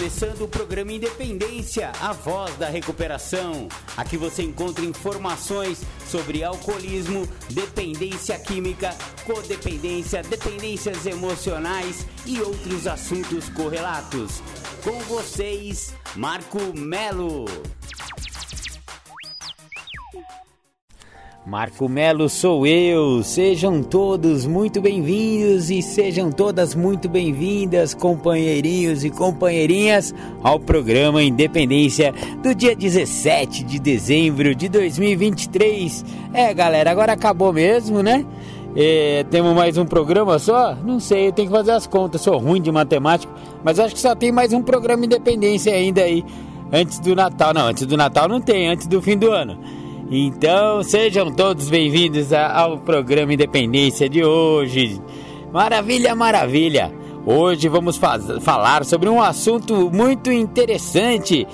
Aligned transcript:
começando 0.00 0.40
o 0.40 0.48
programa 0.48 0.92
Independência, 0.92 1.92
a 2.00 2.14
voz 2.14 2.56
da 2.56 2.70
recuperação. 2.70 3.68
Aqui 3.98 4.16
você 4.16 4.42
encontra 4.42 4.82
informações 4.82 5.82
sobre 6.06 6.42
alcoolismo, 6.42 7.28
dependência 7.50 8.38
química, 8.38 8.96
codependência, 9.26 10.22
dependências 10.22 11.04
emocionais 11.04 12.06
e 12.24 12.40
outros 12.40 12.86
assuntos 12.86 13.50
correlatos. 13.50 14.42
Com 14.82 14.98
vocês, 15.00 15.94
Marco 16.16 16.58
Melo. 16.74 17.44
Marco 21.50 21.88
Melo 21.88 22.28
sou 22.28 22.64
eu. 22.64 23.24
Sejam 23.24 23.82
todos 23.82 24.46
muito 24.46 24.80
bem-vindos 24.80 25.68
e 25.68 25.82
sejam 25.82 26.30
todas 26.30 26.76
muito 26.76 27.08
bem-vindas, 27.08 27.92
companheirinhos 27.92 29.04
e 29.04 29.10
companheirinhas, 29.10 30.14
ao 30.44 30.60
programa 30.60 31.24
Independência 31.24 32.14
do 32.40 32.54
dia 32.54 32.76
17 32.76 33.64
de 33.64 33.80
dezembro 33.80 34.54
de 34.54 34.68
2023. 34.68 36.04
É, 36.32 36.54
galera, 36.54 36.88
agora 36.88 37.14
acabou 37.14 37.52
mesmo, 37.52 38.00
né? 38.00 38.24
É, 38.76 39.26
temos 39.28 39.52
mais 39.52 39.76
um 39.76 39.84
programa 39.84 40.38
só? 40.38 40.76
Não 40.76 41.00
sei, 41.00 41.26
eu 41.26 41.32
tenho 41.32 41.48
que 41.48 41.56
fazer 41.56 41.72
as 41.72 41.84
contas, 41.84 42.20
sou 42.20 42.38
ruim 42.38 42.62
de 42.62 42.70
matemática, 42.70 43.32
mas 43.64 43.80
acho 43.80 43.96
que 43.96 44.00
só 44.00 44.14
tem 44.14 44.30
mais 44.30 44.52
um 44.52 44.62
programa 44.62 45.04
Independência 45.04 45.74
ainda 45.74 46.02
aí, 46.02 46.24
antes 46.72 47.00
do 47.00 47.12
Natal. 47.16 47.52
Não, 47.52 47.66
antes 47.66 47.84
do 47.86 47.96
Natal 47.96 48.28
não 48.28 48.40
tem, 48.40 48.68
antes 48.68 48.86
do 48.86 49.02
fim 49.02 49.18
do 49.18 49.32
ano. 49.32 49.79
Então 50.12 50.82
sejam 50.82 51.30
todos 51.30 51.70
bem-vindos 51.70 52.32
ao 52.32 52.78
programa 52.78 53.32
Independência 53.32 54.08
de 54.08 54.24
hoje. 54.24 55.00
Maravilha, 55.52 56.16
maravilha! 56.16 56.92
Hoje 57.24 57.68
vamos 57.68 57.96
falar 58.40 58.84
sobre 58.84 59.08
um 59.08 59.22
assunto 59.22 59.88
muito 59.88 60.32
interessante. 60.32 61.46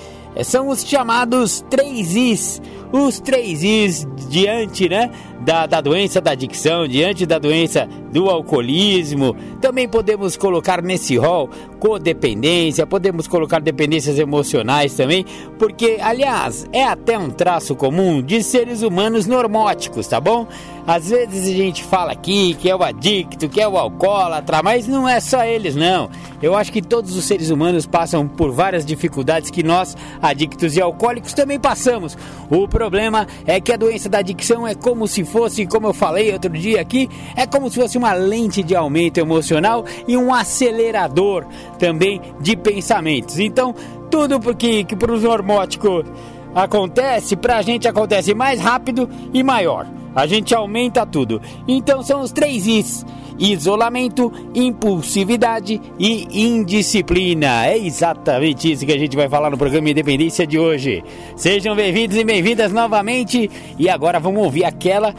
São 0.43 0.69
os 0.69 0.83
chamados 0.83 1.63
três 1.69 2.15
Is. 2.15 2.59
Os 2.91 3.19
três 3.19 3.63
Is 3.63 4.07
diante 4.29 4.89
né, 4.89 5.09
da, 5.41 5.65
da 5.65 5.81
doença 5.81 6.19
da 6.19 6.31
adicção, 6.31 6.87
diante 6.87 7.25
da 7.25 7.39
doença 7.39 7.87
do 8.11 8.29
alcoolismo. 8.29 9.35
Também 9.61 9.87
podemos 9.87 10.35
colocar 10.35 10.81
nesse 10.81 11.17
rol 11.17 11.49
codependência, 11.79 12.87
podemos 12.87 13.27
colocar 13.27 13.61
dependências 13.61 14.17
emocionais 14.17 14.95
também, 14.95 15.25
porque, 15.59 15.97
aliás, 16.01 16.67
é 16.73 16.83
até 16.83 17.17
um 17.17 17.29
traço 17.29 17.75
comum 17.75 18.21
de 18.21 18.41
seres 18.41 18.81
humanos 18.81 19.27
normóticos, 19.27 20.07
tá 20.07 20.19
bom? 20.19 20.47
Às 20.87 21.09
vezes 21.09 21.53
a 21.53 21.57
gente 21.57 21.83
fala 21.83 22.13
aqui 22.13 22.53
que 22.55 22.69
é 22.69 22.75
o 22.75 22.81
adicto, 22.81 23.49
que 23.49 23.59
é 23.59 23.67
o 23.67 23.77
alcoólatra, 23.77 24.63
mas 24.63 24.87
não 24.87 25.07
é 25.07 25.19
só 25.19 25.43
eles, 25.43 25.75
não. 25.75 26.09
Eu 26.41 26.55
acho 26.55 26.71
que 26.71 26.81
todos 26.81 27.15
os 27.15 27.25
seres 27.25 27.49
humanos 27.49 27.85
passam 27.85 28.27
por 28.27 28.51
várias 28.51 28.85
dificuldades 28.85 29.51
que 29.51 29.63
nós, 29.63 29.97
adictos 30.21 30.77
e 30.77 30.81
alcoólicos, 30.81 31.33
também 31.33 31.59
passamos. 31.59 32.17
O 32.49 32.67
problema 32.77 33.25
é 33.47 33.59
que 33.59 33.73
a 33.73 33.75
doença 33.75 34.07
da 34.07 34.19
adicção 34.19 34.67
é 34.67 34.75
como 34.75 35.07
se 35.07 35.25
fosse, 35.25 35.65
como 35.65 35.87
eu 35.87 35.93
falei 35.95 36.31
outro 36.31 36.51
dia 36.51 36.79
aqui, 36.79 37.09
é 37.35 37.47
como 37.47 37.71
se 37.71 37.81
fosse 37.81 37.97
uma 37.97 38.13
lente 38.13 38.61
de 38.61 38.75
aumento 38.75 39.17
emocional 39.17 39.83
e 40.07 40.15
um 40.15 40.31
acelerador 40.31 41.43
também 41.79 42.21
de 42.39 42.55
pensamentos. 42.55 43.39
Então, 43.39 43.73
tudo 44.11 44.39
porque 44.39 44.83
que 44.83 44.95
para 44.95 45.11
os 45.11 45.23
normóticos 45.23 46.05
acontece, 46.53 47.35
para 47.35 47.57
a 47.57 47.61
gente 47.63 47.87
acontece 47.87 48.35
mais 48.35 48.61
rápido 48.61 49.09
e 49.33 49.41
maior. 49.41 49.87
A 50.15 50.27
gente 50.27 50.53
aumenta 50.53 51.03
tudo. 51.03 51.41
Então 51.67 52.03
são 52.03 52.21
os 52.21 52.31
três 52.31 52.67
Is: 52.67 53.03
isolamento, 53.37 54.31
impulsividade 54.53 55.79
e 55.99 56.43
indisciplina. 56.43 57.65
É 57.65 57.77
exatamente 57.77 58.71
isso 58.71 58.85
que 58.85 58.91
a 58.91 58.97
gente 58.97 59.15
vai 59.15 59.29
falar 59.29 59.49
no 59.49 59.57
programa 59.57 59.89
Independência 59.89 60.45
de 60.45 60.57
hoje. 60.57 61.03
Sejam 61.35 61.75
bem-vindos 61.75 62.17
e 62.17 62.23
bem-vindas 62.23 62.71
novamente. 62.71 63.49
E 63.77 63.89
agora 63.89 64.19
vamos 64.19 64.43
ouvir 64.43 64.65
aquela 64.65 65.13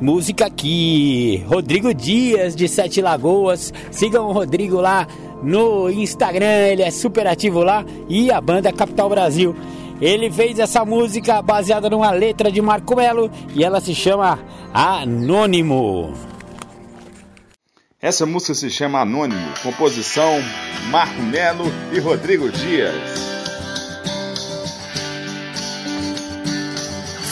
música 0.00 0.46
aqui. 0.46 1.42
Rodrigo 1.46 1.92
Dias 1.92 2.54
de 2.54 2.68
Sete 2.68 3.00
Lagoas. 3.00 3.72
Sigam 3.90 4.28
o 4.28 4.32
Rodrigo 4.32 4.80
lá 4.80 5.06
no 5.42 5.90
Instagram, 5.90 6.68
ele 6.68 6.82
é 6.82 6.90
super 6.90 7.26
ativo 7.26 7.62
lá. 7.62 7.84
E 8.08 8.30
a 8.30 8.40
banda 8.40 8.72
Capital 8.72 9.08
Brasil. 9.08 9.54
Ele 10.00 10.30
fez 10.30 10.58
essa 10.58 10.84
música 10.84 11.40
baseada 11.40 11.88
numa 11.88 12.10
letra 12.10 12.50
de 12.50 12.60
Marco 12.60 12.96
Melo 12.96 13.30
e 13.54 13.62
ela 13.62 13.80
se 13.80 13.94
chama 13.94 14.40
Anônimo. 14.72 16.33
Essa 18.04 18.26
música 18.26 18.52
se 18.52 18.68
chama 18.68 19.00
Anônimo, 19.00 19.54
composição 19.62 20.34
Marco 20.90 21.22
Melo 21.22 21.64
e 21.90 21.98
Rodrigo 21.98 22.52
Dias. 22.52 22.92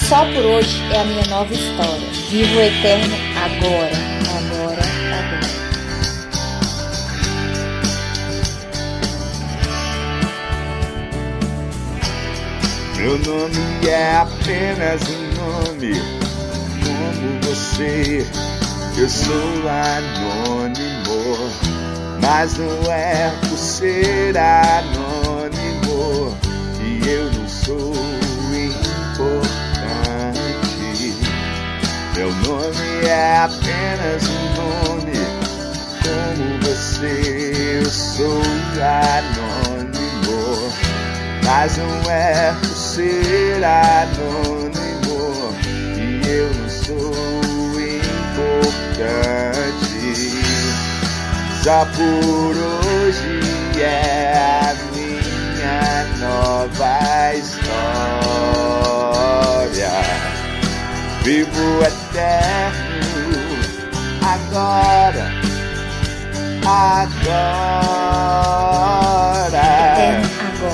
Só 0.08 0.24
por 0.24 0.42
hoje 0.42 0.82
é 0.90 0.98
a 0.98 1.04
minha 1.04 1.26
nova 1.26 1.52
história. 1.52 2.08
Vivo 2.30 2.56
o 2.56 2.60
eterno 2.62 3.14
agora, 3.36 3.92
agora, 4.38 4.82
agora. 5.18 5.40
Meu 12.96 13.18
nome 13.18 13.86
é 13.86 14.16
apenas 14.16 15.02
um 15.02 15.34
nome, 15.34 15.92
como 16.82 17.40
você. 17.42 18.26
Eu 18.94 19.08
sou 19.08 19.32
anônimo, 19.68 21.48
mas 22.20 22.58
não 22.58 22.92
é 22.92 23.32
por 23.48 23.56
ser 23.56 24.36
anônimo 24.36 26.36
que 26.76 27.00
eu 27.08 27.32
não 27.32 27.48
sou 27.48 27.94
importante. 28.52 29.48
Meu 32.14 32.30
nome 32.32 33.06
é 33.06 33.38
apenas 33.38 34.28
um 34.28 34.52
nome, 34.60 35.16
como 36.02 36.60
você. 36.60 37.80
Eu 37.80 37.88
sou 37.88 38.42
anônimo, 38.76 40.70
mas 41.42 41.78
não 41.78 42.10
é 42.10 42.54
por 42.60 42.76
ser 42.76 43.64
anônimo 43.64 45.54
e 45.96 46.20
eu 46.28 46.52
não 46.54 46.68
sou 46.68 47.31
importante. 49.02 50.42
Só 51.62 51.86
por 51.86 52.56
hoje 52.56 53.40
é 53.80 54.34
a 54.34 54.74
minha 54.92 56.04
nova 56.18 57.34
história. 57.34 57.72
Vivo 61.22 61.82
eterno 61.82 63.22
agora, 64.22 65.26
agora. 66.66 67.42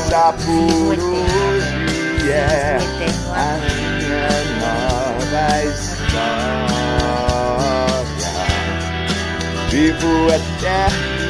Só 0.09 0.33
por 0.33 0.99
hoje 0.99 2.31
é 2.31 2.79
a 3.35 3.59
minha 3.59 4.29
nova 4.61 5.47
história. 5.65 6.58
Vivo 9.71 10.29
eterno 10.29 11.29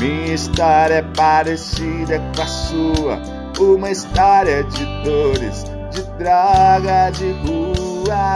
Minha 0.00 0.34
história 0.34 0.94
é 0.94 1.02
parecida 1.02 2.20
com 2.36 2.42
a 2.42 2.46
sua, 2.46 3.20
uma 3.58 3.90
história 3.90 4.62
de 4.62 4.84
dores, 5.02 5.64
de 5.90 6.02
droga, 6.16 7.10
de 7.10 7.32
rua. 7.42 8.34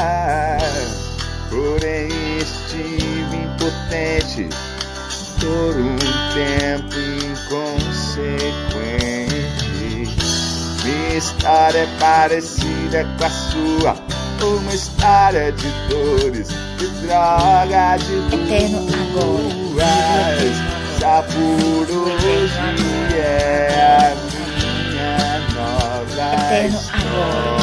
Porém 1.48 2.27
estive 2.78 3.36
impotente 3.36 4.48
por 5.40 5.76
um 5.76 5.96
tempo 6.34 6.94
inconsequente. 7.26 8.38
Minha 10.84 11.18
história 11.18 11.80
é 11.80 11.88
parecida 11.98 13.04
com 13.18 13.24
a 13.24 13.30
sua, 13.30 13.96
uma 14.44 14.72
história 14.72 15.52
de 15.52 15.68
dores, 15.88 16.48
de 16.78 16.86
droga, 17.06 17.96
de 17.98 18.14
Eterno 18.34 18.86
agora. 19.10 19.88
Já 21.00 21.22
por 21.22 21.86
hoje 21.90 22.58
é 23.16 23.68
a 23.90 24.14
minha 24.90 25.16
nova 25.54 26.28
Eterno 26.34 26.78
história. 26.78 27.57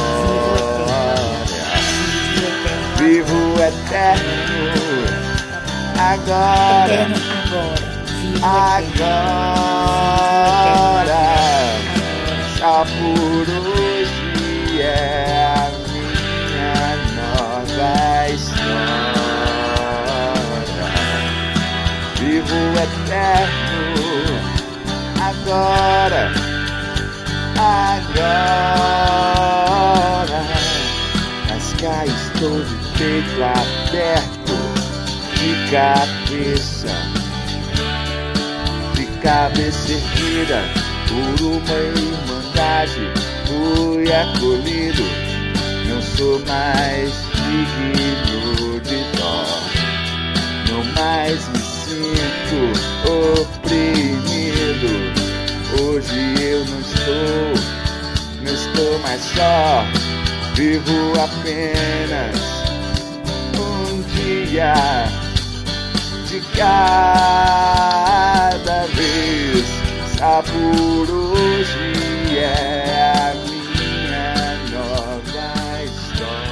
Vivo 2.97 3.59
eterno 3.61 5.05
agora, 5.97 6.93
Eterno 6.93 7.15
agora. 7.15 7.85
Vivo 8.21 8.37
eterno. 8.37 9.05
agora. 10.95 11.23
Só 12.57 12.85
por 12.85 13.45
hoje 13.49 14.81
é 14.81 15.53
a 15.55 15.69
minha 15.91 16.79
nova 17.15 17.93
história. 18.29 18.75
Vivo 22.19 22.61
eterno 22.79 24.05
agora, 25.21 26.23
agora. 27.57 28.55
Mas 31.49 31.65
cá 31.79 31.99
estou 32.05 32.59
peito 32.97 33.43
aberto, 33.43 34.55
de 35.35 35.71
cabeça, 35.71 36.87
de 38.93 39.05
cabeça 39.21 39.91
erguida 39.91 40.61
por 41.07 41.45
uma 41.45 41.77
irmandade. 41.77 43.11
Fui 43.47 44.11
acolhido, 44.11 45.03
não 45.87 46.01
sou 46.01 46.39
mais 46.47 47.13
digno 47.35 48.79
de 48.81 48.97
dó, 49.17 49.45
não 50.69 50.83
mais 50.93 51.47
me 51.49 51.59
sinto 51.59 52.59
oprimido. 53.41 54.89
Hoje 55.81 56.19
eu 56.41 56.65
não 56.65 56.79
estou, 56.79 57.53
não 58.41 58.53
estou 58.53 58.99
mais 58.99 59.21
só. 59.21 59.85
Vivo 60.55 61.11
apenas 61.19 62.54
dia 64.55 64.73
de 66.29 66.39
cada 66.57 66.85
vez. 68.95 69.65
Só 70.17 70.41
por 70.43 71.11
hoje 71.11 72.37
é 72.37 72.85
a 73.03 73.33
minha 73.43 74.33
nova 74.71 75.83
história. 75.83 76.45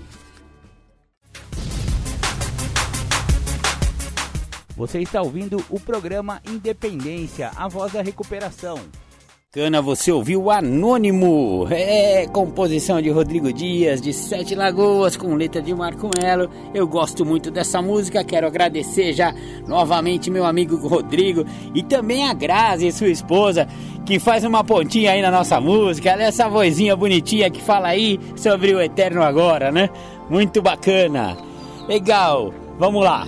Você 4.75 4.99
está 4.99 5.21
ouvindo 5.21 5.63
o 5.69 5.79
programa 5.79 6.41
Independência, 6.45 7.51
a 7.55 7.67
voz 7.67 7.93
da 7.93 8.01
recuperação. 8.01 8.79
Cana, 9.55 9.81
você 9.81 10.11
ouviu 10.11 10.51
Anônimo? 10.51 11.65
É, 11.71 12.27
composição 12.27 13.01
de 13.01 13.09
Rodrigo 13.09 13.53
Dias, 13.53 14.01
de 14.01 14.11
Sete 14.11 14.53
Lagoas, 14.53 15.15
com 15.15 15.33
letra 15.33 15.61
de 15.61 15.73
Marco 15.73 16.09
Melo. 16.21 16.49
Eu 16.73 16.85
gosto 16.85 17.25
muito 17.25 17.49
dessa 17.49 17.81
música, 17.81 18.21
quero 18.21 18.47
agradecer 18.47 19.13
já 19.13 19.33
novamente 19.65 20.29
meu 20.29 20.45
amigo 20.45 20.75
Rodrigo 20.85 21.45
e 21.73 21.81
também 21.81 22.27
a 22.27 22.33
Grazi, 22.33 22.91
sua 22.91 23.07
esposa, 23.07 23.65
que 24.05 24.19
faz 24.19 24.43
uma 24.43 24.61
pontinha 24.61 25.13
aí 25.13 25.21
na 25.21 25.31
nossa 25.31 25.61
música. 25.61 26.09
Ela 26.09 26.23
é 26.23 26.27
essa 26.27 26.49
vozinha 26.49 26.93
bonitinha 26.93 27.49
que 27.49 27.61
fala 27.61 27.87
aí 27.87 28.19
sobre 28.35 28.75
o 28.75 28.81
Eterno 28.81 29.23
Agora, 29.23 29.71
né? 29.71 29.89
Muito 30.29 30.61
bacana. 30.61 31.37
Legal, 31.87 32.53
vamos 32.77 33.01
lá. 33.01 33.25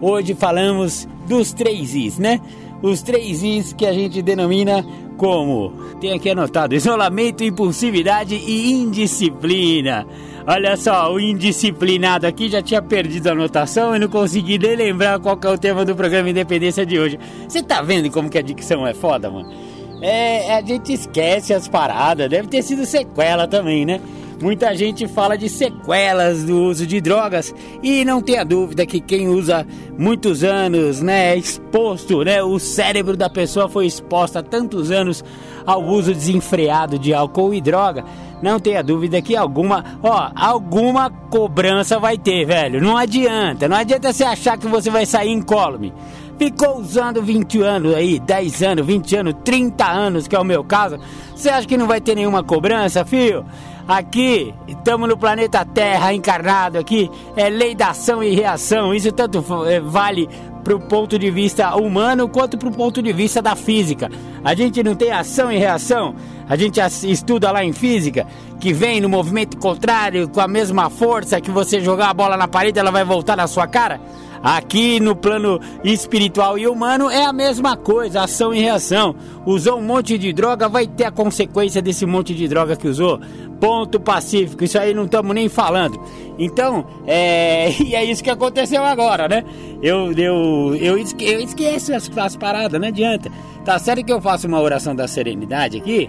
Hoje 0.00 0.34
falamos 0.34 1.08
dos 1.26 1.52
três 1.52 1.96
Is, 1.96 2.16
né? 2.16 2.40
Os 2.82 3.02
três 3.02 3.42
Is 3.42 3.72
que 3.72 3.84
a 3.84 3.92
gente 3.92 4.22
denomina 4.22 4.84
como? 5.16 5.72
Tem 6.00 6.12
aqui 6.12 6.30
anotado: 6.30 6.74
isolamento, 6.74 7.42
impulsividade 7.42 8.34
e 8.34 8.72
indisciplina. 8.72 10.06
Olha 10.46 10.76
só, 10.78 11.12
o 11.12 11.20
indisciplinado 11.20 12.26
aqui 12.26 12.48
já 12.48 12.62
tinha 12.62 12.80
perdido 12.80 13.26
a 13.26 13.32
anotação 13.32 13.94
e 13.94 13.98
não 13.98 14.08
consegui 14.08 14.58
nem 14.58 14.76
lembrar 14.76 15.18
qual 15.18 15.38
é 15.44 15.48
o 15.48 15.58
tema 15.58 15.84
do 15.84 15.94
programa 15.94 16.30
Independência 16.30 16.86
de 16.86 16.98
hoje. 16.98 17.18
Você 17.46 17.62
tá 17.62 17.82
vendo 17.82 18.10
como 18.10 18.30
que 18.30 18.38
a 18.38 18.42
dicção 18.42 18.86
é 18.86 18.94
foda, 18.94 19.30
mano? 19.30 19.52
É, 20.00 20.54
a 20.54 20.62
gente 20.62 20.92
esquece 20.92 21.52
as 21.52 21.68
paradas, 21.68 22.30
deve 22.30 22.48
ter 22.48 22.62
sido 22.62 22.86
sequela 22.86 23.46
também, 23.46 23.84
né? 23.84 24.00
Muita 24.40 24.72
gente 24.76 25.08
fala 25.08 25.36
de 25.36 25.48
sequelas 25.48 26.44
do 26.44 26.62
uso 26.62 26.86
de 26.86 27.00
drogas 27.00 27.52
e 27.82 28.04
não 28.04 28.22
tenha 28.22 28.44
dúvida 28.44 28.86
que 28.86 29.00
quem 29.00 29.28
usa 29.28 29.66
muitos 29.98 30.44
anos, 30.44 31.02
né, 31.02 31.36
exposto, 31.36 32.22
né, 32.22 32.40
o 32.40 32.56
cérebro 32.58 33.16
da 33.16 33.28
pessoa 33.28 33.68
foi 33.68 33.86
exposto 33.86 34.36
há 34.36 34.42
tantos 34.42 34.92
anos 34.92 35.24
ao 35.66 35.82
uso 35.82 36.14
desenfreado 36.14 36.98
de 37.00 37.12
álcool 37.12 37.52
e 37.52 37.60
droga, 37.60 38.04
não 38.40 38.60
tenha 38.60 38.82
dúvida 38.82 39.20
que 39.20 39.34
alguma, 39.34 39.84
ó, 40.02 40.30
alguma 40.34 41.10
cobrança 41.10 41.98
vai 41.98 42.16
ter, 42.16 42.46
velho. 42.46 42.80
Não 42.80 42.96
adianta, 42.96 43.68
não 43.68 43.76
adianta 43.76 44.12
você 44.12 44.22
achar 44.22 44.56
que 44.56 44.68
você 44.68 44.88
vai 44.88 45.04
sair 45.04 45.30
incólume. 45.30 45.92
Ficou 46.38 46.78
usando 46.78 47.20
20 47.20 47.60
anos 47.62 47.94
aí, 47.94 48.20
10 48.20 48.62
anos, 48.62 48.86
20 48.86 49.16
anos, 49.16 49.34
30 49.44 49.84
anos, 49.84 50.28
que 50.28 50.36
é 50.36 50.38
o 50.38 50.44
meu 50.44 50.62
caso. 50.62 51.00
Você 51.34 51.48
acha 51.48 51.66
que 51.66 51.76
não 51.76 51.88
vai 51.88 52.00
ter 52.00 52.14
nenhuma 52.14 52.44
cobrança, 52.44 53.04
filho? 53.04 53.44
Aqui, 53.88 54.54
estamos 54.66 55.08
no 55.08 55.16
planeta 55.16 55.64
Terra 55.64 56.12
encarnado 56.12 56.76
aqui, 56.76 57.10
é 57.34 57.48
lei 57.48 57.74
da 57.74 57.88
ação 57.88 58.22
e 58.22 58.34
reação. 58.34 58.92
Isso 58.94 59.10
tanto 59.10 59.42
eh, 59.66 59.80
vale 59.80 60.28
para 60.62 60.76
o 60.76 60.80
ponto 60.80 61.18
de 61.18 61.30
vista 61.30 61.74
humano 61.74 62.28
quanto 62.28 62.58
para 62.58 62.68
o 62.68 62.72
ponto 62.72 63.00
de 63.00 63.14
vista 63.14 63.40
da 63.40 63.56
física. 63.56 64.10
A 64.44 64.54
gente 64.54 64.82
não 64.82 64.94
tem 64.94 65.10
ação 65.10 65.50
e 65.50 65.56
reação. 65.56 66.14
A 66.46 66.54
gente 66.54 66.78
estuda 67.10 67.50
lá 67.50 67.64
em 67.64 67.72
física 67.72 68.26
que 68.60 68.74
vem 68.74 69.00
no 69.00 69.08
movimento 69.08 69.56
contrário 69.56 70.28
com 70.28 70.40
a 70.40 70.46
mesma 70.46 70.90
força 70.90 71.40
que 71.40 71.50
você 71.50 71.80
jogar 71.80 72.10
a 72.10 72.14
bola 72.14 72.36
na 72.36 72.46
parede, 72.46 72.78
ela 72.78 72.90
vai 72.90 73.06
voltar 73.06 73.38
na 73.38 73.46
sua 73.46 73.66
cara. 73.66 73.98
Aqui 74.42 75.00
no 75.00 75.16
plano 75.16 75.60
espiritual 75.82 76.58
e 76.58 76.66
humano 76.66 77.10
é 77.10 77.24
a 77.24 77.32
mesma 77.32 77.76
coisa, 77.76 78.22
ação 78.22 78.54
e 78.54 78.60
reação. 78.60 79.14
Usou 79.44 79.78
um 79.78 79.82
monte 79.82 80.16
de 80.16 80.32
droga, 80.32 80.68
vai 80.68 80.86
ter 80.86 81.04
a 81.04 81.10
consequência 81.10 81.82
desse 81.82 82.06
monte 82.06 82.34
de 82.34 82.46
droga 82.46 82.76
que 82.76 82.86
usou. 82.86 83.20
Ponto 83.60 83.98
pacífico, 83.98 84.62
isso 84.62 84.78
aí 84.78 84.94
não 84.94 85.04
estamos 85.04 85.34
nem 85.34 85.48
falando. 85.48 86.00
Então, 86.38 86.86
é... 87.06 87.70
e 87.82 87.94
é 87.94 88.04
isso 88.04 88.22
que 88.22 88.30
aconteceu 88.30 88.84
agora, 88.84 89.28
né? 89.28 89.44
Eu, 89.82 90.12
eu, 90.12 90.76
eu, 90.76 90.98
esque... 90.98 91.24
eu 91.24 91.40
esqueço 91.40 91.92
as, 91.92 92.10
as 92.16 92.36
paradas, 92.36 92.80
não 92.80 92.88
adianta. 92.88 93.30
Tá 93.64 93.78
certo 93.78 94.04
que 94.04 94.12
eu 94.12 94.20
faço 94.20 94.46
uma 94.46 94.60
oração 94.60 94.94
da 94.94 95.08
serenidade 95.08 95.76
aqui, 95.78 96.08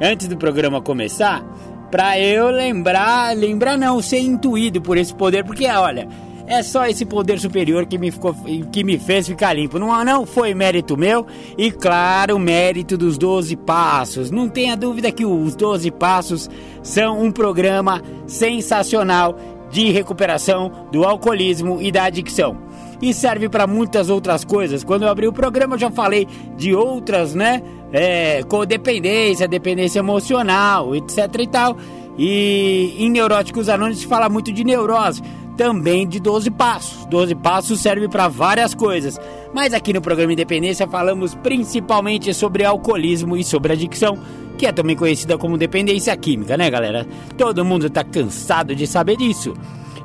antes 0.00 0.28
do 0.28 0.36
programa 0.36 0.80
começar, 0.80 1.44
pra 1.90 2.18
eu 2.18 2.50
lembrar, 2.50 3.36
lembrar 3.36 3.76
não, 3.76 4.00
ser 4.00 4.20
intuído 4.20 4.80
por 4.80 4.96
esse 4.96 5.14
poder, 5.14 5.44
porque 5.44 5.66
olha 5.66 6.08
é 6.46 6.62
só 6.62 6.86
esse 6.86 7.04
poder 7.04 7.38
superior 7.38 7.86
que 7.86 7.96
me, 7.96 8.10
ficou, 8.10 8.34
que 8.70 8.84
me 8.84 8.98
fez 8.98 9.26
ficar 9.26 9.52
limpo. 9.54 9.78
Não, 9.78 10.04
não 10.04 10.26
foi 10.26 10.54
mérito 10.54 10.96
meu 10.96 11.26
e, 11.56 11.70
claro, 11.70 12.38
mérito 12.38 12.96
dos 12.96 13.16
12 13.16 13.56
Passos. 13.56 14.30
Não 14.30 14.48
tenha 14.48 14.76
dúvida 14.76 15.10
que 15.10 15.24
os 15.24 15.54
12 15.54 15.90
Passos 15.92 16.50
são 16.82 17.22
um 17.22 17.32
programa 17.32 18.02
sensacional 18.26 19.36
de 19.70 19.90
recuperação 19.90 20.70
do 20.92 21.04
alcoolismo 21.04 21.80
e 21.80 21.90
da 21.90 22.04
adicção. 22.04 22.62
e 23.02 23.12
serve 23.12 23.48
para 23.48 23.66
muitas 23.66 24.08
outras 24.08 24.44
coisas. 24.44 24.84
Quando 24.84 25.02
eu 25.02 25.08
abri 25.08 25.26
o 25.26 25.32
programa 25.32 25.74
eu 25.74 25.78
já 25.78 25.90
falei 25.90 26.26
de 26.56 26.74
outras, 26.74 27.34
né? 27.34 27.60
É, 27.92 28.42
codependência, 28.44 29.48
dependência 29.48 29.98
emocional, 29.98 30.94
etc 30.94 31.18
e 31.38 31.46
tal. 31.46 31.76
E 32.16 32.94
em 32.98 33.10
Neuróticos 33.10 33.68
Anônimos 33.68 34.00
se 34.00 34.06
fala 34.06 34.28
muito 34.28 34.52
de 34.52 34.62
neurose, 34.64 35.20
também 35.56 36.06
de 36.06 36.20
12 36.20 36.50
passos. 36.50 37.06
12 37.06 37.34
passos 37.36 37.80
serve 37.80 38.08
para 38.08 38.28
várias 38.28 38.74
coisas. 38.74 39.20
Mas 39.52 39.72
aqui 39.72 39.92
no 39.92 40.00
programa 40.00 40.32
Independência 40.32 40.86
falamos 40.86 41.34
principalmente 41.36 42.32
sobre 42.34 42.64
alcoolismo 42.64 43.36
e 43.36 43.44
sobre 43.44 43.72
adicção, 43.72 44.18
que 44.58 44.66
é 44.66 44.72
também 44.72 44.96
conhecida 44.96 45.38
como 45.38 45.58
dependência 45.58 46.16
química, 46.16 46.56
né, 46.56 46.70
galera? 46.70 47.06
Todo 47.36 47.64
mundo 47.64 47.88
tá 47.88 48.02
cansado 48.04 48.74
de 48.74 48.86
saber 48.86 49.16
disso. 49.16 49.54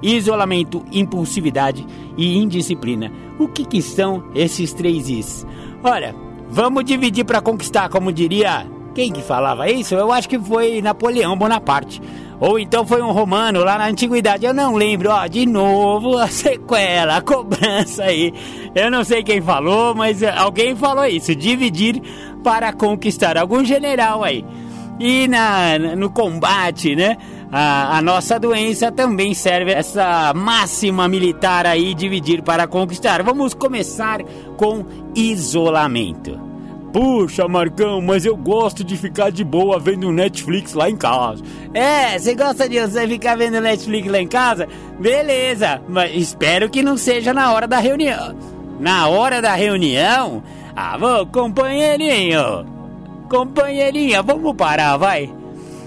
Isolamento, 0.02 0.86
impulsividade 0.92 1.86
e 2.18 2.38
indisciplina. 2.38 3.12
O 3.38 3.48
que, 3.48 3.66
que 3.66 3.82
são 3.82 4.24
esses 4.34 4.72
três 4.72 5.10
Is? 5.10 5.46
Olha, 5.84 6.16
vamos 6.50 6.86
dividir 6.86 7.26
para 7.26 7.42
conquistar, 7.42 7.90
como 7.90 8.14
diria 8.14 8.66
quem 8.94 9.12
que 9.12 9.22
falava 9.22 9.70
isso? 9.70 9.96
Eu 9.96 10.12
acho 10.12 10.28
que 10.28 10.40
foi 10.40 10.82
Napoleão 10.82 11.38
Bonaparte. 11.38 12.02
Ou 12.40 12.58
então 12.58 12.86
foi 12.86 13.02
um 13.02 13.12
romano 13.12 13.64
lá 13.64 13.78
na 13.78 13.88
antiguidade, 13.88 14.46
eu 14.46 14.54
não 14.54 14.76
lembro, 14.76 15.10
ó, 15.12 15.28
de 15.28 15.46
novo 15.46 16.18
a 16.18 16.28
sequela, 16.32 17.18
a 17.18 17.22
cobrança 17.22 18.04
aí. 18.04 18.34
Eu 18.74 18.90
não 18.90 19.04
sei 19.04 19.24
quem 19.24 19.42
falou, 19.42 19.94
mas 19.94 20.24
alguém 20.24 20.76
falou 20.76 21.06
isso, 21.06 21.36
dividir 21.36 22.02
para 22.44 22.72
conquistar 22.72 23.38
algum 23.38 23.64
general 23.64 24.24
aí. 24.24 24.46
E 25.00 25.28
na, 25.28 25.78
no 25.96 26.10
combate, 26.10 26.96
né? 26.96 27.18
A, 27.52 27.98
a, 27.98 28.02
nossa 28.02 28.40
doença 28.40 28.92
também 28.92 29.34
serve 29.34 29.72
essa 29.72 30.34
máxima 30.36 31.08
militar 31.08 31.66
aí, 31.66 31.94
dividir 31.94 32.44
para 32.44 32.68
conquistar. 32.68 33.24
Vamos 33.24 33.54
começar 33.54 34.22
com 34.56 34.86
isolamento. 35.16 36.49
Puxa, 36.92 37.48
Marcão, 37.48 38.02
mas 38.02 38.26
eu 38.26 38.36
gosto 38.36 38.84
de 38.84 38.98
ficar 38.98 39.32
de 39.32 39.44
boa 39.44 39.78
vendo 39.78 40.12
Netflix 40.12 40.74
lá 40.74 40.90
em 40.90 40.96
casa. 40.96 41.44
É, 41.72 42.18
você 42.18 42.34
gosta 42.34 42.68
de 42.68 42.80
você 42.80 43.08
ficar 43.08 43.38
vendo 43.38 43.62
Netflix 43.62 44.10
lá 44.10 44.20
em 44.20 44.28
casa? 44.28 44.68
Beleza, 45.00 45.82
mas 45.88 46.16
espero 46.16 46.70
que 46.70 46.82
não 46.82 46.98
seja 46.98 47.32
na 47.32 47.54
hora 47.54 47.68
da 47.68 47.78
reunião. 47.78 48.36
Na 48.80 49.08
hora 49.08 49.40
da 49.40 49.54
reunião? 49.54 50.42
Ah, 50.76 50.98
vou, 50.98 51.28
companheirinho. 51.28 52.66
Companheirinha, 53.30 54.24
vamos 54.24 54.56
parar, 54.56 54.98
vai. 54.98 55.32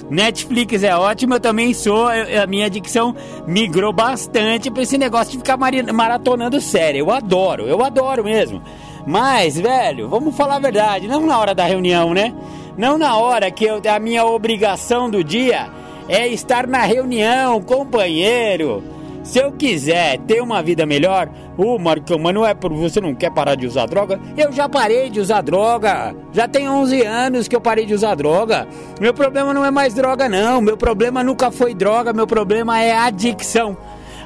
Netflix 0.08 0.82
é 0.82 0.94
ótimo, 0.94 1.34
eu 1.34 1.40
também 1.40 1.72
sou. 1.72 2.12
Eu, 2.12 2.42
a 2.42 2.46
minha 2.46 2.66
adicção 2.66 3.16
migrou 3.46 3.92
bastante 3.92 4.70
pra 4.70 4.82
esse 4.82 4.98
negócio 4.98 5.32
de 5.32 5.38
ficar 5.38 5.56
maratonando 5.56 6.60
série. 6.60 6.98
Eu 6.98 7.10
adoro, 7.10 7.64
eu 7.64 7.82
adoro 7.82 8.22
mesmo. 8.22 8.62
Mas, 9.06 9.58
velho, 9.58 10.08
vamos 10.08 10.36
falar 10.36 10.56
a 10.56 10.60
verdade, 10.60 11.08
não 11.08 11.26
na 11.26 11.38
hora 11.38 11.54
da 11.54 11.64
reunião, 11.64 12.14
né? 12.14 12.34
Não 12.76 12.96
na 12.96 13.16
hora 13.16 13.50
que 13.50 13.64
eu, 13.64 13.80
a 13.92 13.98
minha 13.98 14.24
obrigação 14.24 15.10
do 15.10 15.22
dia 15.22 15.68
é 16.08 16.26
estar 16.28 16.66
na 16.66 16.82
reunião, 16.82 17.60
companheiro. 17.60 18.82
Se 19.22 19.38
eu 19.38 19.52
quiser 19.52 20.18
ter 20.20 20.42
uma 20.42 20.62
vida 20.62 20.84
melhor, 20.84 21.28
ô 21.56 21.78
Marcão, 21.78 22.18
mas 22.18 22.34
não 22.34 22.44
é 22.44 22.54
por 22.54 22.72
você 22.72 23.00
não 23.00 23.14
quer 23.14 23.30
parar 23.30 23.54
de 23.54 23.66
usar 23.66 23.86
droga? 23.86 24.18
Eu 24.36 24.50
já 24.52 24.68
parei 24.68 25.10
de 25.10 25.20
usar 25.20 25.42
droga. 25.42 26.14
Já 26.32 26.48
tem 26.48 26.68
11 26.68 27.02
anos 27.02 27.46
que 27.46 27.54
eu 27.54 27.60
parei 27.60 27.86
de 27.86 27.94
usar 27.94 28.16
droga. 28.16 28.66
Meu 29.00 29.14
problema 29.14 29.54
não 29.54 29.64
é 29.64 29.70
mais 29.70 29.94
droga, 29.94 30.28
não. 30.28 30.60
Meu 30.60 30.76
problema 30.76 31.22
nunca 31.22 31.52
foi 31.52 31.72
droga, 31.72 32.12
meu 32.12 32.26
problema 32.26 32.82
é 32.82 32.92
adicção. 32.96 33.76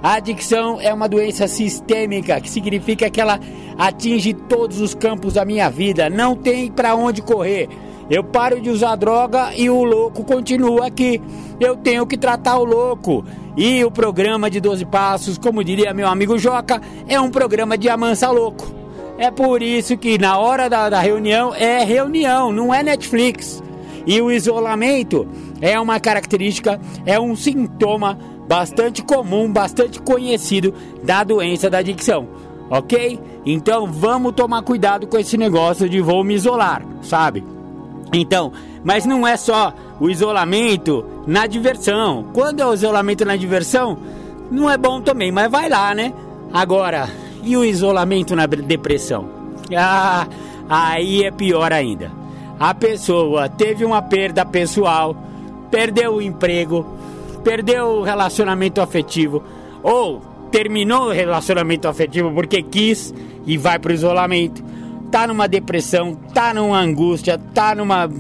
A 0.03 0.15
adicção 0.15 0.81
é 0.81 0.93
uma 0.93 1.09
doença 1.09 1.49
sistêmica, 1.49 2.41
que 2.41 2.51
significa 2.51 3.11
que 3.11 3.21
ela 3.21 3.41
atinge 3.79 4.33
todos 4.33 4.81
os 4.81 4.95
campos 4.95 5.35
da 5.35 5.45
minha 5.45 5.69
vida, 5.71 6.09
não 6.11 6.35
tem 6.35 6.71
para 6.71 6.95
onde 6.95 7.23
correr. 7.23 7.69
Eu 8.09 8.23
paro 8.23 8.61
de 8.61 8.71
usar 8.71 8.95
droga 8.95 9.53
e 9.57 9.69
o 9.69 9.83
louco 9.83 10.23
continua 10.25 10.87
aqui. 10.87 11.21
Eu 11.59 11.77
tenho 11.77 12.07
que 12.07 12.17
tratar 12.17 12.57
o 12.59 12.65
louco. 12.65 13.25
E 13.57 13.85
o 13.85 13.91
programa 13.91 14.49
de 14.49 14.61
12 14.61 14.85
Passos, 14.85 15.39
como 15.39 15.65
diria 15.65 15.93
meu 15.93 16.07
amigo 16.07 16.39
Joca, 16.39 16.81
é 17.09 17.21
um 17.21 17.31
programa 17.31 17.77
de 17.77 17.89
amansa 17.89 18.31
louco. 18.31 18.73
É 19.19 19.31
por 19.31 19.63
isso 19.63 19.97
que 19.97 20.19
na 20.19 20.39
hora 20.39 20.69
da, 20.69 20.91
da 20.91 21.01
reunião 21.01 21.55
é 21.55 21.83
reunião, 21.83 22.53
não 22.53 22.73
é 22.73 22.83
Netflix. 22.83 23.63
E 24.07 24.21
o 24.21 24.31
isolamento 24.31 25.27
é 25.61 25.81
uma 25.81 25.99
característica, 25.99 26.79
é 27.05 27.19
um 27.19 27.35
sintoma 27.35 28.19
bastante 28.49 29.03
comum, 29.03 29.51
bastante 29.53 30.01
conhecido 30.01 30.73
da 31.03 31.25
doença 31.25 31.69
da 31.69 31.79
adicção, 31.79 32.29
ok? 32.71 33.21
Então 33.45 33.87
vamos 33.87 34.35
tomar 34.35 34.63
cuidado 34.63 35.07
com 35.07 35.19
esse 35.19 35.37
negócio 35.37 35.89
de 35.89 36.01
vou 36.01 36.25
me 36.25 36.35
isolar, 36.35 36.83
sabe? 37.03 37.45
Então, 38.13 38.53
mas 38.85 39.05
não 39.05 39.27
é 39.27 39.37
só 39.37 39.73
o 40.01 40.09
isolamento 40.09 41.05
na 41.27 41.47
diversão. 41.47 42.27
Quando 42.33 42.61
é 42.61 42.67
o 42.67 42.75
isolamento 42.75 43.25
na 43.25 43.37
diversão, 43.37 43.99
não 44.51 44.71
é 44.71 44.77
bom 44.77 45.01
também, 45.01 45.33
mas 45.33 45.51
vai 45.51 45.69
lá, 45.69 45.95
né? 45.95 46.13
Agora, 46.53 47.09
e 47.43 47.57
o 47.57 47.65
isolamento 47.65 48.35
na 48.37 48.47
depressão? 48.47 49.29
Ah, 49.77 50.27
aí 50.69 51.25
é 51.25 51.31
pior 51.31 51.73
ainda. 51.73 52.11
A 52.59 52.73
pessoa 52.73 53.49
teve 53.49 53.85
uma 53.85 54.01
perda 54.01 54.45
pessoal, 54.45 55.17
perdeu 55.71 56.15
o 56.15 56.23
emprego, 56.23 56.87
perdeu 57.47 57.87
o 57.87 58.03
relacionamento 58.03 58.81
afetivo 58.81 59.41
ou 59.81 60.21
terminou 60.51 61.05
o 61.05 61.13
relacionamento 61.13 61.87
afetivo 61.87 62.33
porque 62.33 62.61
quis 62.61 63.15
e 63.47 63.57
vai 63.57 63.79
pro 63.79 63.93
isolamento, 63.93 64.65
tá 65.13 65.29
numa 65.29 65.47
depressão, 65.47 66.17
tá 66.35 66.53
numa 66.53 66.81
angústia, 66.81 67.39
tá 67.55 67.73
numa 67.73 68.11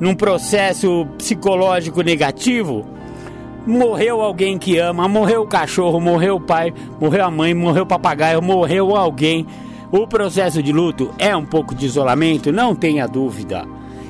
num 0.00 0.12
processo 0.12 1.06
psicológico 1.16 2.02
negativo, 2.02 2.84
morreu 3.64 4.20
alguém 4.20 4.58
que 4.58 4.76
ama, 4.76 5.06
morreu 5.06 5.42
o 5.42 5.46
cachorro, 5.46 6.00
morreu 6.00 6.34
o 6.34 6.40
pai, 6.40 6.74
morreu 7.00 7.26
a 7.26 7.30
mãe, 7.30 7.54
morreu 7.54 7.84
o 7.84 7.86
papagaio, 7.86 8.42
morreu 8.42 8.96
alguém. 8.96 9.46
O 9.92 10.04
processo 10.08 10.60
de 10.60 10.72
luto 10.72 11.14
é 11.16 11.36
um 11.36 11.44
pouco 11.44 11.76
de 11.76 11.86
isolamento, 11.86 12.50
não 12.50 12.74
tenha 12.74 13.06
dúvida. 13.06 13.64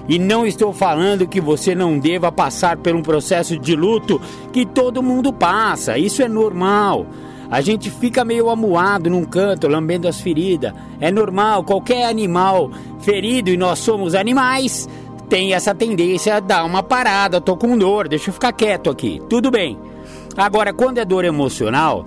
E 0.09 0.19
não 0.19 0.47
estou 0.47 0.73
falando 0.73 1.27
que 1.27 1.41
você 1.41 1.75
não 1.75 1.99
deva 1.99 2.31
passar 2.31 2.77
por 2.77 2.95
um 2.95 3.03
processo 3.03 3.59
de 3.59 3.75
luto 3.75 4.21
que 4.53 4.67
todo 4.67 5.03
mundo 5.03 5.33
passa, 5.33 5.97
isso 5.97 6.23
é 6.23 6.29
normal. 6.29 7.07
A 7.51 7.61
gente 7.61 7.91
fica 7.91 8.25
meio 8.25 8.51
amuado 8.51 9.09
num 9.09 9.25
canto, 9.25 9.69
lambendo 9.69 10.09
as 10.09 10.21
feridas. 10.21 10.73
É 11.01 11.11
normal, 11.11 11.63
qualquer 11.65 12.07
animal 12.07 12.71
ferido, 13.01 13.51
e 13.51 13.57
nós 13.57 13.79
somos 13.79 14.15
animais, 14.15 14.89
tem 15.29 15.55
essa 15.55 15.75
tendência 15.75 16.37
a 16.37 16.41
dar 16.41 16.65
uma 16.65 16.83
parada. 16.83 17.41
Tô 17.41 17.57
com 17.57 17.77
dor, 17.77 18.09
deixa 18.09 18.31
eu 18.31 18.35
ficar 18.35 18.53
quieto 18.53 18.91
aqui. 18.91 19.21
Tudo 19.29 19.51
bem. 19.51 19.79
Agora, 20.37 20.73
quando 20.73 20.99
é 20.99 21.05
dor 21.05 21.25
emocional, 21.25 22.05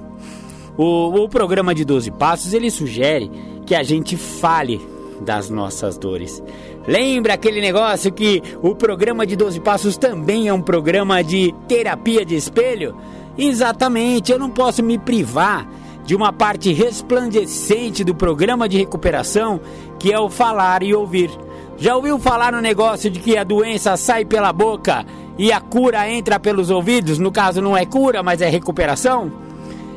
o, 0.76 1.24
o 1.24 1.30
programa 1.30 1.74
de 1.74 1.86
12 1.86 2.12
Passos 2.12 2.54
ele 2.54 2.70
sugere 2.70 3.32
que 3.66 3.74
a 3.74 3.84
gente 3.84 4.18
fale 4.18 4.82
das 5.22 5.50
nossas 5.50 5.98
dores. 5.98 6.44
Lembra 6.88 7.34
aquele 7.34 7.60
negócio 7.60 8.14
que 8.14 8.42
o 8.62 8.74
programa 8.74 9.28
de 9.28 9.36
12 9.36 9.60
Passos 9.60 9.98
também 9.98 10.48
é 10.48 10.54
um 10.54 10.62
programa 10.62 11.22
de 11.22 11.54
terapia 11.68 12.24
de 12.24 12.34
espelho? 12.36 12.96
Exatamente, 13.38 14.32
eu 14.32 14.40
não 14.40 14.50
posso 14.50 14.82
me 14.82 14.98
privar 14.98 15.68
de 16.06 16.16
uma 16.16 16.32
parte 16.32 16.72
resplandecente 16.72 18.06
do 18.06 18.16
programa 18.16 18.70
de 18.70 18.78
recuperação, 18.78 19.60
que 20.00 20.14
é 20.14 20.20
o 20.20 20.30
falar 20.30 20.82
e 20.82 20.96
ouvir. 20.96 21.30
Já 21.76 21.94
ouviu 21.94 22.18
falar 22.18 22.54
no 22.54 22.62
negócio 22.62 23.10
de 23.10 23.20
que 23.20 23.38
a 23.38 23.44
doença 23.44 23.98
sai 23.98 24.24
pela 24.24 24.54
boca 24.54 25.06
e 25.38 25.52
a 25.52 25.60
cura 25.60 26.10
entra 26.10 26.40
pelos 26.40 26.70
ouvidos? 26.70 27.20
No 27.20 27.34
caso, 27.34 27.62
não 27.62 27.76
é 27.76 27.86
cura, 27.86 28.24
mas 28.24 28.42
é 28.42 28.48
recuperação? 28.48 29.47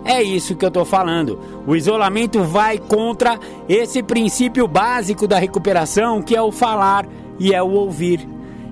É 0.04 0.22
isso 0.22 0.56
que 0.56 0.64
eu 0.64 0.68
estou 0.68 0.84
falando. 0.84 1.38
O 1.66 1.76
isolamento 1.76 2.42
vai 2.42 2.78
contra 2.78 3.38
esse 3.68 4.02
princípio 4.02 4.66
básico 4.66 5.26
da 5.26 5.38
recuperação, 5.38 6.22
que 6.22 6.34
é 6.34 6.42
o 6.42 6.50
falar 6.50 7.06
e 7.38 7.52
é 7.54 7.62
o 7.62 7.70
ouvir. 7.70 8.26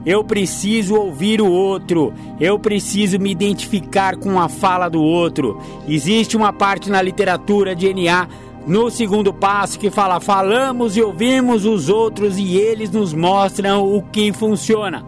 Eu 0.06 0.24
preciso 0.24 0.94
ouvir 0.94 1.40
o 1.40 1.50
outro, 1.50 2.14
eu 2.40 2.58
preciso 2.58 3.18
me 3.18 3.30
identificar 3.30 4.16
com 4.16 4.40
a 4.40 4.48
fala 4.48 4.88
do 4.88 5.02
outro. 5.02 5.60
Existe 5.86 6.36
uma 6.36 6.52
parte 6.52 6.88
na 6.88 7.02
literatura 7.02 7.74
de 7.74 7.92
NA 7.92 8.28
no 8.66 8.90
segundo 8.90 9.32
passo 9.34 9.78
que 9.78 9.90
fala: 9.90 10.20
falamos 10.20 10.96
e 10.96 11.02
ouvimos 11.02 11.66
os 11.66 11.88
outros 11.88 12.38
e 12.38 12.56
eles 12.56 12.90
nos 12.90 13.12
mostram 13.12 13.84
o 13.84 14.02
que 14.02 14.32
funciona. 14.32 15.04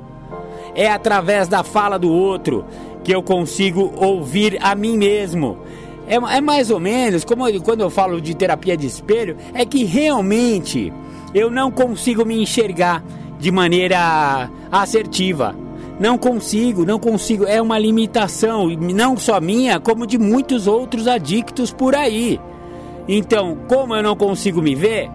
É 0.74 0.90
através 0.90 1.48
da 1.48 1.62
fala 1.62 1.98
do 1.98 2.10
outro 2.10 2.64
que 3.02 3.14
eu 3.14 3.22
consigo 3.22 3.92
ouvir 3.96 4.58
a 4.60 4.74
mim 4.74 4.96
mesmo. 4.96 5.58
É, 6.10 6.16
é 6.16 6.40
mais 6.40 6.72
ou 6.72 6.80
menos 6.80 7.24
como 7.24 7.44
quando 7.62 7.82
eu 7.82 7.88
falo 7.88 8.20
de 8.20 8.34
terapia 8.34 8.76
de 8.76 8.84
espelho, 8.84 9.36
é 9.54 9.64
que 9.64 9.84
realmente 9.84 10.92
eu 11.32 11.48
não 11.48 11.70
consigo 11.70 12.26
me 12.26 12.42
enxergar 12.42 13.04
de 13.38 13.52
maneira 13.52 14.50
assertiva. 14.72 15.54
Não 16.00 16.18
consigo, 16.18 16.84
não 16.84 16.98
consigo. 16.98 17.46
É 17.46 17.62
uma 17.62 17.78
limitação, 17.78 18.68
não 18.70 19.16
só 19.16 19.40
minha, 19.40 19.78
como 19.78 20.04
de 20.04 20.18
muitos 20.18 20.66
outros 20.66 21.06
adictos 21.06 21.72
por 21.72 21.94
aí. 21.94 22.40
Então, 23.06 23.58
como 23.68 23.94
eu 23.94 24.02
não 24.02 24.16
consigo 24.16 24.60
me 24.60 24.74
ver, 24.74 25.08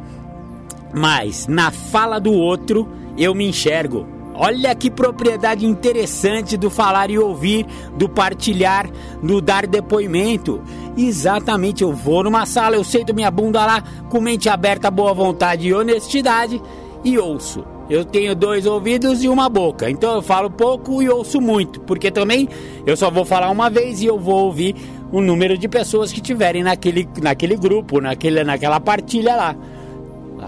mas 0.93 1.45
na 1.45 1.71
fala 1.71 2.19
do 2.19 2.31
outro 2.31 2.87
eu 3.17 3.35
me 3.35 3.45
enxergo. 3.45 4.15
Olha 4.37 4.75
que 4.75 4.91
propriedade 4.91 5.65
interessante 5.65 6.57
do 6.57 6.69
falar 6.69 7.09
e 7.09 7.17
ouvir, 7.17 7.65
do 7.97 8.09
partilhar, 8.09 8.89
do 9.23 9.39
dar 9.39 9.65
depoimento. 9.65 10.61
Exatamente, 10.97 11.83
eu 11.83 11.93
vou 11.93 12.23
numa 12.23 12.45
sala, 12.45 12.75
eu 12.75 12.83
sento 12.83 13.13
minha 13.13 13.29
bunda 13.29 13.65
lá, 13.65 13.83
com 14.09 14.21
mente 14.21 14.47
aberta, 14.47 14.89
boa 14.89 15.13
vontade 15.13 15.67
e 15.67 15.73
honestidade 15.73 16.61
e 17.03 17.17
ouço. 17.17 17.65
Eu 17.89 18.03
tenho 18.03 18.33
dois 18.33 18.65
ouvidos 18.65 19.23
e 19.23 19.27
uma 19.27 19.47
boca, 19.47 19.89
então 19.89 20.15
eu 20.15 20.21
falo 20.21 20.49
pouco 20.49 21.03
e 21.03 21.09
ouço 21.09 21.39
muito, 21.39 21.79
porque 21.81 22.09
também 22.09 22.49
eu 22.85 22.97
só 22.97 23.11
vou 23.11 23.25
falar 23.25 23.49
uma 23.51 23.69
vez 23.69 24.01
e 24.01 24.05
eu 24.05 24.17
vou 24.17 24.45
ouvir 24.45 24.75
o 25.11 25.21
número 25.21 25.57
de 25.57 25.67
pessoas 25.67 26.11
que 26.11 26.19
tiverem 26.19 26.63
naquele, 26.63 27.07
naquele 27.21 27.55
grupo, 27.55 28.01
naquele, 28.01 28.43
naquela 28.43 28.79
partilha 28.79 29.35
lá. 29.35 29.55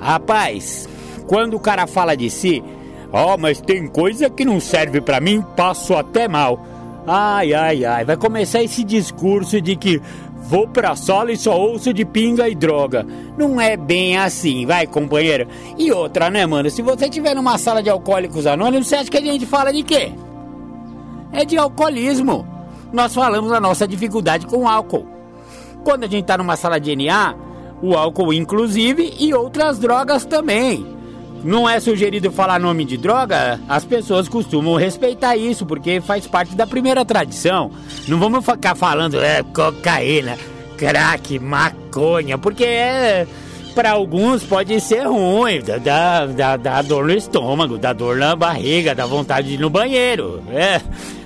Rapaz, 0.02 0.90
quando 1.28 1.56
o 1.56 1.60
cara 1.60 1.86
fala 1.86 2.16
de 2.16 2.30
si, 2.30 2.64
ó, 3.12 3.36
oh, 3.36 3.38
mas 3.38 3.62
tem 3.62 3.86
coisa 3.86 4.30
que 4.30 4.44
não 4.44 4.60
serve 4.60 5.00
para 5.00 5.20
mim, 5.20 5.44
passo 5.56 5.94
até 5.94 6.28
mal. 6.28 6.66
Ai, 7.06 7.54
ai, 7.54 7.86
ai, 7.86 8.04
vai 8.04 8.18
começar 8.18 8.62
esse 8.62 8.84
discurso 8.84 9.62
de 9.62 9.76
que 9.76 10.02
Vou 10.48 10.66
pra 10.66 10.96
sala 10.96 11.32
e 11.34 11.38
só 11.38 11.60
ouço 11.60 11.94
de 11.94 12.06
pinga 12.06 12.48
e 12.48 12.56
droga. 12.56 13.06
Não 13.38 13.60
é 13.60 13.76
bem 13.76 14.18
assim, 14.18 14.66
vai, 14.66 14.88
companheiro. 14.88 15.46
E 15.78 15.92
outra, 15.92 16.30
né, 16.30 16.46
mano? 16.46 16.70
Se 16.70 16.82
você 16.82 17.10
tiver 17.10 17.36
numa 17.36 17.58
sala 17.58 17.84
de 17.84 17.90
alcoólicos 17.90 18.48
anônimos, 18.48 18.88
você 18.88 18.96
acha 18.96 19.12
que 19.12 19.18
a 19.18 19.22
gente 19.22 19.46
fala 19.46 19.74
de 19.74 19.84
quê? 19.84 20.14
É 21.34 21.44
de 21.44 21.58
alcoolismo. 21.58 22.48
Nós 22.94 23.14
falamos 23.14 23.52
da 23.52 23.60
nossa 23.60 23.86
dificuldade 23.86 24.48
com 24.48 24.60
o 24.64 24.68
álcool. 24.68 25.06
Quando 25.84 26.06
a 26.06 26.08
gente 26.08 26.24
tá 26.24 26.38
numa 26.38 26.56
sala 26.56 26.80
de 26.80 26.96
NA, 26.96 27.36
o 27.82 27.94
álcool 27.96 28.32
inclusive 28.32 29.16
e 29.20 29.34
outras 29.34 29.78
drogas 29.78 30.24
também 30.24 30.97
não 31.44 31.68
é 31.68 31.80
sugerido 31.80 32.32
falar 32.32 32.60
nome 32.60 32.86
de 32.86 32.98
droga, 32.98 33.60
as 33.68 33.86
pessoas 33.86 34.28
costumam 34.28 34.76
respeitar 34.76 35.36
isso, 35.38 35.66
porque 35.66 36.02
faz 36.02 36.28
parte 36.28 36.56
da 36.56 36.68
primeira 36.68 37.06
tradição. 37.06 37.72
Não 38.08 38.20
vamos 38.20 38.46
ficar 38.46 38.76
falando 38.76 39.22
é, 39.22 39.44
cocaína, 39.44 40.38
crack, 40.78 41.40
maconha, 41.40 42.38
porque 42.38 42.64
é, 42.64 43.28
para 43.78 43.92
alguns 43.92 44.44
pode 44.44 44.80
ser 44.82 45.08
ruim, 45.08 45.62
dá, 45.84 46.26
dá, 46.26 46.58
dá 46.58 46.82
dor 46.82 47.06
no 47.06 47.14
estômago, 47.14 47.78
dá 47.78 47.94
dor 47.94 48.18
na 48.18 48.36
barriga, 48.36 48.96
dá 48.96 49.06
vontade 49.06 49.50
de 49.50 49.54
ir 49.54 49.60
no 49.60 49.70
banheiro. 49.70 50.42
É. 50.52 50.82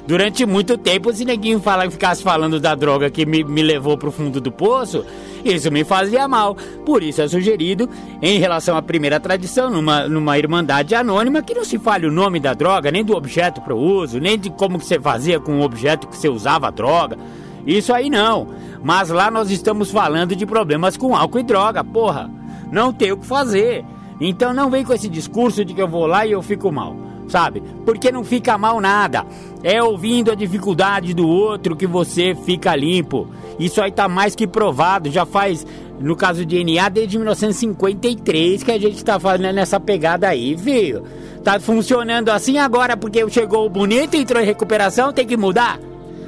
Durante 0.06 0.46
muito 0.46 0.78
tempo, 0.78 1.14
se 1.14 1.24
ninguém 1.24 1.60
fala, 1.62 1.90
ficasse 1.90 2.22
falando 2.22 2.60
da 2.60 2.76
droga 2.76 3.10
que 3.10 3.26
me, 3.26 3.44
me 3.44 3.62
levou 3.62 3.98
pro 3.98 4.12
fundo 4.12 4.42
do 4.42 4.52
poço, 4.52 5.06
isso 5.46 5.72
me 5.72 5.84
fazia 5.84 6.28
mal. 6.28 6.56
Por 6.86 7.04
isso 7.04 7.22
é 7.22 7.28
sugerido, 7.28 7.90
em 8.22 8.40
relação 8.40 8.76
à 8.76 8.82
primeira 8.82 9.20
tradição, 9.20 9.70
numa, 9.70 10.08
numa 10.08 10.38
irmandade 10.38 10.96
anônima, 10.96 11.42
que 11.42 11.54
não 11.54 11.64
se 11.64 11.78
fale 11.80 12.08
o 12.08 12.12
nome 12.12 12.40
da 12.40 12.54
droga, 12.54 12.92
nem 12.92 13.04
do 13.04 13.16
objeto 13.16 13.62
para 13.62 13.76
uso, 13.76 14.20
nem 14.20 14.38
de 14.38 14.50
como 14.50 14.80
que 14.80 14.86
você 14.86 15.00
fazia 15.00 15.40
com 15.40 15.60
o 15.60 15.64
objeto 15.64 16.08
que 16.08 16.18
você 16.18 16.30
usava 16.30 16.68
a 16.68 16.72
droga. 16.72 17.18
Isso 17.66 17.94
aí 17.94 18.10
não. 18.10 18.48
Mas 18.84 19.10
lá 19.10 19.30
nós 19.30 19.52
estamos 19.52 19.92
falando 19.92 20.36
de 20.36 20.46
problemas 20.46 20.98
com 20.98 21.16
álcool 21.16 21.40
e 21.40 21.44
droga, 21.44 21.84
porra. 21.84 22.30
Não 22.72 22.92
tem 22.92 23.12
o 23.12 23.18
que 23.18 23.26
fazer. 23.26 23.86
Então 24.20 24.54
não 24.54 24.70
vem 24.70 24.86
com 24.86 24.94
esse 24.94 25.10
discurso 25.10 25.66
de 25.66 25.74
que 25.74 25.82
eu 25.82 25.88
vou 25.88 26.06
lá 26.06 26.26
e 26.26 26.32
eu 26.32 26.42
fico 26.42 26.72
mal, 26.72 26.96
sabe? 27.32 27.64
Porque 27.86 28.12
não 28.12 28.24
fica 28.24 28.58
mal 28.58 28.80
nada. 28.82 29.26
É 29.64 29.82
ouvindo 29.82 30.32
a 30.32 30.36
dificuldade 30.36 31.14
do 31.14 31.28
outro 31.28 31.76
que 31.76 31.88
você 31.88 32.36
fica 32.36 32.76
limpo. 32.76 33.28
Isso 33.58 33.82
aí 33.82 33.92
tá 33.92 34.08
mais 34.08 34.36
que 34.36 34.46
provado. 34.46 35.10
Já 35.10 35.26
faz, 35.26 35.66
no 36.00 36.16
caso 36.16 36.46
de 36.46 36.64
NA, 36.64 36.90
desde 36.90 37.18
1953 37.18 38.64
que 38.64 38.72
a 38.72 38.80
gente 38.80 39.04
tá 39.04 39.20
fazendo 39.20 39.58
essa 39.60 39.80
pegada 39.80 40.28
aí, 40.28 40.56
viu? 40.56 41.04
Tá 41.44 41.60
funcionando 41.60 42.30
assim 42.30 42.58
agora 42.58 42.98
porque 42.98 43.28
chegou 43.30 43.66
o 43.66 43.70
bonito, 43.70 44.16
entrou 44.16 44.42
em 44.42 44.46
recuperação, 44.46 45.14
tem 45.14 45.26
que 45.26 45.38
mudar? 45.38 45.80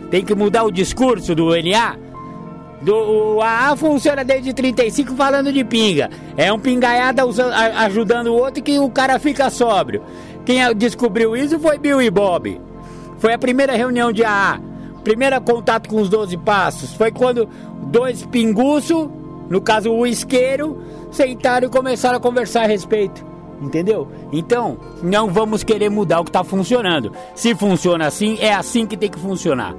Tem 0.10 0.24
que 0.24 0.34
mudar 0.34 0.64
o 0.64 0.72
discurso 0.72 1.36
do 1.36 1.50
NA? 1.50 1.98
Do, 2.84 2.94
o 3.38 3.42
AA 3.42 3.78
funciona 3.78 4.26
desde 4.26 4.54
35 4.54 5.16
falando 5.16 5.54
de 5.54 5.64
pinga. 5.64 6.10
É 6.36 6.52
um 6.52 6.60
pingaiada 6.60 7.26
usando, 7.26 7.54
ajudando 7.54 8.28
o 8.28 8.36
outro 8.36 8.62
que 8.62 8.78
o 8.78 8.90
cara 8.90 9.18
fica 9.20 9.50
sóbrio. 9.50 10.04
Quem 10.46 10.76
descobriu 10.76 11.36
isso 11.36 11.60
foi 11.60 11.78
Bill 11.78 12.02
e 12.02 12.10
Bob. 12.10 12.60
Foi 13.18 13.34
a 13.34 13.38
primeira 13.38 13.74
reunião 13.76 14.12
de 14.12 14.24
AA. 14.24 14.60
Primeiro 15.04 15.40
contato 15.42 15.90
com 15.90 16.02
os 16.02 16.10
12 16.10 16.38
passos. 16.38 16.94
Foi 16.94 17.12
quando 17.12 17.48
dois 17.88 18.26
pinguços, 18.26 19.10
no 19.50 19.62
caso 19.62 19.92
o 19.92 20.06
isqueiro, 20.06 20.82
sentaram 21.12 21.68
e 21.68 21.72
começaram 21.72 22.18
a 22.18 22.22
conversar 22.22 22.64
a 22.64 22.68
respeito. 22.68 23.26
Entendeu? 23.62 24.10
Então, 24.32 24.78
não 25.02 25.30
vamos 25.30 25.64
querer 25.64 25.90
mudar 25.90 26.20
o 26.20 26.24
que 26.24 26.30
está 26.30 26.44
funcionando. 26.44 27.14
Se 27.34 27.56
funciona 27.56 28.08
assim, 28.08 28.38
é 28.40 28.54
assim 28.54 28.86
que 28.86 28.98
tem 28.98 29.10
que 29.10 29.20
funcionar. 29.20 29.74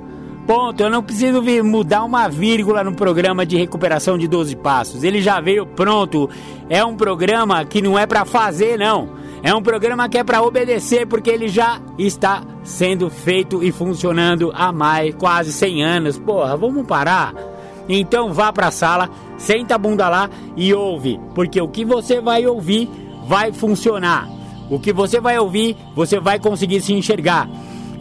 Ponto. 0.46 0.82
Eu 0.82 0.90
não 0.90 1.02
preciso 1.02 1.42
mudar 1.62 2.04
uma 2.04 2.28
vírgula 2.28 2.84
no 2.84 2.94
programa 2.94 3.44
de 3.44 3.56
recuperação 3.56 4.16
de 4.16 4.28
12 4.28 4.56
passos. 4.56 5.02
Ele 5.02 5.20
já 5.20 5.40
veio 5.40 5.66
pronto. 5.66 6.28
É 6.68 6.84
um 6.84 6.96
programa 6.96 7.64
que 7.64 7.82
não 7.82 7.98
é 7.98 8.06
para 8.06 8.24
fazer, 8.24 8.78
não. 8.78 9.23
É 9.44 9.54
um 9.54 9.60
programa 9.60 10.08
que 10.08 10.16
é 10.16 10.24
para 10.24 10.40
obedecer 10.40 11.06
porque 11.06 11.28
ele 11.28 11.48
já 11.48 11.78
está 11.98 12.42
sendo 12.62 13.10
feito 13.10 13.62
e 13.62 13.70
funcionando 13.70 14.50
há 14.54 14.72
mais 14.72 15.14
quase 15.16 15.52
100 15.52 15.84
anos. 15.84 16.18
Porra, 16.18 16.56
vamos 16.56 16.86
parar? 16.86 17.34
Então 17.86 18.32
vá 18.32 18.50
para 18.50 18.68
a 18.68 18.70
sala, 18.70 19.10
senta 19.36 19.74
a 19.74 19.78
bunda 19.78 20.08
lá 20.08 20.30
e 20.56 20.72
ouve, 20.72 21.20
porque 21.34 21.60
o 21.60 21.68
que 21.68 21.84
você 21.84 22.22
vai 22.22 22.46
ouvir 22.46 22.88
vai 23.26 23.52
funcionar. 23.52 24.26
O 24.70 24.80
que 24.80 24.94
você 24.94 25.20
vai 25.20 25.38
ouvir, 25.38 25.76
você 25.94 26.18
vai 26.18 26.38
conseguir 26.38 26.80
se 26.80 26.94
enxergar. 26.94 27.46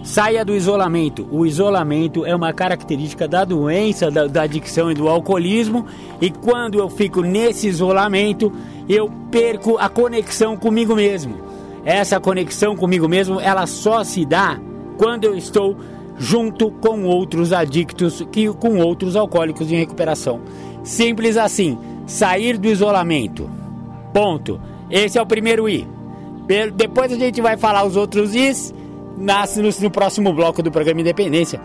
Saia 0.04 0.44
do 0.44 0.54
isolamento. 0.54 1.26
O 1.32 1.46
isolamento 1.46 2.26
é 2.26 2.36
uma 2.36 2.52
característica 2.52 3.26
da 3.26 3.46
doença, 3.46 4.12
da, 4.12 4.28
da 4.28 4.42
adicção 4.42 4.92
e 4.92 4.94
do 4.94 5.08
alcoolismo. 5.08 5.86
E 6.20 6.30
quando 6.30 6.78
eu 6.78 6.90
fico 6.90 7.22
nesse 7.22 7.70
isolamento, 7.70 8.52
eu 8.90 9.10
perco 9.32 9.78
a 9.78 9.88
conexão 9.88 10.58
comigo 10.58 10.94
mesmo. 10.94 11.38
Essa 11.86 12.20
conexão 12.20 12.76
comigo 12.76 13.08
mesmo, 13.08 13.40
ela 13.40 13.66
só 13.66 14.04
se 14.04 14.26
dá 14.26 14.60
quando 14.98 15.24
eu 15.24 15.36
estou 15.38 15.78
junto 16.18 16.70
com 16.70 17.06
outros 17.06 17.54
adictos, 17.54 18.26
que, 18.30 18.52
com 18.54 18.80
outros 18.80 19.16
alcoólicos 19.16 19.72
em 19.72 19.78
recuperação. 19.78 20.42
Simples 20.84 21.38
assim, 21.38 21.78
sair 22.06 22.58
do 22.58 22.68
isolamento. 22.68 23.50
Ponto. 24.14 24.60
Esse 24.92 25.18
é 25.18 25.22
o 25.22 25.26
primeiro 25.26 25.68
I. 25.70 25.88
Depois 26.76 27.12
a 27.12 27.16
gente 27.16 27.42
vai 27.42 27.56
falar 27.56 27.86
os 27.86 27.96
outros 27.96 28.36
Is 28.36 28.74
nasce 29.18 29.62
no, 29.62 29.70
no 29.70 29.92
próximo 29.92 30.34
bloco 30.34 30.62
do 30.62 30.72
programa 30.72 31.02
Independência. 31.02 31.60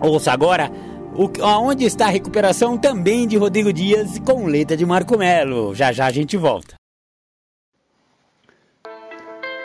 Ouça 0.00 0.32
agora 0.32 0.70
o, 1.14 1.30
Onde 1.60 1.84
está 1.84 2.06
a 2.06 2.10
recuperação 2.10 2.76
também 2.76 3.26
de 3.26 3.36
Rodrigo 3.36 3.72
Dias 3.72 4.18
com 4.18 4.46
letra 4.46 4.76
de 4.76 4.84
Marco 4.84 5.16
Melo. 5.16 5.74
Já 5.74 5.92
já 5.92 6.06
a 6.06 6.10
gente 6.10 6.36
volta. 6.36 6.74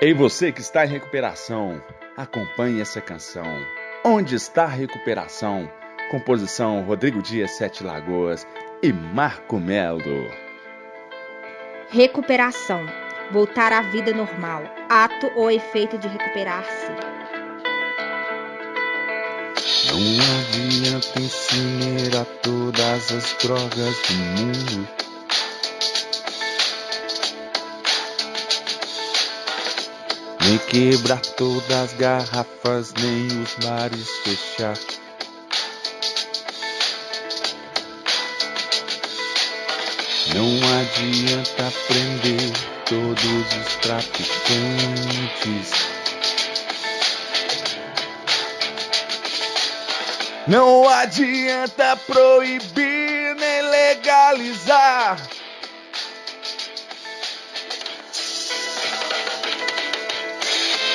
Ei 0.01 0.13
você 0.13 0.51
que 0.51 0.61
está 0.61 0.85
em 0.85 0.89
recuperação, 0.89 1.81
acompanhe 2.15 2.79
essa 2.79 3.01
canção. 3.01 3.45
Onde 4.05 4.35
está 4.35 4.63
a 4.63 4.67
recuperação? 4.67 5.69
Composição 6.09 6.81
Rodrigo 6.83 7.21
Dias 7.21 7.51
Sete 7.51 7.83
Lagoas 7.83 8.47
e 8.81 8.93
Marco 8.93 9.59
Melo. 9.59 10.31
Recuperação. 11.89 12.85
Voltar 13.31 13.71
à 13.71 13.81
vida 13.81 14.11
normal. 14.11 14.63
Ato 14.89 15.31
ou 15.35 15.51
efeito 15.51 15.99
de 15.99 16.07
recuperar-se. 16.07 16.91
Não 19.85 19.99
adianta 20.39 21.21
ensinar 21.21 22.21
a 22.21 22.25
todas 22.41 23.11
as 23.11 23.35
drogas 23.39 23.95
do 24.07 24.13
mundo. 24.13 24.87
Nem 30.41 30.57
quebrar 30.57 31.21
todas 31.21 31.71
as 31.71 31.93
garrafas, 31.93 32.93
nem 32.95 33.27
os 33.43 33.53
bares 33.63 34.09
fechar. 34.23 34.98
Não 40.33 40.59
adianta 40.81 41.73
prender 41.87 42.51
todos 42.85 43.21
os 43.21 43.75
traficantes. 43.77 45.71
Não 50.47 50.87
adianta 50.87 51.95
proibir 52.05 53.35
nem 53.35 53.61
legalizar. 53.69 55.17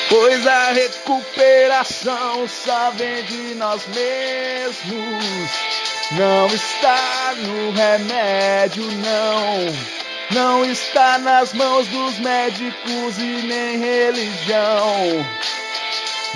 Pois 0.08 0.46
a 0.46 0.72
recuperação 0.72 2.46
só 2.46 2.90
vem 2.92 3.24
de 3.24 3.54
nós 3.56 3.82
mesmos. 3.88 5.83
Não 6.12 6.46
está 6.46 7.34
no 7.38 7.70
remédio, 7.72 8.84
não. 8.92 9.94
Não 10.30 10.64
está 10.64 11.18
nas 11.18 11.52
mãos 11.54 11.86
dos 11.88 12.18
médicos 12.18 13.18
e 13.18 13.46
nem 13.46 13.78
religião. 13.78 15.26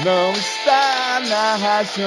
Não 0.05 0.33
está 0.33 1.21
na 1.27 1.57
razão. 1.57 2.07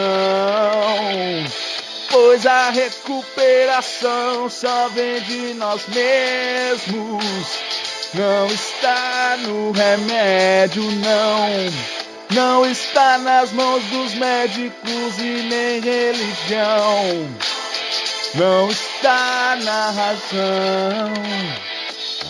Pois 2.09 2.45
a 2.45 2.71
recuperação 2.71 4.49
só 4.49 4.89
vem 4.89 5.21
de 5.21 5.53
nós 5.53 5.85
mesmos. 5.87 7.23
Não 8.13 8.47
está 8.47 9.37
no 9.37 9.71
remédio, 9.71 10.83
não. 10.83 12.10
Não 12.33 12.65
está 12.65 13.17
nas 13.17 13.51
mãos 13.51 13.83
dos 13.85 14.13
médicos 14.13 15.17
e 15.17 15.43
nem 15.43 15.81
religião. 15.81 17.29
Não 18.35 18.71
está 18.71 19.57
na 19.61 19.91
razão. 19.91 21.13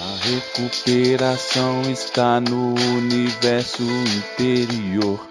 A 0.02 0.26
recuperação 0.26 1.84
está 1.92 2.40
no 2.40 2.74
universo 2.98 3.84
interior. 3.84 5.28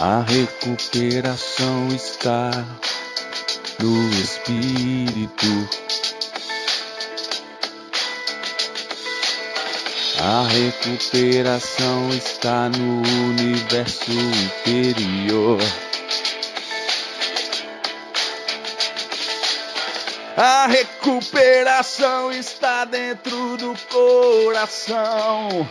A 0.00 0.20
recuperação 0.22 1.88
está 1.94 2.50
no 3.78 4.10
espírito. 4.10 5.85
A 10.18 10.46
recuperação 10.48 12.08
está 12.08 12.70
no 12.70 13.02
universo 13.02 14.10
interior. 14.10 15.58
A 20.38 20.66
recuperação 20.68 22.32
está 22.32 22.86
dentro 22.86 23.58
do 23.58 23.74
coração. 23.90 25.68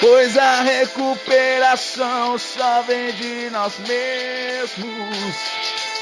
Pois 0.00 0.38
a 0.38 0.62
recuperação 0.62 2.38
só 2.38 2.82
vem 2.82 3.10
de 3.12 3.50
nós 3.50 3.72
mesmos. 3.80 5.55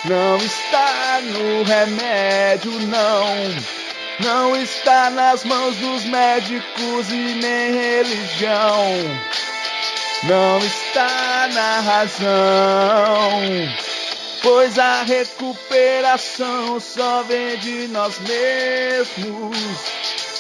Não 0.07 0.37
está 0.37 1.19
no 1.23 1.63
remédio, 1.63 2.73
não. 2.89 3.25
Não 4.21 4.55
está 4.55 5.09
nas 5.09 5.45
mãos 5.45 5.77
dos 5.77 6.05
médicos 6.05 7.09
e 7.09 7.35
nem 7.41 7.73
religião. 7.73 8.85
Não 10.25 10.59
está 10.59 11.49
na 11.55 11.81
razão. 11.81 13.41
Pois 14.43 14.79
a 14.79 15.05
recuperação 15.05 16.79
só 16.79 17.23
vem 17.23 17.57
de 17.57 17.89
nós 17.89 18.19
mesmos. 18.19 19.57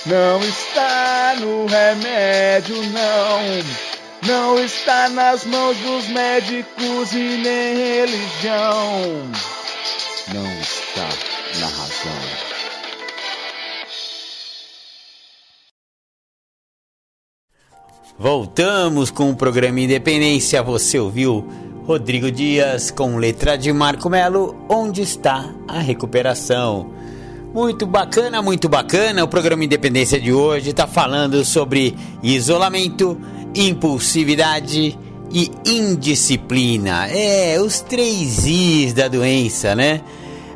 Não 0.04 0.40
está 0.40 1.36
no 1.40 1.64
remédio, 1.64 2.76
não. 2.90 3.94
Não 4.26 4.62
está 4.62 5.08
nas 5.08 5.44
mãos 5.44 5.76
dos 5.78 6.06
médicos 6.08 7.12
e 7.12 7.38
nem 7.42 7.76
religião. 7.76 9.32
Na 11.60 11.66
razão. 11.66 12.12
Voltamos 18.18 19.10
com 19.10 19.30
o 19.30 19.36
programa 19.36 19.80
Independência. 19.80 20.62
Você 20.62 20.98
ouviu 20.98 21.46
Rodrigo 21.86 22.30
Dias 22.30 22.90
com 22.90 23.18
letra 23.18 23.56
de 23.56 23.72
Marco 23.72 24.10
Melo. 24.10 24.56
Onde 24.68 25.02
está 25.02 25.54
a 25.68 25.78
recuperação? 25.78 26.90
Muito 27.52 27.86
bacana, 27.86 28.42
muito 28.42 28.68
bacana. 28.68 29.22
O 29.22 29.28
programa 29.28 29.64
Independência 29.64 30.20
de 30.20 30.32
hoje 30.32 30.70
está 30.70 30.88
falando 30.88 31.44
sobre 31.44 31.94
isolamento, 32.20 33.16
impulsividade 33.54 34.98
e 35.30 35.50
indisciplina. 35.64 37.06
É, 37.08 37.60
os 37.60 37.80
três 37.80 38.44
I's 38.44 38.92
da 38.92 39.06
doença, 39.06 39.74
né? 39.74 40.00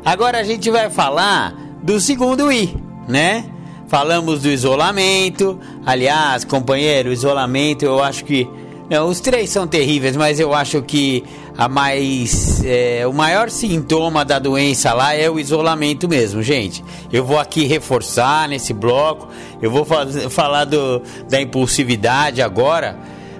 Agora 0.03 0.39
a 0.39 0.43
gente 0.43 0.69
vai 0.71 0.89
falar 0.89 1.53
do 1.83 1.99
segundo 1.99 2.51
I, 2.51 2.75
né? 3.07 3.45
Falamos 3.87 4.43
do 4.43 4.49
isolamento. 4.49 5.59
Aliás, 5.85 6.45
companheiro, 6.45 7.11
isolamento 7.11 7.83
eu 7.83 8.01
acho 8.01 8.23
que. 8.23 8.47
Não, 8.89 9.07
os 9.07 9.19
três 9.19 9.49
são 9.51 9.67
terríveis, 9.67 10.15
mas 10.15 10.39
eu 10.39 10.53
acho 10.53 10.81
que 10.81 11.23
a 11.57 11.67
mais. 11.67 12.63
É, 12.63 13.05
o 13.05 13.13
maior 13.13 13.49
sintoma 13.49 14.23
da 14.23 14.39
doença 14.39 14.93
lá 14.93 15.13
é 15.13 15.29
o 15.29 15.39
isolamento 15.39 16.07
mesmo, 16.07 16.41
gente. 16.41 16.83
Eu 17.11 17.25
vou 17.25 17.39
aqui 17.39 17.65
reforçar 17.65 18.47
nesse 18.47 18.73
bloco. 18.73 19.27
Eu 19.61 19.69
vou 19.69 19.83
fazer, 19.83 20.29
falar 20.29 20.65
do, 20.65 21.01
da 21.27 21.41
impulsividade 21.41 22.41
agora, 22.41 22.97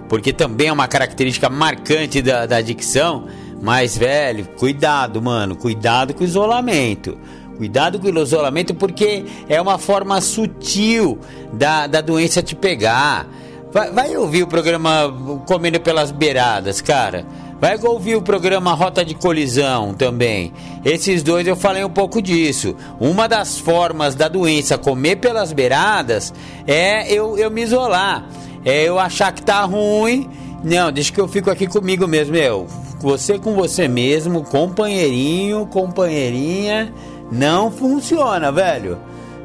porque 0.10 0.34
também 0.34 0.68
é 0.68 0.74
uma 0.74 0.88
característica 0.88 1.50
marcante 1.50 2.22
da, 2.22 2.46
da 2.46 2.58
adicção. 2.58 3.26
Mas, 3.62 3.98
velho, 3.98 4.46
cuidado, 4.58 5.22
mano. 5.22 5.56
Cuidado 5.56 6.14
com 6.14 6.22
o 6.22 6.28
isolamento. 6.28 7.18
Cuidado 7.58 8.00
com 8.00 8.08
o 8.08 8.22
isolamento 8.22 8.74
porque 8.74 9.26
é 9.50 9.62
uma 9.62 9.78
forma 9.78 10.22
sutil 10.22 11.20
da, 11.52 11.88
da 11.88 12.00
doença 12.00 12.42
te 12.42 12.56
pegar. 12.56 13.28
Vai, 13.72 13.92
vai 13.92 14.18
ouvir 14.18 14.44
o 14.44 14.48
programa 14.48 15.14
Comendo 15.46 15.80
pelas 15.80 16.12
Beiradas, 16.12 16.82
cara. 16.82 17.26
Vai 17.60 17.78
ouvir 17.84 18.16
o 18.16 18.22
programa 18.22 18.74
Rota 18.74 19.04
de 19.04 19.14
Colisão 19.14 19.94
também. 19.94 20.54
Esses 20.86 21.22
dois 21.22 21.46
eu 21.46 21.58
falei 21.58 21.84
um 21.84 21.90
pouco 21.90 22.22
disso. 22.22 22.74
Uma 22.98 23.28
das 23.28 23.60
formas 23.60 24.16
da 24.16 24.30
doença 24.30 24.78
comer 24.78 25.18
pelas 25.18 25.52
beiradas 25.52 26.34
é 26.66 27.12
eu, 27.12 27.38
eu 27.38 27.52
me 27.52 27.62
isolar. 27.62 28.30
É 28.64 28.84
eu 28.84 28.98
achar 28.98 29.34
que 29.34 29.42
tá 29.42 29.62
ruim. 29.66 30.30
Não, 30.64 30.92
deixa 30.92 31.12
que 31.12 31.22
eu 31.22 31.28
fico 31.28 31.50
aqui 31.50 31.68
comigo 31.68 32.08
mesmo. 32.08 32.36
Eu, 32.36 32.68
você 33.00 33.40
com 33.40 33.54
você 33.54 33.88
mesmo, 33.88 34.44
companheirinho, 34.44 35.66
companheirinha 35.68 36.94
não 37.32 37.72
funciona, 37.72 38.52
velho. 38.52 38.98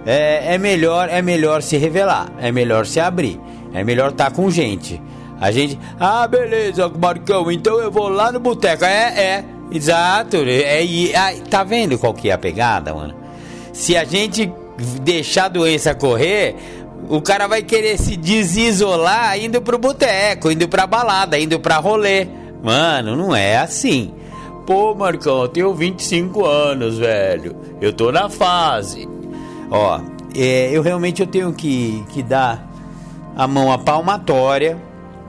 É, 0.06 0.54
é, 0.54 0.58
melhor, 0.58 1.08
é 1.08 1.22
melhor 1.22 1.62
se 1.62 1.76
revelar, 1.78 2.30
é 2.38 2.52
melhor 2.52 2.84
se 2.84 3.00
abrir, 3.00 3.40
é 3.72 3.82
melhor 3.82 4.10
estar 4.10 4.30
tá 4.30 4.30
com 4.30 4.50
gente. 4.50 5.00
A 5.40 5.50
gente, 5.50 5.78
ah, 5.98 6.26
beleza, 6.26 6.88
Marcão, 6.88 7.50
então 7.50 7.80
eu 7.80 7.90
vou 7.90 8.08
lá 8.08 8.30
no 8.30 8.38
boteco. 8.38 8.84
É, 8.84 9.20
é, 9.20 9.44
exato. 9.70 10.36
É, 10.46 10.84
é, 10.84 11.40
tá 11.48 11.64
vendo 11.64 11.98
qual 11.98 12.14
que 12.14 12.30
é 12.30 12.32
a 12.32 12.38
pegada, 12.38 12.94
mano? 12.94 13.14
Se 13.72 13.96
a 13.96 14.04
gente 14.04 14.52
deixar 15.02 15.46
a 15.46 15.48
doença 15.48 15.94
correr, 15.94 16.56
o 17.08 17.20
cara 17.20 17.46
vai 17.46 17.62
querer 17.62 17.98
se 17.98 18.16
desisolar 18.16 19.38
indo 19.38 19.60
pro 19.60 19.78
boteco, 19.78 20.50
indo 20.50 20.68
pra 20.68 20.86
balada, 20.86 21.38
indo 21.38 21.60
pra 21.60 21.76
rolê. 21.76 22.26
Mano, 22.62 23.14
não 23.16 23.36
é 23.36 23.58
assim. 23.58 24.12
Pô, 24.66 24.94
Marcão, 24.94 25.42
eu 25.42 25.48
tenho 25.48 25.74
25 25.74 26.46
anos, 26.46 26.98
velho. 26.98 27.54
Eu 27.80 27.92
tô 27.92 28.10
na 28.10 28.30
fase. 28.30 29.06
Ó, 29.70 30.00
é, 30.34 30.70
eu 30.72 30.80
realmente 30.80 31.20
eu 31.20 31.26
tenho 31.26 31.52
que, 31.52 32.02
que 32.08 32.22
dar 32.22 32.66
a 33.36 33.46
mão 33.46 33.70
à 33.70 33.76
palmatória, 33.76 34.78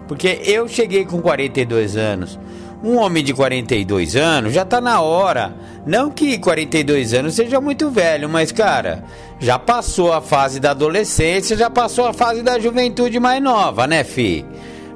porque 0.08 0.40
eu 0.44 0.68
cheguei 0.68 1.04
com 1.06 1.22
42 1.22 1.98
anos. 1.98 2.40
Um 2.86 3.00
homem 3.00 3.24
de 3.24 3.34
42 3.34 4.16
anos 4.16 4.54
já 4.54 4.64
tá 4.64 4.80
na 4.80 5.02
hora. 5.02 5.56
Não 5.88 6.12
que 6.12 6.38
42 6.38 7.16
anos 7.16 7.34
seja 7.34 7.60
muito 7.60 7.90
velho, 7.90 8.30
mas 8.30 8.52
cara, 8.52 9.04
já 9.40 9.58
passou 9.58 10.14
a 10.14 10.22
fase 10.22 10.60
da 10.60 10.70
adolescência, 10.70 11.58
já 11.58 11.68
passou 11.68 12.06
a 12.06 12.14
fase 12.14 12.44
da 12.44 12.60
juventude 12.60 13.20
mais 13.20 13.42
nova, 13.42 13.88
né, 13.88 14.04
fi? 14.04 14.46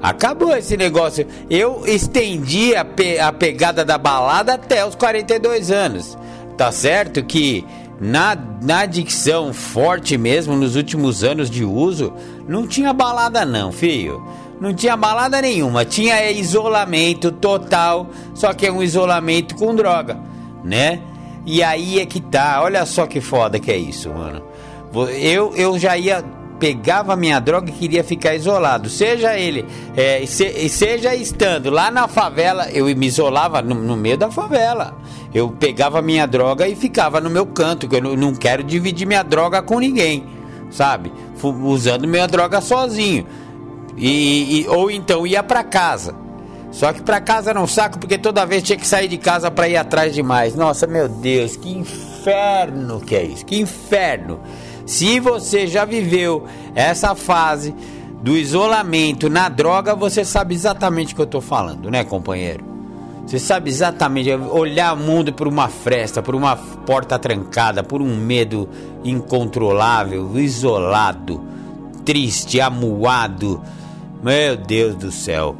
Acabou 0.04 0.56
esse 0.56 0.78
negócio. 0.78 1.26
Eu 1.50 1.82
estendi 1.88 2.76
a, 2.76 2.86
pe 2.86 3.18
a 3.18 3.34
pegada 3.34 3.84
da 3.84 3.98
balada 3.98 4.54
até 4.54 4.86
os 4.86 4.94
42 4.94 5.72
anos. 5.72 6.16
Tá 6.56 6.72
certo 6.72 7.24
que 7.24 7.66
na, 8.00 8.38
na 8.62 8.84
forte 9.52 10.16
mesmo, 10.16 10.56
nos 10.56 10.76
últimos 10.76 11.24
anos 11.24 11.50
de 11.50 11.66
uso, 11.66 12.14
não 12.48 12.68
tinha 12.68 12.94
balada 12.94 13.44
não, 13.46 13.72
filho. 13.72 14.24
Não 14.60 14.74
tinha 14.74 14.98
balada 14.98 15.42
nenhuma, 15.42 15.86
tinha 15.86 16.30
isolamento 16.32 17.32
total, 17.32 18.08
só 18.34 18.54
que 18.54 18.68
é 18.68 18.72
um 18.72 18.84
isolamento 18.84 19.56
com 19.56 19.74
droga, 19.74 20.18
né? 20.64 21.02
E 21.46 21.64
aí 21.64 22.00
é 22.00 22.06
que 22.06 22.20
tá, 22.20 22.62
olha 22.62 22.86
só 22.86 23.08
que 23.08 23.22
foda 23.22 23.58
que 23.60 23.72
é 23.72 23.78
isso, 23.78 24.10
mano. 24.10 24.44
Eu, 25.18 25.56
eu 25.56 25.80
já 25.80 25.98
ia 25.98 26.24
pegava 26.60 27.16
minha 27.16 27.40
droga 27.40 27.70
e 27.70 27.74
queria 27.74 28.04
ficar 28.04 28.36
isolado. 28.36 28.90
Seja 28.90 29.38
ele, 29.38 29.66
é, 29.96 30.26
se, 30.26 30.68
seja 30.68 31.16
estando 31.16 31.70
lá 31.70 31.90
na 31.90 32.08
favela, 32.08 32.70
eu 32.72 32.86
me 32.96 33.08
isolava 33.08 33.62
no, 33.62 33.74
no, 33.74 33.96
meio 33.96 34.18
da 34.18 34.30
favela. 34.30 34.94
Eu 35.34 35.50
pegava 35.50 36.02
minha 36.02 36.28
droga 36.28 36.68
e 36.68 36.76
ficava 36.76 37.22
no 37.22 37.30
meu 37.30 37.46
canto, 37.46 37.88
que 37.88 37.96
eu 37.96 38.02
não, 38.02 38.16
não 38.16 38.36
quero 38.36 38.62
dividir 38.62 39.08
minha 39.08 39.24
droga 39.24 39.62
com 39.62 39.80
ninguém, 39.80 40.26
sabe? 40.70 41.12
usando 41.42 42.06
minha 42.06 42.28
droga 42.28 42.60
sozinho. 42.60 43.26
E, 43.98 44.62
e 44.62 44.68
ou 44.68 44.90
então 44.90 45.26
ia 45.26 45.44
para 45.44 45.64
casa. 45.64 46.16
Só 46.72 46.94
que 46.94 47.02
para 47.02 47.20
casa 47.20 47.50
era 47.50 47.60
um 47.60 47.68
saco 47.68 47.98
porque 47.98 48.18
toda 48.18 48.46
vez 48.46 48.62
tinha 48.64 48.78
que 48.78 48.86
sair 48.86 49.08
de 49.08 49.18
casa 49.18 49.50
para 49.50 49.68
ir 49.68 49.76
atrás 49.76 50.14
demais. 50.14 50.56
Nossa, 50.56 50.86
meu 50.86 51.10
Deus, 51.10 51.56
que 51.56 51.70
inferno 51.72 53.00
que 53.02 53.16
é 53.16 53.24
isso. 53.24 53.46
Que 53.46 53.60
inferno. 53.60 54.40
Se 54.86 55.20
você 55.20 55.68
já 55.68 55.86
viveu 55.86 56.46
essa 56.76 57.16
fase 57.16 57.74
do 58.22 58.36
isolamento 58.36 59.30
na 59.30 59.48
droga, 59.50 59.96
você 59.96 60.26
sabe 60.26 60.54
exatamente 60.54 61.14
o 61.14 61.16
que 61.16 61.22
eu 61.22 61.28
tô 61.28 61.42
falando, 61.42 61.90
né, 61.90 62.04
companheiro? 62.04 62.70
Você 63.26 63.38
sabe 63.38 63.70
exatamente 63.70 64.32
olhar 64.32 64.96
o 64.96 64.98
mundo 64.98 65.32
por 65.32 65.48
uma 65.48 65.68
fresta, 65.68 66.22
por 66.22 66.34
uma 66.34 66.56
porta 66.56 67.20
trancada, 67.20 67.84
por 67.84 68.02
um 68.02 68.16
medo 68.18 68.68
incontrolável, 69.04 70.32
isolado, 70.40 71.40
triste, 72.04 72.60
amuado. 72.60 73.62
Meu 74.22 74.58
Deus 74.58 74.96
do 74.96 75.12
céu. 75.12 75.56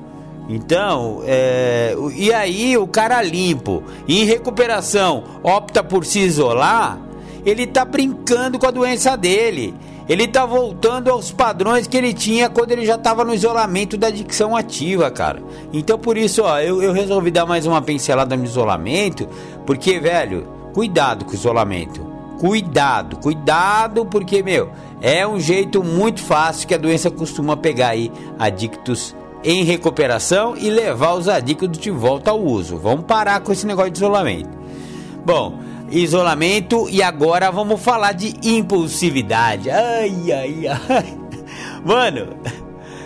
Então, 0.50 1.22
é, 1.26 1.96
e 2.16 2.34
aí 2.34 2.76
o 2.76 2.88
cara 2.88 3.22
limpo, 3.22 3.84
em 4.08 4.26
recuperação, 4.26 5.24
opta 5.44 5.84
por 5.84 6.04
se 6.04 6.20
isolar, 6.20 7.00
ele 7.46 7.68
tá 7.68 7.86
brincando 7.86 8.58
com 8.58 8.66
a 8.66 8.72
doença 8.72 9.16
dele. 9.16 9.76
Ele 10.10 10.28
tá 10.28 10.44
voltando 10.44 11.12
aos 11.12 11.32
padrões 11.32 11.86
que 11.86 11.96
ele 11.96 12.16
tinha 12.16 12.50
quando 12.50 12.72
ele 12.72 12.84
já 12.84 12.98
tava 12.98 13.24
no 13.24 13.32
isolamento 13.32 13.96
da 13.96 14.08
adicção 14.08 14.56
ativa, 14.56 15.12
cara. 15.12 15.40
Então 15.72 16.00
por 16.00 16.18
isso, 16.18 16.42
ó, 16.42 16.60
eu, 16.60 16.82
eu 16.82 16.92
resolvi 16.92 17.30
dar 17.30 17.46
mais 17.46 17.68
uma 17.68 17.80
pincelada 17.80 18.36
no 18.36 18.44
isolamento, 18.44 19.30
porque, 19.68 20.00
velho, 20.00 20.48
cuidado 20.74 21.26
com 21.26 21.32
o 21.32 21.36
isolamento. 21.36 22.10
Cuidado, 22.40 23.18
cuidado, 23.18 24.04
porque, 24.06 24.42
meu, 24.42 24.72
é 25.02 25.28
um 25.28 25.40
jeito 25.40 25.84
muito 25.84 26.22
fácil 26.22 26.68
que 26.68 26.74
a 26.74 26.78
doença 26.78 27.10
costuma 27.10 27.56
pegar 27.56 27.90
aí 27.90 28.12
adictos 28.38 29.16
em 29.44 29.64
recuperação 29.64 30.56
e 30.58 30.70
levar 30.70 31.14
os 31.14 31.28
adictos 31.28 31.78
de 31.78 31.90
volta 31.90 32.32
ao 32.32 32.42
uso. 32.42 32.78
Vamos 32.78 33.06
parar 33.06 33.40
com 33.40 33.52
esse 33.52 33.66
negócio 33.66 33.92
de 33.92 33.98
isolamento. 33.98 34.50
Bom, 35.26 35.60
isolamento 35.90 36.88
e 36.90 37.02
agora 37.02 37.52
vamos 37.52 37.82
falar 37.82 38.14
de 38.14 38.36
impulsividade. 38.44 39.70
Ai, 39.70 40.32
ai, 40.32 40.68
ai. 40.68 41.18
Mano, 41.84 42.36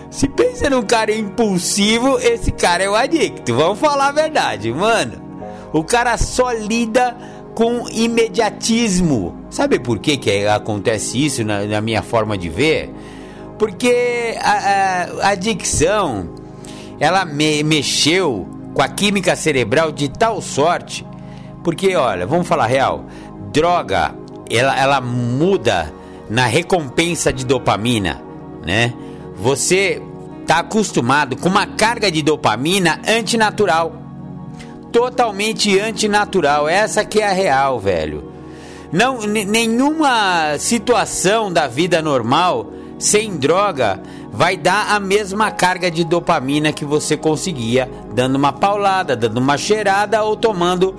se 0.10 0.28
pensa 0.28 0.70
num 0.70 0.82
cara 0.82 1.14
impulsivo, 1.14 2.18
esse 2.20 2.52
cara 2.52 2.84
é 2.84 2.90
o 2.90 2.96
adicto. 2.96 3.56
Vamos 3.56 3.80
falar 3.80 4.08
a 4.08 4.12
verdade, 4.12 4.72
mano. 4.72 5.22
O 5.72 5.84
cara 5.84 6.18
só 6.18 6.52
lida 6.52 7.16
com 7.54 7.88
imediatismo. 7.90 9.46
Sabe 9.50 9.80
por 9.80 10.00
que, 10.00 10.18
que 10.18 10.48
acontece 10.48 11.24
isso 11.24 11.44
na, 11.44 11.64
na 11.64 11.82
minha 11.82 12.02
forma 12.02 12.38
de 12.38 12.50
ver? 12.50 12.90
Porque 13.58 14.36
a, 14.42 14.52
a, 14.52 15.04
a 15.28 15.30
adicção 15.30 16.30
ela 17.00 17.26
me, 17.26 17.64
mexeu 17.64 18.48
com 18.74 18.82
a 18.82 18.88
química 18.88 19.36
cerebral 19.36 19.92
de 19.92 20.10
tal 20.10 20.42
sorte 20.42 21.06
porque, 21.64 21.96
olha, 21.96 22.28
vamos 22.28 22.46
falar 22.46 22.68
real, 22.68 23.06
droga, 23.54 24.14
ela, 24.52 24.78
ela 24.78 25.02
muda 25.02 25.92
na 26.30 26.46
recompensa 26.46 27.32
de 27.32 27.46
dopamina, 27.46 28.22
né? 28.66 28.94
Você 29.38 30.02
tá 30.46 30.60
acostumado 30.60 31.38
com 31.38 31.48
uma 31.48 31.66
carga 31.66 32.12
de 32.12 32.22
dopamina 32.22 33.00
antinatural. 33.08 34.03
Totalmente 34.94 35.78
antinatural. 35.80 36.70
Essa 36.70 37.04
que 37.04 37.20
é 37.20 37.28
a 37.28 37.34
real, 37.34 37.80
velho. 37.80 38.32
Não, 38.92 39.22
nenhuma 39.24 40.56
situação 40.60 41.52
da 41.52 41.68
vida 41.68 42.00
normal 42.00 42.72
sem 43.00 43.36
droga 43.36 44.00
vai 44.32 44.56
dar 44.56 44.96
a 44.96 45.00
mesma 45.00 45.50
carga 45.50 45.90
de 45.90 46.04
dopamina 46.04 46.72
que 46.72 46.86
você 46.86 47.18
conseguia 47.18 47.90
dando 48.14 48.36
uma 48.36 48.54
paulada, 48.54 49.16
dando 49.16 49.38
uma 49.38 49.58
cheirada 49.58 50.24
ou 50.24 50.38
tomando 50.38 50.96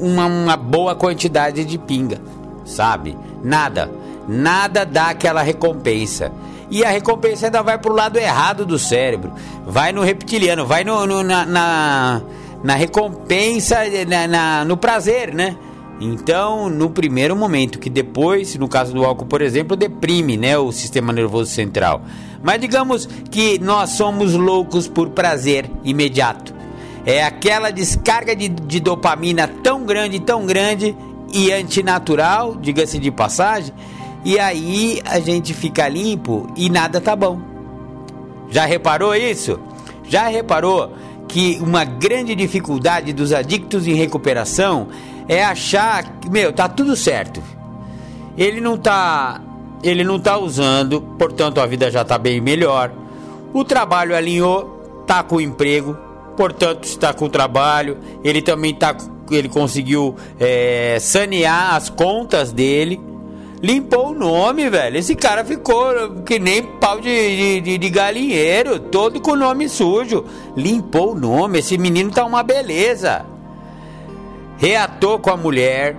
uma, 0.00 0.24
uma 0.24 0.56
boa 0.56 0.94
quantidade 0.94 1.64
de 1.64 1.76
pinga, 1.76 2.20
sabe? 2.64 3.16
Nada. 3.44 3.90
Nada 4.26 4.84
dá 4.86 5.10
aquela 5.10 5.42
recompensa. 5.42 6.32
E 6.70 6.84
a 6.84 6.88
recompensa 6.88 7.46
ainda 7.46 7.62
vai 7.62 7.78
pro 7.78 7.94
lado 7.94 8.18
errado 8.18 8.66
do 8.66 8.78
cérebro. 8.78 9.32
Vai 9.64 9.92
no 9.92 10.02
reptiliano, 10.02 10.66
vai 10.66 10.82
no, 10.84 11.06
no 11.06 11.22
na, 11.22 11.46
na, 11.46 12.22
na, 12.66 12.74
recompensa, 12.74 13.76
na, 14.08 14.26
na, 14.26 14.64
no 14.64 14.76
prazer, 14.76 15.32
né? 15.32 15.56
Então, 16.00 16.68
no 16.68 16.90
primeiro 16.90 17.36
momento, 17.36 17.78
que 17.78 17.88
depois, 17.88 18.56
no 18.56 18.68
caso 18.68 18.92
do 18.92 19.04
álcool, 19.04 19.24
por 19.24 19.40
exemplo, 19.40 19.76
deprime 19.76 20.36
né, 20.36 20.58
o 20.58 20.72
sistema 20.72 21.12
nervoso 21.12 21.48
central. 21.52 22.02
Mas 22.42 22.60
digamos 22.60 23.08
que 23.30 23.60
nós 23.60 23.90
somos 23.90 24.34
loucos 24.34 24.88
por 24.88 25.10
prazer 25.10 25.70
imediato. 25.84 26.52
É 27.06 27.22
aquela 27.22 27.70
descarga 27.70 28.34
de, 28.34 28.48
de 28.48 28.80
dopamina 28.80 29.46
tão 29.62 29.84
grande, 29.84 30.18
tão 30.18 30.44
grande 30.44 30.94
e 31.32 31.52
antinatural, 31.52 32.56
diga-se 32.56 32.98
de 32.98 33.12
passagem, 33.12 33.72
e 34.24 34.40
aí 34.40 35.00
a 35.04 35.20
gente 35.20 35.54
fica 35.54 35.88
limpo 35.88 36.48
e 36.56 36.68
nada 36.68 37.00
tá 37.00 37.14
bom. 37.14 37.40
Já 38.50 38.66
reparou 38.66 39.14
isso? 39.14 39.56
Já 40.08 40.26
reparou 40.26 40.90
que 41.28 41.58
uma 41.60 41.84
grande 41.84 42.34
dificuldade 42.34 43.12
dos 43.12 43.32
adictos 43.32 43.86
em 43.86 43.94
recuperação 43.94 44.88
é 45.28 45.44
achar 45.44 46.18
que, 46.20 46.30
meu, 46.30 46.52
tá 46.52 46.68
tudo 46.68 46.96
certo. 46.96 47.42
Ele 48.36 48.60
não 48.60 48.76
tá, 48.76 49.40
ele 49.82 50.04
não 50.04 50.18
tá 50.18 50.38
usando, 50.38 51.00
portanto 51.00 51.60
a 51.60 51.66
vida 51.66 51.90
já 51.90 52.04
tá 52.04 52.18
bem 52.18 52.40
melhor. 52.40 52.92
O 53.52 53.64
trabalho 53.64 54.14
alinhou, 54.14 55.04
tá 55.06 55.22
com 55.22 55.36
o 55.36 55.40
emprego, 55.40 55.96
portanto 56.36 56.84
está 56.84 57.12
com 57.12 57.28
trabalho. 57.28 57.98
Ele 58.22 58.42
também 58.42 58.74
tá, 58.74 58.94
ele 59.30 59.48
conseguiu 59.48 60.14
é, 60.38 60.98
sanear 61.00 61.74
as 61.74 61.88
contas 61.88 62.52
dele. 62.52 63.00
Limpou 63.62 64.10
o 64.10 64.14
nome, 64.14 64.68
velho. 64.68 64.98
Esse 64.98 65.14
cara 65.14 65.44
ficou 65.44 66.22
que 66.24 66.38
nem 66.38 66.62
pau 66.62 67.00
de, 67.00 67.60
de, 67.60 67.78
de 67.78 67.90
galinheiro, 67.90 68.78
todo 68.78 69.20
com 69.20 69.32
o 69.32 69.36
nome 69.36 69.68
sujo. 69.68 70.24
Limpou 70.56 71.12
o 71.12 71.18
nome. 71.18 71.60
Esse 71.60 71.78
menino 71.78 72.10
tá 72.10 72.24
uma 72.24 72.42
beleza. 72.42 73.24
Reatou 74.58 75.18
com 75.18 75.30
a 75.30 75.36
mulher. 75.36 75.96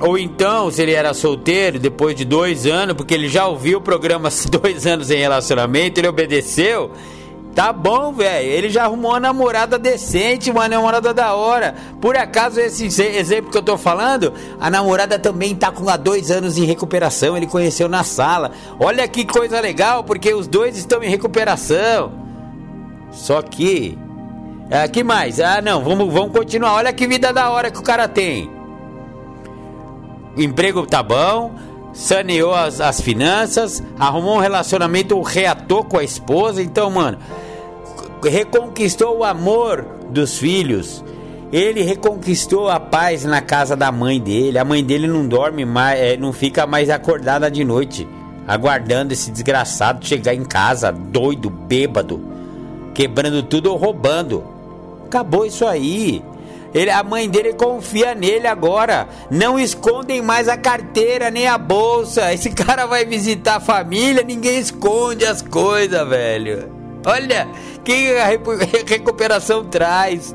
Ou 0.00 0.16
então, 0.16 0.70
se 0.70 0.82
ele 0.82 0.92
era 0.92 1.12
solteiro, 1.12 1.78
depois 1.78 2.16
de 2.16 2.24
dois 2.24 2.66
anos, 2.66 2.96
porque 2.96 3.14
ele 3.14 3.28
já 3.28 3.46
ouviu 3.46 3.78
o 3.78 3.82
programa 3.82 4.30
Dois 4.50 4.86
Anos 4.86 5.10
em 5.10 5.18
Relacionamento, 5.18 6.00
ele 6.00 6.08
obedeceu 6.08 6.90
Tá 7.54 7.70
bom, 7.70 8.12
velho. 8.12 8.48
Ele 8.48 8.70
já 8.70 8.84
arrumou 8.84 9.12
uma 9.12 9.20
namorada 9.20 9.78
decente, 9.78 10.50
uma 10.50 10.68
namorada 10.68 11.12
da 11.12 11.34
hora. 11.34 11.74
Por 12.00 12.16
acaso, 12.16 12.58
esse 12.58 12.86
exemplo 13.02 13.50
que 13.50 13.58
eu 13.58 13.62
tô 13.62 13.76
falando, 13.76 14.32
a 14.58 14.70
namorada 14.70 15.18
também 15.18 15.54
tá 15.54 15.70
com 15.70 15.88
há 15.88 15.96
dois 15.96 16.30
anos 16.30 16.56
em 16.56 16.64
recuperação. 16.64 17.36
Ele 17.36 17.46
conheceu 17.46 17.88
na 17.88 18.04
sala. 18.04 18.52
Olha 18.80 19.06
que 19.06 19.26
coisa 19.26 19.60
legal, 19.60 20.02
porque 20.02 20.32
os 20.32 20.46
dois 20.46 20.78
estão 20.78 21.02
em 21.02 21.10
recuperação. 21.10 22.12
Só 23.10 23.42
que. 23.42 23.98
Ah, 24.70 24.88
que 24.88 25.04
mais? 25.04 25.38
Ah, 25.38 25.60
não, 25.60 25.84
vamos, 25.84 26.10
vamos 26.10 26.32
continuar. 26.32 26.72
Olha 26.72 26.92
que 26.92 27.06
vida 27.06 27.34
da 27.34 27.50
hora 27.50 27.70
que 27.70 27.78
o 27.78 27.82
cara 27.82 28.08
tem. 28.08 28.50
Emprego 30.38 30.86
tá 30.86 31.02
bom 31.02 31.52
saneou 31.92 32.54
as, 32.54 32.80
as 32.80 33.00
finanças, 33.00 33.82
arrumou 33.98 34.36
um 34.36 34.40
relacionamento, 34.40 35.20
reatou 35.20 35.84
com 35.84 35.98
a 35.98 36.04
esposa. 36.04 36.62
Então, 36.62 36.90
mano, 36.90 37.18
reconquistou 38.22 39.18
o 39.18 39.24
amor 39.24 39.84
dos 40.08 40.38
filhos. 40.38 41.04
Ele 41.52 41.82
reconquistou 41.82 42.70
a 42.70 42.80
paz 42.80 43.24
na 43.24 43.42
casa 43.42 43.76
da 43.76 43.92
mãe 43.92 44.18
dele. 44.18 44.58
A 44.58 44.64
mãe 44.64 44.82
dele 44.82 45.06
não 45.06 45.26
dorme 45.26 45.64
mais, 45.64 46.00
é, 46.00 46.16
não 46.16 46.32
fica 46.32 46.66
mais 46.66 46.88
acordada 46.88 47.50
de 47.50 47.62
noite, 47.62 48.08
aguardando 48.48 49.12
esse 49.12 49.30
desgraçado 49.30 50.06
chegar 50.06 50.34
em 50.34 50.44
casa, 50.44 50.90
doido, 50.90 51.50
bêbado, 51.50 52.20
quebrando 52.94 53.42
tudo 53.42 53.70
ou 53.70 53.76
roubando. 53.76 54.42
Acabou 55.04 55.44
isso 55.44 55.66
aí. 55.66 56.22
Ele, 56.74 56.90
a 56.90 57.02
mãe 57.02 57.28
dele 57.28 57.52
confia 57.52 58.14
nele 58.14 58.46
agora. 58.46 59.08
Não 59.30 59.58
escondem 59.58 60.22
mais 60.22 60.48
a 60.48 60.56
carteira 60.56 61.30
nem 61.30 61.46
a 61.46 61.58
bolsa. 61.58 62.32
Esse 62.32 62.50
cara 62.54 62.86
vai 62.86 63.04
visitar 63.04 63.56
a 63.56 63.60
família, 63.60 64.22
ninguém 64.22 64.58
esconde 64.58 65.24
as 65.24 65.42
coisas, 65.42 66.08
velho. 66.08 66.70
Olha 67.04 67.48
que 67.84 68.16
a 68.16 68.26
recuperação 68.86 69.64
traz. 69.64 70.34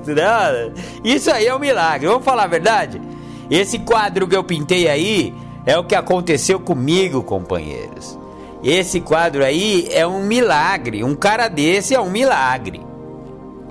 Isso 1.03 1.31
aí 1.31 1.47
é 1.47 1.55
um 1.55 1.59
milagre. 1.59 2.07
Vamos 2.07 2.25
falar 2.25 2.43
a 2.43 2.47
verdade? 2.47 3.01
Esse 3.49 3.79
quadro 3.79 4.27
que 4.27 4.35
eu 4.35 4.43
pintei 4.43 4.87
aí 4.89 5.33
é 5.65 5.77
o 5.77 5.83
que 5.83 5.95
aconteceu 5.95 6.59
comigo, 6.59 7.23
companheiros. 7.23 8.17
Esse 8.63 8.99
quadro 8.99 9.43
aí 9.43 9.87
é 9.91 10.05
um 10.05 10.23
milagre. 10.23 11.03
Um 11.03 11.15
cara 11.15 11.47
desse 11.47 11.95
é 11.95 12.01
um 12.01 12.09
milagre, 12.09 12.81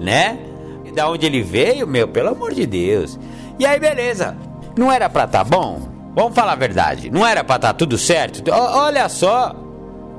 né? 0.01 0.46
Da 0.97 1.11
onde 1.11 1.27
ele 1.27 1.43
veio, 1.43 1.87
meu, 1.87 2.09
pelo 2.09 2.31
amor 2.31 2.55
de 2.55 2.65
Deus. 2.65 3.19
E 3.59 3.67
aí, 3.67 3.79
beleza. 3.79 4.35
Não 4.79 4.91
era 4.91 5.11
pra 5.11 5.27
tá 5.27 5.45
bom? 5.45 5.79
Vamos 6.15 6.35
falar 6.35 6.53
a 6.53 6.57
verdade. 6.57 7.11
Não 7.11 7.25
era 7.25 7.45
pra 7.45 7.59
tá 7.59 7.75
tudo 7.75 7.99
certo? 7.99 8.43
O, 8.51 8.55
olha 8.55 9.07
só. 9.11 9.55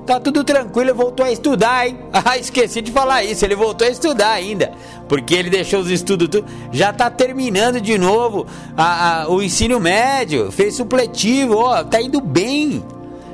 tá 0.06 0.20
tudo 0.20 0.44
tranquilo, 0.44 0.94
voltou 0.94 1.26
a 1.26 1.32
estudar, 1.32 1.88
hein? 1.88 1.98
Ah, 2.14 2.38
esqueci 2.38 2.84
de 2.84 2.92
falar 2.92 3.24
isso, 3.24 3.44
ele 3.44 3.56
voltou 3.56 3.88
a 3.88 3.90
estudar 3.90 4.34
ainda. 4.34 4.72
Porque 5.10 5.34
ele 5.34 5.50
deixou 5.50 5.80
os 5.80 5.90
estudos 5.90 6.28
tudo. 6.30 6.46
Já 6.72 6.94
tá 6.94 7.10
terminando 7.10 7.82
de 7.82 7.98
novo 7.98 8.46
a, 8.78 9.24
a, 9.24 9.30
o 9.30 9.42
ensino 9.42 9.80
médio, 9.80 10.52
fez 10.52 10.76
supletivo, 10.76 11.58
ó, 11.58 11.84
tá 11.84 12.00
indo 12.00 12.22
bem. 12.22 12.86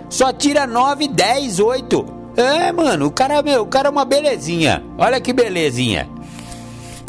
Só 0.10 0.32
tira 0.32 0.66
9, 0.66 1.10
10, 1.10 1.60
8. 1.60 2.06
É, 2.38 2.72
mano, 2.72 3.08
o 3.08 3.12
cara, 3.12 3.42
meu, 3.42 3.64
o 3.64 3.68
cara 3.68 3.90
é 3.90 3.92
uma 3.92 4.06
belezinha. 4.06 4.82
Olha 4.98 5.20
que 5.20 5.34
belezinha. 5.34 6.08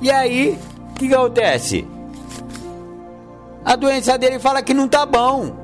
E 0.05 0.11
aí, 0.11 0.59
o 0.91 0.95
que, 0.97 1.15
acontece? 1.15 1.89
A 3.65 3.75
doença 3.75 4.19
dele 4.19 4.39
fala 4.39 4.61
que 4.61 4.75
não 4.75 4.87
tá 4.87 5.07
bom. 5.07 5.57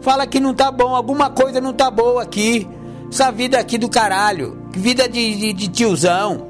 Fala 0.00 0.26
que 0.26 0.40
não 0.40 0.54
tá 0.54 0.72
bom, 0.72 0.94
alguma 0.94 1.28
coisa 1.28 1.60
não 1.60 1.74
tá 1.74 1.90
boa 1.90 2.22
aqui. 2.22 2.66
Essa 3.12 3.30
vida 3.30 3.58
aqui 3.58 3.76
do 3.76 3.90
caralho. 3.90 4.66
Vida 4.70 5.06
de, 5.06 5.34
de, 5.34 5.52
de 5.52 5.68
tiozão. 5.68 6.48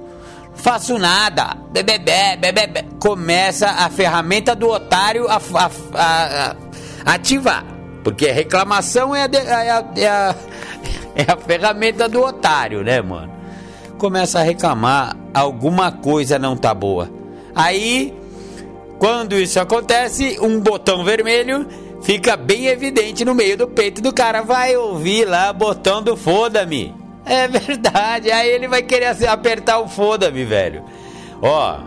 Faço 0.55 1.01
nada. 1.01 1.57
Bebê, 1.73 1.99
bebê, 1.99 2.85
Começa 3.01 3.67
a 3.67 3.91
ferramenta 3.91 4.55
do 4.55 4.69
otário 4.69 5.27
a, 5.29 5.35
a, 5.35 5.71
a, 5.95 6.57
a 7.07 7.15
ativar. 7.15 7.65
Porque 8.05 8.31
reclamação 8.31 9.17
é 9.17 9.23
a, 9.25 9.31
é, 9.35 9.71
a, 9.71 9.85
é, 9.97 10.07
a, 10.07 10.35
é 11.17 11.33
a 11.33 11.37
ferramenta 11.37 12.09
do 12.09 12.23
otário, 12.23 12.85
né, 12.85 13.03
mano? 13.03 13.40
Começa 14.01 14.41
a 14.41 14.43
reclamar, 14.43 15.15
alguma 15.35 15.93
coisa 15.93 16.39
não 16.39 16.57
tá 16.57 16.73
boa. 16.73 17.11
Aí, 17.55 18.15
quando 18.99 19.39
isso 19.39 19.61
acontece, 19.61 20.39
um 20.41 20.59
botão 20.59 21.05
vermelho 21.05 21.67
fica 22.01 22.35
bem 22.35 22.65
evidente 22.65 23.27
no 23.27 23.35
meio 23.35 23.59
do 23.59 23.69
peito 23.69 24.01
do 24.01 24.11
cara. 24.11 24.41
Vai 24.41 24.75
ouvir 24.75 25.27
lá, 25.27 25.53
botão 25.53 26.03
do 26.03 26.17
foda-me. 26.17 26.95
É 27.27 27.47
verdade, 27.47 28.33
aí 28.33 28.49
ele 28.49 28.67
vai 28.69 28.83
querer 28.83 29.15
apertar 29.29 29.81
o 29.81 29.87
foda-me, 29.87 30.47
velho. 30.47 30.83
Ó, 31.43 31.81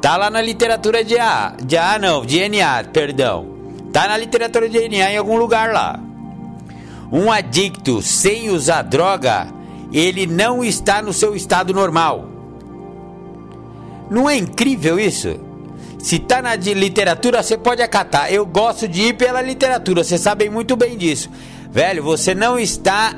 tá 0.00 0.16
lá 0.16 0.30
na 0.30 0.40
literatura 0.40 1.02
de 1.02 1.18
A, 1.18 1.56
de 1.60 1.76
A 1.76 1.98
não, 1.98 2.24
de 2.24 2.48
NA, 2.48 2.84
perdão. 2.92 3.44
Tá 3.92 4.06
na 4.06 4.16
literatura 4.16 4.68
de 4.68 4.88
NA 4.88 5.10
em 5.10 5.16
algum 5.16 5.36
lugar 5.36 5.72
lá. 5.72 5.98
Um 7.10 7.28
adicto 7.28 8.00
sem 8.00 8.50
usar 8.50 8.82
droga, 8.82 9.48
ele 9.92 10.26
não 10.26 10.62
está 10.62 11.02
no 11.02 11.12
seu 11.12 11.34
estado 11.34 11.72
normal. 11.72 12.28
Não 14.10 14.28
é 14.28 14.36
incrível 14.36 14.98
isso? 14.98 15.38
Se 15.98 16.18
tá 16.18 16.40
na 16.40 16.56
literatura, 16.56 17.42
você 17.42 17.58
pode 17.58 17.82
acatar. 17.82 18.32
Eu 18.32 18.46
gosto 18.46 18.88
de 18.88 19.02
ir 19.02 19.14
pela 19.14 19.42
literatura, 19.42 20.02
vocês 20.02 20.20
sabem 20.20 20.48
muito 20.48 20.76
bem 20.76 20.96
disso. 20.96 21.30
Velho, 21.70 22.02
você 22.02 22.34
não 22.34 22.58
está 22.58 23.14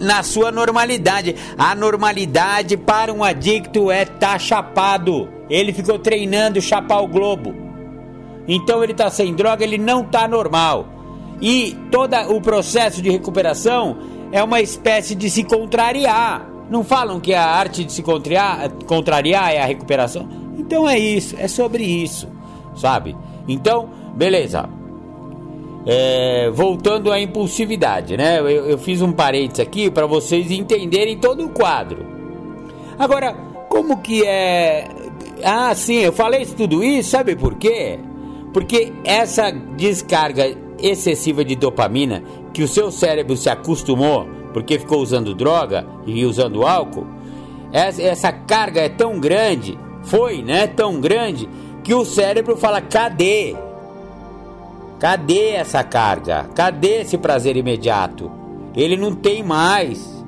na 0.00 0.22
sua 0.22 0.52
normalidade. 0.52 1.34
A 1.56 1.74
normalidade 1.74 2.76
para 2.76 3.12
um 3.12 3.24
adicto 3.24 3.90
é 3.90 4.02
estar 4.02 4.32
tá 4.32 4.38
chapado. 4.38 5.28
Ele 5.48 5.72
ficou 5.72 5.98
treinando 5.98 6.60
chapar 6.60 7.00
o 7.00 7.08
globo. 7.08 7.54
Então 8.46 8.82
ele 8.82 8.92
está 8.92 9.10
sem 9.10 9.34
droga, 9.34 9.64
ele 9.64 9.78
não 9.78 10.02
está 10.02 10.28
normal. 10.28 10.86
E 11.40 11.76
todo 11.90 12.14
o 12.34 12.40
processo 12.40 13.02
de 13.02 13.10
recuperação 13.10 13.98
é 14.32 14.42
uma 14.42 14.60
espécie 14.60 15.14
de 15.14 15.30
se 15.30 15.44
contrariar. 15.44 16.48
Não 16.70 16.82
falam 16.82 17.20
que 17.20 17.32
a 17.32 17.44
arte 17.44 17.84
de 17.84 17.92
se 17.92 18.02
contrariar, 18.02 18.70
contrariar 18.86 19.52
é 19.52 19.62
a 19.62 19.66
recuperação? 19.66 20.28
Então 20.58 20.88
é 20.88 20.98
isso, 20.98 21.36
é 21.38 21.46
sobre 21.46 21.84
isso, 21.84 22.28
sabe? 22.74 23.16
Então, 23.46 23.88
beleza. 24.14 24.68
É, 25.86 26.50
voltando 26.52 27.12
à 27.12 27.20
impulsividade, 27.20 28.16
né? 28.16 28.40
Eu, 28.40 28.48
eu 28.48 28.78
fiz 28.78 29.00
um 29.00 29.12
parênteses 29.12 29.60
aqui 29.60 29.88
para 29.88 30.04
vocês 30.06 30.50
entenderem 30.50 31.16
todo 31.18 31.44
o 31.44 31.50
quadro. 31.50 32.04
Agora, 32.98 33.32
como 33.68 33.98
que 33.98 34.24
é. 34.24 34.88
Ah, 35.44 35.72
sim, 35.74 35.98
eu 35.98 36.12
falei 36.12 36.44
tudo 36.46 36.82
isso, 36.82 37.10
sabe 37.10 37.36
por 37.36 37.54
quê? 37.54 38.00
Porque 38.52 38.92
essa 39.04 39.52
descarga 39.52 40.56
excessiva 40.80 41.44
de 41.44 41.54
dopamina 41.54 42.22
que 42.56 42.62
o 42.62 42.68
seu 42.68 42.90
cérebro 42.90 43.36
se 43.36 43.50
acostumou, 43.50 44.26
porque 44.54 44.78
ficou 44.78 45.02
usando 45.02 45.34
droga 45.34 45.86
e 46.06 46.24
usando 46.24 46.66
álcool, 46.66 47.06
essa 47.70 48.32
carga 48.32 48.80
é 48.80 48.88
tão 48.88 49.20
grande, 49.20 49.78
foi, 50.04 50.40
né? 50.40 50.66
Tão 50.66 50.98
grande 50.98 51.46
que 51.84 51.92
o 51.92 52.02
cérebro 52.02 52.56
fala: 52.56 52.80
cadê? 52.80 53.54
Cadê 54.98 55.50
essa 55.50 55.84
carga? 55.84 56.48
Cadê 56.54 57.02
esse 57.02 57.18
prazer 57.18 57.58
imediato? 57.58 58.32
Ele 58.74 58.96
não 58.96 59.14
tem 59.14 59.42
mais. 59.42 60.24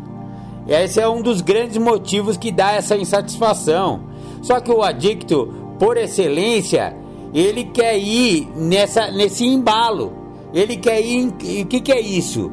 Esse 0.68 1.00
é 1.00 1.08
um 1.08 1.22
dos 1.22 1.40
grandes 1.40 1.78
motivos 1.78 2.36
que 2.36 2.52
dá 2.52 2.72
essa 2.72 2.94
insatisfação. 2.94 4.02
Só 4.42 4.60
que 4.60 4.70
o 4.70 4.82
adicto, 4.82 5.54
por 5.78 5.96
excelência, 5.96 6.94
ele 7.32 7.64
quer 7.64 7.96
ir 7.96 8.50
nessa, 8.54 9.10
nesse 9.10 9.46
embalo. 9.46 10.27
Ele 10.52 10.76
quer 10.76 11.00
ir. 11.00 11.28
O 11.28 11.66
que, 11.66 11.80
que 11.80 11.92
é 11.92 12.00
isso? 12.00 12.50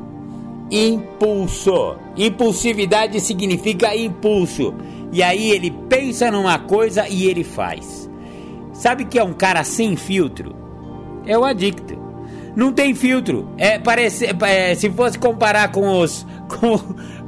Impulso. 0.70 1.96
Impulsividade 2.18 3.20
significa 3.20 3.96
impulso. 3.96 4.74
E 5.12 5.24
aí 5.24 5.52
ele 5.52 5.72
pensa 5.90 6.32
numa 6.32 6.60
coisa 6.60 7.08
e 7.08 7.26
ele 7.26 7.44
faz. 7.44 8.10
Sabe 8.74 9.06
que 9.06 9.18
é 9.18 9.24
um 9.24 9.34
cara 9.34 9.64
sem 9.64 9.96
filtro? 9.96 10.56
É 11.26 11.38
o 11.38 11.46
adicto 11.46 12.06
não 12.56 12.72
tem 12.72 12.96
filtro. 12.96 13.48
É, 13.58 13.78
parece, 13.78 14.26
é, 14.26 14.74
se 14.74 14.90
fosse 14.90 15.20
comparar 15.20 15.72
com 15.72 16.00
os. 16.00 16.26
Com, 16.46 16.78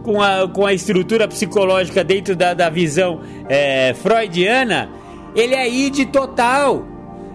com, 0.03 0.21
a, 0.21 0.47
com 0.47 0.63
a 0.63 0.73
estrutura 0.73 1.27
psicológica 1.27 2.03
dentro 2.03 2.35
da, 2.35 2.53
da 2.53 2.69
visão 2.69 3.19
é, 3.49 3.95
freudiana, 3.95 4.89
ele 5.35 5.55
é 5.55 5.67
id 5.67 6.05
total. 6.11 6.85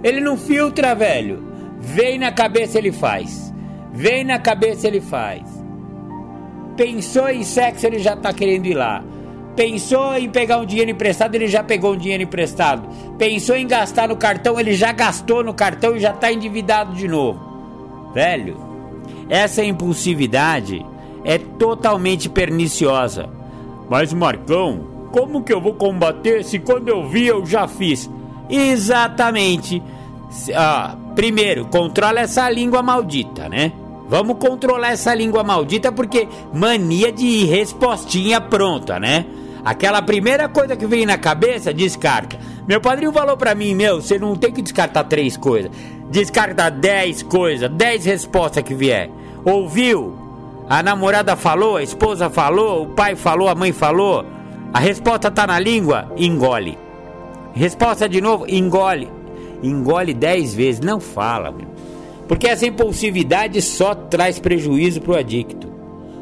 Ele 0.02 0.20
não 0.20 0.36
filtra, 0.36 0.94
velho. 0.94 1.51
Vem 1.82 2.16
na 2.18 2.30
cabeça, 2.30 2.78
ele 2.78 2.92
faz. 2.92 3.52
Vem 3.92 4.24
na 4.24 4.38
cabeça, 4.38 4.86
ele 4.86 5.00
faz. 5.00 5.42
Pensou 6.76 7.28
em 7.28 7.42
sexo, 7.42 7.86
ele 7.86 7.98
já 7.98 8.16
tá 8.16 8.32
querendo 8.32 8.66
ir 8.66 8.74
lá. 8.74 9.04
Pensou 9.56 10.16
em 10.16 10.30
pegar 10.30 10.58
um 10.58 10.64
dinheiro 10.64 10.92
emprestado, 10.92 11.34
ele 11.34 11.46
já 11.46 11.62
pegou 11.62 11.92
um 11.92 11.96
dinheiro 11.96 12.22
emprestado. 12.22 12.88
Pensou 13.18 13.56
em 13.56 13.66
gastar 13.66 14.08
no 14.08 14.16
cartão, 14.16 14.58
ele 14.58 14.72
já 14.72 14.92
gastou 14.92 15.44
no 15.44 15.52
cartão 15.52 15.94
e 15.94 16.00
já 16.00 16.12
tá 16.12 16.32
endividado 16.32 16.94
de 16.94 17.06
novo. 17.06 18.10
Velho, 18.14 18.56
essa 19.28 19.62
impulsividade 19.62 20.86
é 21.24 21.36
totalmente 21.36 22.30
perniciosa. 22.30 23.28
Mas 23.90 24.12
Marcão, 24.12 25.08
como 25.10 25.42
que 25.42 25.52
eu 25.52 25.60
vou 25.60 25.74
combater 25.74 26.44
se 26.44 26.58
quando 26.58 26.88
eu 26.88 27.06
vi 27.06 27.26
eu 27.26 27.44
já 27.44 27.68
fiz? 27.68 28.08
Exatamente. 28.48 29.82
Ah, 30.54 30.96
primeiro, 31.14 31.66
controla 31.66 32.20
essa 32.20 32.48
língua 32.48 32.82
maldita, 32.82 33.48
né? 33.48 33.72
Vamos 34.08 34.36
controlar 34.38 34.92
essa 34.92 35.14
língua 35.14 35.42
maldita 35.42 35.90
porque 35.90 36.28
mania 36.52 37.10
de 37.12 37.44
respostinha 37.44 38.40
pronta, 38.40 38.98
né? 38.98 39.24
Aquela 39.64 40.02
primeira 40.02 40.48
coisa 40.48 40.76
que 40.76 40.86
vem 40.86 41.06
na 41.06 41.16
cabeça, 41.16 41.72
descarta. 41.72 42.38
Meu 42.66 42.80
padrinho 42.80 43.12
falou 43.12 43.36
pra 43.36 43.54
mim, 43.54 43.74
meu, 43.74 44.00
você 44.00 44.18
não 44.18 44.34
tem 44.34 44.52
que 44.52 44.60
descartar 44.60 45.04
três 45.04 45.36
coisas. 45.36 45.70
Descarta 46.10 46.70
dez 46.70 47.22
coisas, 47.22 47.70
dez 47.70 48.04
respostas 48.04 48.62
que 48.64 48.74
vier. 48.74 49.10
Ouviu? 49.44 50.18
A 50.68 50.82
namorada 50.82 51.36
falou, 51.36 51.76
a 51.76 51.82
esposa 51.82 52.28
falou, 52.28 52.82
o 52.82 52.86
pai 52.88 53.14
falou, 53.14 53.48
a 53.48 53.54
mãe 53.54 53.72
falou. 53.72 54.24
A 54.72 54.78
resposta 54.78 55.30
tá 55.30 55.46
na 55.46 55.58
língua? 55.58 56.12
Engole. 56.16 56.78
Resposta 57.54 58.08
de 58.08 58.20
novo? 58.20 58.46
Engole. 58.48 59.21
Engole 59.62 60.12
dez 60.14 60.54
vezes, 60.54 60.80
não 60.80 60.98
fala, 60.98 61.50
meu. 61.50 61.68
Porque 62.26 62.46
essa 62.46 62.66
impulsividade 62.66 63.60
só 63.60 63.94
traz 63.94 64.38
prejuízo 64.38 65.00
pro 65.00 65.16
adicto. 65.16 65.72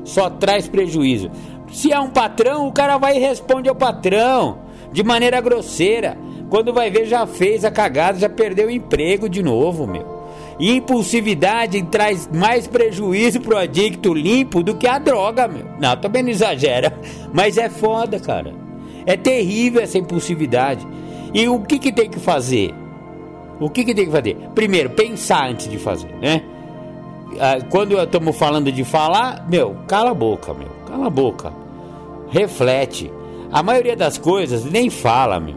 Só 0.05 0.29
traz 0.29 0.69
prejuízo. 0.69 1.31
Se 1.73 1.93
é 1.93 2.01
um 2.01 2.11
patrão, 2.11 2.67
o 2.67 2.73
cara 2.73 2.99
vai 2.99 3.17
e 3.17 3.21
responde 3.21 3.69
ao 3.69 3.75
patrão 3.75 4.59
de 4.93 5.03
maneira 5.05 5.41
grosseira. 5.41 6.19
Quando 6.49 6.73
vai 6.73 6.91
ver, 6.91 7.07
já 7.07 7.27
fez 7.27 7.65
a 7.65 7.71
cagada, 7.71 8.19
já 8.19 8.29
perdeu 8.29 8.67
o 8.67 8.73
emprego 8.73 9.29
de 9.29 9.43
novo, 9.43 9.87
meu. 9.87 10.21
Impulsividade 10.59 11.83
traz 11.85 12.29
mais 12.29 12.67
prejuízo 12.67 13.41
pro 13.41 13.57
adicto 13.57 14.13
limpo 14.13 14.63
do 14.63 14.77
que 14.77 14.87
a 14.87 14.99
droga, 14.99 15.49
meu. 15.49 15.65
Não, 15.81 15.97
também 15.97 16.23
não 16.23 16.31
exagera. 16.31 16.93
Mas 17.33 17.57
é 17.57 17.71
foda, 17.71 18.19
cara. 18.19 18.53
É 19.07 19.17
terrível 19.17 19.81
essa 19.81 19.97
impulsividade. 19.97 20.87
E 21.33 21.49
o 21.49 21.61
que, 21.61 21.79
que 21.79 21.93
tem 21.93 22.11
que 22.11 22.19
fazer? 22.19 22.75
O 23.61 23.69
que, 23.69 23.85
que 23.85 23.95
tem 23.95 24.07
que 24.07 24.13
fazer? 24.13 24.37
Primeiro, 24.55 24.91
pensar 24.91 25.51
antes 25.51 25.69
de 25.69 25.79
fazer, 25.79 26.13
né? 26.21 26.43
Ah, 27.39 27.59
quando 27.71 27.97
estamos 28.01 28.37
falando 28.37 28.73
de 28.73 28.83
falar, 28.83 29.47
meu, 29.49 29.77
cala 29.87 30.11
a 30.11 30.15
boca, 30.15 30.53
meu. 30.55 30.69
Cala 30.87 31.07
a 31.07 31.11
boca 31.11 31.53
reflete. 32.31 33.13
A 33.53 33.63
maioria 33.63 33.97
das 33.97 34.17
coisas 34.17 34.65
nem 34.65 34.89
fala, 34.89 35.41
meu. 35.41 35.57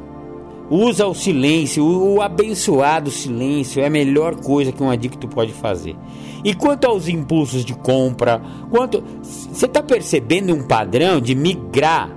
Usa 0.70 1.06
o 1.06 1.14
silêncio, 1.14 1.86
o, 1.86 2.22
abençoado 2.22 3.12
silêncio 3.12 3.82
é 3.82 3.86
a 3.86 3.89
melhor 3.89 4.36
coisa 4.38 4.72
que 4.72 4.82
um 4.82 4.89
adicto 4.89 5.28
pode 5.28 5.51
fazer. 5.51 5.95
E 6.43 6.56
quanto 6.56 6.86
aos 6.86 7.08
impulsos 7.08 7.64
de 7.64 7.74
compra, 7.76 8.41
quanto 8.72 9.04
você 9.22 9.66
está 9.66 9.84
percebendo 9.84 10.54
um 10.54 10.64
padrão 10.64 11.22
de 11.22 11.36
migrar, 11.36 12.10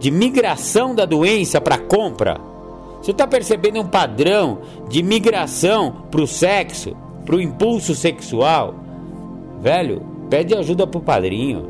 de 0.00 0.10
migração 0.10 0.94
da 0.94 1.04
doença 1.04 1.60
para 1.60 1.78
compra? 1.78 2.40
Você 3.02 3.10
está 3.10 3.26
percebendo 3.26 3.80
um 3.80 3.86
padrão 3.86 4.60
de 4.88 5.02
migração 5.02 6.04
para 6.08 6.20
o 6.20 6.26
sexo, 6.26 6.96
para 7.26 7.34
o 7.34 7.40
impulso 7.40 7.96
sexual? 7.96 8.76
Velho, 9.60 10.02
pede 10.30 10.54
ajuda 10.54 10.86
pro 10.86 11.00
padrinho. 11.00 11.68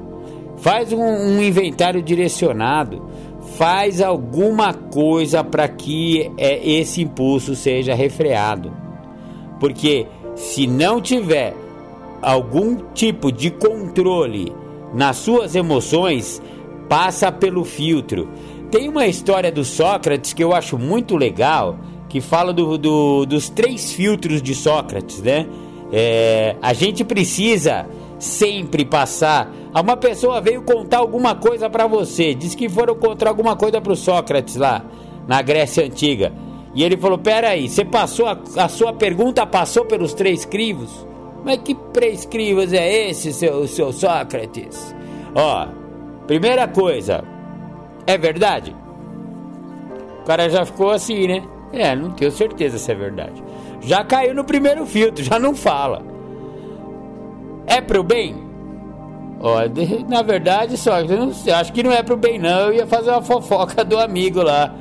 Faz 0.59 0.93
um, 0.93 1.03
um 1.03 1.43
inventário 1.43 2.03
direcionado. 2.03 3.09
Faz 3.57 4.03
alguma 4.03 4.75
coisa 4.75 5.43
para 5.43 5.67
que 5.69 6.31
é, 6.37 6.69
esse 6.69 7.01
impulso 7.01 7.57
seja 7.57 7.95
refreado. 7.95 8.71
Porque 9.59 10.07
se 10.35 10.67
não 10.67 11.01
tiver 11.01 11.57
algum 12.21 12.77
tipo 12.93 13.33
de 13.33 13.51
controle 13.51 14.53
nas 14.93 15.17
suas 15.17 15.55
emoções, 15.55 16.43
passa 16.91 17.33
pelo 17.33 17.65
filtro. 17.65 18.29
Tem 18.73 18.89
uma 18.89 19.07
história 19.07 19.53
do 19.53 19.67
Sócrates 19.67 20.33
que 20.33 20.43
eu 20.43 20.55
acho 20.55 20.79
muito 20.79 21.15
legal, 21.15 21.77
que 22.09 22.23
fala 22.23 22.55
do, 22.55 22.79
do 22.79 23.27
dos 23.27 23.51
três 23.51 23.93
filtros 23.93 24.41
de 24.41 24.55
Sócrates, 24.55 25.21
né? 25.21 25.47
É, 25.93 26.57
a 26.63 26.73
gente 26.73 27.05
precisa 27.05 27.87
sempre 28.19 28.83
passar. 28.83 29.53
Uma 29.79 29.95
pessoa 29.95 30.41
veio 30.41 30.63
contar 30.63 31.01
alguma 31.01 31.35
coisa 31.35 31.69
para 31.69 31.87
você, 31.87 32.35
disse 32.35 32.57
que 32.57 32.67
foram 32.67 32.95
contar 32.95 33.29
alguma 33.29 33.55
coisa 33.57 33.79
para 33.79 33.93
o 33.93 33.97
Sócrates 33.97 34.57
lá 34.57 34.83
na 35.29 35.43
Grécia 35.43 35.85
antiga. 35.85 36.33
E 36.75 36.83
ele 36.83 36.97
falou: 36.97 37.19
Peraí, 37.19 37.69
você 37.69 37.85
passou 37.85 38.27
a, 38.27 38.39
a 38.57 38.69
sua 38.71 38.95
pergunta 38.95 39.45
passou 39.45 39.85
pelos 39.85 40.15
três 40.15 40.47
crivos? 40.47 41.07
Mas 41.45 41.59
que 41.59 41.75
três 41.93 42.25
crivos 42.25 42.73
é 42.73 43.11
esse, 43.11 43.35
seu, 43.35 43.69
seu 43.69 43.93
Sócrates? 43.93 44.97
Ó, 45.35 45.67
primeira 46.27 46.67
coisa, 46.67 47.23
é 48.07 48.19
verdade? 48.19 48.75
O 50.21 50.25
cara 50.25 50.49
já 50.49 50.65
ficou 50.65 50.91
assim, 50.91 51.27
né? 51.27 51.43
É, 51.73 51.97
não 51.97 52.11
tenho 52.11 52.31
certeza 52.31 52.79
se 52.79 52.91
é 52.91 52.95
verdade. 52.95 53.43
Já 53.81 54.05
caiu 54.05 54.35
no 54.35 54.45
primeiro 54.45 54.87
filtro, 54.87 55.25
já 55.25 55.39
não 55.39 55.55
fala 55.55 56.13
é 57.67 57.81
pro 57.81 58.03
bem? 58.03 58.37
Ó, 59.41 59.57
na 60.09 60.23
verdade, 60.23 60.77
só 60.77 60.93
acho 60.95 61.73
que 61.73 61.83
não 61.83 61.93
é 61.93 62.03
pro 62.03 62.17
bem 62.17 62.39
não. 62.39 62.67
Eu 62.67 62.75
ia 62.75 62.87
fazer 62.87 63.11
uma 63.11 63.23
fofoca 63.23 63.85
do 63.85 63.99
amigo 63.99 64.43
lá. 64.43 64.75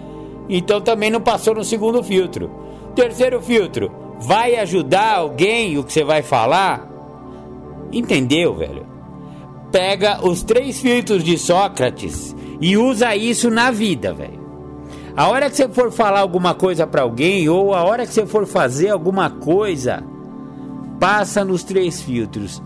Então 0.50 0.82
também 0.82 1.10
não 1.10 1.22
passou 1.22 1.56
no 1.56 1.64
segundo 1.64 2.04
filtro. 2.04 2.52
Terceiro 2.94 3.42
filtro, 3.42 3.92
vai 4.20 4.56
ajudar 4.58 5.16
alguém 5.18 5.78
o 5.78 5.84
que 5.84 5.94
você 5.94 6.04
vai 6.04 6.22
falar? 6.22 6.88
Entendeu, 7.92 8.54
velho? 8.54 8.86
Pega 9.72 10.20
os 10.28 10.44
três 10.44 10.82
filtros 10.82 11.24
de 11.24 11.38
Sócrates 11.38 12.36
e 12.62 12.78
usa 12.78 13.16
isso 13.16 13.49
na 13.49 13.72
vida, 13.72 14.14
velho. 14.14 14.39
A 15.18 15.28
hora 15.28 15.49
que 15.49 15.57
você 15.57 15.68
for 15.68 15.91
falar 15.91 16.20
alguma 16.20 16.53
coisa 16.53 16.88
para 16.88 17.01
alguém 17.01 17.49
ou 17.49 17.74
a 17.74 17.84
hora 17.84 18.05
que 18.05 18.14
você 18.14 18.26
for 18.26 18.45
fazer 18.45 18.89
alguma 18.89 19.30
coisa, 19.30 20.03
passa 20.99 21.43
nos 21.43 21.64
três 21.64 22.01
filtros 22.01 22.62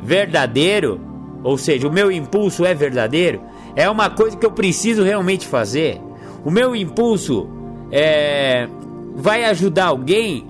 verdadeiro, 0.00 1.00
ou 1.42 1.58
seja, 1.58 1.88
o 1.88 1.92
meu 1.92 2.12
impulso 2.12 2.64
é 2.64 2.74
verdadeiro, 2.74 3.40
é 3.74 3.88
uma 3.88 4.10
coisa 4.10 4.36
que 4.36 4.46
eu 4.46 4.52
preciso 4.52 5.02
realmente 5.02 5.46
fazer. 5.46 6.00
O 6.44 6.50
meu 6.50 6.76
impulso 6.76 7.48
é, 7.90 8.68
vai 9.14 9.44
ajudar 9.44 9.86
alguém, 9.86 10.46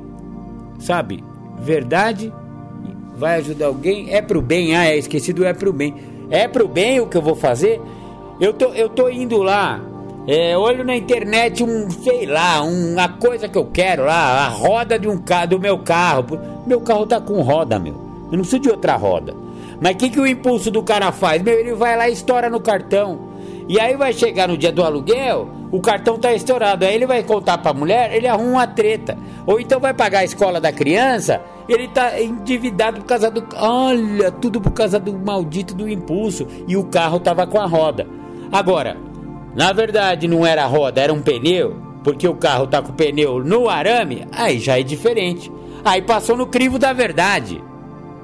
sabe? 0.79 1.25
Verdade 1.59 2.33
vai 3.17 3.37
ajudar 3.37 3.67
alguém, 3.67 4.13
é 4.13 4.21
pro 4.21 4.43
bem. 4.43 4.77
Ah, 4.77 4.87
é 4.87 4.97
esquecido, 4.97 5.45
é 5.45 5.53
pro 5.53 5.73
bem. 5.73 5.95
É 6.31 6.49
pro 6.49 6.67
bem 6.67 7.01
o 7.01 7.07
que 7.07 7.17
eu 7.17 7.23
vou 7.23 7.37
fazer? 7.37 7.81
Eu 8.41 8.53
tô, 8.53 8.67
eu 8.67 8.89
tô 8.89 9.09
indo 9.09 9.43
lá, 9.43 9.81
é, 10.27 10.57
olho 10.57 10.85
na 10.85 10.97
internet 10.97 11.63
um, 11.63 11.91
sei 11.91 12.25
lá, 12.25 12.63
uma 12.63 13.09
coisa 13.09 13.49
que 13.49 13.59
eu 13.59 13.67
quero 13.67 14.07
lá, 14.07 14.47
a 14.47 14.49
roda 14.49 14.99
de 14.99 15.07
um 15.07 15.23
do 15.49 15.61
meu 15.61 15.79
carro. 15.79 16.25
Meu 16.67 16.81
carro 16.81 17.07
tá 17.07 17.21
com 17.21 17.43
roda, 17.43 17.79
meu. 17.79 17.93
Eu 17.93 18.39
não 18.39 18.39
preciso 18.39 18.61
de 18.61 18.71
outra 18.71 18.97
roda. 18.97 19.35
Mas 19.81 19.95
o 19.95 19.99
que, 19.99 20.09
que 20.09 20.21
o 20.21 20.27
impulso 20.27 20.71
do 20.71 20.83
cara 20.83 21.13
faz? 21.13 21.43
Meu, 21.43 21.59
ele 21.59 21.75
vai 21.75 21.97
lá 21.97 22.09
e 22.09 22.13
estoura 22.13 22.49
no 22.49 22.59
cartão. 22.59 23.35
E 23.69 23.79
aí 23.79 23.97
vai 23.97 24.13
chegar 24.13 24.49
no 24.49 24.57
dia 24.57 24.73
do 24.73 24.83
aluguel, 24.83 25.49
o 25.71 25.81
cartão 25.81 26.19
tá 26.19 26.33
estourado. 26.33 26.85
Aí 26.85 26.95
ele 26.95 27.07
vai 27.07 27.23
contar 27.23 27.59
pra 27.59 27.73
mulher, 27.75 28.15
ele 28.15 28.27
arruma 28.27 28.51
uma 28.51 28.67
treta. 28.67 29.19
Ou 29.47 29.61
então 29.61 29.79
vai 29.79 29.93
pagar 29.93 30.21
a 30.21 30.25
escola 30.25 30.59
da 30.61 30.73
criança, 30.73 31.41
ele 31.69 31.89
tá 31.89 32.21
endividado 32.21 33.01
por 33.01 33.07
causa 33.07 33.31
do. 33.31 33.45
Olha, 33.57 34.31
tudo 34.31 34.59
por 34.61 34.73
causa 34.73 34.99
do 34.99 35.13
maldito 35.19 35.75
do 35.75 35.89
impulso. 35.89 36.47
E 36.67 36.77
o 36.77 36.85
carro 36.85 37.21
tava 37.21 37.47
com 37.47 37.61
a 37.61 37.67
roda. 37.67 38.07
Agora, 38.51 38.97
na 39.55 39.73
verdade 39.73 40.29
não 40.29 40.47
era 40.47 40.67
roda, 40.67 41.01
era 41.01 41.13
um 41.13 41.23
pneu, 41.23 41.77
porque 42.03 42.27
o 42.29 42.35
carro 42.35 42.67
tá 42.67 42.83
com 42.83 42.93
o 42.93 42.95
pneu 42.95 43.43
no 43.43 43.69
arame, 43.69 44.27
aí 44.33 44.59
já 44.59 44.79
é 44.79 44.83
diferente. 44.83 45.51
Aí 45.85 46.01
passou 46.01 46.37
no 46.37 46.47
crivo 46.47 46.79
da 46.79 46.93
verdade. 46.93 47.63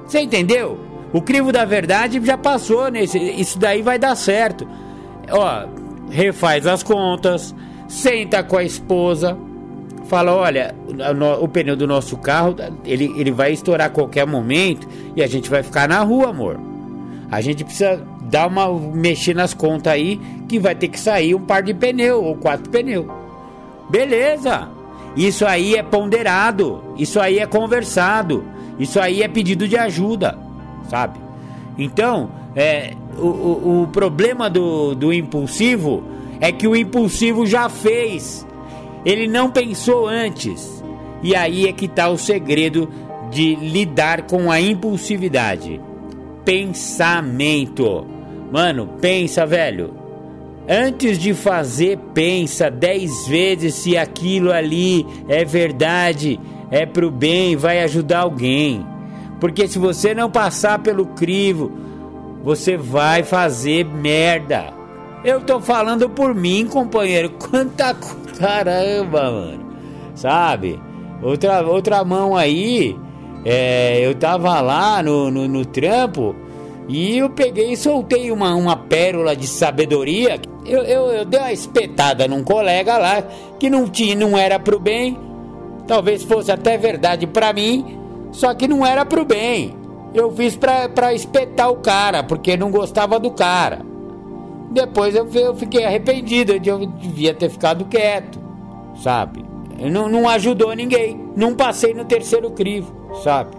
Você 0.05 0.19
entendeu? 0.19 0.79
O 1.13 1.21
crivo 1.21 1.51
da 1.51 1.65
verdade 1.65 2.19
já 2.23 2.37
passou 2.37 2.89
nesse. 2.89 3.17
Isso 3.17 3.59
daí 3.59 3.81
vai 3.81 3.99
dar 3.99 4.15
certo. 4.15 4.67
Ó, 5.29 5.67
refaz 6.09 6.65
as 6.65 6.81
contas, 6.81 7.53
senta 7.87 8.43
com 8.43 8.57
a 8.57 8.63
esposa, 8.63 9.37
fala: 10.05 10.33
olha, 10.33 10.73
o, 11.39 11.47
pneu 11.47 11.75
do 11.75 11.85
nosso 11.85 12.17
carro 12.17 12.55
ele, 12.85 13.13
ele 13.17 13.31
vai 13.31 13.51
estourar 13.51 13.87
a 13.87 13.89
qualquer 13.89 14.25
momento 14.25 14.87
e 15.15 15.21
a 15.21 15.27
gente 15.27 15.49
vai 15.49 15.63
ficar 15.63 15.87
na 15.87 16.01
rua, 16.01 16.29
amor. 16.29 16.59
A 17.29 17.39
gente 17.41 17.63
precisa 17.63 18.05
dar 18.31 18.47
uma 18.47 18.71
mexer 18.73 19.35
nas 19.35 19.53
contas 19.53 19.93
aí 19.93 20.19
que 20.47 20.57
vai 20.57 20.73
ter 20.73 20.87
que 20.87 20.99
sair 20.99 21.35
um 21.35 21.41
par 21.41 21.61
de 21.61 21.73
pneu 21.73 22.23
ou 22.23 22.35
quatro 22.35 22.69
pneus. 22.69 23.05
Beleza? 23.89 24.69
Isso 25.15 25.45
aí 25.45 25.75
é 25.75 25.83
ponderado, 25.83 26.81
isso 26.97 27.19
aí 27.19 27.37
é 27.37 27.45
conversado, 27.45 28.43
isso 28.79 28.99
aí 28.99 29.21
é 29.21 29.27
pedido 29.27 29.67
de 29.67 29.77
ajuda 29.77 30.49
sabe? 30.91 31.17
Então, 31.77 32.29
é, 32.53 32.93
o, 33.17 33.27
o, 33.27 33.83
o 33.83 33.87
problema 33.87 34.49
do, 34.49 34.93
do 34.93 35.13
impulsivo 35.13 36.03
é 36.41 36.51
que 36.51 36.67
o 36.67 36.75
impulsivo 36.75 37.45
já 37.45 37.69
fez, 37.69 38.45
ele 39.05 39.27
não 39.27 39.49
pensou 39.49 40.07
antes. 40.07 40.83
E 41.23 41.35
aí 41.35 41.67
é 41.67 41.71
que 41.71 41.85
está 41.85 42.09
o 42.09 42.17
segredo 42.17 42.89
de 43.29 43.55
lidar 43.55 44.23
com 44.23 44.51
a 44.51 44.59
impulsividade. 44.59 45.79
Pensamento. 46.43 48.05
Mano, 48.51 48.87
pensa, 48.99 49.45
velho. 49.45 49.93
Antes 50.69 51.17
de 51.17 51.33
fazer, 51.33 51.97
pensa 52.13 52.69
dez 52.69 53.27
vezes 53.27 53.75
se 53.75 53.97
aquilo 53.97 54.51
ali 54.51 55.05
é 55.27 55.43
verdade, 55.43 56.39
é 56.69 56.85
pro 56.85 57.09
bem, 57.09 57.55
vai 57.55 57.81
ajudar 57.81 58.19
alguém. 58.19 58.85
Porque 59.39 59.67
se 59.67 59.79
você 59.79 60.13
não 60.13 60.29
passar 60.29 60.79
pelo 60.79 61.07
crivo, 61.07 61.71
você 62.43 62.77
vai 62.77 63.23
fazer 63.23 63.85
merda. 63.85 64.73
Eu 65.23 65.41
tô 65.41 65.59
falando 65.59 66.09
por 66.09 66.33
mim, 66.33 66.67
companheiro. 66.67 67.31
Quanta 67.49 67.95
caramba, 68.37 69.31
mano. 69.31 69.71
Sabe? 70.15 70.79
Outra, 71.21 71.61
outra 71.65 72.03
mão 72.03 72.35
aí. 72.35 72.95
É, 73.43 73.99
eu 74.05 74.13
tava 74.13 74.61
lá 74.61 75.01
no, 75.01 75.31
no, 75.31 75.47
no, 75.47 75.65
trampo 75.65 76.35
e 76.87 77.17
eu 77.17 77.29
peguei 77.29 77.71
e 77.71 77.77
soltei 77.77 78.31
uma, 78.31 78.53
uma 78.55 78.75
pérola 78.75 79.35
de 79.35 79.47
sabedoria. 79.47 80.39
Eu, 80.65 80.83
eu, 80.83 81.07
eu 81.07 81.25
dei 81.25 81.39
uma 81.39 81.51
espetada 81.51 82.27
num 82.27 82.43
colega 82.43 82.97
lá 82.97 83.23
que 83.59 83.69
não 83.69 83.87
tinha, 83.87 84.15
não 84.15 84.37
era 84.37 84.59
pro 84.59 84.79
bem. 84.79 85.17
Talvez 85.87 86.23
fosse 86.23 86.51
até 86.51 86.77
verdade 86.77 87.27
para 87.27 87.53
mim, 87.53 87.97
só 88.31 88.53
que 88.53 88.67
não 88.67 88.85
era 88.85 89.05
pro 89.05 89.25
bem. 89.25 89.75
Eu 90.13 90.31
fiz 90.31 90.55
pra, 90.55 91.13
espetar 91.13 91.69
o 91.71 91.77
cara, 91.77 92.23
porque 92.23 92.57
não 92.57 92.69
gostava 92.69 93.19
do 93.19 93.31
cara. 93.31 93.81
Depois 94.71 95.15
eu, 95.15 95.27
eu 95.33 95.55
fiquei 95.55 95.85
arrependido, 95.85 96.53
eu 96.53 96.85
devia 96.85 97.33
ter 97.33 97.49
ficado 97.49 97.85
quieto, 97.85 98.39
sabe? 99.01 99.45
Não, 99.89 100.07
não 100.07 100.29
ajudou 100.29 100.73
ninguém. 100.73 101.19
Não 101.35 101.55
passei 101.55 101.93
no 101.93 102.05
terceiro 102.05 102.51
crivo, 102.51 102.93
sabe? 103.23 103.55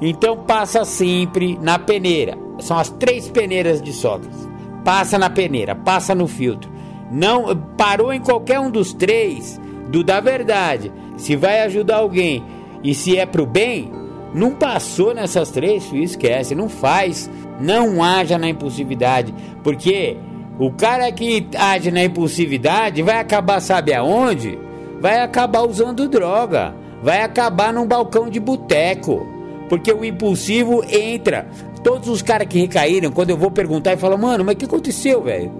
Então 0.00 0.36
passa 0.36 0.84
sempre 0.84 1.58
na 1.62 1.78
peneira. 1.78 2.43
São 2.60 2.78
as 2.78 2.90
três 2.90 3.28
peneiras 3.28 3.82
de 3.82 3.92
Sócrates. 3.92 4.48
Passa 4.84 5.18
na 5.18 5.30
peneira, 5.30 5.74
passa 5.74 6.14
no 6.14 6.26
filtro. 6.26 6.70
Não 7.10 7.56
parou 7.76 8.12
em 8.12 8.20
qualquer 8.20 8.60
um 8.60 8.70
dos 8.70 8.92
três 8.92 9.60
do 9.88 10.02
da 10.02 10.20
verdade. 10.20 10.92
Se 11.16 11.36
vai 11.36 11.62
ajudar 11.62 11.96
alguém 11.96 12.44
e 12.82 12.94
se 12.94 13.16
é 13.16 13.24
pro 13.24 13.46
bem, 13.46 13.90
não 14.34 14.52
passou 14.52 15.14
nessas 15.14 15.50
três, 15.50 15.92
esquece, 15.92 16.54
não 16.54 16.68
faz. 16.68 17.30
Não 17.60 18.02
haja 18.02 18.36
na 18.36 18.48
impulsividade, 18.48 19.32
porque 19.62 20.16
o 20.58 20.72
cara 20.72 21.10
que 21.12 21.46
age 21.56 21.92
na 21.92 22.02
impulsividade 22.02 23.00
vai 23.00 23.20
acabar, 23.20 23.60
sabe 23.60 23.94
aonde? 23.94 24.58
vai 25.04 25.20
acabar 25.20 25.60
usando 25.68 26.08
droga, 26.08 26.74
vai 27.02 27.20
acabar 27.20 27.74
num 27.74 27.86
balcão 27.86 28.30
de 28.30 28.40
boteco, 28.40 29.26
porque 29.68 29.92
o 29.92 30.02
impulsivo 30.02 30.82
entra. 30.88 31.46
Todos 31.84 32.08
os 32.08 32.22
caras 32.22 32.48
que 32.48 32.58
recaíram, 32.58 33.12
quando 33.12 33.30
eu 33.30 33.36
vou 33.36 33.50
perguntar 33.50 33.92
e 33.92 33.98
falam, 33.98 34.16
mano, 34.16 34.42
mas 34.42 34.54
o 34.54 34.58
que 34.58 34.64
aconteceu, 34.64 35.22
velho? 35.22 35.52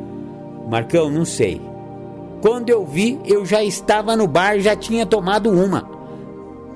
Marcão, 0.69 1.11
não 1.11 1.25
sei. 1.25 1.61
Quando 2.41 2.71
eu 2.71 2.85
vi, 2.85 3.21
eu 3.27 3.45
já 3.45 3.63
estava 3.63 4.17
no 4.17 4.27
bar, 4.27 4.59
já 4.59 4.75
tinha 4.75 5.05
tomado 5.05 5.51
uma. 5.51 5.87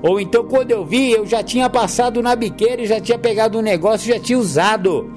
Ou 0.03 0.19
então, 0.19 0.45
quando 0.45 0.71
eu 0.71 0.85
vi, 0.85 1.11
eu 1.11 1.25
já 1.25 1.43
tinha 1.43 1.69
passado 1.69 2.21
na 2.21 2.35
biqueira 2.35 2.83
e 2.83 2.85
já 2.85 3.01
tinha 3.01 3.17
pegado 3.17 3.57
um 3.57 3.61
negócio 3.61 4.13
já 4.13 4.19
tinha 4.19 4.37
usado. 4.37 5.11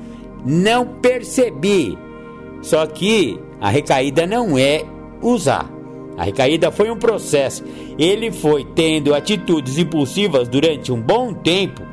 Não 0.45 0.87
percebi. 0.87 1.97
Só 2.63 2.87
que 2.87 3.39
a 3.61 3.69
recaída 3.69 4.27
não 4.27 4.59
é 4.59 4.83
usar. 5.21 5.71
A 6.17 6.25
recaída 6.25 6.71
foi 6.71 6.91
um 6.91 6.99
processo. 6.99 7.63
Ele 7.99 8.31
foi 8.31 8.65
tendo 8.75 9.15
atitudes 9.15 9.79
impulsivas 9.79 10.49
durante 10.49 10.91
um 10.91 11.01
bom 11.01 11.35
tempo. 11.35 11.92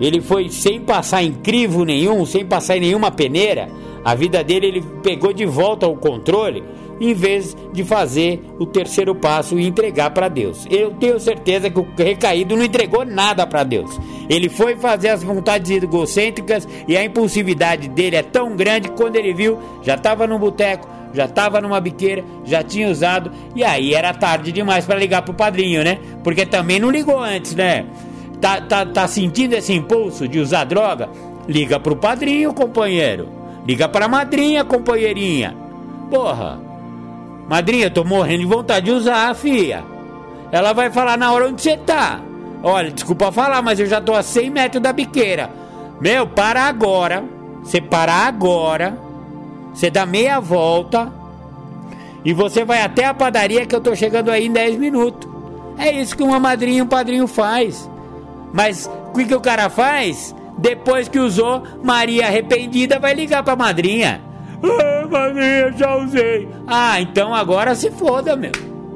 Ele 0.00 0.20
foi 0.20 0.48
sem 0.48 0.80
passar 0.80 1.22
em 1.22 1.32
crivo 1.32 1.84
nenhum, 1.84 2.24
sem 2.26 2.44
passar 2.44 2.76
em 2.76 2.80
nenhuma 2.80 3.10
peneira. 3.10 3.68
A 4.04 4.14
vida 4.14 4.44
dele 4.44 4.66
ele 4.66 4.82
pegou 5.02 5.32
de 5.32 5.44
volta 5.44 5.86
o 5.86 5.96
controle 5.96 6.62
em 7.00 7.12
vez 7.12 7.56
de 7.72 7.84
fazer 7.84 8.42
o 8.58 8.66
terceiro 8.66 9.14
passo 9.14 9.58
e 9.58 9.66
entregar 9.66 10.10
para 10.10 10.28
Deus. 10.28 10.66
Eu 10.70 10.92
tenho 10.92 11.20
certeza 11.20 11.70
que 11.70 11.78
o 11.78 11.86
recaído 11.96 12.56
não 12.56 12.64
entregou 12.64 13.04
nada 13.04 13.46
para 13.46 13.64
Deus. 13.64 13.98
Ele 14.28 14.48
foi 14.48 14.76
fazer 14.76 15.08
as 15.10 15.22
vontades 15.22 15.70
egocêntricas 15.70 16.66
e 16.88 16.96
a 16.96 17.04
impulsividade 17.04 17.88
dele 17.88 18.16
é 18.16 18.22
tão 18.22 18.56
grande 18.56 18.88
que 18.88 18.96
quando 18.96 19.16
ele 19.16 19.34
viu, 19.34 19.58
já 19.82 19.94
estava 19.94 20.26
no 20.26 20.38
boteco, 20.38 20.88
já 21.12 21.26
estava 21.26 21.60
numa 21.60 21.80
biqueira, 21.80 22.24
já 22.44 22.62
tinha 22.62 22.88
usado 22.88 23.30
e 23.54 23.62
aí 23.62 23.94
era 23.94 24.12
tarde 24.12 24.52
demais 24.52 24.84
para 24.84 24.98
ligar 24.98 25.22
pro 25.22 25.34
padrinho, 25.34 25.82
né? 25.82 25.98
Porque 26.22 26.44
também 26.44 26.78
não 26.78 26.90
ligou 26.90 27.18
antes, 27.18 27.54
né? 27.54 27.84
Tá, 28.40 28.60
tá, 28.60 28.84
tá 28.86 29.08
sentindo 29.08 29.54
esse 29.54 29.72
impulso 29.72 30.28
de 30.28 30.38
usar 30.38 30.64
droga? 30.64 31.08
Liga 31.48 31.80
pro 31.80 31.96
padrinho, 31.96 32.52
companheiro. 32.52 33.28
Liga 33.66 33.88
pra 33.88 34.08
madrinha, 34.08 34.64
companheirinha. 34.64 35.56
Porra, 36.10 36.60
Madrinha, 37.48 37.88
tô 37.88 38.02
morrendo 38.02 38.40
de 38.40 38.46
vontade 38.46 38.86
de 38.86 38.92
usar, 38.92 39.32
filha. 39.34 39.84
Ela 40.50 40.72
vai 40.72 40.90
falar 40.90 41.16
na 41.16 41.32
hora 41.32 41.48
onde 41.48 41.62
você 41.62 41.76
tá. 41.76 42.20
Olha, 42.62 42.90
desculpa 42.90 43.30
falar, 43.30 43.62
mas 43.62 43.78
eu 43.78 43.86
já 43.86 44.00
tô 44.00 44.14
a 44.14 44.22
100 44.22 44.50
metros 44.50 44.82
da 44.82 44.92
biqueira. 44.92 45.50
Meu, 46.00 46.26
para 46.26 46.62
agora. 46.64 47.22
Você 47.62 47.80
para 47.80 48.12
agora. 48.12 48.98
Você 49.72 49.90
dá 49.90 50.04
meia 50.04 50.40
volta. 50.40 51.12
E 52.24 52.32
você 52.32 52.64
vai 52.64 52.82
até 52.82 53.04
a 53.04 53.14
padaria 53.14 53.64
que 53.64 53.74
eu 53.74 53.80
tô 53.80 53.94
chegando 53.94 54.30
aí 54.30 54.46
em 54.46 54.52
10 54.52 54.76
minutos. 54.76 55.30
É 55.78 55.92
isso 55.92 56.16
que 56.16 56.24
uma 56.24 56.40
madrinha 56.40 56.78
e 56.78 56.82
um 56.82 56.86
padrinho 56.86 57.28
faz. 57.28 57.88
Mas 58.56 58.90
o 59.08 59.12
que, 59.12 59.26
que 59.26 59.34
o 59.34 59.40
cara 59.40 59.68
faz? 59.68 60.34
Depois 60.56 61.08
que 61.08 61.18
usou, 61.18 61.62
Maria 61.84 62.26
arrependida 62.26 62.98
vai 62.98 63.12
ligar 63.12 63.42
pra 63.42 63.54
madrinha. 63.54 64.22
Ah, 64.62 65.06
madrinha, 65.06 65.70
já 65.76 65.96
usei. 65.96 66.48
Ah, 66.66 66.98
então 66.98 67.34
agora 67.34 67.74
se 67.74 67.90
foda, 67.90 68.34
meu. 68.34 68.52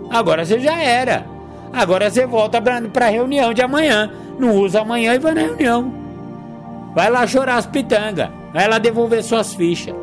Agora 0.08 0.46
você 0.46 0.58
já 0.58 0.80
era. 0.80 1.26
Agora 1.70 2.10
você 2.10 2.26
volta 2.26 2.60
pra, 2.60 2.80
pra 2.80 3.10
reunião 3.10 3.52
de 3.52 3.60
amanhã. 3.60 4.10
Não 4.38 4.56
usa 4.56 4.80
amanhã 4.80 5.14
e 5.14 5.18
vai 5.18 5.34
na 5.34 5.42
reunião. 5.42 5.92
Vai 6.94 7.10
lá 7.10 7.26
chorar 7.26 7.56
as 7.56 7.66
pitangas. 7.66 8.30
Vai 8.54 8.66
lá 8.66 8.78
devolver 8.78 9.22
suas 9.22 9.52
fichas. 9.52 9.94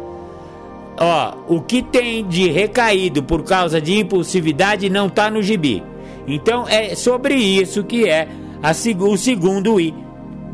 Ó, 0.99 1.34
o 1.47 1.62
que 1.62 1.82
tem 1.82 2.24
de 2.28 2.47
recaído 2.47 3.24
por 3.24 3.43
causa 3.43 3.82
de 3.82 3.97
impulsividade 3.97 4.88
não 4.88 5.10
tá 5.10 5.32
no 5.32 5.41
gibi. 5.41 5.84
Então 6.28 6.68
é 6.68 6.93
sobre 6.93 7.34
isso 7.34 7.84
que 7.84 8.08
é 8.08 8.28
a, 8.62 8.72
o 9.03 9.18
segundo 9.18 9.80
I 9.80 9.93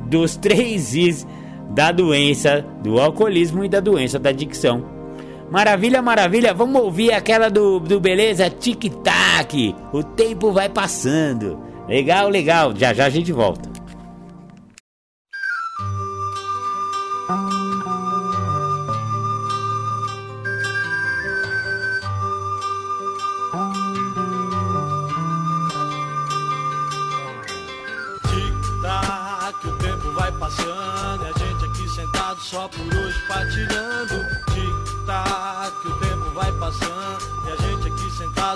dos 0.08 0.36
três 0.36 0.94
Is 0.94 1.28
da 1.70 1.92
doença 1.92 2.66
do 2.84 3.00
alcoolismo 3.00 3.66
e 3.66 3.70
da 3.70 3.80
doença 3.80 4.20
da 4.20 4.30
adicção. 4.30 4.84
Maravilha, 5.50 6.02
maravilha, 6.02 6.54
vamos 6.54 6.82
ouvir 6.82 7.14
aquela 7.14 7.50
do, 7.50 7.80
do 7.80 8.00
beleza 8.00 8.50
tic-tac. 8.50 9.76
O 9.92 10.04
tempo 10.04 10.52
vai 10.52 10.70
passando. 10.70 11.60
Legal, 11.88 12.30
legal. 12.30 12.74
Já 12.76 12.94
já 12.94 13.06
a 13.06 13.10
gente 13.10 13.32
volta. 13.32 13.73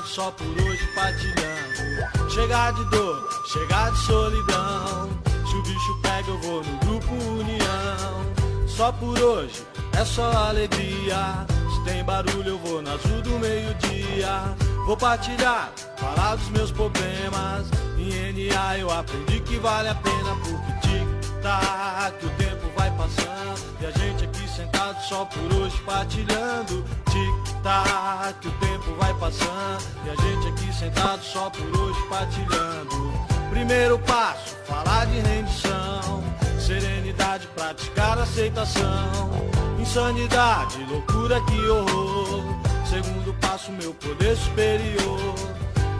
Só 0.05 0.31
por 0.31 0.47
hoje 0.47 0.87
partilhando. 0.93 2.29
Chegar 2.29 2.73
de 2.73 2.85
dor, 2.85 3.29
chegar 3.51 3.91
de 3.91 3.99
solidão. 3.99 5.09
Se 5.49 5.55
o 5.55 5.63
bicho 5.63 5.99
pega, 6.01 6.29
eu 6.29 6.39
vou 6.41 6.63
no 6.63 6.77
grupo 6.79 7.13
União. 7.13 8.67
Só 8.67 8.91
por 8.91 9.19
hoje, 9.19 9.65
é 9.99 10.05
só 10.05 10.31
alegria. 10.31 11.45
Se 11.73 11.83
tem 11.83 12.03
barulho, 12.03 12.49
eu 12.49 12.59
vou 12.59 12.81
na 12.81 12.93
azul 12.93 13.21
do 13.21 13.39
meio-dia. 13.39 14.55
Vou 14.85 14.95
partilhar, 14.95 15.71
falar 15.97 16.35
dos 16.35 16.49
meus 16.49 16.71
problemas. 16.71 17.67
Em 17.97 18.49
NA 18.49 18.77
eu 18.77 18.91
aprendi 18.91 19.39
que 19.41 19.57
vale 19.57 19.89
a 19.89 19.95
pena 19.95 20.35
porque 20.43 20.96
tic-tac, 21.37 22.25
o 22.25 22.29
tempo 22.31 22.67
vai 22.75 22.91
passando. 22.91 23.77
E 23.79 23.85
a 23.85 23.91
gente 23.91 24.25
aqui 24.25 24.47
sentado 24.49 25.01
só 25.03 25.25
por 25.25 25.53
hoje 25.53 25.77
partilhando. 25.85 26.83
Tic-tac, 27.09 28.47
o 28.47 28.51
tempo 28.51 28.95
vai 28.99 29.13
passando. 29.15 29.83
E 30.05 30.09
a 30.09 30.15
gente 30.15 30.47
aqui 30.47 30.73
sentado 30.73 31.23
só 31.23 31.49
por 31.49 31.79
hoje 31.79 31.99
partilhando. 32.09 33.13
Primeiro 33.49 33.99
passo, 33.99 34.55
falar 34.65 35.05
de 35.05 35.19
rendição. 35.19 36.23
Serenidade, 36.59 37.47
praticar 37.55 38.17
aceitação. 38.19 39.31
Insanidade, 39.79 40.83
loucura, 40.89 41.39
que 41.41 41.69
horror. 41.69 42.43
Segundo 42.85 43.33
passo, 43.39 43.71
meu 43.71 43.93
poder 43.93 44.35
superior. 44.35 45.56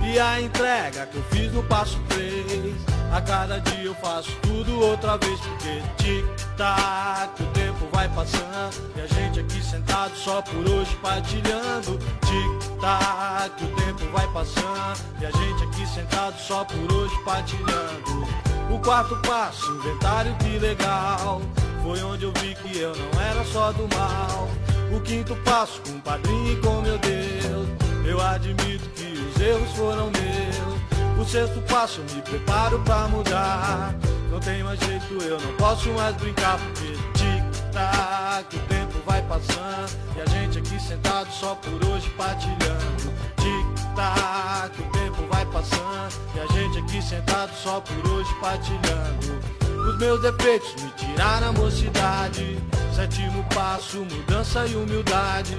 E 0.10 0.18
a 0.18 0.40
entrega 0.40 1.06
que 1.06 1.18
eu 1.18 1.24
fiz 1.24 1.52
no 1.52 1.62
passo 1.64 2.00
3. 2.08 2.74
A 3.12 3.22
cada 3.22 3.60
dia 3.60 3.84
eu 3.84 3.96
faço 3.96 4.32
tudo 4.42 4.80
outra 4.80 5.18
vez. 5.18 5.38
Porque 5.42 5.82
tic-tac, 5.98 7.44
o 7.44 7.46
tempo 7.48 7.90
vai 7.92 8.08
passando. 8.08 8.94
E 8.96 9.02
a 9.02 9.08
gente 9.08 9.42
aqui 9.42 9.62
sentado 9.62 10.16
só 10.16 10.42
por 10.42 10.66
hoje 10.66 10.96
partilhando. 11.02 12.00
Tic-tac, 12.26 13.64
o 13.64 13.76
tempo 13.76 14.12
vai 14.14 14.26
passando. 14.32 14.98
E 15.20 15.26
a 15.26 15.32
gente 15.32 15.64
aqui 15.66 15.86
sentado 15.86 16.40
só 16.40 16.64
por 16.64 16.94
hoje 16.94 17.16
partilhando. 17.26 18.28
O 18.74 18.80
quarto 18.80 19.16
passo, 19.28 19.70
inventário 19.74 20.34
que 20.36 20.58
legal. 20.58 21.42
Foi 21.84 22.02
onde 22.02 22.24
eu 22.24 22.32
vi 22.40 22.56
que 22.56 22.80
eu 22.80 22.94
não 22.96 23.22
era 23.22 23.44
só 23.44 23.74
do 23.74 23.88
mal. 23.94 24.48
O 24.96 25.02
quinto 25.02 25.36
passo, 25.44 25.82
com 25.82 25.98
o 25.98 26.02
padrinho 26.02 26.54
e 26.54 26.62
com 26.62 26.82
meu 26.82 26.98
Deus. 26.98 27.68
Eu 28.06 28.22
admito 28.22 28.90
que 28.92 29.07
os 29.38 29.42
erros 29.42 29.72
foram 29.74 30.06
meus. 30.12 31.20
O 31.20 31.26
sexto 31.26 31.62
passo, 31.62 32.02
me 32.14 32.22
preparo 32.22 32.80
pra 32.80 33.08
mudar. 33.08 33.94
Não 34.32 34.40
tem 34.40 34.64
mais 34.64 34.80
jeito, 34.80 35.14
eu 35.24 35.40
não 35.40 35.54
posso 35.54 35.90
mais 35.90 36.16
brincar. 36.16 36.58
Porque 36.60 36.94
tic-tac, 37.14 38.56
o 38.56 38.60
tempo 38.68 39.00
vai 39.06 39.22
passando. 39.24 39.90
E 40.16 40.22
a 40.22 40.26
gente 40.26 40.60
aqui 40.60 40.80
sentado 40.80 41.32
só 41.32 41.56
por 41.56 41.86
hoje 41.88 42.10
partilhando. 42.12 43.14
Tic-tac, 43.38 44.80
o 44.80 44.92
tempo 44.92 45.28
vai 45.30 45.46
passando. 45.46 46.14
E 46.36 46.40
a 46.40 46.48
gente 46.48 46.80
aqui 46.80 47.02
sentado 47.02 47.52
só 47.56 47.80
por 47.80 48.12
hoje 48.12 48.34
partilhando. 48.42 49.40
Os 49.88 49.98
meus 49.98 50.22
defeitos 50.22 50.76
me 50.82 50.90
tiraram 50.92 51.50
a 51.50 51.54
mocidade. 51.54 52.58
Sétimo 52.96 53.44
passo, 53.54 54.00
mudança 54.00 54.66
e 54.66 54.76
humildade. 54.76 55.58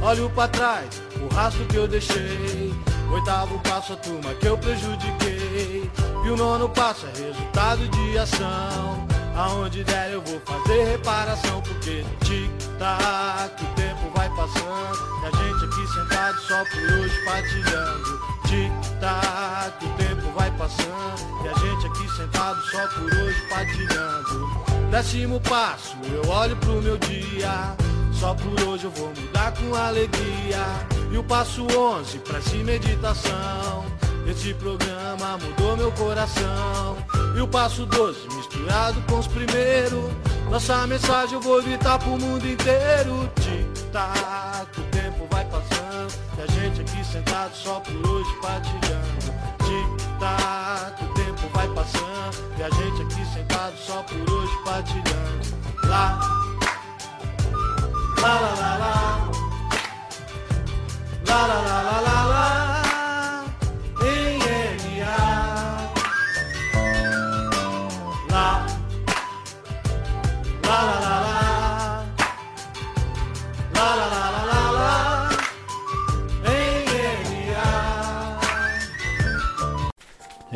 Olho 0.00 0.30
pra 0.30 0.48
trás, 0.48 1.02
o 1.20 1.34
rastro 1.34 1.64
que 1.66 1.76
eu 1.76 1.88
deixei. 1.88 2.72
Oitavo 3.10 3.58
passo, 3.60 3.94
a 3.94 3.96
turma 3.96 4.34
que 4.34 4.46
eu 4.46 4.58
prejudiquei. 4.58 5.90
E 6.24 6.30
o 6.30 6.36
nono 6.36 6.68
passo 6.68 7.06
é 7.06 7.22
resultado 7.22 7.88
de 7.88 8.18
ação. 8.18 9.06
Aonde 9.34 9.82
der 9.84 10.12
eu 10.12 10.22
vou 10.22 10.40
fazer 10.40 10.84
reparação. 10.84 11.62
Porque 11.62 12.04
tic-tac, 12.24 13.62
o 13.62 13.66
tempo 13.74 14.10
vai 14.14 14.28
passando. 14.30 14.98
E 15.22 15.26
a 15.26 15.30
gente 15.30 15.64
aqui 15.64 15.86
sentado 15.94 16.40
só 16.40 16.64
por 16.64 16.82
hoje 16.98 17.24
partilhando. 17.24 18.20
Tic-tac, 18.46 19.84
o 19.84 19.88
tempo 19.96 20.32
vai 20.36 20.50
passando. 20.52 21.44
E 21.44 21.48
a 21.48 21.54
gente 21.54 21.86
aqui 21.86 22.16
sentado 22.16 22.60
só 22.70 22.86
por 22.88 23.04
hoje 23.04 23.40
partilhando. 23.48 24.68
Décimo 24.90 25.40
passo, 25.40 25.96
eu 26.12 26.28
olho 26.30 26.56
pro 26.56 26.82
meu 26.82 26.98
dia. 26.98 27.76
Só 28.12 28.34
por 28.34 28.68
hoje 28.68 28.84
eu 28.84 28.90
vou 28.90 29.08
mudar 29.08 29.52
com 29.52 29.74
alegria. 29.74 30.64
E 31.10 31.16
o 31.16 31.24
passo 31.24 31.66
11, 31.66 32.18
prece 32.18 32.56
e 32.56 32.64
meditação. 32.64 33.84
Esse 34.26 34.52
programa 34.54 35.38
mudou 35.38 35.76
meu 35.76 35.92
coração. 35.92 36.96
E 37.36 37.40
o 37.40 37.48
passo 37.48 37.86
doce 37.86 38.26
misturado 38.34 39.00
com 39.08 39.18
os 39.18 39.26
primeiros. 39.26 40.12
Nossa 40.50 40.86
mensagem 40.86 41.34
eu 41.34 41.40
vou 41.40 41.62
gritar 41.62 41.98
pro 41.98 42.10
mundo 42.10 42.46
inteiro. 42.46 43.30
Tic-tac, 43.40 44.80
o 44.80 44.82
tempo 44.84 45.26
vai 45.30 45.44
passando. 45.46 46.12
E 46.36 46.42
a 46.42 46.46
gente 46.46 46.80
aqui 46.80 47.04
sentado 47.04 47.54
só 47.54 47.80
por 47.80 48.10
hoje 48.10 48.30
partilhando. 48.42 49.32
Tic-tac, 49.64 51.04
o 51.04 51.14
tempo 51.14 51.48
vai 51.54 51.68
passando. 51.68 52.58
E 52.58 52.62
a 52.62 52.70
gente 52.70 53.02
aqui 53.02 53.26
sentado 53.32 53.76
só 53.78 54.02
por 54.02 54.30
hoje 54.30 54.52
partilhando. 54.64 55.58
Lá, 55.84 56.20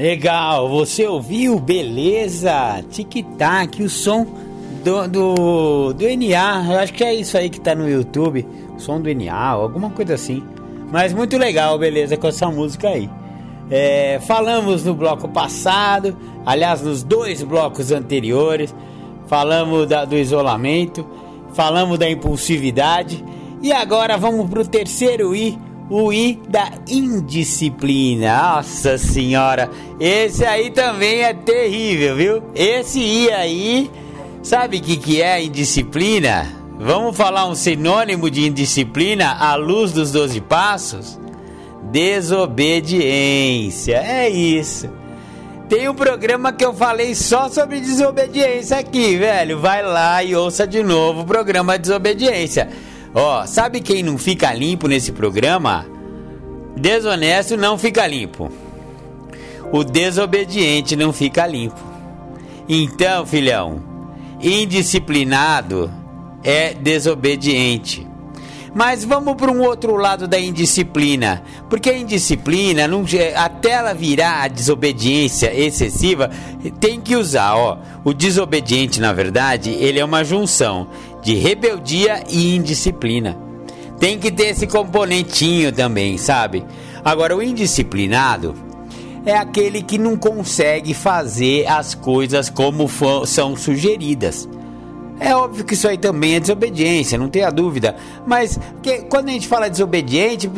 Legal, 0.02 0.68
você 0.68 1.06
ouviu? 1.06 1.60
Beleza? 1.60 2.82
Tic-tac, 2.90 3.82
o 3.82 3.88
som 3.88 4.26
do, 4.82 5.08
do, 5.08 5.92
do 5.92 6.04
NA. 6.04 6.72
Eu 6.72 6.78
acho 6.78 6.92
que 6.92 7.04
é 7.04 7.14
isso 7.14 7.36
aí 7.36 7.48
que 7.50 7.60
tá 7.60 7.74
no 7.74 7.88
YouTube. 7.88 8.46
O 8.76 8.80
som 8.80 9.00
do 9.00 9.12
NA, 9.14 9.34
alguma 9.34 9.90
coisa 9.90 10.14
assim. 10.14 10.42
Mas 10.90 11.12
muito 11.12 11.38
legal, 11.38 11.78
beleza, 11.78 12.16
com 12.16 12.26
essa 12.28 12.50
música 12.50 12.88
aí. 12.88 13.08
É, 13.70 14.20
falamos 14.26 14.84
no 14.84 14.92
bloco 14.94 15.26
passado, 15.28 16.14
aliás, 16.44 16.82
nos 16.82 17.02
dois 17.02 17.42
blocos 17.42 17.90
anteriores. 17.90 18.74
Falamos 19.26 19.88
da- 19.88 20.04
do 20.04 20.16
isolamento, 20.16 21.06
falamos 21.54 21.98
da 21.98 22.10
impulsividade. 22.10 23.24
E 23.62 23.72
agora 23.72 24.18
vamos 24.18 24.50
pro 24.50 24.66
terceiro 24.66 25.34
I, 25.34 25.58
o 25.88 26.12
I 26.12 26.38
da 26.48 26.70
indisciplina. 26.88 28.56
Nossa 28.56 28.98
senhora, 28.98 29.70
esse 29.98 30.44
aí 30.44 30.70
também 30.70 31.20
é 31.22 31.32
terrível, 31.32 32.16
viu? 32.16 32.42
Esse 32.54 32.98
I 33.00 33.30
aí, 33.30 33.90
sabe 34.42 34.78
o 34.78 34.82
que, 34.82 34.96
que 34.96 35.22
é 35.22 35.42
indisciplina? 35.42 36.46
Vamos 36.78 37.16
falar 37.16 37.46
um 37.46 37.54
sinônimo 37.54 38.30
de 38.30 38.46
indisciplina 38.46 39.32
à 39.32 39.54
luz 39.54 39.92
dos 39.92 40.10
12 40.10 40.40
passos? 40.42 41.18
Desobediência, 41.90 43.96
é 43.96 44.28
isso. 44.28 44.90
Tem 45.68 45.88
um 45.88 45.94
programa 45.94 46.52
que 46.52 46.64
eu 46.64 46.74
falei 46.74 47.14
só 47.14 47.48
sobre 47.48 47.80
desobediência 47.80 48.78
aqui, 48.78 49.16
velho. 49.16 49.58
Vai 49.58 49.82
lá 49.82 50.22
e 50.22 50.36
ouça 50.36 50.66
de 50.66 50.82
novo 50.82 51.22
o 51.22 51.24
programa 51.24 51.78
Desobediência. 51.78 52.68
Ó, 53.14 53.46
sabe 53.46 53.80
quem 53.80 54.02
não 54.02 54.18
fica 54.18 54.52
limpo 54.52 54.88
nesse 54.88 55.12
programa? 55.12 55.86
Desonesto 56.76 57.56
não 57.56 57.78
fica 57.78 58.06
limpo. 58.06 58.50
O 59.70 59.84
desobediente 59.84 60.96
não 60.96 61.12
fica 61.12 61.46
limpo. 61.46 61.80
Então, 62.68 63.24
filhão, 63.24 63.91
indisciplinado 64.42 65.90
é 66.42 66.74
desobediente. 66.74 68.06
Mas 68.74 69.04
vamos 69.04 69.34
para 69.34 69.50
um 69.50 69.60
outro 69.60 69.96
lado 69.96 70.26
da 70.26 70.40
indisciplina, 70.40 71.42
porque 71.68 71.90
a 71.90 71.98
indisciplina, 71.98 72.88
até 73.36 73.72
ela 73.72 73.92
virar 73.92 74.44
a 74.44 74.48
desobediência 74.48 75.54
excessiva, 75.54 76.30
tem 76.80 76.98
que 76.98 77.14
usar, 77.14 77.54
ó, 77.54 77.78
o 78.02 78.14
desobediente, 78.14 78.98
na 78.98 79.12
verdade, 79.12 79.70
ele 79.70 80.00
é 80.00 80.04
uma 80.04 80.24
junção 80.24 80.88
de 81.22 81.34
rebeldia 81.34 82.24
e 82.30 82.56
indisciplina. 82.56 83.36
Tem 84.00 84.18
que 84.18 84.30
ter 84.32 84.48
esse 84.48 84.66
componentinho 84.66 85.70
também, 85.70 86.16
sabe? 86.16 86.64
Agora, 87.04 87.36
o 87.36 87.42
indisciplinado 87.42 88.54
é 89.24 89.36
aquele 89.36 89.82
que 89.82 89.98
não 89.98 90.16
consegue 90.16 90.94
fazer 90.94 91.66
as 91.66 91.94
coisas 91.94 92.50
como 92.50 92.88
são 93.26 93.56
sugeridas. 93.56 94.48
É 95.20 95.36
óbvio 95.36 95.64
que 95.64 95.74
isso 95.74 95.86
aí 95.86 95.96
também 95.96 96.34
é 96.34 96.40
desobediência, 96.40 97.16
não 97.16 97.28
tenha 97.28 97.48
dúvida. 97.50 97.94
Mas 98.26 98.58
que, 98.82 99.02
quando 99.02 99.28
a 99.28 99.32
gente 99.32 99.46
fala 99.46 99.70
desobediente, 99.70 100.50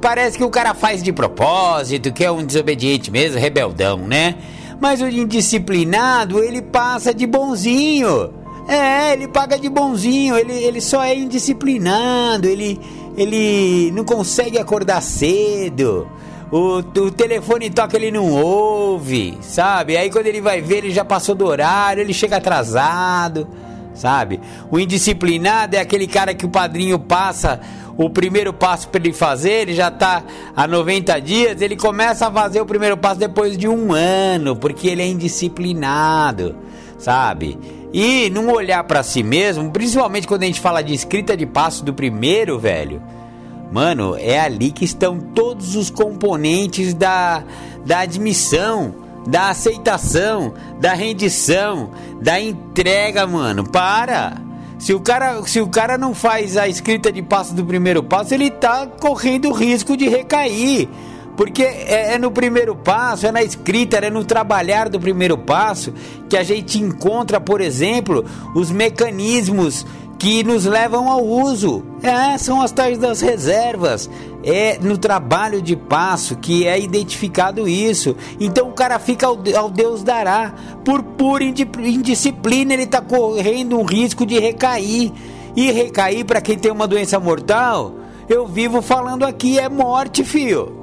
parece 0.00 0.36
que 0.36 0.44
o 0.44 0.50
cara 0.50 0.74
faz 0.74 1.02
de 1.02 1.10
propósito, 1.10 2.12
que 2.12 2.22
é 2.22 2.30
um 2.30 2.44
desobediente 2.44 3.10
mesmo, 3.10 3.38
rebeldão, 3.38 3.96
né? 3.96 4.34
Mas 4.78 5.00
o 5.00 5.08
indisciplinado, 5.08 6.44
ele 6.44 6.60
passa 6.60 7.14
de 7.14 7.26
bonzinho. 7.26 8.34
É, 8.68 9.12
ele 9.12 9.28
paga 9.28 9.58
de 9.58 9.68
bonzinho, 9.68 10.36
ele, 10.36 10.52
ele 10.52 10.80
só 10.80 11.02
é 11.02 11.14
indisciplinado, 11.14 12.46
ele, 12.48 12.80
ele 13.16 13.90
não 13.92 14.04
consegue 14.04 14.58
acordar 14.58 15.00
cedo. 15.02 16.06
O, 16.50 16.78
o 16.78 17.10
telefone 17.10 17.70
toca, 17.70 17.96
ele 17.96 18.10
não 18.10 18.30
ouve, 18.30 19.38
sabe? 19.40 19.96
Aí 19.96 20.10
quando 20.10 20.26
ele 20.26 20.40
vai 20.40 20.60
ver, 20.60 20.78
ele 20.78 20.90
já 20.90 21.04
passou 21.04 21.34
do 21.34 21.46
horário, 21.46 22.00
ele 22.00 22.12
chega 22.12 22.36
atrasado, 22.36 23.48
sabe? 23.94 24.40
O 24.70 24.78
indisciplinado 24.78 25.76
é 25.76 25.80
aquele 25.80 26.06
cara 26.06 26.34
que 26.34 26.46
o 26.46 26.50
padrinho 26.50 26.98
passa 26.98 27.60
o 27.96 28.10
primeiro 28.10 28.52
passo 28.52 28.88
para 28.88 29.00
ele 29.00 29.12
fazer, 29.12 29.62
ele 29.62 29.74
já 29.74 29.90
tá 29.90 30.22
há 30.54 30.66
90 30.66 31.20
dias, 31.20 31.60
ele 31.60 31.76
começa 31.76 32.26
a 32.26 32.32
fazer 32.32 32.60
o 32.60 32.66
primeiro 32.66 32.96
passo 32.96 33.20
depois 33.20 33.56
de 33.56 33.68
um 33.68 33.92
ano, 33.92 34.56
porque 34.56 34.88
ele 34.88 35.02
é 35.02 35.06
indisciplinado, 35.06 36.56
sabe? 36.98 37.58
E 37.92 38.28
não 38.30 38.48
olhar 38.48 38.82
para 38.84 39.02
si 39.04 39.22
mesmo, 39.22 39.70
principalmente 39.70 40.26
quando 40.26 40.42
a 40.42 40.46
gente 40.46 40.60
fala 40.60 40.82
de 40.82 40.92
escrita 40.92 41.36
de 41.36 41.46
passo 41.46 41.84
do 41.84 41.94
primeiro, 41.94 42.58
velho. 42.58 43.00
Mano, 43.72 44.16
é 44.16 44.38
ali 44.38 44.70
que 44.70 44.84
estão 44.84 45.18
todos 45.18 45.74
os 45.74 45.90
componentes 45.90 46.94
da, 46.94 47.42
da 47.84 48.00
admissão, 48.00 48.94
da 49.26 49.50
aceitação, 49.50 50.54
da 50.80 50.94
rendição, 50.94 51.90
da 52.20 52.40
entrega, 52.40 53.26
mano. 53.26 53.64
Para! 53.64 54.42
Se 54.78 54.92
o 54.92 55.00
cara, 55.00 55.42
se 55.44 55.60
o 55.60 55.68
cara 55.68 55.96
não 55.96 56.14
faz 56.14 56.56
a 56.56 56.68
escrita 56.68 57.10
de 57.10 57.22
passo 57.22 57.54
do 57.54 57.64
primeiro 57.64 58.02
passo, 58.02 58.34
ele 58.34 58.50
tá 58.50 58.86
correndo 58.86 59.50
risco 59.50 59.96
de 59.96 60.08
recair. 60.08 60.88
Porque 61.36 61.62
é, 61.62 62.14
é 62.14 62.18
no 62.18 62.30
primeiro 62.30 62.76
passo, 62.76 63.26
é 63.26 63.32
na 63.32 63.42
escrita, 63.42 63.96
é 63.96 64.10
no 64.10 64.24
trabalhar 64.24 64.88
do 64.88 65.00
primeiro 65.00 65.36
passo 65.36 65.92
que 66.28 66.36
a 66.36 66.42
gente 66.42 66.78
encontra, 66.78 67.40
por 67.40 67.60
exemplo, 67.60 68.24
os 68.54 68.70
mecanismos 68.70 69.86
que 70.18 70.42
nos 70.44 70.64
levam 70.64 71.10
ao 71.10 71.24
uso. 71.24 71.84
É, 72.02 72.36
são 72.38 72.60
as 72.62 72.70
tais 72.72 72.98
das 72.98 73.20
reservas. 73.20 74.08
É 74.42 74.78
no 74.80 74.98
trabalho 74.98 75.60
de 75.62 75.74
passo 75.74 76.36
que 76.36 76.66
é 76.66 76.78
identificado 76.78 77.66
isso. 77.68 78.14
Então 78.38 78.68
o 78.68 78.72
cara 78.72 78.98
fica 78.98 79.26
ao, 79.26 79.38
ao 79.56 79.70
Deus 79.70 80.02
dará. 80.02 80.52
Por 80.84 81.02
pura 81.02 81.44
indi- 81.44 81.68
indisciplina, 81.78 82.72
ele 82.74 82.84
está 82.84 83.00
correndo 83.00 83.78
um 83.78 83.84
risco 83.84 84.24
de 84.26 84.38
recair. 84.38 85.12
E 85.56 85.70
recair 85.70 86.24
para 86.24 86.40
quem 86.40 86.58
tem 86.58 86.72
uma 86.72 86.86
doença 86.86 87.18
mortal, 87.20 87.94
eu 88.28 88.46
vivo 88.46 88.82
falando 88.82 89.24
aqui, 89.24 89.58
é 89.58 89.68
morte, 89.68 90.24
fio. 90.24 90.82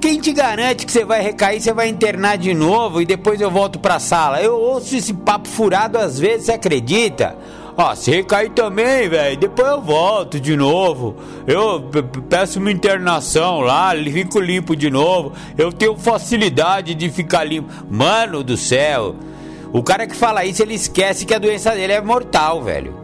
Quem 0.00 0.20
te 0.20 0.32
garante 0.32 0.86
que 0.86 0.92
você 0.92 1.04
vai 1.04 1.20
recair, 1.22 1.60
você 1.60 1.72
vai 1.72 1.88
internar 1.88 2.38
de 2.38 2.54
novo 2.54 3.02
e 3.02 3.06
depois 3.06 3.40
eu 3.40 3.50
volto 3.50 3.78
pra 3.80 3.98
sala? 3.98 4.40
Eu 4.40 4.54
ouço 4.56 4.94
esse 4.94 5.12
papo 5.12 5.48
furado 5.48 5.98
às 5.98 6.18
vezes, 6.18 6.46
você 6.46 6.52
acredita? 6.52 7.36
Ó, 7.80 7.94
se 7.94 8.10
recair 8.10 8.50
também, 8.50 9.08
velho, 9.08 9.36
depois 9.36 9.68
eu 9.68 9.80
volto 9.80 10.40
de 10.40 10.56
novo. 10.56 11.14
Eu 11.46 11.88
peço 12.28 12.58
uma 12.58 12.72
internação 12.72 13.60
lá, 13.60 13.92
fico 13.94 14.40
limpo 14.40 14.74
de 14.74 14.90
novo. 14.90 15.32
Eu 15.56 15.72
tenho 15.72 15.96
facilidade 15.96 16.92
de 16.92 17.08
ficar 17.08 17.44
limpo. 17.44 17.72
Mano 17.88 18.42
do 18.42 18.56
céu, 18.56 19.14
o 19.72 19.80
cara 19.80 20.08
que 20.08 20.16
fala 20.16 20.44
isso, 20.44 20.60
ele 20.60 20.74
esquece 20.74 21.24
que 21.24 21.32
a 21.32 21.38
doença 21.38 21.70
dele 21.70 21.92
é 21.92 22.00
mortal, 22.00 22.64
velho. 22.64 22.96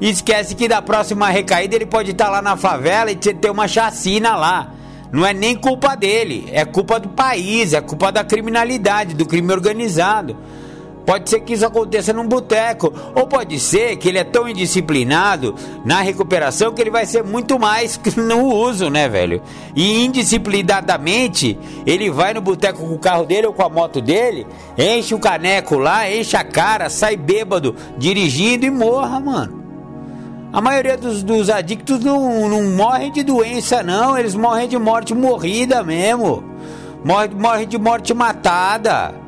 Esquece 0.00 0.54
que 0.54 0.68
da 0.68 0.80
próxima 0.80 1.28
recaída 1.28 1.76
ele 1.76 1.84
pode 1.84 2.12
estar 2.12 2.30
lá 2.30 2.40
na 2.40 2.56
favela 2.56 3.10
e 3.10 3.16
ter 3.16 3.50
uma 3.50 3.68
chacina 3.68 4.36
lá. 4.36 4.72
Não 5.12 5.26
é 5.26 5.34
nem 5.34 5.54
culpa 5.54 5.94
dele, 5.94 6.48
é 6.50 6.64
culpa 6.64 6.98
do 6.98 7.10
país, 7.10 7.74
é 7.74 7.80
culpa 7.82 8.10
da 8.10 8.24
criminalidade, 8.24 9.14
do 9.14 9.26
crime 9.26 9.52
organizado. 9.52 10.34
Pode 11.06 11.28
ser 11.28 11.40
que 11.40 11.52
isso 11.52 11.66
aconteça 11.66 12.12
num 12.12 12.26
boteco, 12.26 12.92
ou 13.14 13.26
pode 13.26 13.60
ser 13.60 13.96
que 13.96 14.08
ele 14.08 14.18
é 14.18 14.24
tão 14.24 14.48
indisciplinado 14.48 15.54
na 15.84 16.00
recuperação 16.00 16.72
que 16.72 16.80
ele 16.80 16.90
vai 16.90 17.04
ser 17.04 17.22
muito 17.22 17.58
mais 17.58 18.00
no 18.16 18.46
uso, 18.46 18.88
né, 18.88 19.08
velho? 19.08 19.42
E 19.76 20.04
indisciplinadamente, 20.04 21.58
ele 21.84 22.10
vai 22.10 22.32
no 22.32 22.40
boteco 22.40 22.78
com 22.78 22.94
o 22.94 22.98
carro 22.98 23.26
dele 23.26 23.46
ou 23.46 23.52
com 23.52 23.62
a 23.62 23.68
moto 23.68 24.00
dele, 24.00 24.46
enche 24.78 25.14
o 25.14 25.20
caneco 25.20 25.76
lá, 25.76 26.10
enche 26.10 26.36
a 26.36 26.44
cara, 26.44 26.88
sai 26.88 27.16
bêbado, 27.16 27.74
dirigindo 27.98 28.64
e 28.64 28.70
morra, 28.70 29.20
mano. 29.20 29.64
A 30.54 30.60
maioria 30.60 30.96
dos, 30.96 31.24
dos 31.24 31.50
adictos 31.50 31.98
não, 31.98 32.48
não 32.48 32.62
morrem 32.62 33.10
de 33.10 33.24
doença, 33.24 33.82
não. 33.82 34.16
Eles 34.16 34.36
morrem 34.36 34.68
de 34.68 34.78
morte 34.78 35.12
morrida 35.12 35.82
mesmo. 35.82 36.44
Morre, 37.04 37.28
morre 37.28 37.66
de 37.66 37.76
morte 37.76 38.14
matada. 38.14 39.23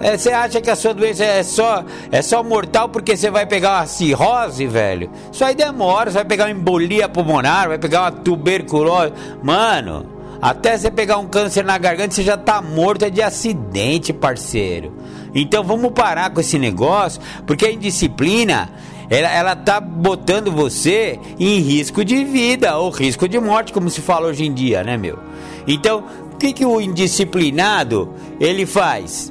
É, 0.00 0.16
você 0.16 0.30
acha 0.30 0.62
que 0.62 0.70
a 0.70 0.74
sua 0.74 0.94
doença 0.94 1.22
é 1.22 1.42
só, 1.42 1.84
é 2.10 2.22
só 2.22 2.42
mortal 2.42 2.88
porque 2.88 3.14
você 3.14 3.30
vai 3.30 3.44
pegar 3.44 3.80
uma 3.80 3.86
cirrose, 3.86 4.66
velho? 4.66 5.10
Isso 5.30 5.44
aí 5.44 5.54
demora, 5.54 6.10
você 6.10 6.14
vai 6.16 6.24
pegar 6.24 6.44
uma 6.44 6.52
embolia 6.52 7.06
pulmonar, 7.06 7.68
vai 7.68 7.78
pegar 7.78 8.00
uma 8.02 8.10
tuberculose. 8.10 9.12
Mano, 9.42 10.06
até 10.40 10.78
você 10.78 10.90
pegar 10.90 11.18
um 11.18 11.26
câncer 11.26 11.62
na 11.62 11.76
garganta, 11.76 12.14
você 12.14 12.22
já 12.22 12.38
tá 12.38 12.62
morto 12.62 13.04
é 13.04 13.10
de 13.10 13.20
acidente, 13.20 14.10
parceiro. 14.10 14.96
Então 15.34 15.62
vamos 15.62 15.92
parar 15.92 16.30
com 16.30 16.40
esse 16.40 16.58
negócio, 16.58 17.20
porque 17.46 17.66
a 17.66 17.70
indisciplina 17.70 18.70
ela, 19.10 19.28
ela 19.28 19.56
tá 19.56 19.80
botando 19.80 20.50
você 20.50 21.18
em 21.38 21.58
risco 21.58 22.02
de 22.02 22.24
vida 22.24 22.78
ou 22.78 22.88
risco 22.90 23.28
de 23.28 23.38
morte, 23.38 23.70
como 23.70 23.90
se 23.90 24.00
fala 24.00 24.28
hoje 24.28 24.46
em 24.46 24.54
dia, 24.54 24.82
né, 24.82 24.96
meu? 24.96 25.18
Então, 25.66 26.04
o 26.32 26.36
que, 26.36 26.54
que 26.54 26.64
o 26.64 26.80
indisciplinado 26.80 28.14
ele 28.40 28.64
faz? 28.64 29.30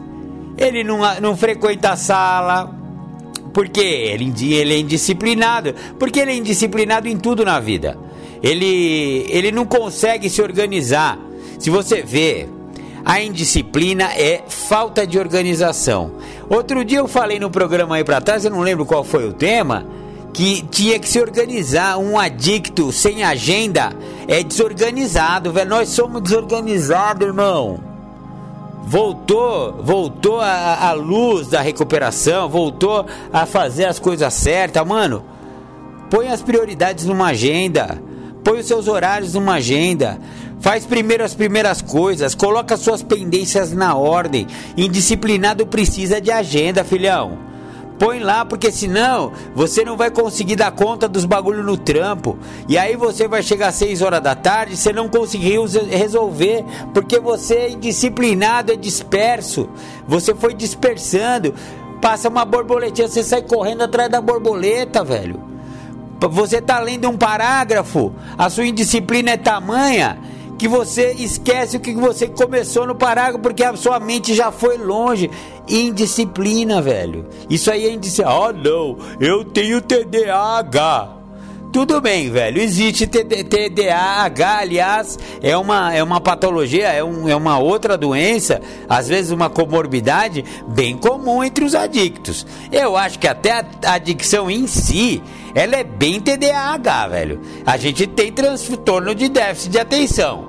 Ele 0.60 0.84
não, 0.84 1.00
não 1.22 1.38
frequenta 1.38 1.92
a 1.92 1.96
sala, 1.96 2.70
porque 3.54 3.80
ele, 3.80 4.34
ele 4.54 4.74
é 4.74 4.78
indisciplinado, 4.78 5.74
porque 5.98 6.20
ele 6.20 6.32
é 6.32 6.36
indisciplinado 6.36 7.08
em 7.08 7.18
tudo 7.18 7.46
na 7.46 7.62
vida. 7.62 7.98
Ele, 8.44 9.26
ele 9.30 9.52
não 9.52 9.66
consegue 9.66 10.30
se 10.30 10.42
organizar. 10.42 11.18
Se 11.58 11.70
você 11.70 12.02
vê, 12.02 12.48
a 13.06 13.22
indisciplina 13.22 14.04
é 14.14 14.44
falta 14.48 15.08
de 15.08 15.18
organização. 15.18 16.12
Outro 16.50 16.84
dia 16.84 17.00
eu 17.00 17.08
falei 17.08 17.40
no 17.40 17.50
programa 17.50 17.96
aí 17.96 18.04
para 18.04 18.20
trás, 18.20 18.44
eu 18.44 18.52
não 18.52 18.62
lembro 18.62 18.86
qual 18.86 19.04
foi 19.04 19.28
o 19.28 19.34
tema, 19.34 19.86
que 20.34 20.62
tinha 20.70 21.00
que 21.00 21.08
se 21.08 21.22
organizar. 21.22 21.98
Um 21.98 22.20
adicto 22.20 22.92
sem 22.92 23.24
agenda 23.24 23.94
é 24.28 24.44
desorganizado, 24.44 25.54
velho. 25.54 25.70
Nós 25.70 25.90
somos 25.90 26.22
desorganizados, 26.22 27.28
irmão. 27.28 27.89
Voltou, 28.84 29.84
voltou 29.84 30.40
a, 30.40 30.90
a 30.90 30.94
luz 30.94 31.48
da 31.48 31.62
recuperação, 31.62 32.50
voltou 32.50 33.06
a 33.32 33.46
fazer 33.46 33.86
as 33.86 34.00
coisas 34.00 34.34
certas, 34.34 34.86
mano. 34.86 35.24
Põe 36.10 36.30
as 36.30 36.42
prioridades 36.42 37.06
numa 37.06 37.28
agenda. 37.28 38.02
Põe 38.44 38.60
os 38.60 38.66
seus 38.66 38.88
horários 38.88 39.34
numa 39.34 39.56
agenda. 39.56 40.20
Faz 40.60 40.86
primeiro 40.86 41.24
as 41.24 41.34
primeiras 41.34 41.82
coisas, 41.82 42.36
coloca 42.36 42.76
suas 42.76 43.02
pendências 43.02 43.72
na 43.72 43.96
ordem. 43.96 44.48
Indisciplinado 44.76 45.66
precisa 45.66 46.20
de 46.20 46.32
agenda, 46.32 46.84
filhão. 46.84 47.49
Põe 48.00 48.20
lá, 48.20 48.46
porque 48.46 48.72
senão 48.72 49.34
você 49.54 49.84
não 49.84 49.98
vai 49.98 50.10
conseguir 50.10 50.56
dar 50.56 50.72
conta 50.72 51.06
dos 51.06 51.26
bagulho 51.26 51.62
no 51.62 51.76
trampo. 51.76 52.38
E 52.70 52.78
aí 52.78 52.96
você 52.96 53.28
vai 53.28 53.44
chegar 53.44 53.68
às 53.68 53.76
6 53.76 54.02
horas 54.02 54.22
da 54.22 54.34
tarde, 54.34 54.78
você 54.78 54.94
não 54.94 55.10
conseguiu 55.10 55.66
resolver, 55.90 56.64
porque 56.94 57.20
você 57.20 57.56
é 57.56 57.70
indisciplinado, 57.72 58.72
é 58.72 58.78
disperso. 58.78 59.70
Você 60.08 60.34
foi 60.34 60.54
dispersando. 60.54 61.54
Passa 62.02 62.30
uma 62.30 62.46
borboletinha, 62.46 63.10
você 63.10 63.22
sai 63.22 63.42
correndo 63.42 63.82
atrás 63.82 64.10
da 64.10 64.22
borboleta, 64.22 65.04
velho. 65.04 65.42
Você 66.22 66.62
tá 66.62 66.80
lendo 66.80 67.10
um 67.10 67.18
parágrafo, 67.18 68.14
a 68.38 68.50
sua 68.50 68.66
indisciplina 68.66 69.32
é 69.32 69.38
tamanha 69.38 70.18
que 70.60 70.68
você 70.68 71.14
esquece 71.14 71.78
o 71.78 71.80
que 71.80 71.94
você 71.94 72.28
começou 72.28 72.86
no 72.86 72.94
parágrafo 72.94 73.40
porque 73.40 73.64
a 73.64 73.76
sua 73.78 73.98
mente 73.98 74.36
já 74.36 74.52
foi 74.52 74.78
longe. 74.78 75.32
Indisciplina, 75.68 76.82
velho. 76.82 77.28
Isso 77.50 77.72
aí 77.72 77.86
é 77.86 77.92
indisciplina. 77.94 78.30
Ah, 78.30 78.52
não, 78.52 78.98
eu 79.20 79.46
tenho 79.46 79.82
TDAH. 79.82 81.16
Tudo 81.72 82.02
bem, 82.02 82.30
velho. 82.30 82.62
Existe 82.62 83.06
TDAH, 83.08 84.58
aliás, 84.58 85.20
é 85.42 85.56
uma, 85.56 85.94
é 85.94 86.04
uma 86.04 86.20
patologia, 86.20 86.88
é, 86.88 87.04
um, 87.04 87.30
é 87.30 87.36
uma 87.36 87.60
outra 87.60 87.96
doença, 87.96 88.60
às 88.90 89.08
vezes 89.08 89.32
uma 89.32 89.52
comorbidade 89.52 90.44
bem 90.68 90.98
comum 90.98 91.44
entre 91.44 91.64
os 91.64 91.76
adictos. 91.76 92.46
Eu 92.72 92.98
acho 92.98 93.20
que 93.20 93.28
até 93.28 93.52
a 93.52 93.94
adicção 93.94 94.50
em 94.50 94.66
si, 94.66 95.22
ela 95.54 95.76
é 95.76 95.84
bem 95.84 96.20
TDAH, 96.20 97.08
velho. 97.08 97.42
A 97.64 97.78
gente 97.78 98.08
tem 98.08 98.32
transtorno 98.32 99.14
de 99.14 99.30
déficit 99.30 99.70
de 99.70 99.80
atenção. 99.80 100.49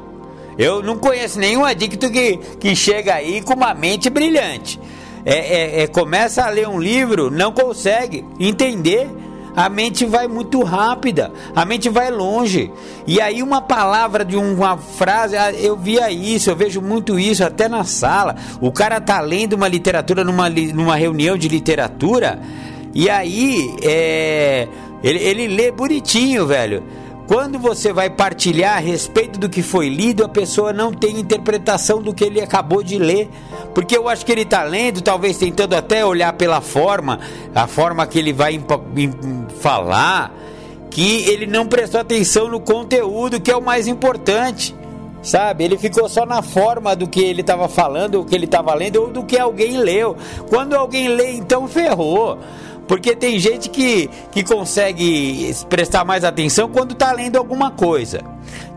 Eu 0.61 0.83
não 0.83 0.99
conheço 0.99 1.39
nenhum 1.39 1.65
adicto 1.65 2.11
que, 2.11 2.37
que 2.61 2.77
chega 2.77 3.15
aí 3.15 3.41
com 3.41 3.55
uma 3.55 3.73
mente 3.73 4.11
brilhante. 4.11 4.79
É, 5.25 5.35
é, 5.35 5.83
é, 5.83 5.87
começa 5.87 6.45
a 6.45 6.51
ler 6.51 6.69
um 6.69 6.79
livro, 6.79 7.31
não 7.31 7.51
consegue 7.51 8.27
entender. 8.39 9.09
A 9.57 9.71
mente 9.71 10.05
vai 10.05 10.29
muito 10.29 10.63
rápida, 10.63 11.33
a 11.57 11.65
mente 11.65 11.89
vai 11.89 12.11
longe. 12.11 12.71
E 13.07 13.23
aí, 13.23 13.43
uma 13.43 13.63
palavra 13.63 14.23
de 14.23 14.37
uma 14.37 14.77
frase, 14.77 15.35
ah, 15.35 15.51
eu 15.51 15.79
via 15.79 16.11
isso, 16.11 16.51
eu 16.51 16.57
vejo 16.57 16.83
muito 16.83 17.19
isso 17.19 17.43
até 17.43 17.67
na 17.67 17.83
sala. 17.83 18.37
O 18.61 18.71
cara 18.71 19.01
tá 19.01 19.19
lendo 19.19 19.55
uma 19.55 19.67
literatura 19.67 20.23
numa, 20.23 20.51
numa 20.51 20.95
reunião 20.95 21.39
de 21.39 21.49
literatura, 21.49 22.39
e 22.95 23.09
aí 23.09 23.75
é, 23.83 24.69
ele, 25.03 25.19
ele 25.21 25.49
lê 25.49 25.73
bonitinho, 25.73 26.47
velho. 26.47 26.83
Quando 27.31 27.61
você 27.61 27.93
vai 27.93 28.11
partilhar 28.11 28.77
a 28.77 28.81
respeito 28.81 29.39
do 29.39 29.49
que 29.49 29.63
foi 29.63 29.89
lido, 29.89 30.25
a 30.25 30.29
pessoa 30.29 30.73
não 30.73 30.93
tem 30.93 31.21
interpretação 31.21 32.03
do 32.03 32.13
que 32.13 32.25
ele 32.25 32.41
acabou 32.41 32.83
de 32.83 32.99
ler. 32.99 33.31
Porque 33.73 33.97
eu 33.97 34.09
acho 34.09 34.27
que 34.27 34.33
ele 34.33 34.43
está 34.43 34.65
lendo, 34.65 35.01
talvez 35.01 35.39
tentando 35.39 35.75
até 35.75 36.05
olhar 36.05 36.33
pela 36.33 36.61
forma, 36.61 37.21
a 37.55 37.69
forma 37.69 38.05
que 38.05 38.19
ele 38.19 38.33
vai 38.33 38.61
falar, 39.61 40.35
que 40.91 41.23
ele 41.31 41.47
não 41.47 41.69
prestou 41.69 42.01
atenção 42.01 42.49
no 42.49 42.59
conteúdo, 42.59 43.41
que 43.41 43.53
é 43.53 43.57
o 43.57 43.63
mais 43.63 43.87
importante. 43.87 44.75
Sabe? 45.23 45.63
Ele 45.63 45.79
ficou 45.79 46.09
só 46.09 46.27
na 46.27 46.43
forma 46.43 46.97
do 46.97 47.07
que 47.07 47.21
ele 47.21 47.43
estava 47.43 47.69
falando, 47.69 48.23
o 48.23 48.25
que 48.25 48.35
ele 48.35 48.47
estava 48.47 48.75
lendo, 48.75 49.03
ou 49.03 49.07
do 49.09 49.23
que 49.23 49.39
alguém 49.39 49.77
leu. 49.77 50.17
Quando 50.49 50.75
alguém 50.75 51.07
lê, 51.07 51.35
então 51.35 51.69
ferrou. 51.69 52.39
Porque 52.91 53.15
tem 53.15 53.39
gente 53.39 53.71
que, 53.71 54.11
que 54.33 54.43
consegue 54.43 55.55
prestar 55.69 56.05
mais 56.05 56.25
atenção 56.25 56.69
quando 56.69 56.91
está 56.91 57.13
lendo 57.13 57.37
alguma 57.37 57.71
coisa. 57.71 58.21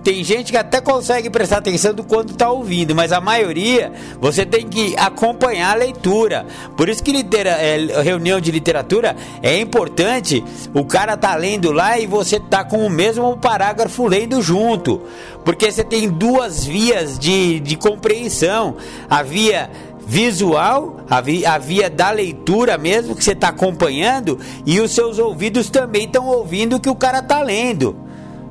Tem 0.03 0.23
gente 0.23 0.51
que 0.51 0.57
até 0.57 0.79
consegue 0.79 1.31
prestar 1.31 1.57
atenção 1.57 1.95
do 1.95 2.03
quando 2.03 2.31
está 2.31 2.51
ouvindo, 2.51 2.93
mas 2.93 3.11
a 3.11 3.19
maioria 3.19 3.91
você 4.19 4.45
tem 4.45 4.67
que 4.67 4.93
acompanhar 4.97 5.71
a 5.71 5.75
leitura. 5.75 6.45
Por 6.77 6.89
isso 6.89 7.01
que 7.01 7.11
litera, 7.11 7.51
é, 7.51 8.01
reunião 8.03 8.39
de 8.39 8.51
literatura 8.51 9.15
é 9.41 9.57
importante. 9.57 10.43
O 10.75 10.85
cara 10.85 11.17
tá 11.17 11.33
lendo 11.35 11.71
lá 11.71 11.97
e 11.97 12.05
você 12.05 12.39
tá 12.39 12.63
com 12.63 12.85
o 12.85 12.89
mesmo 12.91 13.35
parágrafo 13.37 14.05
lendo 14.05 14.43
junto, 14.43 15.01
porque 15.45 15.71
você 15.71 15.83
tem 15.83 16.07
duas 16.07 16.63
vias 16.63 17.17
de, 17.17 17.61
de 17.61 17.77
compreensão: 17.77 18.75
a 19.09 19.23
via 19.23 19.71
visual, 20.05 21.01
a 21.09 21.21
via, 21.21 21.53
a 21.53 21.57
via 21.57 21.89
da 21.89 22.11
leitura 22.11 22.77
mesmo 22.77 23.15
que 23.15 23.23
você 23.23 23.31
está 23.31 23.49
acompanhando 23.49 24.39
e 24.65 24.79
os 24.79 24.91
seus 24.91 25.19
ouvidos 25.19 25.69
também 25.69 26.05
estão 26.05 26.27
ouvindo 26.27 26.75
o 26.75 26.79
que 26.79 26.89
o 26.89 26.95
cara 26.95 27.19
está 27.19 27.41
lendo. 27.41 28.03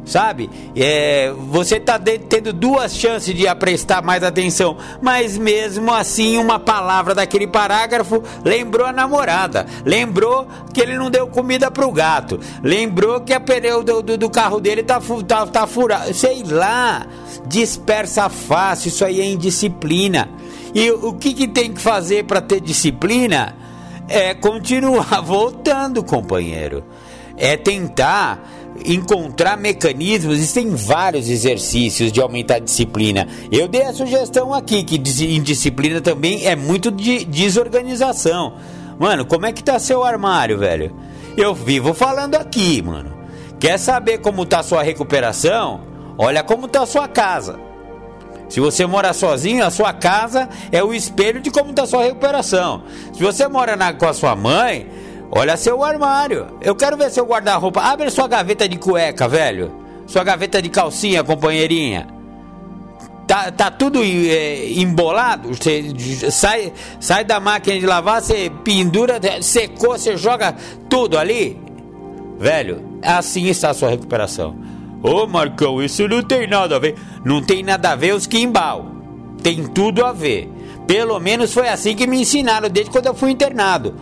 Sabe? 0.04 0.50
É, 0.74 1.32
você 1.48 1.76
está 1.76 1.96
tendo 1.96 2.52
duas 2.52 2.92
chances 2.96 3.32
de 3.32 3.52
prestar 3.54 4.02
mais 4.02 4.24
atenção, 4.24 4.76
mas 5.00 5.38
mesmo 5.38 5.92
assim, 5.94 6.38
uma 6.38 6.58
palavra 6.58 7.14
daquele 7.14 7.46
parágrafo 7.46 8.20
lembrou 8.44 8.84
a 8.84 8.92
namorada, 8.92 9.64
lembrou 9.84 10.48
que 10.74 10.80
ele 10.80 10.96
não 10.96 11.08
deu 11.08 11.28
comida 11.28 11.70
para 11.70 11.86
o 11.86 11.92
gato, 11.92 12.40
lembrou 12.64 13.20
que 13.20 13.32
a 13.32 13.38
pneu 13.38 13.84
do, 13.84 14.02
do, 14.02 14.18
do 14.18 14.28
carro 14.28 14.58
dele 14.58 14.82
tá, 14.82 15.00
tá, 15.26 15.46
tá 15.46 15.66
furado, 15.68 16.12
sei 16.12 16.42
lá, 16.42 17.06
dispersa 17.46 18.28
fácil, 18.28 18.88
isso 18.88 19.04
aí 19.04 19.20
é 19.20 19.24
indisciplina. 19.24 20.28
E 20.74 20.90
o 20.90 21.12
que, 21.14 21.34
que 21.34 21.48
tem 21.48 21.72
que 21.72 21.80
fazer 21.80 22.24
para 22.24 22.40
ter 22.40 22.60
disciplina? 22.60 23.54
É 24.08 24.34
continuar 24.34 25.20
voltando, 25.24 26.02
companheiro. 26.02 26.84
É 27.36 27.56
tentar 27.56 28.48
encontrar 28.84 29.56
mecanismos, 29.56 30.34
existem 30.36 30.70
vários 30.70 31.28
exercícios 31.28 32.10
de 32.10 32.20
aumentar 32.20 32.56
a 32.56 32.58
disciplina. 32.58 33.28
Eu 33.50 33.68
dei 33.68 33.82
a 33.82 33.92
sugestão 33.92 34.52
aqui 34.54 34.82
que 34.82 34.96
indisciplina 34.96 36.00
também 36.00 36.46
é 36.46 36.56
muito 36.56 36.90
de 36.90 37.24
desorganização. 37.24 38.54
Mano, 38.98 39.24
como 39.24 39.46
é 39.46 39.52
que 39.52 39.62
tá 39.62 39.78
seu 39.78 40.02
armário, 40.02 40.58
velho? 40.58 40.94
Eu 41.36 41.54
vivo 41.54 41.94
falando 41.94 42.34
aqui, 42.36 42.82
mano. 42.82 43.12
Quer 43.58 43.78
saber 43.78 44.18
como 44.18 44.44
tá 44.44 44.62
sua 44.62 44.82
recuperação? 44.82 45.80
Olha 46.18 46.42
como 46.42 46.68
tá 46.68 46.84
sua 46.84 47.08
casa. 47.08 47.58
Se 48.52 48.60
você 48.60 48.84
mora 48.84 49.14
sozinho, 49.14 49.64
a 49.64 49.70
sua 49.70 49.94
casa 49.94 50.46
é 50.70 50.84
o 50.84 50.92
espelho 50.92 51.40
de 51.40 51.50
como 51.50 51.70
está 51.70 51.84
a 51.84 51.86
sua 51.86 52.02
recuperação. 52.02 52.82
Se 53.14 53.22
você 53.22 53.48
mora 53.48 53.76
na, 53.76 53.94
com 53.94 54.06
a 54.06 54.12
sua 54.12 54.36
mãe, 54.36 54.86
olha 55.30 55.56
seu 55.56 55.82
armário. 55.82 56.48
Eu 56.60 56.76
quero 56.76 56.94
ver 56.98 57.10
seu 57.10 57.24
guarda-roupa. 57.24 57.80
Abre 57.80 58.10
sua 58.10 58.28
gaveta 58.28 58.68
de 58.68 58.76
cueca, 58.76 59.26
velho. 59.26 59.72
Sua 60.06 60.22
gaveta 60.22 60.60
de 60.60 60.68
calcinha, 60.68 61.24
companheirinha. 61.24 62.06
Tá, 63.26 63.50
tá 63.50 63.70
tudo 63.70 64.00
é, 64.02 64.70
embolado? 64.72 65.48
Você 65.48 66.30
sai, 66.30 66.74
sai 67.00 67.24
da 67.24 67.40
máquina 67.40 67.80
de 67.80 67.86
lavar, 67.86 68.20
você 68.20 68.52
pendura, 68.62 69.18
secou, 69.40 69.92
você 69.96 70.14
joga 70.14 70.54
tudo 70.90 71.16
ali? 71.16 71.58
Velho, 72.38 72.98
assim 73.02 73.46
está 73.46 73.70
a 73.70 73.74
sua 73.74 73.88
recuperação. 73.88 74.71
Ô 75.02 75.26
Marcão, 75.26 75.82
isso 75.82 76.06
não 76.06 76.22
tem 76.22 76.46
nada 76.46 76.76
a 76.76 76.78
ver. 76.78 76.94
Não 77.24 77.42
tem 77.42 77.62
nada 77.62 77.90
a 77.90 77.96
ver 77.96 78.14
os 78.14 78.26
quimbal. 78.26 78.86
Tem 79.42 79.64
tudo 79.64 80.04
a 80.04 80.12
ver. 80.12 80.48
Pelo 80.86 81.18
menos 81.18 81.52
foi 81.52 81.68
assim 81.68 81.96
que 81.96 82.06
me 82.06 82.20
ensinaram 82.20 82.68
desde 82.68 82.90
quando 82.90 83.06
eu 83.06 83.14
fui 83.14 83.30
internado. 83.30 83.94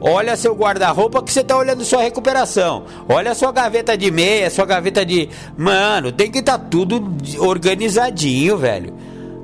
Olha 0.00 0.36
seu 0.36 0.54
guarda-roupa 0.54 1.22
que 1.22 1.32
você 1.32 1.42
tá 1.42 1.56
olhando 1.56 1.84
sua 1.84 2.02
recuperação. 2.02 2.84
Olha 3.08 3.34
sua 3.34 3.52
gaveta 3.52 3.96
de 3.96 4.10
meia, 4.10 4.50
sua 4.50 4.66
gaveta 4.66 5.04
de. 5.04 5.28
Mano, 5.56 6.12
tem 6.12 6.30
que 6.30 6.38
estar 6.38 6.58
tá 6.58 6.64
tudo 6.70 7.02
organizadinho, 7.38 8.56
velho. 8.56 8.94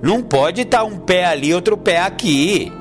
Não 0.02 0.22
pode 0.22 0.62
estar 0.62 0.78
tá 0.78 0.84
um 0.84 0.98
pé 0.98 1.24
ali, 1.26 1.54
outro 1.54 1.76
pé 1.76 2.00
aqui. 2.00 2.72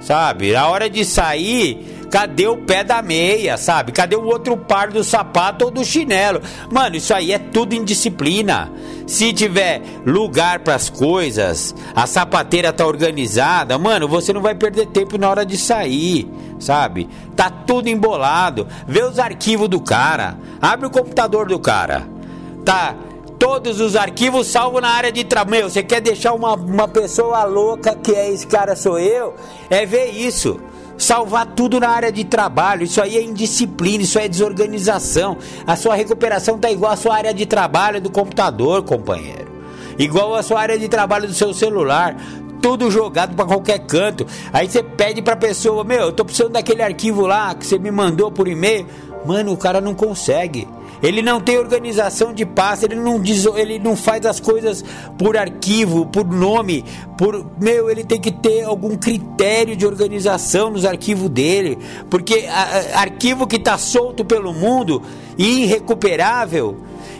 Sabe? 0.00 0.52
Na 0.52 0.66
hora 0.66 0.88
de 0.88 1.04
sair, 1.04 1.99
Cadê 2.10 2.48
o 2.48 2.56
pé 2.56 2.82
da 2.82 3.00
meia, 3.00 3.56
sabe? 3.56 3.92
Cadê 3.92 4.16
o 4.16 4.24
outro 4.24 4.56
par 4.56 4.90
do 4.90 5.04
sapato 5.04 5.66
ou 5.66 5.70
do 5.70 5.84
chinelo? 5.84 6.42
Mano, 6.68 6.96
isso 6.96 7.14
aí 7.14 7.32
é 7.32 7.38
tudo 7.38 7.72
indisciplina. 7.72 8.72
Se 9.06 9.32
tiver 9.32 9.80
lugar 10.04 10.58
para 10.60 10.74
as 10.74 10.90
coisas, 10.90 11.72
a 11.94 12.08
sapateira 12.08 12.72
tá 12.72 12.84
organizada, 12.84 13.78
mano, 13.78 14.08
você 14.08 14.32
não 14.32 14.40
vai 14.40 14.56
perder 14.56 14.86
tempo 14.86 15.16
na 15.16 15.30
hora 15.30 15.46
de 15.46 15.56
sair, 15.56 16.28
sabe? 16.58 17.08
Tá 17.36 17.48
tudo 17.48 17.88
embolado. 17.88 18.66
Vê 18.88 19.04
os 19.04 19.20
arquivos 19.20 19.68
do 19.68 19.80
cara. 19.80 20.36
Abre 20.60 20.86
o 20.86 20.90
computador 20.90 21.46
do 21.46 21.60
cara. 21.60 22.08
Tá 22.64 22.96
todos 23.38 23.80
os 23.80 23.94
arquivos 23.94 24.48
salvo 24.48 24.80
na 24.80 24.90
área 24.90 25.12
de 25.12 25.22
trabalho. 25.22 25.70
Você 25.70 25.82
quer 25.82 26.00
deixar 26.00 26.32
uma, 26.32 26.54
uma 26.54 26.88
pessoa 26.88 27.44
louca 27.44 27.94
que 27.94 28.12
é 28.12 28.32
esse 28.32 28.48
cara 28.48 28.74
sou 28.74 28.98
eu? 28.98 29.34
É 29.70 29.86
ver 29.86 30.10
isso 30.10 30.60
salvar 31.00 31.46
tudo 31.46 31.80
na 31.80 31.88
área 31.88 32.12
de 32.12 32.24
trabalho. 32.24 32.84
Isso 32.84 33.00
aí 33.00 33.16
é 33.16 33.22
indisciplina, 33.22 34.04
isso 34.04 34.18
é 34.18 34.28
desorganização. 34.28 35.38
A 35.66 35.74
sua 35.74 35.94
recuperação 35.94 36.58
tá 36.58 36.70
igual 36.70 36.92
a 36.92 36.96
sua 36.96 37.16
área 37.16 37.32
de 37.32 37.46
trabalho 37.46 38.00
do 38.00 38.10
computador, 38.10 38.82
companheiro. 38.82 39.50
Igual 39.98 40.34
a 40.34 40.42
sua 40.42 40.60
área 40.60 40.78
de 40.78 40.88
trabalho 40.88 41.26
do 41.26 41.34
seu 41.34 41.52
celular. 41.52 42.16
Tudo 42.62 42.90
jogado 42.90 43.34
para 43.34 43.46
qualquer 43.46 43.78
canto. 43.80 44.26
Aí 44.52 44.68
você 44.68 44.82
pede 44.82 45.22
pra 45.22 45.34
pessoa: 45.34 45.82
Meu, 45.82 46.00
eu 46.00 46.12
tô 46.12 46.24
precisando 46.24 46.52
daquele 46.52 46.82
arquivo 46.82 47.26
lá 47.26 47.54
que 47.54 47.66
você 47.66 47.78
me 47.78 47.90
mandou 47.90 48.30
por 48.30 48.46
e-mail. 48.46 48.86
Mano, 49.24 49.52
o 49.52 49.56
cara 49.56 49.80
não 49.80 49.94
consegue. 49.94 50.68
Ele 51.02 51.22
não 51.22 51.40
tem 51.40 51.58
organização 51.58 52.32
de 52.32 52.44
pasta, 52.44 52.86
ele 52.86 52.96
não 52.96 53.20
diz, 53.20 53.46
ele 53.56 53.78
não 53.78 53.96
faz 53.96 54.26
as 54.26 54.38
coisas 54.38 54.84
por 55.16 55.36
arquivo, 55.36 56.06
por 56.06 56.26
nome, 56.26 56.84
por 57.16 57.46
meu, 57.60 57.90
ele 57.90 58.04
tem 58.04 58.20
que 58.20 58.30
ter 58.30 58.64
algum 58.64 58.96
critério 58.96 59.74
de 59.76 59.86
organização 59.86 60.70
nos 60.70 60.84
arquivos 60.84 61.30
dele, 61.30 61.78
porque 62.08 62.46
a, 62.48 62.98
a, 62.98 63.00
arquivo 63.00 63.46
que 63.46 63.56
está 63.56 63.78
solto 63.78 64.24
pelo 64.24 64.52
mundo 64.52 65.02
e 65.38 65.62
irrecuperável, 65.62 66.78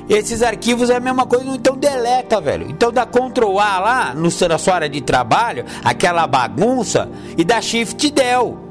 esses 0.08 0.42
arquivos 0.42 0.90
é 0.90 0.96
a 0.96 1.00
mesma 1.00 1.24
coisa, 1.24 1.44
então 1.46 1.76
deleta, 1.76 2.40
velho. 2.40 2.68
Então 2.68 2.92
dá 2.92 3.06
Ctrl 3.06 3.58
A 3.58 3.78
lá 3.78 4.14
no, 4.14 4.28
na 4.48 4.58
sua 4.58 4.74
área 4.74 4.88
de 4.88 5.00
trabalho, 5.00 5.64
aquela 5.84 6.26
bagunça, 6.26 7.08
e 7.38 7.44
dá 7.44 7.60
Shift 7.60 8.10
Del 8.10 8.69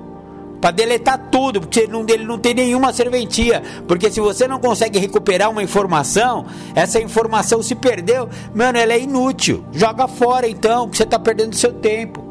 para 0.59 0.71
deletar 0.71 1.29
tudo, 1.31 1.61
porque 1.61 1.81
ele 1.81 1.91
não, 1.91 2.05
ele 2.07 2.25
não 2.25 2.37
tem 2.37 2.53
nenhuma 2.53 2.93
serventia. 2.93 3.61
Porque 3.87 4.11
se 4.11 4.19
você 4.19 4.47
não 4.47 4.59
consegue 4.59 4.99
recuperar 4.99 5.49
uma 5.49 5.63
informação, 5.63 6.45
essa 6.75 6.99
informação 6.99 7.63
se 7.63 7.75
perdeu, 7.75 8.29
mano, 8.53 8.77
ela 8.77 8.93
é 8.93 8.99
inútil. 8.99 9.63
Joga 9.71 10.07
fora 10.07 10.47
então, 10.47 10.85
porque 10.85 10.97
você 10.97 11.03
está 11.03 11.19
perdendo 11.19 11.55
seu 11.55 11.73
tempo. 11.73 12.23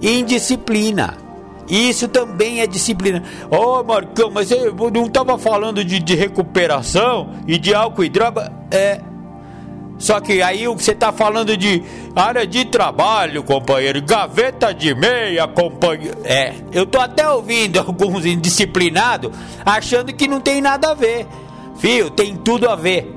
Indisciplina. 0.00 1.16
Isso 1.68 2.08
também 2.08 2.60
é 2.60 2.66
disciplina. 2.66 3.22
Ô 3.48 3.78
oh, 3.78 3.84
Marcão, 3.84 4.30
mas 4.30 4.50
eu 4.50 4.74
não 4.92 5.06
estava 5.06 5.38
falando 5.38 5.84
de, 5.84 6.00
de 6.00 6.16
recuperação 6.16 7.30
e 7.46 7.56
de 7.56 7.72
álcool 7.72 8.02
e 8.02 8.08
droga? 8.08 8.52
É, 8.72 9.00
só 10.00 10.18
que 10.18 10.40
aí 10.40 10.66
você 10.66 10.94
tá 10.94 11.12
falando 11.12 11.54
de 11.58 11.84
área 12.16 12.46
de 12.46 12.64
trabalho, 12.64 13.42
companheiro, 13.42 14.00
gaveta 14.00 14.72
de 14.72 14.94
meia, 14.94 15.46
companheiro. 15.46 16.16
É, 16.24 16.54
eu 16.72 16.86
tô 16.86 16.98
até 16.98 17.28
ouvindo 17.28 17.78
alguns 17.86 18.24
indisciplinados 18.24 19.30
achando 19.64 20.10
que 20.14 20.26
não 20.26 20.40
tem 20.40 20.62
nada 20.62 20.92
a 20.92 20.94
ver. 20.94 21.26
Fio, 21.76 22.08
tem 22.08 22.34
tudo 22.34 22.66
a 22.66 22.74
ver. 22.74 23.14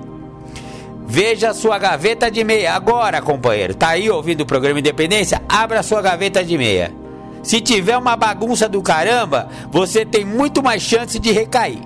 Veja 1.08 1.52
a 1.52 1.54
sua 1.54 1.80
gaveta 1.80 2.30
de 2.30 2.44
meia 2.44 2.74
agora, 2.74 3.22
companheiro. 3.22 3.74
Tá 3.74 3.90
aí 3.90 4.10
ouvindo 4.10 4.42
o 4.42 4.46
programa 4.46 4.80
Independência? 4.80 5.42
Abra 5.48 5.80
a 5.80 5.84
sua 5.84 6.02
gaveta 6.02 6.44
de 6.44 6.58
meia. 6.58 6.94
Se 7.42 7.62
tiver 7.62 7.98
uma 7.98 8.18
bagunça 8.18 8.68
do 8.68 8.82
caramba, 8.82 9.48
você 9.72 10.06
tem 10.06 10.26
muito 10.26 10.62
mais 10.62 10.84
chance 10.84 11.18
de 11.18 11.32
recair. 11.32 11.80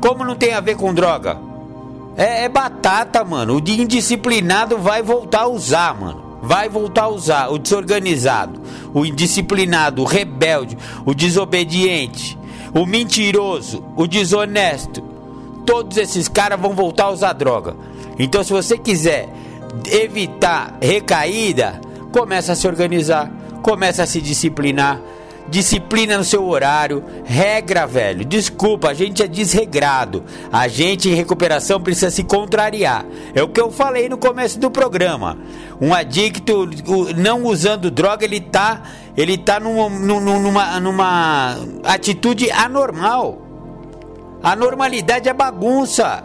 Como 0.00 0.24
não 0.24 0.34
tem 0.34 0.54
a 0.54 0.60
ver 0.60 0.76
com 0.76 0.94
droga? 0.94 1.49
É, 2.20 2.44
é 2.44 2.48
batata, 2.50 3.24
mano. 3.24 3.56
O 3.56 3.60
de 3.62 3.80
indisciplinado 3.80 4.76
vai 4.76 5.02
voltar 5.02 5.44
a 5.44 5.48
usar, 5.48 5.98
mano. 5.98 6.38
Vai 6.42 6.68
voltar 6.68 7.04
a 7.04 7.08
usar. 7.08 7.48
O 7.50 7.56
desorganizado, 7.58 8.60
o 8.92 9.06
indisciplinado, 9.06 10.02
o 10.02 10.04
rebelde, 10.04 10.76
o 11.06 11.14
desobediente, 11.14 12.38
o 12.74 12.84
mentiroso, 12.84 13.82
o 13.96 14.06
desonesto. 14.06 15.02
Todos 15.64 15.96
esses 15.96 16.28
caras 16.28 16.60
vão 16.60 16.74
voltar 16.74 17.04
a 17.04 17.10
usar 17.10 17.32
droga. 17.32 17.74
Então, 18.18 18.44
se 18.44 18.52
você 18.52 18.76
quiser 18.76 19.26
evitar 19.90 20.76
recaída, 20.78 21.80
começa 22.12 22.52
a 22.52 22.56
se 22.56 22.68
organizar, 22.68 23.32
começa 23.62 24.02
a 24.02 24.06
se 24.06 24.20
disciplinar 24.20 25.00
disciplina 25.50 26.16
no 26.16 26.24
seu 26.24 26.46
horário, 26.46 27.04
regra, 27.24 27.86
velho. 27.86 28.24
Desculpa, 28.24 28.88
a 28.88 28.94
gente 28.94 29.22
é 29.22 29.26
desregrado. 29.26 30.24
A 30.52 30.68
gente 30.68 31.08
em 31.08 31.14
recuperação 31.14 31.80
precisa 31.80 32.10
se 32.10 32.22
contrariar. 32.22 33.04
É 33.34 33.42
o 33.42 33.48
que 33.48 33.60
eu 33.60 33.70
falei 33.70 34.08
no 34.08 34.16
começo 34.16 34.58
do 34.58 34.70
programa. 34.70 35.36
Um 35.80 35.92
adicto 35.92 36.68
não 37.16 37.44
usando 37.44 37.90
droga, 37.90 38.24
ele 38.24 38.40
tá, 38.40 38.82
ele 39.16 39.36
tá 39.36 39.58
numa, 39.58 39.88
numa, 39.88 40.80
numa 40.80 41.56
atitude 41.84 42.50
anormal. 42.50 43.42
A 44.42 44.54
normalidade 44.56 45.28
é 45.28 45.34
bagunça. 45.34 46.24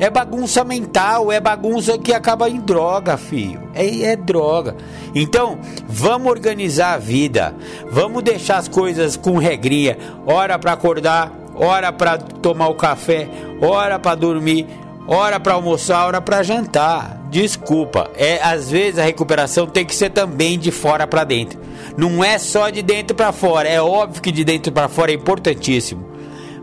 É 0.00 0.08
bagunça 0.08 0.64
mental, 0.64 1.30
é 1.30 1.38
bagunça 1.38 1.98
que 1.98 2.14
acaba 2.14 2.48
em 2.48 2.58
droga, 2.58 3.18
filho. 3.18 3.60
É, 3.74 4.04
é 4.04 4.16
droga. 4.16 4.74
Então, 5.14 5.58
vamos 5.86 6.30
organizar 6.30 6.94
a 6.94 6.98
vida. 6.98 7.54
Vamos 7.90 8.22
deixar 8.22 8.56
as 8.56 8.66
coisas 8.66 9.14
com 9.14 9.36
regrinha. 9.36 9.98
Hora 10.24 10.58
para 10.58 10.72
acordar, 10.72 11.30
hora 11.54 11.92
para 11.92 12.16
tomar 12.16 12.68
o 12.68 12.76
café, 12.76 13.28
hora 13.60 13.98
para 13.98 14.14
dormir, 14.14 14.66
hora 15.06 15.38
para 15.38 15.52
almoçar, 15.52 16.06
hora 16.06 16.20
para 16.22 16.42
jantar. 16.42 17.20
Desculpa, 17.30 18.10
é 18.16 18.42
às 18.42 18.70
vezes 18.70 18.98
a 18.98 19.04
recuperação 19.04 19.66
tem 19.66 19.84
que 19.84 19.94
ser 19.94 20.08
também 20.08 20.58
de 20.58 20.70
fora 20.70 21.06
para 21.06 21.24
dentro. 21.24 21.60
Não 21.94 22.24
é 22.24 22.38
só 22.38 22.70
de 22.70 22.80
dentro 22.80 23.14
para 23.14 23.32
fora. 23.32 23.68
É 23.68 23.82
óbvio 23.82 24.22
que 24.22 24.32
de 24.32 24.44
dentro 24.44 24.72
para 24.72 24.88
fora 24.88 25.12
é 25.12 25.14
importantíssimo 25.14 26.09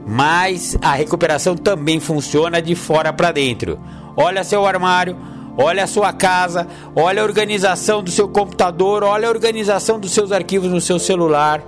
mas 0.08 0.78
a 0.82 0.94
recuperação 0.94 1.54
também 1.58 2.00
funciona 2.00 2.62
de 2.62 2.74
fora 2.76 3.12
para 3.12 3.34
dentro. 3.34 3.78
Olha 4.16 4.42
seu 4.44 4.66
armário, 4.66 5.18
olha 5.58 5.84
a 5.84 5.88
sua 5.88 6.14
casa, 6.14 6.66
olha 6.96 7.22
a 7.22 7.26
organização 7.26 8.02
do 8.02 8.10
seu 8.10 8.30
computador, 8.30 9.04
olha 9.04 9.28
a 9.28 9.32
organização 9.32 10.00
dos 10.00 10.12
seus 10.12 10.32
arquivos 10.32 10.72
no 10.72 10.80
seu 10.80 10.98
celular. 10.98 11.62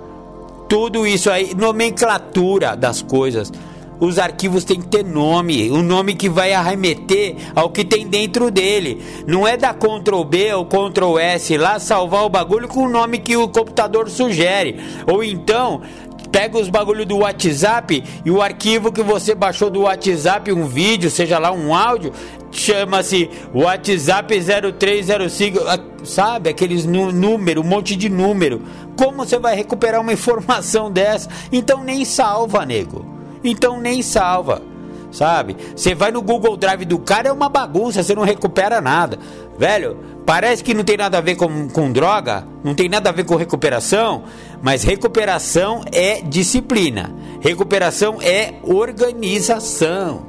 Tudo 0.70 1.06
isso 1.06 1.30
aí, 1.30 1.54
nomenclatura 1.54 2.74
das 2.74 3.02
coisas. 3.02 3.52
Os 4.00 4.18
arquivos 4.18 4.64
têm 4.64 4.80
que 4.80 4.88
ter 4.88 5.04
nome, 5.04 5.70
um 5.70 5.82
nome 5.82 6.14
que 6.14 6.26
vai 6.26 6.54
arremeter 6.54 7.36
ao 7.54 7.68
que 7.68 7.84
tem 7.84 8.06
dentro 8.06 8.50
dele. 8.50 9.02
Não 9.26 9.46
é 9.46 9.58
dar 9.58 9.74
Ctrl 9.74 10.24
B 10.24 10.54
ou 10.54 10.64
Ctrl 10.64 11.18
S 11.18 11.54
lá 11.58 11.78
salvar 11.78 12.24
o 12.24 12.30
bagulho 12.30 12.66
com 12.66 12.84
o 12.84 12.88
nome 12.88 13.18
que 13.18 13.36
o 13.36 13.46
computador 13.46 14.08
sugere. 14.08 14.80
Ou 15.06 15.22
então 15.22 15.82
pega 16.30 16.58
os 16.58 16.68
bagulho 16.68 17.04
do 17.04 17.18
WhatsApp 17.18 18.02
e 18.24 18.30
o 18.30 18.40
arquivo 18.40 18.92
que 18.92 19.02
você 19.02 19.34
baixou 19.34 19.70
do 19.70 19.82
WhatsApp, 19.82 20.52
um 20.52 20.66
vídeo, 20.66 21.10
seja 21.10 21.38
lá 21.38 21.52
um 21.52 21.74
áudio, 21.74 22.12
chama-se 22.50 23.30
WhatsApp 23.54 24.34
0305, 24.78 25.58
sabe? 26.04 26.50
Aqueles 26.50 26.84
número, 26.86 27.60
um 27.60 27.64
monte 27.64 27.96
de 27.96 28.08
número. 28.08 28.62
Como 28.96 29.24
você 29.24 29.38
vai 29.38 29.54
recuperar 29.54 30.00
uma 30.00 30.12
informação 30.14 30.90
dessa? 30.90 31.28
Então 31.52 31.82
nem 31.82 32.04
salva, 32.04 32.64
nego. 32.64 33.04
Então 33.42 33.80
nem 33.80 34.02
salva 34.02 34.70
sabe? 35.10 35.56
Você 35.74 35.94
vai 35.94 36.10
no 36.10 36.22
Google 36.22 36.56
Drive 36.56 36.84
do 36.84 36.98
cara, 36.98 37.28
é 37.28 37.32
uma 37.32 37.48
bagunça, 37.48 38.02
você 38.02 38.14
não 38.14 38.22
recupera 38.22 38.80
nada. 38.80 39.18
Velho, 39.58 39.98
parece 40.24 40.62
que 40.62 40.72
não 40.72 40.84
tem 40.84 40.96
nada 40.96 41.18
a 41.18 41.20
ver 41.20 41.36
com, 41.36 41.68
com 41.68 41.92
droga, 41.92 42.44
não 42.62 42.74
tem 42.74 42.88
nada 42.88 43.10
a 43.10 43.12
ver 43.12 43.24
com 43.24 43.36
recuperação, 43.36 44.24
mas 44.62 44.82
recuperação 44.82 45.82
é 45.92 46.20
disciplina, 46.20 47.14
recuperação 47.40 48.18
é 48.20 48.54
organização. 48.62 50.26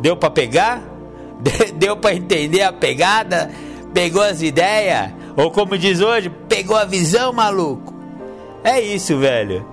Deu 0.00 0.16
para 0.16 0.30
pegar? 0.30 0.82
Deu 1.76 1.96
para 1.96 2.14
entender 2.14 2.62
a 2.62 2.72
pegada? 2.72 3.50
Pegou 3.92 4.22
as 4.22 4.42
ideias? 4.42 5.10
Ou 5.36 5.50
como 5.50 5.78
diz 5.78 6.00
hoje, 6.00 6.30
pegou 6.48 6.76
a 6.76 6.84
visão, 6.84 7.32
maluco? 7.32 7.94
É 8.62 8.80
isso, 8.80 9.16
velho. 9.18 9.64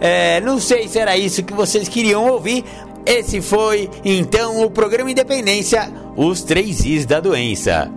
É, 0.00 0.40
não 0.40 0.58
sei 0.58 0.88
se 0.88 0.98
era 0.98 1.16
isso 1.16 1.44
que 1.44 1.54
vocês 1.54 1.88
queriam 1.88 2.28
ouvir, 2.28 2.64
esse 3.06 3.40
foi 3.40 3.88
então 4.04 4.64
o 4.64 4.70
programa 4.70 5.10
Independência, 5.10 5.92
os 6.16 6.42
três 6.42 6.84
Is 6.84 7.06
da 7.06 7.20
doença. 7.20 7.90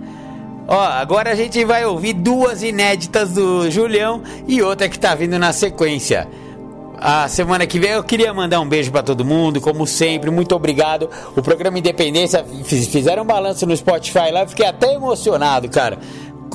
Ó, 0.67 0.79
agora 0.79 1.31
a 1.31 1.35
gente 1.35 1.63
vai 1.63 1.85
ouvir 1.85 2.13
duas 2.13 2.63
inéditas 2.63 3.33
do 3.33 3.69
Julião 3.69 4.21
e 4.47 4.61
outra 4.61 4.89
que 4.89 4.97
tá 4.97 5.13
vindo 5.13 5.37
na 5.37 5.53
sequência. 5.53 6.27
A 6.97 7.27
semana 7.27 7.67
que 7.67 7.77
vem 7.77 7.91
eu 7.91 8.03
queria 8.03 8.33
mandar 8.33 8.59
um 8.61 8.67
beijo 8.67 8.91
para 8.91 9.03
todo 9.03 9.23
mundo, 9.23 9.61
como 9.61 9.85
sempre, 9.85 10.31
muito 10.31 10.55
obrigado. 10.55 11.09
O 11.35 11.41
programa 11.41 11.77
Independência 11.77 12.43
fizeram 12.63 13.23
um 13.23 13.25
balanço 13.25 13.65
no 13.67 13.75
Spotify 13.75 14.31
lá, 14.31 14.41
eu 14.41 14.47
fiquei 14.47 14.65
até 14.65 14.93
emocionado, 14.93 15.69
cara. 15.69 15.99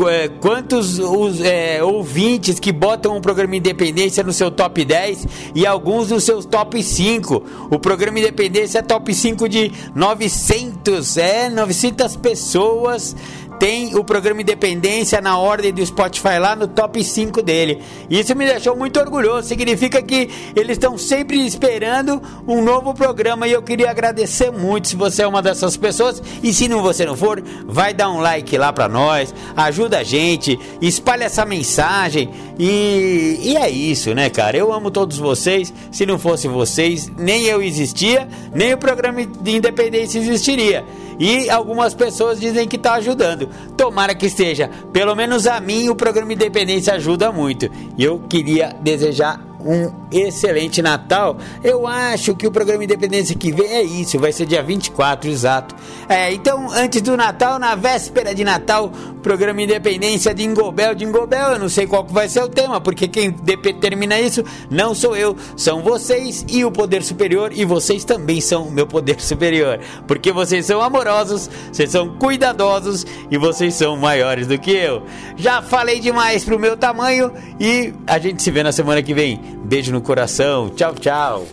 É, 0.09 0.29
quantos 0.29 0.99
os, 0.99 1.43
é, 1.43 1.83
ouvintes 1.83 2.59
que 2.59 2.73
botam 2.73 3.17
o 3.17 3.21
programa 3.21 3.57
Independência 3.57 4.25
no 4.25 4.33
seu 4.33 4.51
top 4.51 4.85
10 4.85 5.27
e 5.55 5.67
alguns 5.67 6.11
nos 6.11 6.25
seus 6.25 6.47
top 6.47 6.83
5. 6.83 7.43
O 7.71 7.79
programa 7.79 8.19
Independência 8.19 8.79
é 8.79 8.83
top 8.83 9.13
5 9.13 9.49
de 9.49 9.71
900, 9.95 11.17
é, 11.19 11.51
900 11.51 12.17
pessoas 12.17 13.15
tem 13.61 13.95
o 13.95 14.03
programa 14.03 14.41
Independência 14.41 15.21
na 15.21 15.37
ordem 15.39 15.71
do 15.71 15.85
Spotify 15.85 16.39
lá 16.41 16.57
no 16.57 16.67
top 16.67 17.05
5 17.05 17.43
dele. 17.43 17.83
Isso 18.09 18.35
me 18.35 18.47
deixou 18.47 18.75
muito 18.75 18.99
orgulhoso. 18.99 19.47
Significa 19.47 20.01
que 20.01 20.31
eles 20.57 20.79
estão 20.79 20.97
sempre 20.97 21.45
esperando 21.45 22.23
um 22.49 22.63
novo 22.63 22.95
programa 22.95 23.47
e 23.47 23.53
eu 23.53 23.63
queria 23.63 23.91
agradecer 23.91 24.51
muito 24.51 24.89
se 24.89 24.97
você 24.97 25.25
é 25.25 25.27
uma 25.27 25.43
dessas 25.43 25.77
pessoas. 25.77 26.23
E 26.43 26.55
se 26.55 26.69
não 26.69 26.81
você 26.81 27.05
não 27.05 27.15
for, 27.15 27.43
vai 27.67 27.93
dar 27.93 28.09
um 28.09 28.21
like 28.21 28.57
lá 28.57 28.73
para 28.73 28.89
nós, 28.89 29.35
ajuda 29.55 29.99
a 29.99 30.03
gente, 30.03 30.59
espalha 30.81 31.25
essa 31.25 31.45
mensagem 31.45 32.31
e, 32.63 33.41
e 33.43 33.57
é 33.57 33.71
isso, 33.71 34.15
né, 34.15 34.29
cara? 34.29 34.55
Eu 34.55 34.71
amo 34.71 34.91
todos 34.91 35.17
vocês. 35.17 35.73
Se 35.91 36.05
não 36.05 36.19
fosse 36.19 36.47
vocês, 36.47 37.11
nem 37.17 37.45
eu 37.45 37.63
existia, 37.63 38.29
nem 38.55 38.75
o 38.75 38.77
programa 38.77 39.25
de 39.25 39.57
Independência 39.57 40.19
existiria 40.19 40.85
e 41.19 41.49
algumas 41.49 41.95
pessoas 41.95 42.39
dizem 42.39 42.69
que 42.69 42.77
está 42.77 42.95
ajudando. 42.95 43.49
Tomara 43.79 44.15
que 44.15 44.27
esteja. 44.27 44.71
Pelo 44.93 45.15
menos 45.15 45.47
a 45.47 45.59
mim 45.59 45.89
o 45.89 45.95
programa 45.95 46.35
Independência 46.35 46.95
ajuda 46.95 47.33
muito. 47.33 47.71
E 47.97 48.05
eu 48.05 48.19
queria 48.29 48.77
desejar 48.83 49.41
um 49.65 50.00
excelente 50.11 50.83
Natal. 50.83 51.37
Eu 51.63 51.87
acho 51.87 52.35
que 52.35 52.47
o 52.47 52.51
programa 52.51 52.85
Independência 52.85 53.35
que 53.35 53.53
vem 53.53 53.67
é 53.67 53.83
isso, 53.83 54.19
vai 54.19 54.33
ser 54.33 54.47
dia 54.47 54.63
24, 54.63 55.31
exato. 55.31 55.75
É, 56.09 56.33
então, 56.33 56.71
antes 56.71 57.01
do 57.03 57.17
Natal, 57.17 57.59
na 57.59 57.75
véspera 57.75 58.35
de 58.35 58.45
Natal, 58.45 58.91
programa 59.23 59.63
Independência 59.63 60.35
de 60.35 60.43
Ingobel, 60.43 60.95
de 60.95 61.05
Ingobel, 61.05 61.53
eu 61.53 61.59
não 61.59 61.69
sei 61.69 61.87
qual 61.87 62.05
vai 62.05 62.29
ser 62.29 62.43
o 62.43 62.49
tema, 62.49 62.81
porque 62.81 63.07
quem 63.07 63.31
determina 63.31 64.19
isso 64.21 64.45
não 64.71 64.95
sou 64.95 65.17
eu, 65.17 65.37
são 65.57 65.83
vocês 65.83 66.45
e 66.49 66.65
o 66.65 66.71
poder 66.71 67.03
superior, 67.03 67.53
e 67.55 67.65
vocês 67.65 68.05
também 68.05 68.41
são 68.41 68.65
o 68.65 68.71
meu 68.71 68.87
poder 68.87 69.21
superior, 69.23 69.79
porque 70.07 70.33
vocês 70.33 70.67
são 70.67 70.81
amorosos, 70.81 71.51
vocês 71.73 71.91
são 71.91 72.17
cuidadosos 72.17 73.07
e 73.31 73.37
vocês 73.37 73.75
são 73.75 73.97
maiores 73.97 74.47
do 74.47 74.59
que 74.59 74.73
eu. 74.73 75.03
Já 75.37 75.63
falei 75.63 76.01
demais 76.01 76.45
pro 76.45 76.59
meu 76.59 76.77
tamanho 76.77 77.33
e 77.59 77.93
a 78.07 78.19
gente 78.19 78.43
se 78.43 78.51
vê 78.51 78.63
na 78.63 78.73
semana 78.73 79.03
que 79.03 79.15
vem. 79.15 79.41
Beijo 79.65 79.93
no 79.93 80.00
coração. 80.01 80.71
Tchau, 80.71 80.95
tchau. 80.95 81.47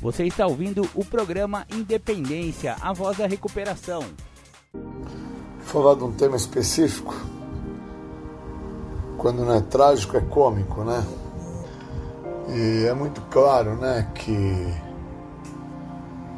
Você 0.00 0.24
está 0.24 0.46
ouvindo 0.46 0.88
o 0.94 1.04
programa 1.04 1.66
Independência, 1.72 2.76
a 2.80 2.92
voz 2.92 3.16
da 3.16 3.26
recuperação. 3.26 4.04
Falar 5.60 5.94
de 5.96 6.04
um 6.04 6.12
tema 6.12 6.36
específico, 6.36 7.14
quando 9.18 9.44
não 9.44 9.54
é 9.54 9.60
trágico, 9.60 10.16
é 10.16 10.20
cômico, 10.20 10.84
né? 10.84 11.04
E 12.48 12.86
é 12.86 12.94
muito 12.94 13.20
claro, 13.22 13.74
né, 13.74 14.08
que 14.14 14.72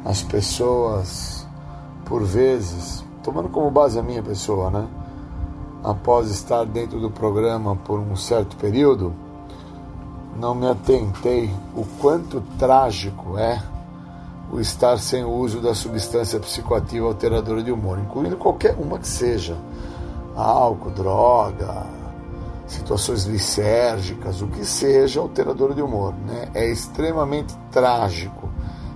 as 0.03 0.23
pessoas, 0.23 1.47
por 2.05 2.23
vezes, 2.23 3.05
tomando 3.23 3.49
como 3.49 3.69
base 3.69 3.99
a 3.99 4.01
minha 4.01 4.23
pessoa, 4.23 4.71
né? 4.71 4.87
Após 5.83 6.29
estar 6.29 6.65
dentro 6.65 6.99
do 6.99 7.09
programa 7.09 7.75
por 7.75 7.99
um 7.99 8.15
certo 8.15 8.55
período, 8.57 9.13
não 10.37 10.55
me 10.55 10.67
atentei 10.67 11.49
o 11.75 11.83
quanto 11.99 12.41
trágico 12.57 13.37
é 13.37 13.61
o 14.51 14.59
estar 14.59 14.97
sem 14.97 15.23
o 15.23 15.31
uso 15.31 15.59
da 15.59 15.75
substância 15.75 16.39
psicoativa 16.39 17.05
alteradora 17.05 17.61
de 17.61 17.71
humor, 17.71 17.99
incluindo 17.99 18.35
qualquer 18.35 18.75
uma 18.79 18.97
que 18.97 19.07
seja, 19.07 19.55
álcool, 20.35 20.89
droga, 20.89 21.85
situações 22.65 23.25
lisérgicas, 23.25 24.41
o 24.41 24.47
que 24.47 24.65
seja 24.65 25.19
alteradora 25.19 25.73
de 25.73 25.81
humor, 25.81 26.13
né? 26.25 26.49
É 26.53 26.65
extremamente 26.71 27.55
trágico 27.71 28.49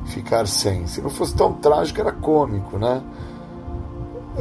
ficar 0.05 0.47
sem. 0.47 0.87
Se 0.87 1.01
não 1.01 1.09
fosse 1.09 1.35
tão 1.35 1.53
trágico, 1.53 1.99
era 1.99 2.11
cômico, 2.11 2.77
né? 2.77 3.01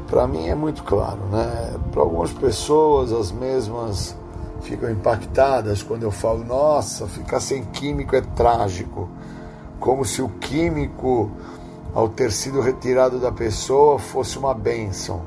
Para 0.01 0.27
mim 0.27 0.49
é 0.49 0.55
muito 0.55 0.83
claro, 0.83 1.21
né? 1.31 1.79
Para 1.91 2.01
algumas 2.01 2.33
pessoas, 2.33 3.13
as 3.13 3.31
mesmas 3.31 4.17
ficam 4.63 4.91
impactadas 4.91 5.83
quando 5.83 6.05
eu 6.05 6.11
falo, 6.11 6.45
nossa, 6.45 7.07
ficar 7.07 7.41
sem 7.41 7.65
químico 7.65 8.17
é 8.17 8.21
trágico. 8.21 9.09
Como 9.79 10.05
se 10.05 10.23
o 10.23 10.29
químico, 10.29 11.31
ao 11.95 12.09
ter 12.09 12.33
sido 12.33 12.61
retirado 12.61 13.19
da 13.19 13.31
pessoa, 13.31 13.99
fosse 13.99 14.39
uma 14.39 14.55
bênção. 14.55 15.23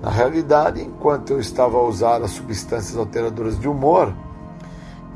Na 0.00 0.10
realidade, 0.10 0.82
enquanto 0.82 1.30
eu 1.30 1.38
estava 1.38 1.78
a 1.78 1.82
usar 1.82 2.22
as 2.22 2.32
substâncias 2.32 2.96
alteradoras 2.96 3.58
de 3.58 3.68
humor, 3.68 4.12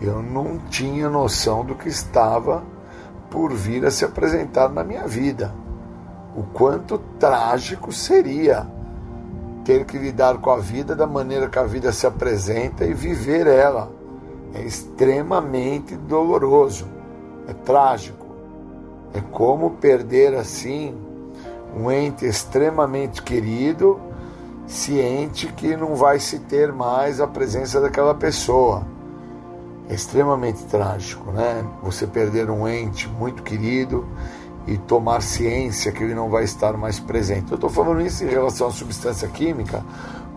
eu 0.01 0.23
não 0.23 0.59
tinha 0.71 1.09
noção 1.09 1.65
do 1.65 1.75
que 1.75 1.89
estava 1.89 2.63
por 3.31 3.53
vir 3.53 3.85
a 3.85 3.91
se 3.91 4.05
apresentar 4.05 4.69
na 4.69 4.85
minha 4.85 5.09
vida. 5.09 5.53
O 6.37 6.43
quanto 6.43 6.99
trágico 7.19 7.91
seria 7.91 8.76
ter 9.67 9.85
que 9.85 9.99
lidar 9.99 10.39
com 10.39 10.51
a 10.51 10.59
vida 10.59 10.95
da 10.95 11.09
maneira 11.09 11.49
que 11.49 11.59
a 11.59 11.65
vida 11.65 11.91
se 11.91 12.07
apresenta 12.07 12.85
e 12.85 12.95
viver 12.95 13.49
ela. 13.49 13.91
É 14.55 14.63
extremamente 14.63 15.97
doloroso, 15.97 16.87
é 17.49 17.53
trágico. 17.53 18.25
É 19.13 19.21
como 19.21 19.73
perder 19.73 20.37
assim 20.37 20.97
um 21.77 21.91
ente 21.91 22.25
extremamente 22.25 23.21
querido, 23.21 24.01
ciente 24.69 25.49
que 25.49 25.77
não 25.77 25.97
vai 25.97 26.21
se 26.21 26.39
ter 26.39 26.73
mais 26.73 27.21
a 27.21 27.27
presença 27.27 27.81
daquela 27.81 28.15
pessoa. 28.15 28.87
É 29.89 29.95
extremamente 29.95 30.65
trágico, 30.67 31.33
né? 31.33 31.67
Você 31.83 32.07
perder 32.07 32.51
um 32.51 32.69
ente 32.69 33.09
muito 33.09 33.43
querido 33.43 34.07
e 34.67 34.77
tomar 34.77 35.23
ciência 35.23 35.93
que 35.93 36.03
ele 36.03 36.15
não 36.15 36.29
vai 36.29 36.45
estar 36.45 36.77
mais 36.77 36.99
presente. 36.99 37.53
Eu 37.53 37.55
estou 37.55 37.71
falando 37.71 38.01
isso 38.01 38.25
em 38.25 38.29
relação 38.29 38.69
à 38.69 38.71
substância 38.71 39.29
química, 39.29 39.85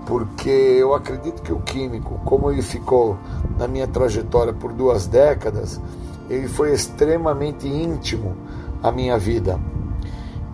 porque 0.06 0.50
eu 0.50 0.94
acredito 0.94 1.42
que 1.42 1.52
o 1.52 1.60
químico, 1.60 2.20
como 2.26 2.52
ele 2.52 2.62
ficou 2.62 3.18
na 3.58 3.68
minha 3.68 3.88
trajetória 3.88 4.54
por 4.54 4.72
duas 4.72 5.08
décadas, 5.08 5.82
ele 6.30 6.48
foi 6.48 6.74
extremamente 6.74 7.68
íntimo 7.68 8.36
à 8.84 8.92
minha 8.92 9.18
vida. 9.18 9.60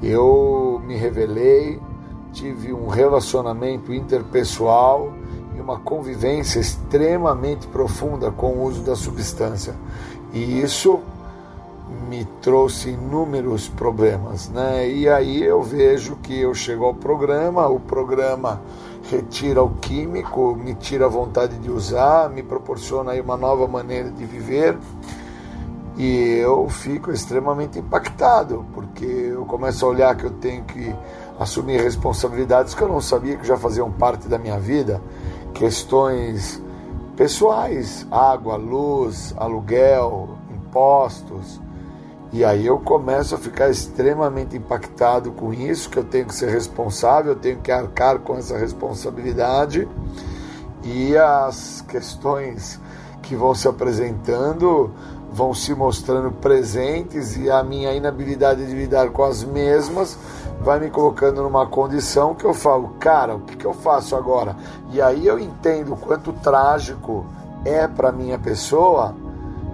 Eu 0.01 0.81
me 0.85 0.95
revelei, 0.95 1.79
tive 2.31 2.73
um 2.73 2.87
relacionamento 2.87 3.93
interpessoal 3.93 5.13
e 5.55 5.61
uma 5.61 5.79
convivência 5.79 6.59
extremamente 6.59 7.67
profunda 7.67 8.31
com 8.31 8.53
o 8.53 8.63
uso 8.63 8.83
da 8.83 8.95
substância. 8.95 9.73
E 10.33 10.61
isso 10.61 10.99
me 12.09 12.25
trouxe 12.41 12.89
inúmeros 12.89 13.67
problemas, 13.67 14.49
né? 14.49 14.89
E 14.89 15.07
aí 15.09 15.43
eu 15.43 15.61
vejo 15.61 16.15
que 16.17 16.39
eu 16.39 16.53
chego 16.53 16.85
ao 16.85 16.93
programa, 16.93 17.67
o 17.67 17.79
programa 17.79 18.61
retira 19.09 19.61
o 19.63 19.69
químico, 19.69 20.55
me 20.55 20.73
tira 20.73 21.05
a 21.05 21.09
vontade 21.09 21.57
de 21.57 21.69
usar, 21.69 22.29
me 22.29 22.41
proporciona 22.41 23.11
aí 23.11 23.21
uma 23.21 23.37
nova 23.37 23.67
maneira 23.67 24.09
de 24.09 24.25
viver. 24.25 24.77
E 25.97 26.39
eu 26.39 26.67
fico 26.67 27.11
extremamente 27.11 27.79
impactado, 27.79 28.65
porque 28.73 29.05
eu 29.05 29.45
começo 29.45 29.85
a 29.85 29.89
olhar 29.89 30.15
que 30.15 30.25
eu 30.25 30.31
tenho 30.31 30.63
que 30.63 30.93
assumir 31.39 31.81
responsabilidades 31.81 32.73
que 32.73 32.81
eu 32.81 32.87
não 32.87 32.99
sabia 32.99 33.37
que 33.37 33.47
já 33.47 33.57
faziam 33.57 33.91
parte 33.91 34.27
da 34.27 34.37
minha 34.37 34.59
vida, 34.59 35.01
questões 35.53 36.61
pessoais, 37.15 38.05
água, 38.11 38.57
luz, 38.57 39.33
aluguel, 39.37 40.29
impostos, 40.53 41.61
e 42.35 42.43
aí 42.43 42.65
eu 42.65 42.77
começo 42.77 43.33
a 43.33 43.37
ficar 43.37 43.69
extremamente 43.69 44.57
impactado 44.57 45.31
com 45.31 45.53
isso, 45.53 45.89
que 45.89 45.97
eu 45.97 46.03
tenho 46.03 46.25
que 46.25 46.35
ser 46.35 46.49
responsável, 46.49 47.31
eu 47.31 47.39
tenho 47.39 47.59
que 47.61 47.71
arcar 47.71 48.19
com 48.19 48.35
essa 48.35 48.57
responsabilidade. 48.57 49.87
E 50.83 51.15
as 51.15 51.79
questões 51.87 52.77
que 53.21 53.37
vão 53.37 53.55
se 53.55 53.69
apresentando 53.69 54.91
vão 55.31 55.53
se 55.53 55.73
mostrando 55.73 56.29
presentes 56.29 57.37
e 57.37 57.49
a 57.49 57.63
minha 57.63 57.93
inabilidade 57.93 58.65
de 58.65 58.73
lidar 58.73 59.11
com 59.11 59.23
as 59.23 59.41
mesmas 59.41 60.19
vai 60.59 60.77
me 60.77 60.89
colocando 60.89 61.41
numa 61.41 61.65
condição 61.65 62.35
que 62.35 62.43
eu 62.43 62.53
falo, 62.53 62.95
cara, 62.99 63.35
o 63.35 63.39
que, 63.39 63.55
que 63.55 63.65
eu 63.65 63.73
faço 63.73 64.13
agora? 64.13 64.57
E 64.91 65.01
aí 65.01 65.25
eu 65.25 65.39
entendo 65.39 65.93
o 65.93 65.97
quanto 65.97 66.33
trágico 66.33 67.25
é 67.63 67.87
para 67.87 68.11
minha 68.11 68.37
pessoa 68.37 69.15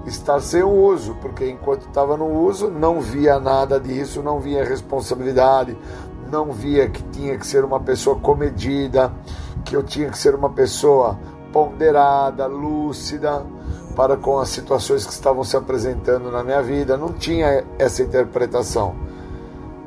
estar 0.06 0.40
sem 0.40 0.64
o 0.64 0.70
uso, 0.70 1.16
porque 1.22 1.50
enquanto 1.50 1.88
estava 1.88 2.18
no 2.18 2.28
uso 2.28 2.70
não 2.70 3.00
via 3.00 3.40
nada 3.40 3.80
disso, 3.80 4.24
não 4.24 4.40
via 4.40 4.64
responsabilidade, 4.64 5.78
não 6.32 6.52
via 6.52 6.90
que 6.90 7.04
tinha 7.04 7.38
que 7.38 7.46
ser 7.46 7.64
uma 7.64 7.80
pessoa 7.80 8.16
comedida, 8.18 9.12
que 9.64 9.76
eu 9.76 9.84
tinha 9.84 10.10
que 10.10 10.18
ser 10.18 10.34
uma 10.34 10.50
pessoa 10.50 11.20
ponderada, 11.52 12.48
lúcida 12.48 13.46
para 13.96 14.16
com 14.16 14.40
as 14.40 14.50
situações 14.50 15.06
que 15.06 15.12
estavam 15.12 15.44
se 15.44 15.56
apresentando 15.58 16.32
na 16.32 16.44
minha 16.44 16.62
vida. 16.62 16.98
Não 16.98 17.10
tinha 17.10 17.64
essa 17.78 18.02
interpretação. 18.02 18.96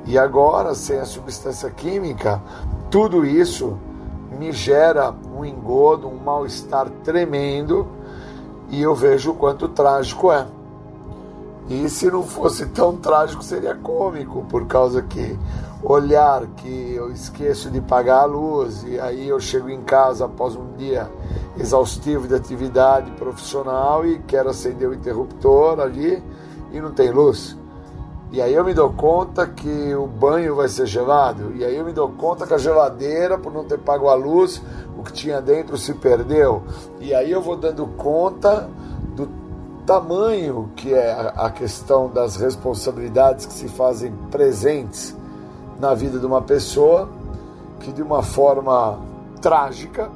E 0.07 0.19
agora, 0.19 0.75
sem 0.75 0.99
a 1.01 1.07
substância 1.07 1.71
química, 1.71 2.43
tudo 2.91 3.25
isso 3.25 3.79
me 4.39 4.53
gera 4.53 5.15
um 5.35 5.45
engodo, 5.45 6.09
um 6.09 6.17
mal-estar 6.17 6.91
tremendo 7.03 7.89
e 8.75 8.83
eu 8.83 8.93
vejo 8.93 9.31
o 9.31 9.35
quanto 9.35 9.69
trágico 9.69 10.33
é. 10.33 10.45
E 11.69 11.89
se 11.89 12.11
não 12.11 12.25
fosse 12.25 12.67
tão 12.67 12.97
trágico, 12.97 13.43
seria 13.43 13.75
cômico, 13.75 14.45
por 14.51 14.67
causa 14.67 15.01
que 15.01 15.39
olhar 15.83 16.45
que 16.57 16.95
eu 16.95 17.13
esqueço 17.13 17.71
de 17.71 17.81
pagar 17.81 18.23
a 18.23 18.25
luz 18.25 18.83
e 18.85 18.99
aí 18.99 19.29
eu 19.29 19.39
chego 19.39 19.69
em 19.71 19.83
casa 19.83 20.25
após 20.25 20.57
um 20.57 20.73
dia 20.77 21.09
exaustivo 21.57 22.27
de 22.27 22.35
atividade 22.35 23.11
profissional 23.13 24.05
e 24.05 24.19
quero 24.27 24.51
acender 24.51 24.89
o 24.89 24.95
interruptor 24.95 25.79
ali 25.79 26.23
e 26.73 26.81
não 26.81 26.91
tem 26.91 27.11
luz. 27.11 27.57
E 28.31 28.43
aí 28.43 28.53
eu 28.53 28.65
me 28.65 28.75
dou 28.75 28.91
conta 28.91 29.47
que 29.47 29.95
o 29.95 30.07
banho 30.07 30.57
vai 30.57 30.69
ser 30.69 30.87
gelado. 30.87 31.53
E 31.55 31.65
aí 31.65 31.77
eu 31.77 31.85
me 31.85 31.93
dou 31.93 32.09
conta 32.09 32.47
que 32.47 32.55
a 32.55 32.59
geladeira, 32.59 33.39
por 33.39 33.53
não 33.53 33.65
ter 33.65 33.79
pago 33.79 34.09
a 34.09 34.15
luz, 34.15 34.61
o 34.99 35.03
que 35.03 35.13
tinha 35.13 35.41
dentro 35.41 35.77
se 35.77 35.95
perdeu. 35.95 36.63
E 37.01 37.15
aí 37.15 37.31
eu 37.31 37.41
vou 37.41 37.57
dando 37.57 37.87
conta 37.87 38.69
do 39.15 39.29
tamanho 39.87 40.71
que 40.75 40.93
é 40.93 41.33
a 41.37 41.51
questão 41.51 42.09
das 42.09 42.37
responsabilidades 42.37 43.47
que 43.47 43.53
se 43.53 43.69
fazem 43.69 44.13
presentes 44.31 45.15
na 45.79 45.95
vida 45.95 46.19
de 46.19 46.27
uma 46.27 46.43
pessoa, 46.43 47.09
que 47.81 47.93
de 47.93 48.03
uma 48.03 48.23
forma 48.23 48.99
trágica, 49.41 50.11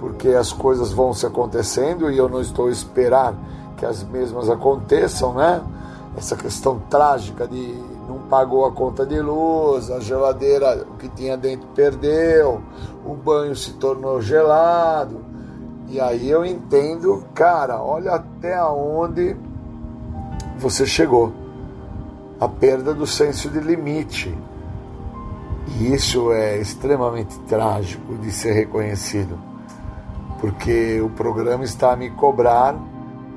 porque 0.00 0.28
as 0.28 0.52
coisas 0.52 0.92
vão 0.92 1.14
se 1.14 1.24
acontecendo 1.24 2.10
e 2.10 2.18
eu 2.18 2.28
não 2.28 2.40
estou 2.40 2.66
a 2.66 2.70
esperar 2.70 3.34
que 3.76 3.86
as 3.86 4.02
mesmas 4.02 4.50
aconteçam, 4.50 5.34
né? 5.34 5.62
Essa 6.16 6.34
questão 6.34 6.78
trágica 6.90 7.46
de 7.46 7.74
não 8.08 8.20
pagou 8.20 8.64
a 8.64 8.72
conta 8.72 9.04
de 9.04 9.20
luz, 9.20 9.90
a 9.90 10.00
geladeira, 10.00 10.86
o 10.88 10.96
que 10.96 11.08
tinha 11.08 11.36
dentro 11.36 11.68
perdeu, 11.74 12.62
o 13.04 13.14
banho 13.14 13.54
se 13.54 13.74
tornou 13.74 14.20
gelado. 14.22 15.24
E 15.88 16.00
aí 16.00 16.28
eu 16.28 16.44
entendo, 16.44 17.24
cara, 17.34 17.82
olha 17.82 18.12
até 18.12 18.62
onde 18.64 19.36
você 20.58 20.86
chegou. 20.86 21.32
A 22.40 22.48
perda 22.48 22.92
do 22.94 23.06
senso 23.06 23.48
de 23.48 23.60
limite. 23.60 24.36
E 25.78 25.92
isso 25.92 26.32
é 26.32 26.58
extremamente 26.58 27.38
trágico 27.40 28.14
de 28.16 28.30
ser 28.30 28.52
reconhecido, 28.52 29.36
porque 30.40 31.00
o 31.00 31.10
programa 31.10 31.64
está 31.64 31.92
a 31.92 31.96
me 31.96 32.08
cobrar 32.10 32.76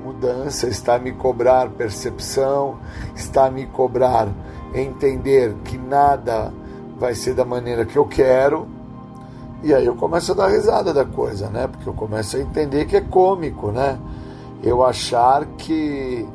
mudança, 0.00 0.66
está 0.66 0.94
a 0.94 0.98
me 0.98 1.12
cobrar 1.12 1.68
percepção, 1.70 2.78
está 3.14 3.46
a 3.46 3.50
me 3.50 3.66
cobrar 3.66 4.28
entender 4.74 5.54
que 5.64 5.76
nada 5.76 6.52
vai 6.98 7.14
ser 7.14 7.34
da 7.34 7.44
maneira 7.44 7.84
que 7.84 7.96
eu 7.96 8.06
quero. 8.06 8.66
E 9.62 9.74
aí 9.74 9.84
eu 9.84 9.94
começo 9.94 10.32
a 10.32 10.34
dar 10.34 10.48
risada 10.48 10.92
da 10.92 11.04
coisa, 11.04 11.48
né? 11.50 11.66
Porque 11.66 11.88
eu 11.88 11.92
começo 11.92 12.36
a 12.36 12.40
entender 12.40 12.86
que 12.86 12.96
é 12.96 13.00
cômico, 13.00 13.70
né? 13.70 13.98
Eu 14.62 14.84
achar 14.84 15.44
que 15.58 16.26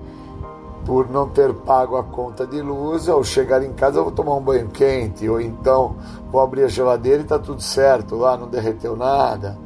por 0.86 1.10
não 1.10 1.28
ter 1.28 1.52
pago 1.52 1.98
a 1.98 2.04
conta 2.04 2.46
de 2.46 2.62
luz, 2.62 3.10
ao 3.10 3.24
chegar 3.24 3.64
em 3.64 3.74
casa 3.74 3.98
eu 3.98 4.04
vou 4.04 4.12
tomar 4.12 4.36
um 4.36 4.42
banho 4.42 4.68
quente, 4.68 5.28
ou 5.28 5.42
então 5.42 5.96
vou 6.32 6.40
abrir 6.40 6.64
a 6.64 6.68
geladeira 6.68 7.22
e 7.24 7.26
tá 7.26 7.40
tudo 7.40 7.62
certo, 7.62 8.16
lá 8.16 8.38
não 8.38 8.48
derreteu 8.48 8.96
nada. 8.96 9.58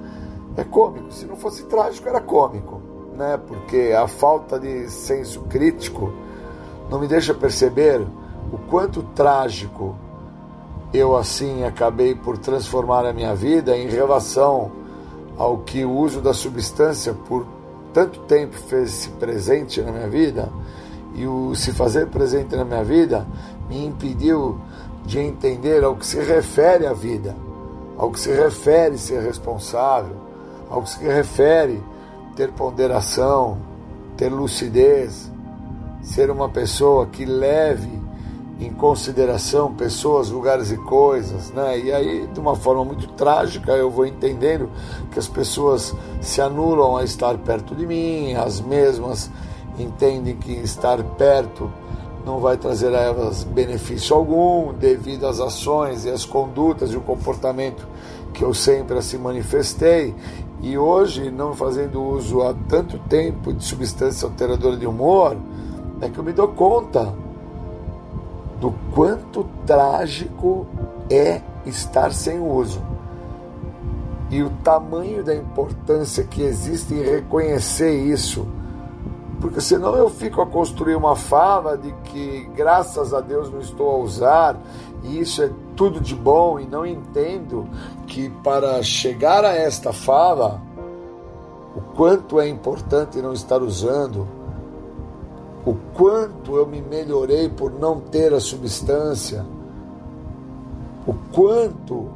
É 0.55 0.63
cômico. 0.63 1.11
Se 1.11 1.25
não 1.25 1.35
fosse 1.35 1.63
trágico, 1.65 2.07
era 2.07 2.21
cômico 2.21 2.78
né? 3.20 3.38
Porque 3.38 3.93
a 3.93 4.07
falta 4.07 4.57
de 4.57 4.89
senso 4.89 5.41
crítico 5.41 6.13
não 6.89 6.99
me 6.99 7.07
deixa 7.07 7.34
perceber 7.34 8.01
o 8.51 8.57
quanto 8.70 9.03
trágico 9.03 9.93
eu 10.93 11.15
assim 11.15 11.65
acabei 11.65 12.15
por 12.15 12.38
transformar 12.38 13.05
a 13.05 13.11
minha 13.11 13.36
vida 13.36 13.78
em 13.78 13.89
relação 13.89 14.72
ao 15.38 15.57
que 15.57 15.84
o 15.84 15.91
uso 15.91 16.22
da 16.22 16.34
substância 16.34 17.13
por 17.13 17.45
tanto 17.93 18.22
tempo 18.22 18.55
fez-se 18.55 19.09
presente 19.09 19.82
na 19.82 19.91
minha 19.91 20.07
vida 20.07 20.49
e 21.13 21.28
o 21.28 21.53
se 21.53 21.74
fazer 21.74 22.07
presente 22.07 22.55
na 22.55 22.63
minha 22.63 22.84
vida 22.84 23.28
me 23.67 23.86
impediu 23.86 24.57
de 25.05 25.20
entender 25.20 25.84
ao 25.84 25.95
que 25.95 26.05
se 26.05 26.20
refere 26.22 26.88
à 26.88 26.93
vida, 26.93 27.36
ao 27.97 28.11
que 28.11 28.20
se 28.20 28.32
refere 28.32 28.97
ser 28.97 29.22
responsável, 29.22 30.15
ao 30.70 30.82
que 30.82 30.89
se 30.89 31.03
refere 31.03 31.84
ter 32.39 32.53
ponderação, 32.53 33.57
ter 34.15 34.29
lucidez, 34.29 35.29
ser 36.01 36.31
uma 36.31 36.47
pessoa 36.47 37.05
que 37.05 37.25
leve 37.25 37.91
em 38.61 38.71
consideração 38.71 39.73
pessoas, 39.73 40.29
lugares 40.29 40.71
e 40.71 40.77
coisas, 40.77 41.51
né? 41.51 41.77
E 41.77 41.91
aí, 41.91 42.27
de 42.27 42.39
uma 42.39 42.55
forma 42.55 42.85
muito 42.85 43.07
trágica, 43.09 43.73
eu 43.73 43.91
vou 43.91 44.05
entendendo 44.05 44.69
que 45.11 45.19
as 45.19 45.27
pessoas 45.27 45.93
se 46.21 46.39
anulam 46.39 46.95
a 46.95 47.03
estar 47.03 47.37
perto 47.39 47.75
de 47.75 47.85
mim, 47.85 48.33
as 48.35 48.61
mesmas 48.61 49.29
entendem 49.77 50.37
que 50.37 50.53
estar 50.53 51.03
perto 51.03 51.69
não 52.25 52.39
vai 52.39 52.55
trazer 52.55 52.95
a 52.95 53.01
elas 53.01 53.43
benefício 53.43 54.15
algum, 54.15 54.73
devido 54.73 55.27
às 55.27 55.41
ações 55.41 56.05
e 56.05 56.09
às 56.09 56.23
condutas 56.23 56.91
e 56.91 56.95
o 56.95 57.01
comportamento 57.01 57.85
que 58.33 58.43
eu 58.43 58.53
sempre 58.53 58.97
assim 58.97 59.17
manifestei, 59.17 60.15
e 60.62 60.78
hoje, 60.78 61.32
não 61.32 61.53
fazendo 61.53 62.01
uso 62.03 62.41
há 62.41 62.53
tanto 62.68 62.97
tempo 62.99 63.53
de 63.53 63.64
substância 63.64 64.28
alteradora 64.28 64.76
de 64.76 64.86
humor, 64.86 65.38
é 66.01 66.10
que 66.10 66.18
eu 66.18 66.24
me 66.24 66.34
dou 66.34 66.49
conta 66.49 67.14
do 68.60 68.74
quanto 68.93 69.45
trágico 69.66 70.68
é 71.10 71.41
estar 71.66 72.12
sem 72.14 72.39
uso. 72.39 72.82
E 74.30 74.43
o 74.43 74.49
tamanho 74.64 75.24
da 75.24 75.34
importância 75.34 76.24
que 76.24 76.41
existe 76.41 76.94
em 76.94 77.03
reconhecer 77.03 77.95
isso. 77.95 78.45
Porque 79.40 79.61
senão 79.61 79.95
eu 79.95 80.10
fico 80.10 80.41
a 80.41 80.45
construir 80.45 80.95
uma 80.95 81.15
fala 81.15 81.77
de 81.77 81.91
que 82.03 82.49
graças 82.53 83.14
a 83.14 83.22
Deus 83.22 83.49
não 83.49 83.60
estou 83.60 83.90
a 83.90 83.98
usar, 83.98 84.57
e 85.03 85.19
isso 85.19 85.41
é 85.41 85.49
tudo 85.76 85.99
de 85.99 86.15
bom, 86.15 86.59
e 86.59 86.65
não 86.65 86.85
entendo 86.85 87.67
que 88.07 88.30
para 88.43 88.81
chegar 88.84 89.45
a 89.45 89.53
esta 89.53 89.93
fala, 89.93 90.61
o 91.76 91.81
quanto 91.95 92.39
é 92.39 92.47
importante 92.47 93.21
não 93.21 93.34
estar 93.34 93.61
usando, 93.61 94.27
o 95.65 95.76
quanto 95.93 96.55
eu 96.55 96.65
me 96.65 96.81
melhorei 96.81 97.47
por 97.47 97.71
não 97.71 97.99
ter 97.99 98.34
a 98.34 98.39
substância, 98.39 99.45
o 101.07 101.13
quanto 101.34 102.09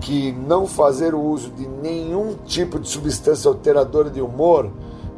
que 0.00 0.32
não 0.32 0.66
fazer 0.66 1.14
o 1.14 1.20
uso 1.20 1.50
de 1.50 1.66
nenhum 1.66 2.34
tipo 2.44 2.78
de 2.78 2.88
substância 2.88 3.48
alteradora 3.48 4.10
de 4.10 4.20
humor 4.20 4.70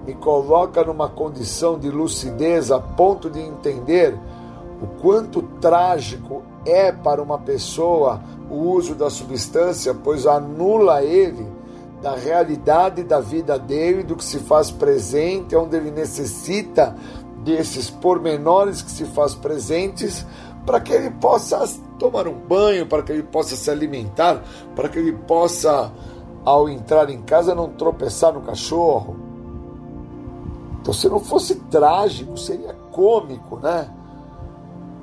me 0.07 0.15
coloca 0.15 0.83
numa 0.83 1.09
condição 1.09 1.79
de 1.79 1.91
lucidez 1.91 2.71
a 2.71 2.81
ponto 2.81 3.29
de 3.29 3.41
entender 3.41 4.19
o 4.81 4.87
quanto 5.01 5.43
trágico 5.61 6.43
é 6.65 6.93
para 6.93 7.23
uma 7.23 7.39
pessoa 7.39 8.21
o 8.51 8.57
uso 8.57 8.95
da 8.95 9.11
substância, 9.11 9.95
pois 9.95 10.27
anula 10.27 11.03
ele 11.03 11.47
da 12.01 12.15
realidade 12.15 13.03
da 13.03 13.21
vida 13.21 13.59
dele, 13.59 14.03
do 14.03 14.15
que 14.15 14.25
se 14.25 14.39
faz 14.39 14.71
presente, 14.71 15.57
onde 15.57 15.77
ele 15.77 15.91
necessita 15.91 16.97
desses 17.45 17.91
pormenores 17.91 18.83
que 18.83 18.91
se 18.91 19.05
faz 19.05 19.35
presentes 19.35 20.25
para 20.65 20.81
que 20.81 20.93
ele 20.93 21.11
possa 21.11 21.65
tomar 21.99 22.29
um 22.29 22.35
banho, 22.35 22.87
para 22.87 23.03
que 23.03 23.11
ele 23.11 23.23
possa 23.23 23.57
se 23.57 23.71
alimentar, 23.71 24.43
para 24.77 24.89
que 24.89 24.99
ele 24.99 25.13
possa, 25.13 25.91
ao 26.45 26.69
entrar 26.69 27.11
em 27.11 27.23
casa, 27.23 27.55
não 27.55 27.71
tropeçar 27.71 28.33
no 28.33 28.43
cachorro. 28.43 29.17
Então, 30.81 30.95
se 30.95 31.09
não 31.09 31.21
fosse 31.21 31.57
trágico, 31.57 32.37
seria 32.37 32.75
cômico, 32.93 33.57
né? 33.57 33.89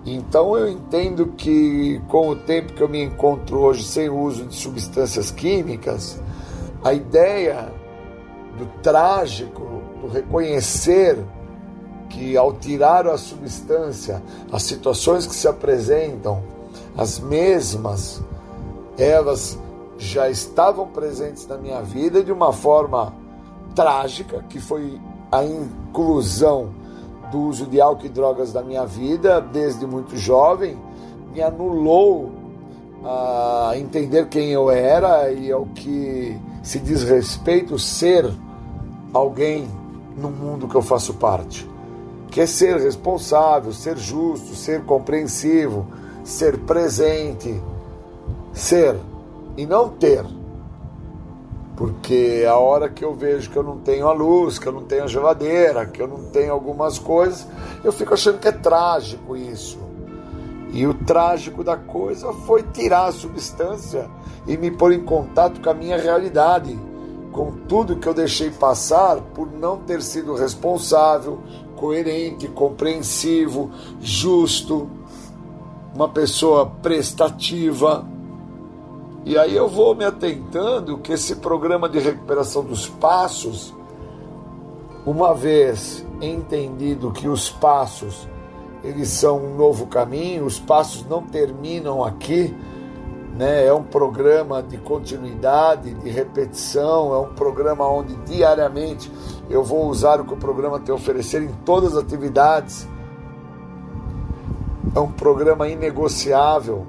Então 0.05 0.55
eu 0.55 0.69
entendo 0.69 1.33
que 1.35 1.99
com 2.07 2.29
o 2.29 2.35
tempo 2.35 2.73
que 2.73 2.81
eu 2.81 2.87
me 2.87 3.03
encontro 3.03 3.59
hoje 3.59 3.83
sem 3.83 4.07
uso 4.07 4.45
de 4.45 4.55
substâncias 4.55 5.31
químicas, 5.31 6.21
a 6.83 6.93
ideia 6.93 7.73
do 8.57 8.67
trágico, 8.83 9.81
do 9.99 10.07
reconhecer 10.07 11.17
que 12.09 12.37
ao 12.37 12.53
tirar 12.53 13.07
a 13.07 13.17
substância, 13.17 14.21
as 14.51 14.61
situações 14.61 15.25
que 15.25 15.33
se 15.33 15.47
apresentam, 15.47 16.43
as 16.95 17.19
mesmas, 17.19 18.21
elas 18.97 19.57
já 19.97 20.29
estavam 20.29 20.87
presentes 20.87 21.47
na 21.47 21.57
minha 21.57 21.81
vida 21.81 22.23
de 22.23 22.31
uma 22.31 22.53
forma 22.53 23.11
trágica, 23.73 24.45
que 24.47 24.59
foi 24.59 24.99
a 25.31 25.43
inclusão 25.43 26.69
do 27.35 27.41
uso 27.41 27.65
de 27.65 27.81
álcool 27.81 28.05
e 28.05 28.09
drogas 28.09 28.53
da 28.53 28.63
minha 28.63 28.85
vida 28.85 29.41
desde 29.41 29.85
muito 29.85 30.15
jovem 30.15 30.77
me 31.33 31.41
anulou 31.41 32.31
a 33.03 33.73
entender 33.75 34.29
quem 34.29 34.51
eu 34.51 34.71
era 34.71 35.29
e 35.29 35.51
ao 35.51 35.65
que 35.65 36.39
se 36.63 36.79
diz 36.79 37.03
respeito 37.03 37.77
ser 37.77 38.25
alguém 39.13 39.67
no 40.15 40.29
mundo 40.29 40.65
que 40.65 40.75
eu 40.75 40.81
faço 40.81 41.13
parte. 41.15 41.69
Que 42.31 42.39
é 42.39 42.45
ser 42.45 42.77
responsável, 42.77 43.73
ser 43.73 43.97
justo, 43.97 44.55
ser 44.55 44.85
compreensivo, 44.85 45.85
ser 46.23 46.57
presente, 46.59 47.61
ser 48.53 48.95
e 49.57 49.65
não 49.65 49.89
ter. 49.89 50.25
Porque 51.75 52.45
a 52.47 52.57
hora 52.57 52.87
que 52.87 53.03
eu 53.03 53.13
vejo 53.13 53.49
que 53.49 53.57
eu 53.57 53.63
não 53.63 53.77
tenho 53.79 54.07
a 54.07 54.13
luz, 54.13 54.57
que 54.57 54.67
eu 54.67 54.71
não 54.71 54.83
tenho 54.83 55.03
a 55.03 55.07
geladeira, 55.07 55.85
que 55.85 56.01
eu 56.01 56.07
não 56.07 56.23
tenho 56.29 56.53
algumas 56.53 56.97
coisas, 56.97 57.45
eu 57.83 57.91
fico 57.91 58.13
achando 58.13 58.39
que 58.39 58.47
é 58.47 58.51
trágico 58.51 59.35
isso. 59.35 59.77
E 60.71 60.87
o 60.87 60.93
trágico 60.93 61.63
da 61.63 61.75
coisa 61.75 62.31
foi 62.31 62.63
tirar 62.63 63.07
a 63.07 63.11
substância 63.11 64.09
e 64.47 64.57
me 64.57 64.71
pôr 64.71 64.93
em 64.93 65.03
contato 65.03 65.61
com 65.61 65.69
a 65.69 65.73
minha 65.73 65.97
realidade, 65.97 66.77
com 67.31 67.51
tudo 67.67 67.97
que 67.97 68.07
eu 68.07 68.13
deixei 68.13 68.49
passar 68.49 69.17
por 69.33 69.51
não 69.51 69.77
ter 69.77 70.01
sido 70.01 70.33
responsável, 70.33 71.39
coerente, 71.75 72.47
compreensivo, 72.47 73.71
justo, 73.99 74.89
uma 75.93 76.07
pessoa 76.09 76.65
prestativa 76.65 78.05
e 79.25 79.37
aí 79.39 79.55
eu 79.55 79.67
vou 79.67 79.95
me 79.95 80.05
atentando 80.05 80.99
que 80.99 81.13
esse 81.13 81.37
programa 81.37 81.89
de 81.89 81.97
recuperação 81.97 82.63
dos 82.63 82.87
passos, 82.87 83.73
uma 85.03 85.33
vez 85.33 86.05
entendido 86.21 87.11
que 87.11 87.27
os 87.27 87.49
passos 87.49 88.27
eles 88.83 89.09
são 89.09 89.43
um 89.43 89.55
novo 89.55 89.87
caminho, 89.87 90.45
os 90.45 90.59
passos 90.59 91.03
não 91.07 91.23
terminam 91.23 92.03
aqui, 92.03 92.55
né? 93.35 93.65
É 93.65 93.73
um 93.73 93.81
programa 93.81 94.61
de 94.61 94.77
continuidade, 94.77 95.95
de 95.95 96.09
repetição, 96.09 97.11
é 97.11 97.17
um 97.17 97.33
programa 97.33 97.87
onde 97.87 98.15
diariamente 98.17 99.11
eu 99.49 99.63
vou 99.63 99.87
usar 99.87 100.21
o 100.21 100.25
que 100.25 100.33
o 100.35 100.37
programa 100.37 100.79
tem 100.79 100.93
a 100.93 100.95
oferecer 100.95 101.41
em 101.41 101.51
todas 101.65 101.97
as 101.97 102.03
atividades. 102.03 102.87
É 104.93 104.99
um 104.99 105.11
programa 105.11 105.67
inegociável 105.67 106.85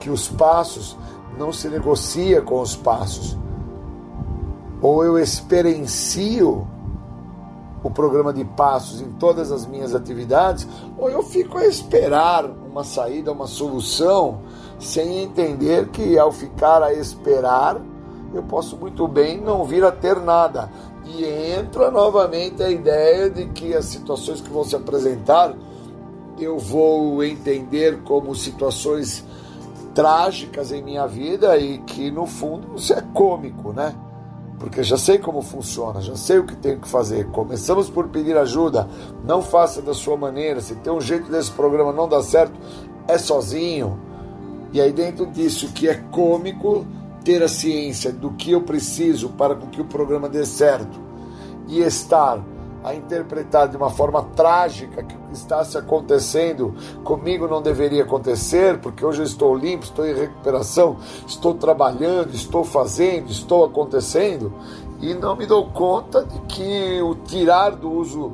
que 0.00 0.08
os 0.08 0.26
passos 0.28 0.96
não 1.38 1.52
se 1.52 1.68
negocia 1.68 2.40
com 2.40 2.60
os 2.60 2.76
passos. 2.76 3.36
Ou 4.80 5.04
eu 5.04 5.18
experiencio 5.18 6.66
o 7.82 7.90
programa 7.90 8.32
de 8.32 8.44
passos 8.44 9.02
em 9.02 9.10
todas 9.12 9.52
as 9.52 9.66
minhas 9.66 9.94
atividades, 9.94 10.66
ou 10.96 11.10
eu 11.10 11.22
fico 11.22 11.58
a 11.58 11.66
esperar 11.66 12.46
uma 12.46 12.82
saída, 12.82 13.30
uma 13.30 13.46
solução, 13.46 14.40
sem 14.78 15.22
entender 15.22 15.88
que 15.88 16.18
ao 16.18 16.32
ficar 16.32 16.82
a 16.82 16.94
esperar, 16.94 17.80
eu 18.32 18.42
posso 18.42 18.76
muito 18.76 19.06
bem 19.06 19.38
não 19.40 19.64
vir 19.64 19.84
a 19.84 19.92
ter 19.92 20.18
nada. 20.18 20.70
E 21.04 21.24
entra 21.58 21.90
novamente 21.90 22.62
a 22.62 22.70
ideia 22.70 23.28
de 23.28 23.46
que 23.48 23.74
as 23.74 23.84
situações 23.84 24.40
que 24.40 24.48
vão 24.50 24.64
se 24.64 24.74
apresentar, 24.74 25.54
eu 26.38 26.58
vou 26.58 27.22
entender 27.22 28.02
como 28.02 28.34
situações 28.34 29.22
trágicas 29.94 30.72
em 30.72 30.82
minha 30.82 31.06
vida 31.06 31.56
e 31.56 31.78
que 31.78 32.10
no 32.10 32.26
fundo 32.26 32.74
isso 32.76 32.92
é 32.92 33.02
cômico, 33.12 33.72
né? 33.72 33.94
Porque 34.58 34.82
já 34.82 34.96
sei 34.96 35.18
como 35.18 35.42
funciona, 35.42 36.00
já 36.00 36.16
sei 36.16 36.38
o 36.38 36.46
que 36.46 36.56
tenho 36.56 36.80
que 36.80 36.88
fazer. 36.88 37.26
Começamos 37.30 37.90
por 37.90 38.08
pedir 38.08 38.36
ajuda, 38.36 38.88
não 39.24 39.42
faça 39.42 39.82
da 39.82 39.94
sua 39.94 40.16
maneira. 40.16 40.60
Se 40.60 40.74
tem 40.76 40.92
um 40.92 41.00
jeito 41.00 41.30
desse 41.30 41.50
programa 41.50 41.92
não 41.92 42.08
dar 42.08 42.22
certo, 42.22 42.54
é 43.06 43.18
sozinho. 43.18 43.98
E 44.72 44.80
aí 44.80 44.92
dentro 44.92 45.26
disso 45.26 45.72
que 45.72 45.88
é 45.88 45.94
cômico, 45.94 46.86
ter 47.24 47.42
a 47.42 47.48
ciência 47.48 48.12
do 48.12 48.30
que 48.30 48.52
eu 48.52 48.62
preciso 48.62 49.30
para 49.30 49.54
que 49.56 49.80
o 49.80 49.84
programa 49.84 50.28
dê 50.28 50.44
certo 50.44 51.00
e 51.66 51.80
estar 51.80 52.42
a 52.84 52.94
interpretar 52.94 53.66
de 53.66 53.78
uma 53.78 53.88
forma 53.88 54.22
trágica 54.36 55.02
que 55.02 55.16
o 55.16 55.18
que 55.20 55.32
está 55.32 55.64
se 55.64 55.78
acontecendo 55.78 56.74
comigo 57.02 57.48
não 57.48 57.62
deveria 57.62 58.02
acontecer, 58.02 58.78
porque 58.78 59.02
hoje 59.02 59.22
eu 59.22 59.24
estou 59.24 59.56
limpo, 59.56 59.84
estou 59.84 60.06
em 60.06 60.12
recuperação, 60.12 60.98
estou 61.26 61.54
trabalhando, 61.54 62.34
estou 62.34 62.62
fazendo, 62.62 63.30
estou 63.30 63.64
acontecendo, 63.64 64.52
e 65.00 65.14
não 65.14 65.34
me 65.34 65.46
dou 65.46 65.66
conta 65.70 66.26
de 66.26 66.38
que 66.40 67.00
o 67.00 67.14
tirar 67.14 67.70
do 67.70 67.90
uso 67.90 68.32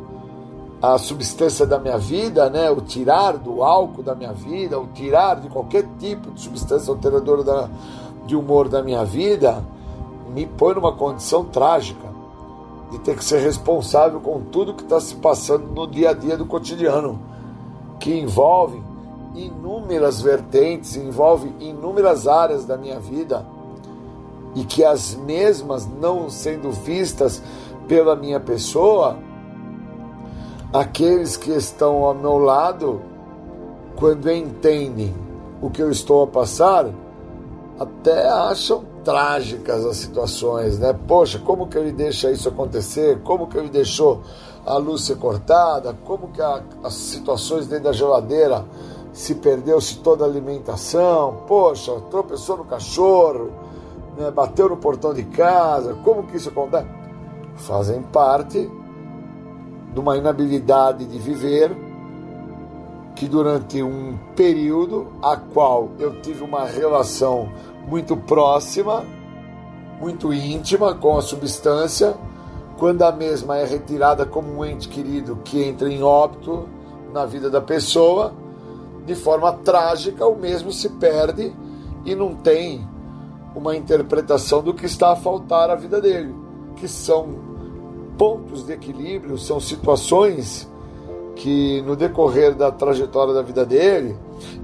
a 0.82 0.98
substância 0.98 1.64
da 1.64 1.78
minha 1.78 1.98
vida, 1.98 2.50
né, 2.50 2.70
o 2.70 2.80
tirar 2.80 3.36
do 3.36 3.62
álcool 3.62 4.02
da 4.02 4.16
minha 4.16 4.32
vida, 4.32 4.80
o 4.80 4.88
tirar 4.88 5.36
de 5.36 5.48
qualquer 5.48 5.86
tipo 5.98 6.32
de 6.32 6.40
substância 6.40 6.90
alteradora 6.90 7.44
da, 7.44 7.68
de 8.26 8.34
humor 8.34 8.68
da 8.68 8.82
minha 8.82 9.04
vida, 9.04 9.62
me 10.34 10.44
põe 10.44 10.74
numa 10.74 10.92
condição 10.92 11.44
trágica 11.44 12.09
de 12.90 12.98
ter 12.98 13.16
que 13.16 13.24
ser 13.24 13.38
responsável 13.38 14.20
com 14.20 14.40
tudo 14.40 14.74
que 14.74 14.82
está 14.82 15.00
se 15.00 15.14
passando 15.14 15.66
no 15.66 15.86
dia 15.86 16.10
a 16.10 16.12
dia 16.12 16.36
do 16.36 16.44
cotidiano, 16.44 17.20
que 17.98 18.18
envolve 18.18 18.82
inúmeras 19.34 20.20
vertentes, 20.20 20.96
envolve 20.96 21.52
inúmeras 21.60 22.26
áreas 22.26 22.64
da 22.64 22.76
minha 22.76 22.98
vida 22.98 23.46
e 24.54 24.64
que 24.64 24.84
as 24.84 25.14
mesmas 25.14 25.86
não 25.86 26.28
sendo 26.28 26.72
vistas 26.72 27.40
pela 27.86 28.16
minha 28.16 28.40
pessoa, 28.40 29.16
aqueles 30.72 31.36
que 31.36 31.50
estão 31.50 32.04
ao 32.04 32.14
meu 32.14 32.38
lado, 32.38 33.00
quando 33.96 34.30
entendem 34.30 35.14
o 35.60 35.70
que 35.70 35.82
eu 35.82 35.90
estou 35.90 36.22
a 36.22 36.26
passar, 36.26 36.88
até 37.78 38.28
acham 38.28 38.84
trágicas 39.04 39.84
as 39.84 39.96
situações, 39.96 40.78
né? 40.78 40.94
Poxa, 41.06 41.38
como 41.38 41.66
que 41.66 41.78
ele 41.78 41.92
deixa 41.92 42.30
isso 42.30 42.48
acontecer? 42.48 43.20
Como 43.22 43.46
que 43.46 43.56
ele 43.56 43.68
deixou 43.68 44.22
a 44.64 44.76
luz 44.76 45.02
ser 45.02 45.16
cortada? 45.16 45.96
Como 46.04 46.28
que 46.28 46.40
a, 46.40 46.62
as 46.84 46.94
situações 46.94 47.66
dentro 47.66 47.84
da 47.84 47.92
geladeira 47.92 48.64
se 49.12 49.34
perdeu-se 49.34 49.98
toda 49.98 50.24
a 50.24 50.28
alimentação? 50.28 51.44
Poxa, 51.46 51.92
tropeçou 52.10 52.58
no 52.58 52.64
cachorro, 52.64 53.50
né? 54.16 54.30
bateu 54.30 54.68
no 54.68 54.76
portão 54.76 55.14
de 55.14 55.24
casa. 55.24 55.94
Como 56.04 56.24
que 56.24 56.36
isso 56.36 56.50
acontece? 56.50 56.88
Fazem 57.56 58.02
parte 58.02 58.70
de 59.92 60.00
uma 60.00 60.16
inabilidade 60.16 61.04
de 61.04 61.18
viver 61.18 61.76
que 63.16 63.28
durante 63.28 63.82
um 63.82 64.16
período 64.34 65.08
a 65.22 65.36
qual 65.36 65.90
eu 65.98 66.20
tive 66.22 66.42
uma 66.42 66.64
relação 66.64 67.50
muito 67.90 68.16
próxima, 68.16 69.04
muito 70.00 70.32
íntima 70.32 70.94
com 70.94 71.18
a 71.18 71.22
substância, 71.22 72.14
quando 72.78 73.02
a 73.02 73.10
mesma 73.10 73.58
é 73.58 73.64
retirada 73.64 74.24
como 74.24 74.58
um 74.58 74.64
ente 74.64 74.88
querido 74.88 75.40
que 75.44 75.60
entra 75.60 75.92
em 75.92 76.00
óbito 76.00 76.68
na 77.12 77.26
vida 77.26 77.50
da 77.50 77.60
pessoa, 77.60 78.32
de 79.04 79.16
forma 79.16 79.52
trágica, 79.52 80.24
o 80.24 80.38
mesmo 80.38 80.72
se 80.72 80.88
perde 80.88 81.52
e 82.04 82.14
não 82.14 82.32
tem 82.32 82.88
uma 83.56 83.76
interpretação 83.76 84.62
do 84.62 84.72
que 84.72 84.86
está 84.86 85.10
a 85.10 85.16
faltar 85.16 85.68
à 85.68 85.74
vida 85.74 86.00
dele, 86.00 86.32
que 86.76 86.86
são 86.86 87.50
pontos 88.16 88.64
de 88.64 88.72
equilíbrio, 88.72 89.36
são 89.36 89.58
situações 89.58 90.70
que 91.34 91.82
no 91.82 91.96
decorrer 91.96 92.54
da 92.54 92.70
trajetória 92.70 93.34
da 93.34 93.42
vida 93.42 93.66
dele, 93.66 94.16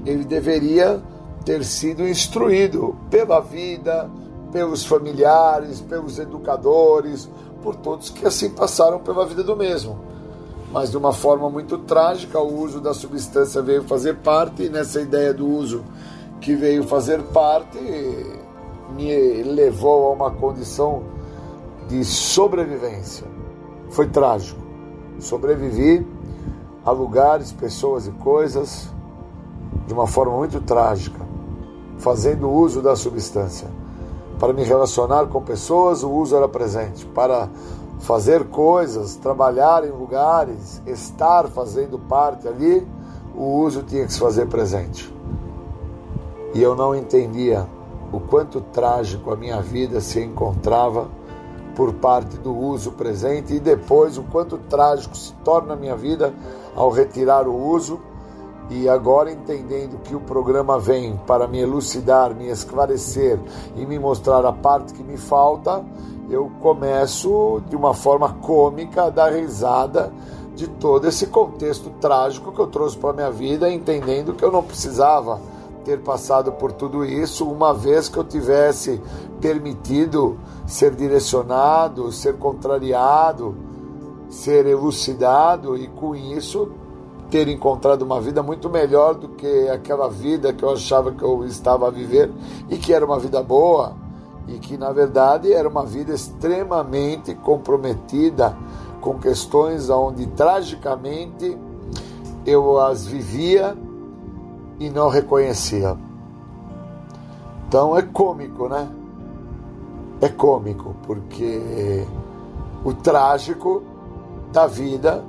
ele 0.04 0.24
deveria 0.24 1.02
ter 1.46 1.64
sido 1.64 2.06
instruído 2.06 2.96
pela 3.08 3.38
vida, 3.38 4.10
pelos 4.50 4.84
familiares, 4.84 5.80
pelos 5.80 6.18
educadores, 6.18 7.30
por 7.62 7.76
todos 7.76 8.10
que 8.10 8.26
assim 8.26 8.50
passaram 8.50 8.98
pela 8.98 9.24
vida 9.24 9.44
do 9.44 9.56
mesmo. 9.56 9.96
Mas 10.72 10.90
de 10.90 10.96
uma 10.96 11.12
forma 11.12 11.48
muito 11.48 11.78
trágica, 11.78 12.40
o 12.40 12.60
uso 12.60 12.80
da 12.80 12.92
substância 12.92 13.62
veio 13.62 13.84
fazer 13.84 14.16
parte, 14.16 14.64
e 14.64 14.68
nessa 14.68 15.00
ideia 15.00 15.32
do 15.32 15.46
uso 15.46 15.84
que 16.40 16.56
veio 16.56 16.82
fazer 16.82 17.22
parte, 17.22 17.78
me 18.96 19.42
levou 19.44 20.08
a 20.08 20.12
uma 20.14 20.32
condição 20.32 21.04
de 21.88 22.04
sobrevivência. 22.04 23.24
Foi 23.90 24.08
trágico. 24.08 24.60
Sobrevivi 25.20 26.04
a 26.84 26.90
lugares, 26.90 27.52
pessoas 27.52 28.08
e 28.08 28.10
coisas 28.10 28.88
de 29.86 29.94
uma 29.94 30.08
forma 30.08 30.36
muito 30.36 30.60
trágica 30.60 31.25
fazendo 31.98 32.50
uso 32.50 32.82
da 32.82 32.94
substância. 32.96 33.68
Para 34.38 34.52
me 34.52 34.62
relacionar 34.62 35.26
com 35.26 35.42
pessoas, 35.42 36.02
o 36.02 36.10
uso 36.10 36.36
era 36.36 36.48
presente. 36.48 37.06
Para 37.06 37.48
fazer 38.00 38.44
coisas, 38.48 39.16
trabalhar 39.16 39.84
em 39.84 39.90
lugares, 39.90 40.82
estar 40.86 41.48
fazendo 41.48 41.98
parte 41.98 42.46
ali, 42.46 42.86
o 43.34 43.62
uso 43.62 43.82
tinha 43.82 44.04
que 44.04 44.12
se 44.12 44.18
fazer 44.18 44.46
presente. 44.46 45.12
E 46.54 46.62
eu 46.62 46.74
não 46.74 46.94
entendia 46.94 47.66
o 48.12 48.20
quanto 48.20 48.60
trágico 48.60 49.32
a 49.32 49.36
minha 49.36 49.60
vida 49.60 50.00
se 50.00 50.20
encontrava 50.20 51.08
por 51.74 51.92
parte 51.92 52.38
do 52.38 52.56
uso 52.56 52.92
presente 52.92 53.54
e 53.54 53.60
depois 53.60 54.16
o 54.16 54.22
quanto 54.22 54.56
trágico 54.56 55.14
se 55.14 55.34
torna 55.44 55.74
a 55.74 55.76
minha 55.76 55.94
vida 55.94 56.32
ao 56.74 56.90
retirar 56.90 57.46
o 57.46 57.54
uso 57.54 58.00
E 58.68 58.88
agora 58.88 59.30
entendendo 59.30 59.98
que 60.02 60.14
o 60.14 60.20
programa 60.20 60.78
vem 60.78 61.16
para 61.26 61.46
me 61.46 61.60
elucidar, 61.60 62.34
me 62.34 62.48
esclarecer 62.48 63.38
e 63.76 63.86
me 63.86 63.98
mostrar 63.98 64.44
a 64.44 64.52
parte 64.52 64.92
que 64.92 65.04
me 65.04 65.16
falta, 65.16 65.84
eu 66.28 66.50
começo 66.60 67.62
de 67.68 67.76
uma 67.76 67.94
forma 67.94 68.32
cômica 68.34 69.04
a 69.04 69.10
dar 69.10 69.32
risada 69.32 70.12
de 70.56 70.66
todo 70.66 71.06
esse 71.06 71.26
contexto 71.26 71.90
trágico 72.00 72.50
que 72.50 72.58
eu 72.58 72.66
trouxe 72.66 72.96
para 72.96 73.12
minha 73.12 73.30
vida, 73.30 73.70
entendendo 73.70 74.34
que 74.34 74.44
eu 74.44 74.50
não 74.50 74.62
precisava 74.62 75.40
ter 75.84 76.00
passado 76.00 76.50
por 76.50 76.72
tudo 76.72 77.04
isso, 77.04 77.48
uma 77.48 77.72
vez 77.72 78.08
que 78.08 78.16
eu 78.16 78.24
tivesse 78.24 79.00
permitido 79.40 80.36
ser 80.66 80.92
direcionado, 80.92 82.10
ser 82.10 82.36
contrariado, 82.38 83.54
ser 84.28 84.66
elucidado 84.66 85.76
e 85.76 85.86
com 85.86 86.16
isso 86.16 86.72
ter 87.30 87.48
encontrado 87.48 88.02
uma 88.02 88.20
vida 88.20 88.42
muito 88.42 88.70
melhor 88.70 89.14
do 89.14 89.28
que 89.28 89.68
aquela 89.68 90.08
vida 90.08 90.52
que 90.52 90.62
eu 90.62 90.70
achava 90.70 91.12
que 91.12 91.22
eu 91.22 91.44
estava 91.44 91.88
a 91.88 91.90
viver 91.90 92.30
e 92.68 92.76
que 92.76 92.92
era 92.92 93.04
uma 93.04 93.18
vida 93.18 93.42
boa 93.42 93.94
e 94.46 94.58
que 94.58 94.76
na 94.76 94.92
verdade 94.92 95.52
era 95.52 95.68
uma 95.68 95.84
vida 95.84 96.14
extremamente 96.14 97.34
comprometida 97.34 98.56
com 99.00 99.18
questões 99.18 99.90
onde 99.90 100.26
tragicamente 100.28 101.56
eu 102.44 102.78
as 102.78 103.06
vivia 103.06 103.76
e 104.78 104.88
não 104.88 105.08
reconhecia. 105.08 105.96
Então 107.66 107.96
é 107.96 108.02
cômico, 108.02 108.68
né? 108.68 108.88
É 110.20 110.28
cômico, 110.28 110.94
porque 111.06 112.06
o 112.84 112.94
trágico 112.94 113.82
da 114.52 114.66
vida 114.66 115.24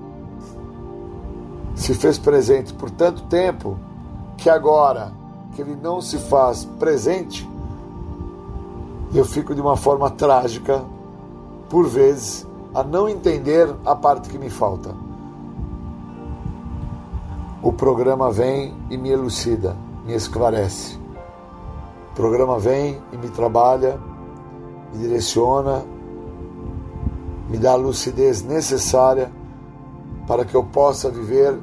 se 1.77 1.93
fez 1.93 2.17
presente 2.17 2.73
por 2.73 2.89
tanto 2.89 3.21
tempo 3.23 3.77
que 4.35 4.49
agora 4.49 5.13
que 5.55 5.61
ele 5.61 5.75
não 5.75 6.01
se 6.01 6.17
faz 6.17 6.65
presente, 6.65 7.47
eu 9.13 9.23
fico 9.23 9.55
de 9.55 9.61
uma 9.61 9.77
forma 9.77 10.09
trágica, 10.09 10.83
por 11.69 11.87
vezes, 11.87 12.45
a 12.73 12.83
não 12.83 13.07
entender 13.07 13.73
a 13.85 13.95
parte 13.95 14.27
que 14.27 14.37
me 14.37 14.49
falta. 14.49 14.93
O 17.61 17.71
programa 17.71 18.31
vem 18.31 18.75
e 18.89 18.97
me 18.97 19.09
elucida, 19.09 19.75
me 20.05 20.13
esclarece. 20.13 20.97
O 22.11 22.15
programa 22.15 22.59
vem 22.59 22.99
e 23.13 23.17
me 23.17 23.29
trabalha, 23.29 23.99
me 24.93 24.99
direciona, 24.99 25.83
me 27.49 27.57
dá 27.57 27.73
a 27.73 27.75
lucidez 27.75 28.41
necessária 28.43 29.31
para 30.27 30.43
que 30.43 30.53
eu 30.53 30.63
possa 30.63 31.09
viver 31.09 31.57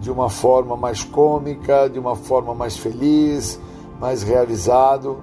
de 0.00 0.10
uma 0.10 0.28
forma 0.28 0.76
mais 0.76 1.04
cômica, 1.04 1.88
de 1.88 1.98
uma 1.98 2.16
forma 2.16 2.54
mais 2.54 2.76
feliz, 2.76 3.60
mais 4.00 4.22
realizado, 4.22 5.18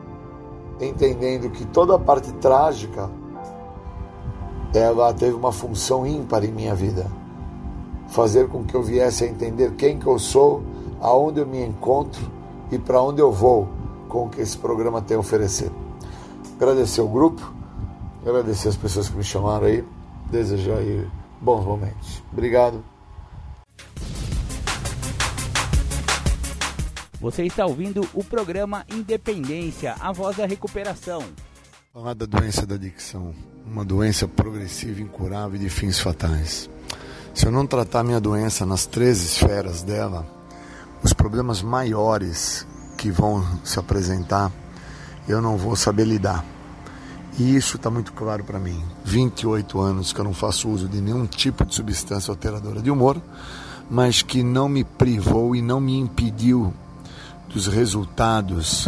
entendendo 0.79 1.49
que 1.49 1.65
toda 1.65 1.95
a 1.95 1.99
parte 1.99 2.31
trágica 2.33 3.09
ela 4.73 5.13
teve 5.13 5.33
uma 5.33 5.51
função 5.51 6.05
ímpar 6.05 6.43
em 6.43 6.51
minha 6.51 6.75
vida 6.75 7.07
fazer 8.07 8.47
com 8.47 8.63
que 8.63 8.75
eu 8.75 8.81
viesse 8.81 9.23
a 9.23 9.27
entender 9.27 9.73
quem 9.75 9.99
que 9.99 10.07
eu 10.07 10.17
sou, 10.17 10.63
aonde 11.01 11.39
eu 11.39 11.45
me 11.45 11.63
encontro 11.63 12.21
e 12.71 12.77
para 12.77 13.01
onde 13.01 13.21
eu 13.21 13.31
vou 13.31 13.67
com 14.09 14.25
o 14.25 14.29
que 14.29 14.41
esse 14.41 14.57
programa 14.57 15.01
tem 15.01 15.17
a 15.17 15.19
oferecer. 15.19 15.71
Agradecer 16.55 17.01
o 17.01 17.07
grupo, 17.07 17.53
agradecer 18.21 18.69
as 18.69 18.77
pessoas 18.77 19.09
que 19.09 19.17
me 19.17 19.23
chamaram 19.23 19.67
aí, 19.67 19.83
desejar 20.31 20.77
aí 20.77 21.07
bons 21.41 21.65
momentos. 21.65 22.23
Obrigado. 22.31 22.96
Você 27.27 27.43
está 27.43 27.65
ouvindo 27.65 28.07
o 28.13 28.23
programa 28.23 28.85
Independência, 28.89 29.95
a 29.99 30.13
voz 30.13 30.37
da 30.37 30.45
recuperação. 30.45 31.21
Falar 31.93 32.13
da 32.13 32.25
doença 32.25 32.65
da 32.65 32.75
adicção, 32.75 33.35
uma 33.65 33.83
doença 33.83 34.25
progressiva, 34.29 35.01
incurável 35.01 35.57
e 35.57 35.59
de 35.59 35.69
fins 35.69 35.99
fatais. 35.99 36.69
Se 37.33 37.45
eu 37.45 37.51
não 37.51 37.67
tratar 37.67 38.01
minha 38.01 38.21
doença 38.21 38.65
nas 38.65 38.85
três 38.85 39.21
esferas 39.21 39.83
dela, 39.83 40.25
os 41.03 41.11
problemas 41.11 41.61
maiores 41.61 42.65
que 42.97 43.11
vão 43.11 43.45
se 43.61 43.77
apresentar, 43.77 44.49
eu 45.27 45.41
não 45.41 45.57
vou 45.57 45.75
saber 45.75 46.05
lidar. 46.05 46.45
E 47.37 47.57
isso 47.57 47.75
está 47.75 47.89
muito 47.89 48.13
claro 48.13 48.45
para 48.45 48.57
mim. 48.57 48.81
28 49.03 49.77
anos 49.81 50.13
que 50.13 50.21
eu 50.21 50.23
não 50.23 50.33
faço 50.33 50.69
uso 50.69 50.87
de 50.87 51.01
nenhum 51.01 51.25
tipo 51.25 51.65
de 51.65 51.75
substância 51.75 52.31
alteradora 52.31 52.81
de 52.81 52.89
humor, 52.89 53.21
mas 53.91 54.21
que 54.21 54.41
não 54.43 54.69
me 54.69 54.85
privou 54.85 55.53
e 55.57 55.61
não 55.61 55.81
me 55.81 55.97
impediu 55.97 56.73
dos 57.49 57.67
resultados 57.67 58.87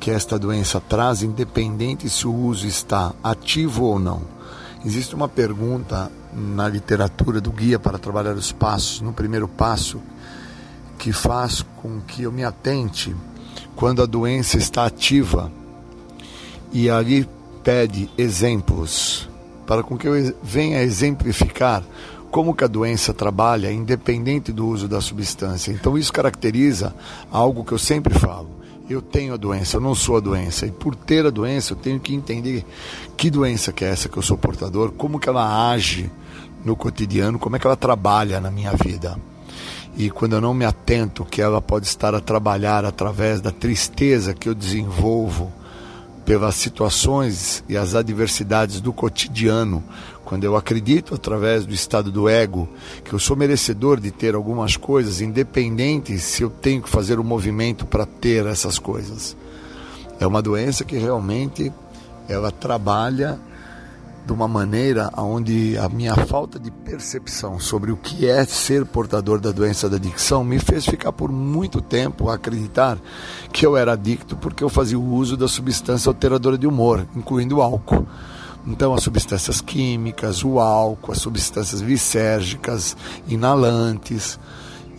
que 0.00 0.10
esta 0.10 0.38
doença 0.38 0.80
traz, 0.80 1.22
independente 1.22 2.08
se 2.08 2.26
o 2.26 2.34
uso 2.34 2.66
está 2.66 3.12
ativo 3.22 3.84
ou 3.84 3.98
não. 3.98 4.22
Existe 4.84 5.14
uma 5.14 5.28
pergunta 5.28 6.10
na 6.32 6.68
literatura 6.68 7.40
do 7.40 7.50
Guia 7.50 7.78
para 7.78 7.98
Trabalhar 7.98 8.34
os 8.34 8.52
Passos, 8.52 9.00
no 9.00 9.12
primeiro 9.12 9.48
passo, 9.48 10.00
que 10.98 11.12
faz 11.12 11.64
com 11.82 12.00
que 12.00 12.22
eu 12.22 12.32
me 12.32 12.44
atente 12.44 13.14
quando 13.74 14.02
a 14.02 14.06
doença 14.06 14.56
está 14.56 14.86
ativa 14.86 15.50
e 16.72 16.90
ali 16.90 17.28
pede 17.62 18.10
exemplos 18.16 19.28
para 19.66 19.82
com 19.82 19.96
que 19.96 20.08
eu 20.08 20.34
venha 20.42 20.82
exemplificar 20.82 21.82
como 22.30 22.54
que 22.54 22.64
a 22.64 22.68
doença 22.68 23.12
trabalha 23.14 23.72
independente 23.72 24.52
do 24.52 24.66
uso 24.66 24.88
da 24.88 25.00
substância. 25.00 25.72
Então 25.72 25.96
isso 25.96 26.12
caracteriza 26.12 26.94
algo 27.30 27.64
que 27.64 27.72
eu 27.72 27.78
sempre 27.78 28.12
falo 28.18 28.58
eu 28.88 29.02
tenho 29.02 29.34
a 29.34 29.36
doença, 29.36 29.76
eu 29.76 29.80
não 29.80 29.94
sou 29.94 30.16
a 30.16 30.20
doença. 30.20 30.66
E 30.66 30.70
por 30.70 30.94
ter 30.94 31.26
a 31.26 31.30
doença, 31.30 31.72
eu 31.72 31.76
tenho 31.76 32.00
que 32.00 32.14
entender 32.14 32.64
que 33.16 33.30
doença 33.30 33.72
que 33.72 33.84
é 33.84 33.88
essa 33.88 34.08
que 34.08 34.16
eu 34.16 34.22
sou 34.22 34.38
portador, 34.38 34.92
como 34.92 35.20
que 35.20 35.28
ela 35.28 35.70
age 35.70 36.10
no 36.64 36.74
cotidiano, 36.74 37.38
como 37.38 37.56
é 37.56 37.58
que 37.58 37.66
ela 37.66 37.76
trabalha 37.76 38.40
na 38.40 38.50
minha 38.50 38.72
vida. 38.72 39.18
E 39.96 40.10
quando 40.10 40.34
eu 40.34 40.40
não 40.40 40.54
me 40.54 40.64
atento 40.64 41.24
que 41.24 41.42
ela 41.42 41.60
pode 41.60 41.86
estar 41.86 42.14
a 42.14 42.20
trabalhar 42.20 42.84
através 42.84 43.40
da 43.40 43.50
tristeza 43.50 44.32
que 44.32 44.48
eu 44.48 44.54
desenvolvo 44.54 45.52
pelas 46.24 46.54
situações 46.56 47.64
e 47.68 47.76
as 47.76 47.94
adversidades 47.94 48.80
do 48.80 48.92
cotidiano, 48.92 49.82
quando 50.28 50.44
eu 50.44 50.56
acredito 50.56 51.14
através 51.14 51.64
do 51.64 51.72
estado 51.72 52.12
do 52.12 52.28
ego 52.28 52.68
que 53.02 53.14
eu 53.14 53.18
sou 53.18 53.34
merecedor 53.34 53.98
de 53.98 54.10
ter 54.10 54.34
algumas 54.34 54.76
coisas, 54.76 55.22
independente 55.22 56.18
se 56.18 56.42
eu 56.42 56.50
tenho 56.50 56.82
que 56.82 56.88
fazer 56.90 57.18
o 57.18 57.22
um 57.22 57.24
movimento 57.24 57.86
para 57.86 58.04
ter 58.04 58.44
essas 58.44 58.78
coisas. 58.78 59.34
É 60.20 60.26
uma 60.26 60.42
doença 60.42 60.84
que 60.84 60.98
realmente 60.98 61.72
ela 62.28 62.50
trabalha 62.50 63.40
de 64.26 64.30
uma 64.30 64.46
maneira 64.46 65.10
onde 65.16 65.78
a 65.78 65.88
minha 65.88 66.14
falta 66.14 66.58
de 66.58 66.70
percepção 66.70 67.58
sobre 67.58 67.90
o 67.90 67.96
que 67.96 68.28
é 68.28 68.44
ser 68.44 68.84
portador 68.84 69.40
da 69.40 69.50
doença 69.50 69.88
da 69.88 69.96
adicção 69.96 70.44
me 70.44 70.58
fez 70.58 70.84
ficar 70.84 71.10
por 71.10 71.32
muito 71.32 71.80
tempo 71.80 72.28
a 72.28 72.34
acreditar 72.34 72.98
que 73.50 73.64
eu 73.64 73.78
era 73.78 73.94
adicto 73.94 74.36
porque 74.36 74.62
eu 74.62 74.68
fazia 74.68 74.98
o 74.98 75.10
uso 75.10 75.38
da 75.38 75.48
substância 75.48 76.10
alteradora 76.10 76.58
de 76.58 76.66
humor, 76.66 77.08
incluindo 77.16 77.56
o 77.56 77.62
álcool. 77.62 78.06
Então, 78.66 78.94
as 78.94 79.02
substâncias 79.02 79.60
químicas, 79.60 80.44
o 80.44 80.58
álcool, 80.58 81.12
as 81.12 81.18
substâncias 81.18 81.80
lisérgicas, 81.80 82.96
inalantes. 83.26 84.38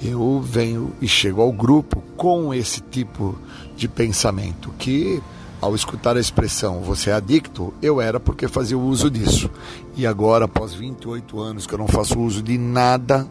Eu 0.02 0.42
venho 0.42 0.94
e 1.02 1.08
chego 1.08 1.42
ao 1.42 1.52
grupo 1.52 2.02
com 2.16 2.54
esse 2.54 2.80
tipo 2.80 3.38
de 3.76 3.88
pensamento 3.88 4.72
que 4.80 5.22
ao 5.62 5.76
escutar 5.76 6.16
a 6.16 6.22
expressão 6.22 6.80
você 6.80 7.10
é 7.10 7.14
adicto, 7.14 7.74
eu 7.82 8.00
era 8.00 8.18
porque 8.18 8.48
fazia 8.48 8.78
uso 8.78 9.12
disso. 9.12 9.50
E 9.96 10.08
agora, 10.08 10.46
após 10.46 10.74
28 10.74 11.38
anos 11.38 11.68
que 11.68 11.74
eu 11.74 11.78
não 11.78 11.88
faço 11.88 12.18
uso 12.18 12.42
de 12.42 12.58
nada, 12.58 13.28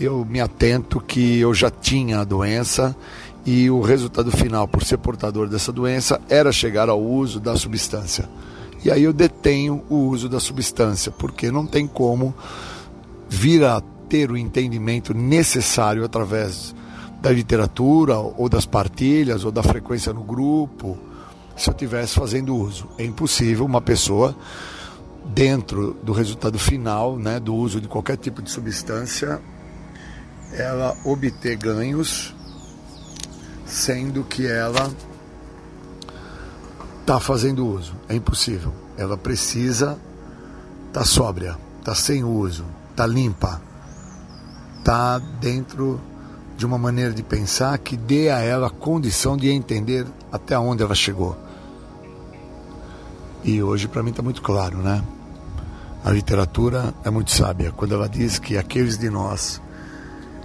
eu 0.00 0.24
me 0.24 0.40
atento 0.40 0.98
que 1.00 1.38
eu 1.38 1.52
já 1.52 1.70
tinha 1.70 2.20
a 2.20 2.24
doença 2.24 2.96
e 3.44 3.70
o 3.70 3.82
resultado 3.82 4.30
final, 4.32 4.66
por 4.66 4.82
ser 4.84 4.96
portador 4.96 5.48
dessa 5.48 5.70
doença, 5.70 6.18
era 6.30 6.50
chegar 6.50 6.88
ao 6.88 7.00
uso 7.00 7.38
da 7.38 7.56
substância. 7.56 8.26
E 8.86 8.90
aí 8.92 9.02
eu 9.02 9.12
detenho 9.12 9.82
o 9.90 9.96
uso 9.96 10.28
da 10.28 10.38
substância, 10.38 11.10
porque 11.10 11.50
não 11.50 11.66
tem 11.66 11.88
como 11.88 12.32
vir 13.28 13.64
a 13.64 13.82
ter 14.08 14.30
o 14.30 14.36
entendimento 14.36 15.12
necessário 15.12 16.04
através 16.04 16.72
da 17.20 17.32
literatura 17.32 18.16
ou 18.16 18.48
das 18.48 18.64
partilhas 18.64 19.44
ou 19.44 19.50
da 19.50 19.60
frequência 19.60 20.12
no 20.12 20.22
grupo 20.22 20.96
se 21.56 21.68
eu 21.68 21.74
tivesse 21.74 22.14
fazendo 22.14 22.54
uso. 22.54 22.86
É 22.96 23.04
impossível 23.04 23.64
uma 23.64 23.80
pessoa 23.80 24.36
dentro 25.34 25.96
do 26.00 26.12
resultado 26.12 26.56
final, 26.56 27.18
né, 27.18 27.40
do 27.40 27.56
uso 27.56 27.80
de 27.80 27.88
qualquer 27.88 28.16
tipo 28.16 28.40
de 28.40 28.52
substância, 28.52 29.40
ela 30.52 30.96
obter 31.04 31.56
ganhos, 31.56 32.32
sendo 33.64 34.22
que 34.22 34.46
ela 34.46 34.88
está 37.06 37.20
fazendo 37.20 37.64
uso. 37.64 37.94
É 38.08 38.16
impossível. 38.16 38.72
Ela 38.98 39.16
precisa 39.16 39.96
estar 40.88 41.00
tá 41.00 41.04
sóbria, 41.06 41.56
tá 41.84 41.94
sem 41.94 42.24
uso, 42.24 42.64
tá 42.96 43.06
limpa, 43.06 43.62
tá 44.82 45.18
dentro 45.40 46.00
de 46.56 46.66
uma 46.66 46.76
maneira 46.76 47.12
de 47.12 47.22
pensar 47.22 47.78
que 47.78 47.96
dê 47.96 48.28
a 48.28 48.40
ela 48.40 48.66
a 48.66 48.70
condição 48.70 49.36
de 49.36 49.48
entender 49.50 50.04
até 50.32 50.58
onde 50.58 50.82
ela 50.82 50.96
chegou. 50.96 51.36
E 53.44 53.62
hoje 53.62 53.86
para 53.86 54.02
mim 54.02 54.10
está 54.10 54.22
muito 54.22 54.42
claro, 54.42 54.78
né? 54.78 55.04
A 56.04 56.10
literatura 56.10 56.92
é 57.04 57.10
muito 57.10 57.30
sábia 57.30 57.70
quando 57.70 57.94
ela 57.94 58.08
diz 58.08 58.40
que 58.40 58.58
aqueles 58.58 58.98
de 58.98 59.10
nós 59.10 59.62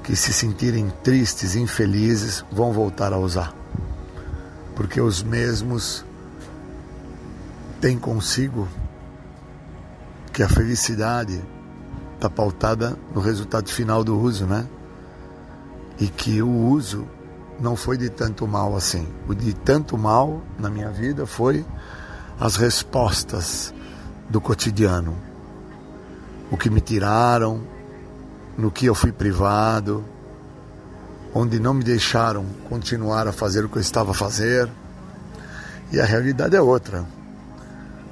que 0.04 0.16
se 0.16 0.32
sentirem 0.32 0.92
tristes, 1.04 1.56
infelizes, 1.56 2.46
vão 2.52 2.72
voltar 2.72 3.14
a 3.14 3.18
usar. 3.18 3.52
Porque 4.76 5.00
os 5.02 5.24
mesmos 5.24 6.06
têm 7.82 7.98
consigo 7.98 8.68
que 10.32 10.44
a 10.44 10.48
felicidade 10.48 11.42
está 12.16 12.30
pautada 12.30 12.96
no 13.14 13.20
resultado 13.20 13.70
final 13.70 14.04
do 14.04 14.18
uso, 14.18 14.46
né? 14.46 14.68
E 16.00 16.08
que 16.08 16.42
o 16.42 16.50
uso 16.50 17.08
não 17.60 17.76
foi 17.76 17.98
de 17.98 18.10
tanto 18.10 18.48
mal 18.48 18.76
assim. 18.76 19.08
O 19.28 19.34
de 19.34 19.54
tanto 19.54 19.98
mal 19.98 20.42
na 20.60 20.70
minha 20.70 20.92
vida 20.92 21.26
foi 21.26 21.66
as 22.40 22.56
respostas 22.56 23.74
do 24.30 24.40
cotidiano. 24.40 25.18
O 26.52 26.58
que 26.58 26.70
me 26.70 26.82
tiraram, 26.82 27.62
no 28.58 28.70
que 28.70 28.86
eu 28.86 28.94
fui 28.94 29.12
privado, 29.12 30.06
onde 31.34 31.60
não 31.60 31.74
me 31.74 31.84
deixaram 31.84 32.46
continuar 32.70 33.28
a 33.28 33.32
fazer 33.32 33.66
o 33.66 33.70
que 33.70 33.78
eu 33.78 33.82
estava 33.82 34.12
a 34.12 34.14
fazer. 34.14 34.70
E 35.92 36.00
a 36.00 36.06
realidade 36.06 36.56
é 36.56 36.62
outra. 36.62 37.06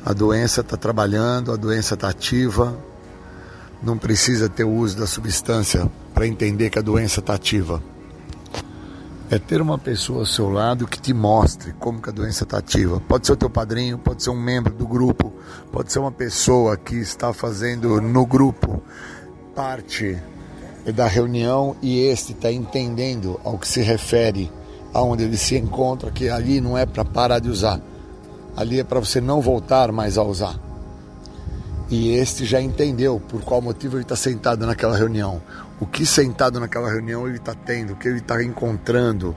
A 0.05 0.13
doença 0.13 0.61
está 0.61 0.77
trabalhando, 0.77 1.51
a 1.51 1.55
doença 1.55 1.93
está 1.93 2.09
ativa. 2.09 2.77
Não 3.83 3.97
precisa 3.97 4.47
ter 4.47 4.63
o 4.63 4.71
uso 4.71 4.97
da 4.97 5.05
substância 5.05 5.89
para 6.13 6.25
entender 6.25 6.69
que 6.69 6.79
a 6.79 6.81
doença 6.81 7.19
está 7.19 7.33
ativa. 7.33 7.81
É 9.29 9.37
ter 9.37 9.61
uma 9.61 9.77
pessoa 9.77 10.19
ao 10.19 10.25
seu 10.25 10.49
lado 10.49 10.87
que 10.87 10.99
te 10.99 11.13
mostre 11.13 11.73
como 11.79 12.01
que 12.01 12.09
a 12.09 12.13
doença 12.13 12.43
está 12.43 12.57
ativa. 12.57 12.99
Pode 13.07 13.27
ser 13.27 13.33
o 13.33 13.37
teu 13.37 13.49
padrinho, 13.49 13.97
pode 13.97 14.23
ser 14.23 14.31
um 14.31 14.41
membro 14.41 14.73
do 14.73 14.87
grupo, 14.87 15.31
pode 15.71 15.91
ser 15.91 15.99
uma 15.99 16.11
pessoa 16.11 16.75
que 16.75 16.95
está 16.95 17.31
fazendo 17.31 18.01
no 18.01 18.25
grupo 18.25 18.81
parte 19.53 20.17
da 20.95 21.07
reunião 21.07 21.75
e 21.81 21.99
este 21.99 22.31
está 22.31 22.51
entendendo 22.51 23.39
ao 23.43 23.57
que 23.57 23.67
se 23.67 23.81
refere 23.81 24.51
aonde 24.93 25.23
ele 25.23 25.37
se 25.37 25.55
encontra, 25.57 26.09
que 26.09 26.29
ali 26.29 26.59
não 26.61 26.77
é 26.77 26.85
para 26.85 27.05
parar 27.05 27.39
de 27.39 27.49
usar, 27.49 27.79
ali 28.59 28.77
é 28.77 28.83
para 28.83 28.99
você 28.99 29.21
não 29.21 29.39
voltar 29.39 29.89
mais 29.89 30.17
a 30.17 30.23
usar. 30.23 30.59
E 31.89 32.11
este 32.11 32.43
já 32.43 32.59
entendeu 32.59 33.17
por 33.17 33.41
qual 33.41 33.61
motivo 33.61 33.95
ele 33.95 34.03
está 34.03 34.17
sentado 34.17 34.65
naquela 34.65 34.97
reunião, 34.97 35.41
o 35.79 35.85
que 35.85 36.05
sentado 36.05 36.59
naquela 36.59 36.91
reunião 36.91 37.25
ele 37.25 37.37
está 37.37 37.55
tendo, 37.55 37.93
o 37.93 37.95
que 37.95 38.09
ele 38.09 38.17
está 38.17 38.43
encontrando, 38.43 39.33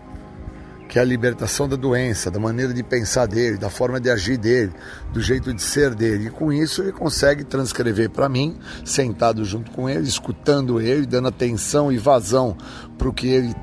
que 0.89 0.99
é 0.99 1.03
a 1.03 1.05
libertação 1.05 1.69
da 1.69 1.77
doença, 1.77 2.32
da 2.32 2.40
maneira 2.40 2.74
de 2.74 2.82
pensar 2.82 3.27
dele, 3.27 3.57
da 3.59 3.70
forma 3.70 4.01
de 4.01 4.11
agir 4.11 4.36
dele, 4.36 4.73
do 5.12 5.20
jeito 5.20 5.55
de 5.55 5.62
ser 5.62 5.94
dele. 5.94 6.27
E 6.27 6.31
com 6.31 6.53
isso 6.53 6.82
ele 6.82 6.90
consegue 6.90 7.44
transcrever 7.44 8.11
para 8.11 8.28
mim, 8.28 8.59
sentado 8.85 9.44
junto 9.44 9.70
com 9.70 9.89
ele, 9.89 10.03
escutando 10.03 10.81
ele, 10.81 11.07
dando 11.07 11.28
atenção 11.28 11.93
e 11.93 11.97
vazão 11.97 12.57
para 12.99 13.09
o 13.09 13.12
que 13.12 13.28
ele 13.28 13.55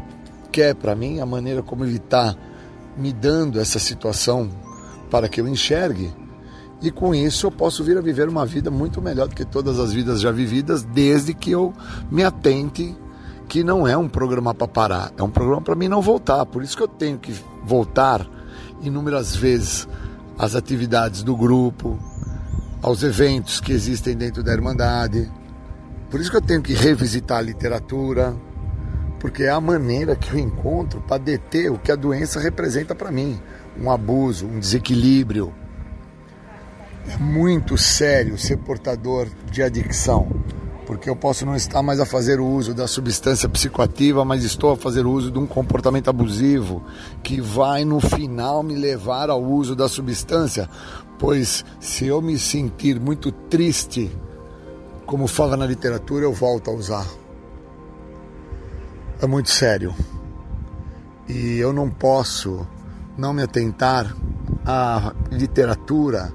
quer 0.53 0.73
para 0.73 0.95
mim, 0.95 1.19
a 1.19 1.25
maneira 1.25 1.61
como 1.61 1.83
ele 1.83 1.97
está 1.97 2.33
me 2.95 3.11
dando 3.11 3.59
essa 3.59 3.77
situação 3.77 4.49
para 5.09 5.27
que 5.27 5.41
eu 5.41 5.47
enxergue. 5.47 6.13
E 6.81 6.91
com 6.91 7.13
isso 7.13 7.47
eu 7.47 7.51
posso 7.51 7.83
vir 7.83 7.97
a 7.97 8.01
viver 8.01 8.29
uma 8.29 8.45
vida 8.45 8.71
muito 8.71 9.01
melhor 9.01 9.27
do 9.27 9.35
que 9.35 9.43
todas 9.43 9.79
as 9.79 9.91
vidas 9.91 10.21
já 10.21 10.31
vividas, 10.31 10.83
desde 10.83 11.33
que 11.33 11.51
eu 11.51 11.73
me 12.09 12.23
atente 12.23 12.95
que 13.49 13.63
não 13.63 13.87
é 13.87 13.97
um 13.97 14.07
programa 14.07 14.53
para 14.53 14.67
parar, 14.67 15.11
é 15.17 15.23
um 15.23 15.29
programa 15.29 15.61
para 15.61 15.75
mim 15.75 15.87
não 15.87 16.01
voltar. 16.01 16.45
Por 16.45 16.63
isso 16.63 16.77
que 16.77 16.83
eu 16.83 16.87
tenho 16.87 17.17
que 17.17 17.33
voltar 17.65 18.25
inúmeras 18.81 19.35
vezes 19.35 19.87
às 20.37 20.55
atividades 20.55 21.23
do 21.23 21.35
grupo, 21.35 21.99
aos 22.81 23.03
eventos 23.03 23.59
que 23.59 23.73
existem 23.73 24.15
dentro 24.15 24.43
da 24.43 24.53
Irmandade. 24.53 25.29
Por 26.09 26.21
isso 26.21 26.31
que 26.31 26.37
eu 26.37 26.41
tenho 26.41 26.61
que 26.61 26.73
revisitar 26.73 27.39
a 27.39 27.41
literatura, 27.41 28.33
porque 29.19 29.43
é 29.43 29.49
a 29.49 29.59
maneira 29.59 30.15
que 30.15 30.31
eu 30.31 30.39
encontro 30.39 31.01
para 31.01 31.17
deter 31.17 31.71
o 31.71 31.77
que 31.77 31.91
a 31.91 31.95
doença 31.95 32.39
representa 32.39 32.95
para 32.95 33.11
mim. 33.11 33.39
Um 33.81 33.89
abuso, 33.91 34.45
um 34.45 34.59
desequilíbrio. 34.59 35.53
É 37.07 37.17
muito 37.17 37.77
sério 37.77 38.37
ser 38.37 38.57
portador 38.57 39.27
de 39.51 39.63
adicção 39.63 40.27
porque 40.89 41.07
eu 41.07 41.15
posso 41.15 41.45
não 41.45 41.55
estar 41.55 41.83
mais 41.83 41.99
a 41.99 42.05
fazer 42.05 42.39
o 42.39 42.47
uso 42.47 42.73
da 42.73 42.87
substância 42.87 43.47
psicoativa, 43.47 44.25
mas 44.25 44.43
estou 44.43 44.71
a 44.71 44.75
fazer 44.75 45.05
o 45.05 45.11
uso 45.11 45.29
de 45.29 45.37
um 45.37 45.45
comportamento 45.45 46.09
abusivo 46.09 46.83
que 47.21 47.39
vai 47.39 47.85
no 47.85 47.99
final 47.99 48.63
me 48.63 48.73
levar 48.73 49.29
ao 49.29 49.39
uso 49.39 49.75
da 49.75 49.87
substância, 49.87 50.67
pois 51.19 51.63
se 51.79 52.07
eu 52.07 52.19
me 52.23 52.39
sentir 52.39 52.99
muito 52.99 53.31
triste, 53.31 54.09
como 55.05 55.27
fala 55.27 55.55
na 55.55 55.67
literatura, 55.67 56.25
eu 56.25 56.33
volto 56.33 56.71
a 56.71 56.73
usar. 56.73 57.05
É 59.21 59.27
muito 59.27 59.51
sério. 59.51 59.93
E 61.27 61.59
eu 61.59 61.71
não 61.71 61.87
posso 61.87 62.65
não 63.19 63.33
me 63.33 63.43
atentar 63.43 64.15
à 64.65 65.13
literatura 65.29 66.33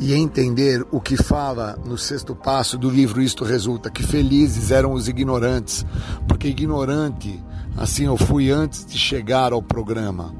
e 0.00 0.12
entender 0.12 0.84
o 0.90 1.00
que 1.00 1.16
fala 1.16 1.78
no 1.86 1.96
sexto 1.96 2.34
passo 2.34 2.76
do 2.76 2.90
livro 2.90 3.22
Isto 3.22 3.44
Resulta, 3.44 3.90
que 3.90 4.02
felizes 4.02 4.72
eram 4.72 4.92
os 4.92 5.06
ignorantes, 5.06 5.86
porque 6.26 6.48
ignorante, 6.48 7.40
assim 7.76 8.06
eu 8.06 8.16
fui 8.16 8.50
antes 8.50 8.84
de 8.84 8.98
chegar 8.98 9.52
ao 9.52 9.62
programa. 9.62 10.34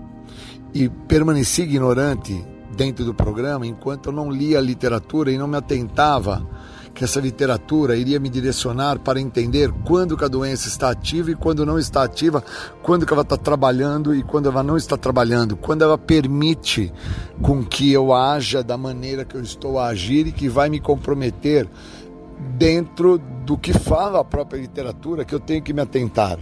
E 0.75 0.89
permaneci 0.89 1.63
ignorante 1.63 2.45
dentro 2.77 3.05
do 3.05 3.15
programa 3.15 3.65
enquanto 3.65 4.07
eu 4.07 4.13
não 4.13 4.29
lia 4.29 4.59
a 4.59 4.63
literatura 4.63 5.31
e 5.31 5.39
não 5.39 5.47
me 5.47 5.57
atentava 5.57 6.45
que 6.95 7.03
essa 7.03 7.21
literatura 7.21 7.97
iria 7.97 8.21
me 8.21 8.29
direcionar 8.29 9.01
para 9.01 9.21
entender 9.21 9.73
quando 9.85 10.17
que 10.17 10.25
a 10.25 10.29
doença 10.29 10.69
está 10.69 10.91
ativa 10.91 11.33
e 11.33 11.35
quando 11.35 11.67
não 11.67 11.77
está 11.77 12.05
ativa, 12.05 12.43
quando 12.83 13.05
que 13.05 13.13
ela 13.13 13.23
está 13.23 13.37
trabalhando 13.37 14.15
e 14.15 14.23
quando 14.23 14.49
ela 14.49 14.63
não 14.63 14.77
está 14.77 14.97
trabalhando, 14.97 15.57
quando 15.57 15.83
ela 15.83 15.99
permite 15.99 16.93
com 17.43 17.65
que 17.65 17.93
eu 17.93 18.15
haja 18.15 18.63
da 18.63 18.79
maneira 18.79 19.25
que 19.25 19.35
eu 19.35 19.43
estou 19.43 19.79
a 19.79 19.89
agir 19.89 20.29
e 20.29 20.33
que 20.33 20.49
vai 20.49 20.71
me 20.71 20.79
comprometer 20.79 21.69
dentro 22.57 23.19
do 23.45 23.59
que 23.59 23.73
fala 23.73 24.21
a 24.21 24.25
própria 24.25 24.61
literatura 24.61 25.25
que 25.25 25.35
eu 25.35 25.41
tenho 25.41 25.63
que 25.63 25.73
me 25.73 25.81
atentar 25.81 26.39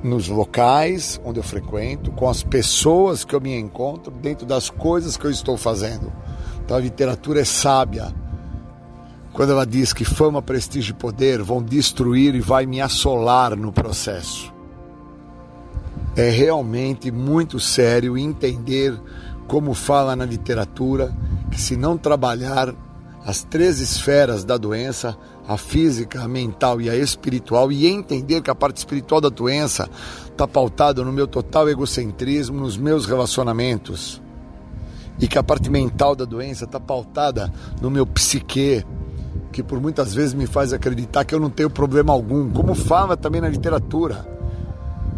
nos 0.00 0.28
locais 0.28 1.20
onde 1.24 1.40
eu 1.40 1.42
frequento, 1.42 2.12
com 2.12 2.28
as 2.28 2.44
pessoas 2.44 3.24
que 3.24 3.34
eu 3.34 3.40
me 3.40 3.58
encontro, 3.58 4.12
dentro 4.12 4.46
das 4.46 4.70
coisas 4.70 5.16
que 5.16 5.26
eu 5.26 5.30
estou 5.30 5.56
fazendo. 5.56 6.12
Então 6.64 6.76
a 6.76 6.80
literatura 6.80 7.40
é 7.40 7.44
sábia 7.44 8.14
quando 9.38 9.52
ela 9.52 9.64
diz 9.64 9.92
que 9.92 10.04
fama, 10.04 10.42
prestígio 10.42 10.90
e 10.90 10.94
poder 10.94 11.40
vão 11.44 11.62
destruir 11.62 12.34
e 12.34 12.40
vai 12.40 12.66
me 12.66 12.80
assolar 12.80 13.54
no 13.54 13.70
processo. 13.70 14.52
É 16.16 16.28
realmente 16.28 17.08
muito 17.12 17.60
sério 17.60 18.18
entender 18.18 19.00
como 19.46 19.74
fala 19.74 20.16
na 20.16 20.24
literatura 20.24 21.14
que 21.52 21.60
se 21.60 21.76
não 21.76 21.96
trabalhar 21.96 22.74
as 23.24 23.44
três 23.44 23.78
esferas 23.78 24.42
da 24.42 24.56
doença, 24.56 25.16
a 25.46 25.56
física, 25.56 26.20
a 26.22 26.26
mental 26.26 26.80
e 26.80 26.90
a 26.90 26.96
espiritual, 26.96 27.70
e 27.70 27.86
entender 27.86 28.42
que 28.42 28.50
a 28.50 28.56
parte 28.56 28.78
espiritual 28.78 29.20
da 29.20 29.28
doença 29.28 29.88
está 30.26 30.48
pautada 30.48 31.04
no 31.04 31.12
meu 31.12 31.28
total 31.28 31.68
egocentrismo, 31.68 32.58
nos 32.58 32.76
meus 32.76 33.06
relacionamentos, 33.06 34.20
e 35.20 35.28
que 35.28 35.38
a 35.38 35.44
parte 35.44 35.70
mental 35.70 36.16
da 36.16 36.24
doença 36.24 36.64
está 36.64 36.80
pautada 36.80 37.52
no 37.80 37.88
meu 37.88 38.04
psique, 38.04 38.84
que 39.50 39.62
por 39.62 39.80
muitas 39.80 40.14
vezes 40.14 40.34
me 40.34 40.46
faz 40.46 40.72
acreditar 40.72 41.24
que 41.24 41.34
eu 41.34 41.40
não 41.40 41.50
tenho 41.50 41.70
problema 41.70 42.12
algum, 42.12 42.50
como 42.50 42.74
fala 42.74 43.16
também 43.16 43.40
na 43.40 43.48
literatura, 43.48 44.26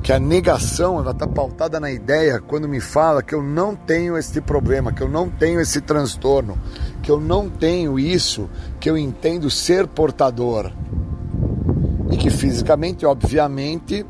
que 0.02 0.12
a 0.12 0.18
negação 0.18 0.98
ela 0.98 1.10
está 1.10 1.26
pautada 1.26 1.78
na 1.78 1.90
ideia 1.90 2.40
quando 2.40 2.68
me 2.68 2.80
fala 2.80 3.22
que 3.22 3.34
eu 3.34 3.42
não 3.42 3.74
tenho 3.76 4.16
esse 4.16 4.40
problema, 4.40 4.92
que 4.92 5.02
eu 5.02 5.08
não 5.08 5.28
tenho 5.28 5.60
esse 5.60 5.80
transtorno, 5.80 6.56
que 7.02 7.10
eu 7.10 7.20
não 7.20 7.50
tenho 7.50 7.98
isso 7.98 8.48
que 8.78 8.88
eu 8.88 8.96
entendo 8.96 9.50
ser 9.50 9.86
portador. 9.86 10.72
E 12.10 12.16
que 12.16 12.30
fisicamente, 12.30 13.04
obviamente, 13.04 14.04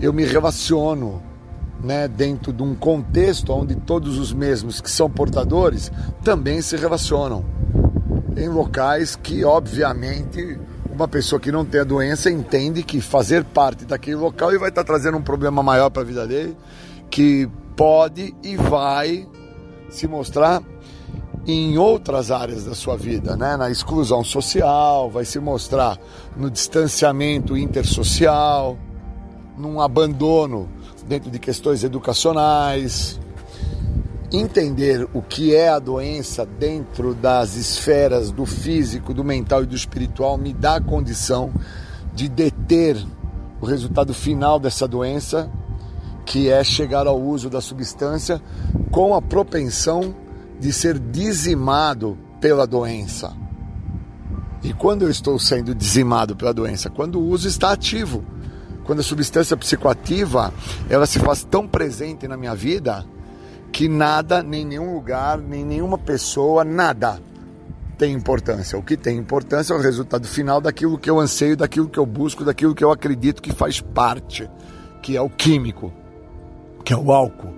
eu 0.00 0.12
me 0.12 0.24
relaciono 0.24 1.22
né, 1.82 2.08
dentro 2.08 2.52
de 2.52 2.62
um 2.62 2.74
contexto 2.74 3.52
onde 3.52 3.74
todos 3.76 4.18
os 4.18 4.32
mesmos 4.32 4.80
que 4.80 4.90
são 4.90 5.10
portadores 5.10 5.92
também 6.24 6.60
se 6.62 6.76
relacionam 6.76 7.44
em 8.38 8.48
locais 8.48 9.16
que, 9.16 9.44
obviamente, 9.44 10.58
uma 10.90 11.06
pessoa 11.08 11.40
que 11.40 11.52
não 11.52 11.64
tem 11.64 11.80
a 11.80 11.84
doença 11.84 12.30
entende 12.30 12.82
que 12.82 13.00
fazer 13.00 13.44
parte 13.44 13.84
daquele 13.84 14.16
local 14.16 14.52
e 14.52 14.58
vai 14.58 14.68
estar 14.68 14.84
trazendo 14.84 15.18
um 15.18 15.22
problema 15.22 15.62
maior 15.62 15.90
para 15.90 16.02
a 16.02 16.04
vida 16.04 16.26
dele, 16.26 16.56
que 17.10 17.48
pode 17.76 18.34
e 18.42 18.56
vai 18.56 19.26
se 19.88 20.06
mostrar 20.06 20.62
em 21.46 21.78
outras 21.78 22.30
áreas 22.30 22.64
da 22.64 22.74
sua 22.74 22.96
vida, 22.96 23.36
né? 23.36 23.56
na 23.56 23.70
exclusão 23.70 24.22
social, 24.22 25.08
vai 25.08 25.24
se 25.24 25.38
mostrar 25.38 25.98
no 26.36 26.50
distanciamento 26.50 27.56
intersocial, 27.56 28.76
num 29.56 29.80
abandono 29.80 30.68
dentro 31.06 31.30
de 31.30 31.38
questões 31.38 31.82
educacionais, 31.82 33.18
entender 34.30 35.08
o 35.14 35.22
que 35.22 35.54
é 35.54 35.68
a 35.68 35.78
doença 35.78 36.44
dentro 36.44 37.14
das 37.14 37.56
esferas 37.56 38.30
do 38.30 38.44
físico, 38.44 39.14
do 39.14 39.24
mental 39.24 39.62
e 39.62 39.66
do 39.66 39.74
espiritual 39.74 40.36
me 40.36 40.52
dá 40.52 40.76
a 40.76 40.80
condição 40.80 41.52
de 42.14 42.28
deter 42.28 42.96
o 43.60 43.66
resultado 43.66 44.12
final 44.12 44.58
dessa 44.58 44.86
doença, 44.86 45.50
que 46.26 46.50
é 46.50 46.62
chegar 46.62 47.06
ao 47.06 47.20
uso 47.20 47.48
da 47.48 47.60
substância 47.60 48.40
com 48.90 49.14
a 49.14 49.22
propensão 49.22 50.14
de 50.60 50.72
ser 50.72 50.98
dizimado 50.98 52.18
pela 52.40 52.66
doença. 52.66 53.34
E 54.62 54.72
quando 54.72 55.02
eu 55.02 55.10
estou 55.10 55.38
sendo 55.38 55.74
dizimado 55.74 56.36
pela 56.36 56.52
doença? 56.52 56.90
Quando 56.90 57.18
o 57.18 57.28
uso 57.28 57.48
está 57.48 57.72
ativo. 57.72 58.24
Quando 58.84 59.00
a 59.00 59.04
substância 59.04 59.56
psicoativa 59.56 60.52
ela 60.88 61.06
se 61.06 61.18
faz 61.18 61.44
tão 61.44 61.68
presente 61.68 62.26
na 62.26 62.38
minha 62.38 62.54
vida 62.54 63.04
que 63.72 63.88
nada, 63.88 64.42
nem 64.42 64.64
nenhum 64.64 64.94
lugar, 64.94 65.38
nem 65.38 65.64
nenhuma 65.64 65.98
pessoa, 65.98 66.64
nada 66.64 67.20
tem 67.98 68.12
importância. 68.12 68.78
O 68.78 68.82
que 68.82 68.96
tem 68.96 69.18
importância 69.18 69.74
é 69.74 69.76
o 69.76 69.80
resultado 69.80 70.26
final 70.26 70.60
daquilo 70.60 70.96
que 70.96 71.10
eu 71.10 71.18
anseio, 71.18 71.56
daquilo 71.56 71.88
que 71.88 71.98
eu 71.98 72.06
busco, 72.06 72.44
daquilo 72.44 72.74
que 72.74 72.84
eu 72.84 72.92
acredito 72.92 73.42
que 73.42 73.52
faz 73.52 73.80
parte, 73.80 74.48
que 75.02 75.16
é 75.16 75.20
o 75.20 75.28
químico, 75.28 75.92
que 76.84 76.92
é 76.92 76.96
o 76.96 77.10
álcool, 77.10 77.52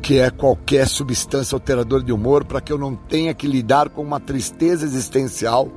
que 0.00 0.18
é 0.18 0.30
qualquer 0.30 0.88
substância 0.88 1.54
alteradora 1.54 2.02
de 2.02 2.10
humor, 2.10 2.44
para 2.44 2.60
que 2.60 2.72
eu 2.72 2.78
não 2.78 2.96
tenha 2.96 3.34
que 3.34 3.46
lidar 3.46 3.90
com 3.90 4.02
uma 4.02 4.18
tristeza 4.18 4.86
existencial 4.86 5.70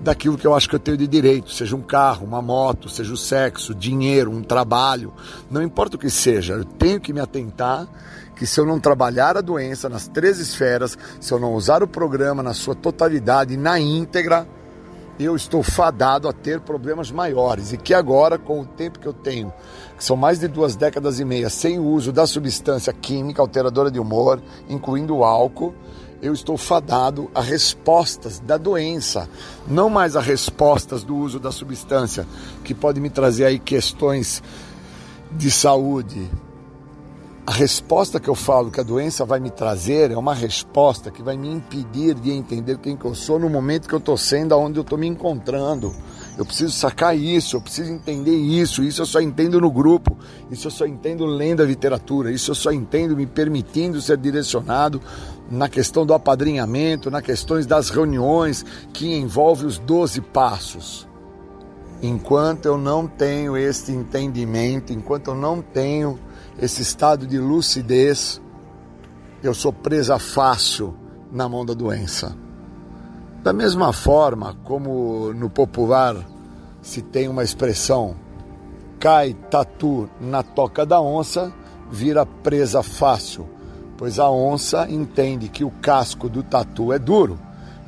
daquilo 0.00 0.36
que 0.36 0.46
eu 0.46 0.54
acho 0.54 0.68
que 0.68 0.74
eu 0.74 0.80
tenho 0.80 0.96
de 0.96 1.06
direito, 1.06 1.50
seja 1.50 1.74
um 1.74 1.80
carro, 1.80 2.26
uma 2.26 2.42
moto, 2.42 2.88
seja 2.88 3.14
o 3.14 3.16
sexo, 3.16 3.74
dinheiro, 3.74 4.30
um 4.30 4.42
trabalho, 4.42 5.12
não 5.50 5.62
importa 5.62 5.96
o 5.96 5.98
que 5.98 6.10
seja, 6.10 6.54
eu 6.54 6.64
tenho 6.64 7.00
que 7.00 7.12
me 7.12 7.20
atentar 7.20 7.88
que 8.36 8.46
se 8.46 8.60
eu 8.60 8.66
não 8.66 8.78
trabalhar 8.78 9.36
a 9.36 9.40
doença 9.40 9.88
nas 9.88 10.06
três 10.06 10.38
esferas, 10.38 10.96
se 11.20 11.32
eu 11.32 11.40
não 11.40 11.54
usar 11.54 11.82
o 11.82 11.88
programa 11.88 12.42
na 12.42 12.52
sua 12.52 12.74
totalidade, 12.74 13.56
na 13.56 13.80
íntegra, 13.80 14.46
eu 15.18 15.34
estou 15.34 15.62
fadado 15.62 16.28
a 16.28 16.32
ter 16.32 16.60
problemas 16.60 17.10
maiores. 17.10 17.72
E 17.72 17.78
que 17.78 17.94
agora, 17.94 18.38
com 18.38 18.60
o 18.60 18.66
tempo 18.66 18.98
que 18.98 19.06
eu 19.06 19.14
tenho, 19.14 19.52
que 19.96 20.04
são 20.04 20.16
mais 20.16 20.38
de 20.38 20.46
duas 20.46 20.76
décadas 20.76 21.18
e 21.18 21.24
meia, 21.24 21.48
sem 21.48 21.78
o 21.78 21.86
uso 21.86 22.12
da 22.12 22.26
substância 22.26 22.92
química 22.92 23.40
alteradora 23.40 23.90
de 23.90 23.98
humor, 23.98 24.42
incluindo 24.68 25.16
o 25.16 25.24
álcool, 25.24 25.74
eu 26.20 26.32
estou 26.32 26.56
fadado 26.56 27.30
a 27.34 27.40
respostas 27.40 28.38
da 28.38 28.56
doença, 28.56 29.28
não 29.66 29.88
mais 29.88 30.16
a 30.16 30.20
respostas 30.20 31.02
do 31.02 31.16
uso 31.16 31.38
da 31.38 31.52
substância, 31.52 32.26
que 32.64 32.74
pode 32.74 33.00
me 33.00 33.10
trazer 33.10 33.44
aí 33.44 33.58
questões 33.58 34.42
de 35.32 35.50
saúde, 35.50 36.30
a 37.46 37.52
resposta 37.52 38.18
que 38.18 38.28
eu 38.28 38.34
falo 38.34 38.72
que 38.72 38.80
a 38.80 38.82
doença 38.82 39.24
vai 39.24 39.38
me 39.38 39.50
trazer 39.50 40.10
é 40.10 40.18
uma 40.18 40.34
resposta 40.34 41.12
que 41.12 41.22
vai 41.22 41.36
me 41.36 41.48
impedir 41.48 42.14
de 42.14 42.32
entender 42.32 42.76
quem 42.78 42.96
que 42.96 43.04
eu 43.04 43.14
sou 43.14 43.38
no 43.38 43.48
momento 43.48 43.88
que 43.88 43.94
eu 43.94 44.00
estou 44.00 44.16
sendo, 44.16 44.52
aonde 44.52 44.80
eu 44.80 44.82
estou 44.82 44.98
me 44.98 45.06
encontrando. 45.06 45.94
Eu 46.36 46.44
preciso 46.44 46.72
sacar 46.72 47.16
isso, 47.16 47.54
eu 47.54 47.60
preciso 47.60 47.92
entender 47.92 48.36
isso. 48.36 48.82
Isso 48.82 49.00
eu 49.00 49.06
só 49.06 49.20
entendo 49.20 49.60
no 49.60 49.70
grupo, 49.70 50.18
isso 50.50 50.66
eu 50.66 50.72
só 50.72 50.86
entendo 50.86 51.24
lendo 51.24 51.62
a 51.62 51.64
literatura, 51.64 52.32
isso 52.32 52.50
eu 52.50 52.54
só 52.56 52.72
entendo 52.72 53.16
me 53.16 53.26
permitindo 53.26 54.02
ser 54.02 54.16
direcionado 54.16 55.00
na 55.48 55.68
questão 55.68 56.04
do 56.04 56.12
apadrinhamento, 56.12 57.12
na 57.12 57.22
questões 57.22 57.64
das 57.64 57.90
reuniões 57.90 58.64
que 58.92 59.14
envolve 59.14 59.66
os 59.66 59.78
12 59.78 60.20
passos. 60.20 61.06
Enquanto 62.02 62.66
eu 62.66 62.76
não 62.76 63.06
tenho 63.06 63.56
este 63.56 63.92
entendimento, 63.92 64.92
enquanto 64.92 65.28
eu 65.28 65.34
não 65.36 65.62
tenho 65.62 66.18
esse 66.58 66.80
estado 66.80 67.26
de 67.26 67.38
lucidez, 67.38 68.40
eu 69.42 69.52
sou 69.52 69.72
presa 69.72 70.18
fácil 70.18 70.94
na 71.30 71.48
mão 71.48 71.66
da 71.66 71.74
doença. 71.74 72.34
Da 73.42 73.52
mesma 73.52 73.92
forma 73.92 74.56
como 74.64 75.32
no 75.34 75.50
popular 75.50 76.16
se 76.80 77.02
tem 77.02 77.28
uma 77.28 77.44
expressão, 77.44 78.16
cai 78.98 79.34
tatu 79.50 80.08
na 80.20 80.42
toca 80.42 80.86
da 80.86 81.00
onça, 81.00 81.52
vira 81.90 82.24
presa 82.24 82.82
fácil, 82.82 83.46
pois 83.98 84.18
a 84.18 84.30
onça 84.30 84.88
entende 84.90 85.48
que 85.48 85.64
o 85.64 85.70
casco 85.70 86.28
do 86.28 86.42
tatu 86.42 86.92
é 86.92 86.98
duro, 86.98 87.38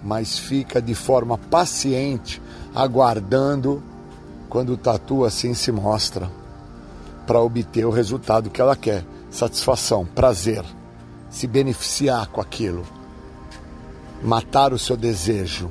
mas 0.02 0.38
fica 0.38 0.80
de 0.80 0.94
forma 0.94 1.38
paciente, 1.38 2.42
aguardando 2.74 3.82
quando 4.48 4.74
o 4.74 4.76
tatu 4.76 5.24
assim 5.24 5.54
se 5.54 5.72
mostra 5.72 6.30
para 7.28 7.42
obter 7.42 7.84
o 7.84 7.90
resultado 7.90 8.48
que 8.48 8.58
ela 8.58 8.74
quer: 8.74 9.04
satisfação, 9.30 10.06
prazer, 10.06 10.64
se 11.28 11.46
beneficiar 11.46 12.28
com 12.28 12.40
aquilo, 12.40 12.84
matar 14.24 14.72
o 14.72 14.78
seu 14.78 14.96
desejo. 14.96 15.70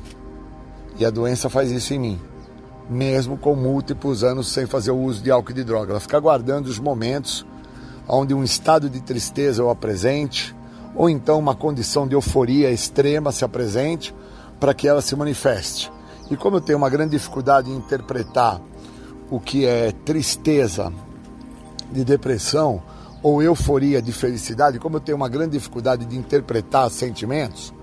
E 0.99 1.05
a 1.05 1.09
doença 1.09 1.49
faz 1.49 1.71
isso 1.71 1.95
em 1.95 1.99
mim, 1.99 2.21
mesmo 2.87 3.37
com 3.37 3.55
múltiplos 3.55 4.23
anos 4.23 4.49
sem 4.49 4.67
fazer 4.67 4.91
o 4.91 4.99
uso 4.99 5.21
de 5.21 5.31
álcool 5.31 5.51
e 5.51 5.55
de 5.55 5.63
droga. 5.63 5.93
Ela 5.93 5.99
fica 5.99 6.17
aguardando 6.17 6.69
os 6.69 6.77
momentos 6.77 7.43
onde 8.07 8.33
um 8.33 8.43
estado 8.43 8.89
de 8.89 9.01
tristeza 9.01 9.61
eu 9.61 9.69
apresente, 9.69 10.55
ou 10.95 11.09
então 11.09 11.39
uma 11.39 11.55
condição 11.55 12.07
de 12.07 12.15
euforia 12.15 12.71
extrema 12.71 13.31
se 13.31 13.43
apresente, 13.43 14.15
para 14.59 14.73
que 14.73 14.87
ela 14.87 15.01
se 15.01 15.15
manifeste. 15.15 15.91
E 16.29 16.37
como 16.37 16.57
eu 16.57 16.61
tenho 16.61 16.77
uma 16.77 16.89
grande 16.89 17.11
dificuldade 17.11 17.69
em 17.69 17.75
interpretar 17.75 18.61
o 19.29 19.39
que 19.39 19.65
é 19.65 19.91
tristeza 19.91 20.91
de 21.91 22.03
depressão 22.03 22.81
ou 23.21 23.41
euforia 23.41 24.01
de 24.01 24.11
felicidade, 24.11 24.79
como 24.79 24.97
eu 24.97 25.01
tenho 25.01 25.17
uma 25.17 25.29
grande 25.29 25.51
dificuldade 25.51 26.05
de 26.05 26.17
interpretar 26.17 26.89
sentimentos, 26.89 27.73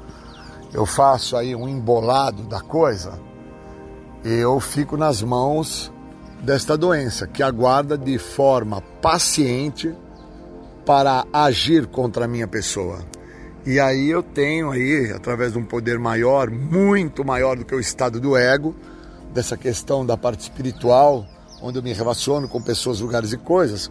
eu 0.72 0.86
faço 0.86 1.36
aí 1.36 1.54
um 1.54 1.68
embolado 1.68 2.42
da 2.44 2.60
coisa, 2.60 3.18
eu 4.24 4.58
fico 4.60 4.96
nas 4.96 5.22
mãos 5.22 5.92
desta 6.40 6.76
doença 6.76 7.26
que 7.26 7.42
aguarda 7.42 7.96
de 7.96 8.18
forma 8.18 8.80
paciente 9.00 9.94
para 10.84 11.24
agir 11.32 11.86
contra 11.86 12.26
a 12.26 12.28
minha 12.28 12.46
pessoa. 12.46 13.00
E 13.66 13.80
aí 13.80 14.10
eu 14.10 14.22
tenho 14.22 14.70
aí, 14.70 15.10
através 15.10 15.52
de 15.52 15.58
um 15.58 15.64
poder 15.64 15.98
maior, 15.98 16.50
muito 16.50 17.24
maior 17.24 17.56
do 17.56 17.64
que 17.64 17.74
o 17.74 17.80
estado 17.80 18.20
do 18.20 18.36
ego, 18.36 18.74
dessa 19.32 19.56
questão 19.56 20.04
da 20.04 20.16
parte 20.16 20.40
espiritual, 20.40 21.26
onde 21.64 21.78
eu 21.78 21.82
me 21.82 21.94
relaciono 21.94 22.46
com 22.46 22.60
pessoas, 22.60 23.00
lugares 23.00 23.32
e 23.32 23.38
coisas, 23.38 23.90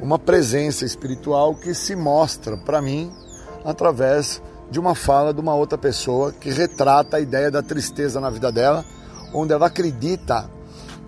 uma 0.00 0.16
presença 0.16 0.84
espiritual 0.84 1.56
que 1.56 1.74
se 1.74 1.96
mostra 1.96 2.56
para 2.56 2.80
mim 2.80 3.12
através 3.64 4.40
de 4.70 4.78
uma 4.78 4.94
fala 4.94 5.34
de 5.34 5.40
uma 5.40 5.52
outra 5.52 5.76
pessoa 5.76 6.30
que 6.30 6.50
retrata 6.50 7.16
a 7.16 7.20
ideia 7.20 7.50
da 7.50 7.62
tristeza 7.62 8.20
na 8.20 8.30
vida 8.30 8.52
dela, 8.52 8.84
onde 9.34 9.52
ela 9.52 9.66
acredita 9.66 10.48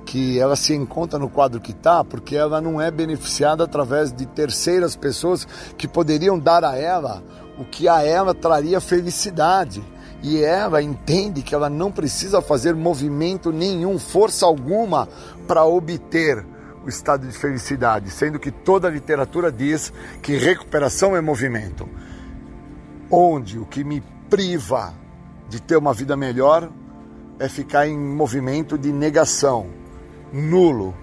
que 0.04 0.40
ela 0.40 0.56
se 0.56 0.74
encontra 0.74 1.20
no 1.20 1.30
quadro 1.30 1.60
que 1.60 1.70
está 1.70 2.02
porque 2.02 2.34
ela 2.34 2.60
não 2.60 2.80
é 2.80 2.90
beneficiada 2.90 3.62
através 3.62 4.12
de 4.12 4.26
terceiras 4.26 4.96
pessoas 4.96 5.46
que 5.78 5.86
poderiam 5.86 6.36
dar 6.36 6.64
a 6.64 6.76
ela 6.76 7.22
o 7.56 7.64
que 7.64 7.88
a 7.88 8.02
ela 8.02 8.34
traria 8.34 8.80
felicidade. 8.80 9.84
E 10.22 10.42
ela 10.42 10.80
entende 10.80 11.42
que 11.42 11.54
ela 11.54 11.68
não 11.68 11.90
precisa 11.90 12.40
fazer 12.40 12.74
movimento 12.74 13.50
nenhum, 13.50 13.98
força 13.98 14.46
alguma, 14.46 15.08
para 15.48 15.64
obter 15.64 16.46
o 16.84 16.88
estado 16.88 17.26
de 17.26 17.36
felicidade, 17.36 18.10
sendo 18.10 18.38
que 18.38 18.50
toda 18.50 18.88
a 18.88 18.90
literatura 18.90 19.50
diz 19.50 19.92
que 20.22 20.36
recuperação 20.36 21.16
é 21.16 21.20
movimento. 21.20 21.88
Onde 23.10 23.58
o 23.58 23.66
que 23.66 23.82
me 23.82 24.02
priva 24.30 24.94
de 25.48 25.60
ter 25.60 25.76
uma 25.76 25.92
vida 25.92 26.16
melhor 26.16 26.70
é 27.38 27.48
ficar 27.48 27.86
em 27.86 27.98
movimento 27.98 28.78
de 28.78 28.92
negação, 28.92 29.66
nulo, 30.32 30.94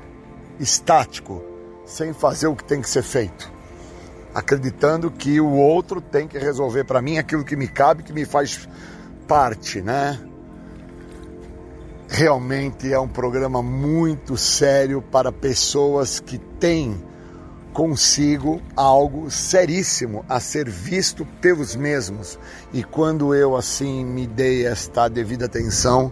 estático, 0.60 1.44
sem 1.86 2.14
fazer 2.14 2.48
o 2.48 2.56
que 2.56 2.64
tem 2.64 2.82
que 2.82 2.90
ser 2.90 3.04
feito. 3.04 3.52
Acreditando 4.34 5.12
que 5.12 5.42
o 5.42 5.52
outro 5.52 6.00
tem 6.00 6.28
que 6.28 6.38
resolver 6.38 6.84
para 6.84 7.02
mim 7.02 7.18
aquilo 7.18 7.44
que 7.44 7.56
me 7.56 7.68
cabe, 7.68 8.04
que 8.04 8.14
me 8.14 8.26
faz 8.26 8.68
parte, 9.30 9.80
né? 9.80 10.20
Realmente 12.08 12.92
é 12.92 13.00
um 13.00 13.08
programa 13.08 13.62
muito 13.62 14.36
sério 14.36 15.04
para 15.04 15.32
pessoas 15.32 16.20
que 16.20 16.40
têm 16.40 17.00
consigo 17.72 18.60
algo 18.76 19.30
seríssimo 19.30 20.26
a 20.28 20.40
ser 20.40 20.68
visto 20.68 21.28
pelos 21.40 21.76
mesmos. 21.76 22.40
E 22.74 22.84
quando 22.84 23.36
eu 23.36 23.56
assim 23.56 24.04
me 24.04 24.26
dei 24.26 24.66
esta 24.66 25.08
devida 25.08 25.46
atenção, 25.46 26.12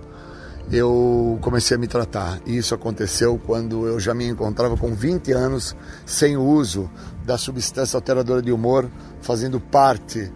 eu 0.71 1.39
comecei 1.41 1.75
a 1.75 1.79
me 1.79 1.87
tratar. 1.87 2.39
E 2.45 2.55
isso 2.55 2.75
aconteceu 2.75 3.41
quando 3.47 3.87
eu 3.87 3.99
já 3.99 4.13
me 4.13 4.27
encontrava 4.27 4.77
com 4.77 4.93
20 4.93 5.31
anos 5.31 5.75
sem 6.05 6.37
o 6.37 6.43
uso 6.43 6.87
da 7.25 7.35
substância 7.35 7.97
alteradora 7.97 8.43
de 8.43 8.51
humor, 8.51 8.87
fazendo 9.21 9.59
parte 9.59 10.31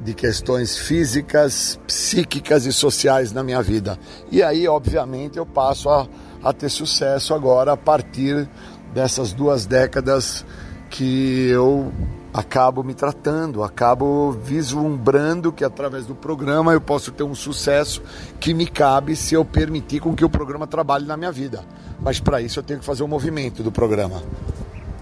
de 0.00 0.14
questões 0.14 0.76
físicas, 0.76 1.78
psíquicas 1.86 2.66
e 2.66 2.72
sociais 2.72 3.32
na 3.32 3.42
minha 3.42 3.62
vida. 3.62 3.98
E 4.30 4.42
aí, 4.42 4.68
obviamente, 4.68 5.38
eu 5.38 5.46
passo 5.46 5.88
a, 5.90 6.06
a 6.42 6.52
ter 6.52 6.68
sucesso 6.68 7.34
agora 7.34 7.72
a 7.72 7.76
partir 7.76 8.48
dessas 8.94 9.32
duas 9.32 9.66
décadas 9.66 10.44
que 10.90 11.48
eu 11.50 11.92
acabo 12.32 12.84
me 12.84 12.94
tratando, 12.94 13.64
acabo 13.64 14.32
vislumbrando 14.32 15.50
que 15.50 15.64
através 15.64 16.06
do 16.06 16.14
programa 16.14 16.72
eu 16.72 16.80
posso 16.80 17.10
ter 17.10 17.22
um 17.22 17.34
sucesso 17.34 18.02
que 18.38 18.54
me 18.54 18.66
cabe 18.66 19.16
se 19.16 19.34
eu 19.34 19.44
permitir 19.44 20.00
com 20.00 20.14
que 20.14 20.24
o 20.24 20.30
programa 20.30 20.66
trabalhe 20.66 21.06
na 21.06 21.16
minha 21.16 21.32
vida. 21.32 21.64
Mas 22.00 22.20
para 22.20 22.40
isso 22.40 22.58
eu 22.58 22.62
tenho 22.62 22.80
que 22.80 22.86
fazer 22.86 23.02
o 23.02 23.08
movimento 23.08 23.62
do 23.62 23.72
programa. 23.72 24.22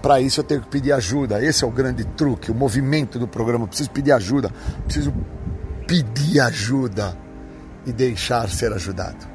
Para 0.01 0.21
isso 0.21 0.39
eu 0.39 0.43
tenho 0.43 0.61
que 0.61 0.67
pedir 0.67 0.91
ajuda. 0.91 1.43
Esse 1.43 1.63
é 1.63 1.67
o 1.67 1.71
grande 1.71 2.05
truque, 2.05 2.51
o 2.51 2.55
movimento 2.55 3.17
do 3.17 3.27
programa. 3.27 3.65
Eu 3.65 3.67
preciso 3.67 3.89
pedir 3.91 4.11
ajuda, 4.11 4.51
preciso 4.85 5.13
pedir 5.87 6.39
ajuda 6.39 7.17
e 7.85 7.91
deixar 7.91 8.49
ser 8.49 8.71
ajudado. 8.73 9.27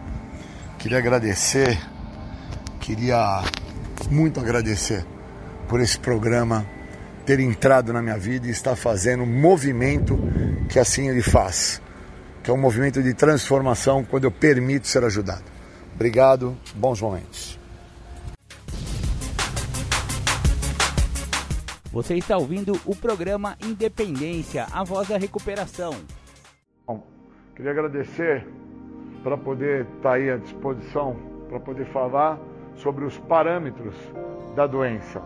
Queria 0.78 0.98
agradecer, 0.98 1.78
queria 2.80 3.42
muito 4.10 4.38
agradecer 4.40 5.04
por 5.68 5.80
esse 5.80 5.98
programa 5.98 6.66
ter 7.24 7.40
entrado 7.40 7.92
na 7.92 8.02
minha 8.02 8.18
vida 8.18 8.46
e 8.46 8.50
estar 8.50 8.76
fazendo 8.76 9.22
um 9.22 9.40
movimento 9.40 10.18
que 10.68 10.78
assim 10.78 11.08
ele 11.08 11.22
faz, 11.22 11.80
que 12.42 12.50
é 12.50 12.52
um 12.54 12.58
movimento 12.58 13.02
de 13.02 13.14
transformação 13.14 14.04
quando 14.04 14.24
eu 14.24 14.30
permito 14.30 14.88
ser 14.88 15.04
ajudado. 15.04 15.44
Obrigado, 15.94 16.56
bons 16.74 17.00
momentos. 17.00 17.61
Você 21.92 22.14
está 22.14 22.38
ouvindo 22.38 22.72
o 22.86 22.96
programa 22.96 23.54
Independência, 23.62 24.64
a 24.72 24.82
voz 24.82 25.08
da 25.08 25.18
recuperação. 25.18 25.92
Bom, 26.86 27.06
queria 27.54 27.70
agradecer 27.70 28.46
para 29.22 29.36
poder 29.36 29.82
estar 29.82 30.00
tá 30.00 30.12
aí 30.14 30.30
à 30.30 30.38
disposição, 30.38 31.14
para 31.50 31.60
poder 31.60 31.84
falar 31.92 32.38
sobre 32.76 33.04
os 33.04 33.18
parâmetros 33.18 33.94
da 34.56 34.66
doença. 34.66 35.20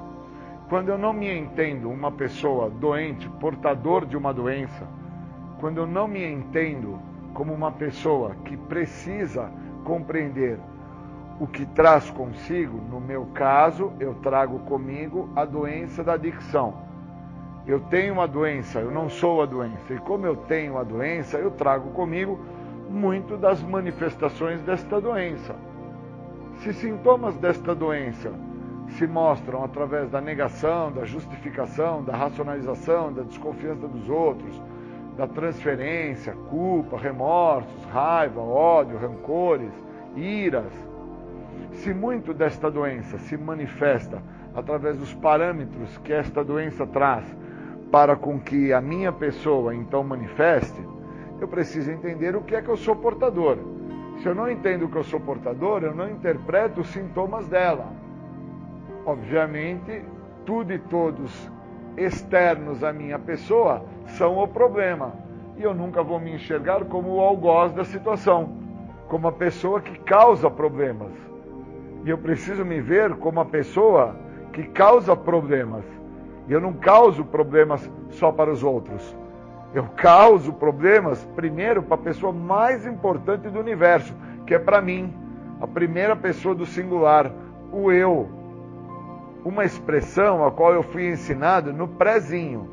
Quando 0.69 0.89
eu 0.89 0.99
não 0.99 1.13
me 1.13 1.33
entendo 1.33 1.89
uma 1.89 2.11
pessoa 2.11 2.69
doente, 2.69 3.29
portador 3.39 4.05
de 4.05 4.17
uma 4.17 4.35
doença, 4.35 4.89
quando 5.61 5.79
eu 5.79 5.87
não 5.87 6.09
me 6.09 6.27
entendo 6.27 7.01
como 7.33 7.55
uma 7.55 7.71
pessoa 7.71 8.35
que 8.45 8.57
precisa 8.57 9.53
compreender 9.85 10.59
o 11.39 11.47
que 11.47 11.67
traz 11.67 12.11
consigo, 12.11 12.81
no 12.91 13.01
meu 13.01 13.27
caso, 13.35 13.93
eu 14.01 14.15
trago 14.15 14.61
comigo 14.61 15.29
a 15.37 15.45
doença 15.45 16.03
da 16.03 16.15
adicção. 16.15 16.75
Eu 17.67 17.81
tenho 17.81 18.15
uma 18.15 18.29
doença, 18.29 18.79
eu 18.81 18.91
não 18.91 19.09
sou 19.09 19.43
a 19.43 19.47
doença. 19.47 19.93
E 19.93 19.99
como 19.99 20.27
eu 20.27 20.37
tenho 20.37 20.79
a 20.79 20.85
doença, 20.85 21.37
eu 21.37 21.51
trago 21.51 21.91
comigo 21.91 22.39
muito 22.89 23.37
das 23.37 23.63
manifestações 23.63 24.61
desta 24.63 25.01
doença. 25.01 25.55
Se 26.59 26.73
sintomas 26.73 27.37
desta 27.37 27.75
doença 27.75 28.33
se 28.91 29.07
mostram 29.07 29.65
através 29.65 30.09
da 30.09 30.21
negação, 30.21 30.93
da 30.93 31.05
justificação, 31.05 32.05
da 32.05 32.17
racionalização, 32.17 33.13
da 33.13 33.23
desconfiança 33.23 33.87
dos 33.89 34.09
outros, 34.09 34.63
da 35.17 35.27
transferência, 35.27 36.35
culpa, 36.49 36.97
remorsos, 36.97 37.85
raiva, 37.93 38.41
ódio, 38.41 38.97
rancores, 38.97 39.73
iras. 40.15 40.73
Se 41.73 41.93
muito 41.93 42.33
desta 42.33 42.71
doença 42.71 43.19
se 43.19 43.37
manifesta 43.37 44.23
através 44.55 44.97
dos 44.97 45.13
parâmetros 45.15 45.99
que 45.99 46.13
esta 46.13 46.43
doença 46.43 46.87
traz 46.87 47.25
para 47.91 48.17
com 48.17 48.41
que 48.41 48.73
a 48.73 48.81
minha 48.81 49.13
pessoa 49.13 49.75
então 49.75 50.03
manifeste, 50.03 50.81
eu 51.41 51.47
preciso 51.47 51.91
entender 51.91 52.35
o 52.35 52.43
que 52.43 52.55
é 52.55 52.63
que 52.63 52.69
eu 52.69 52.77
sou 52.77 52.97
portador. 52.97 53.59
Se 54.19 54.27
eu 54.27 54.35
não 54.35 54.51
entendo 54.51 54.89
que 54.89 54.97
eu 54.97 55.05
sou 55.05 55.21
portador, 55.21 55.83
eu 55.83 55.95
não 55.95 56.11
interpreto 56.11 56.81
os 56.81 56.89
sintomas 56.89 57.47
dela. 57.49 57.93
Obviamente, 59.05 60.03
tudo 60.45 60.73
e 60.73 60.79
todos 60.79 61.51
externos 61.97 62.83
à 62.83 62.93
minha 62.93 63.19
pessoa 63.19 63.85
são 64.07 64.39
o 64.39 64.49
problema. 64.49 65.15
E 65.57 65.63
eu 65.63 65.75
nunca 65.75 66.03
vou 66.03 66.19
me 66.19 66.35
enxergar 66.35 66.85
como 66.87 67.15
o 67.15 67.21
algoz 67.21 67.73
da 67.73 67.85
situação, 67.85 68.57
como 69.09 69.29
a 69.29 69.33
pessoa 69.33 69.81
que 69.81 69.99
causa 70.01 70.51
problemas. 70.51 71.13
E 72.07 72.11
eu 72.11 72.17
preciso 72.17 72.65
me 72.65 72.81
ver 72.81 73.17
como 73.17 73.41
a 73.41 73.45
pessoa 73.45 74.15
que 74.53 74.63
causa 74.63 75.17
problemas. 75.17 75.85
E 76.47 76.53
eu 76.53 76.61
não 76.61 76.73
causo 76.73 77.25
problemas 77.25 77.91
só 78.11 78.31
para 78.31 78.49
os 78.49 78.63
outros. 78.63 79.17
Eu 79.75 79.89
causo 79.97 80.53
problemas 80.53 81.25
primeiro 81.35 81.83
para 81.83 81.97
a 81.97 81.99
pessoa 81.99 82.33
mais 82.33 82.87
importante 82.87 83.49
do 83.49 83.59
universo, 83.59 84.15
que 84.47 84.55
é 84.55 84.59
para 84.59 84.81
mim, 84.81 85.13
a 85.61 85.67
primeira 85.67 86.15
pessoa 86.15 86.55
do 86.55 86.65
singular, 86.65 87.33
o 87.73 87.91
eu 87.91 88.29
uma 89.45 89.65
expressão 89.65 90.47
a 90.47 90.51
qual 90.53 90.73
eu 90.73 90.85
fui 90.85 91.09
ensinado 91.09 91.73
no 91.73 91.89
prézinho, 91.89 92.69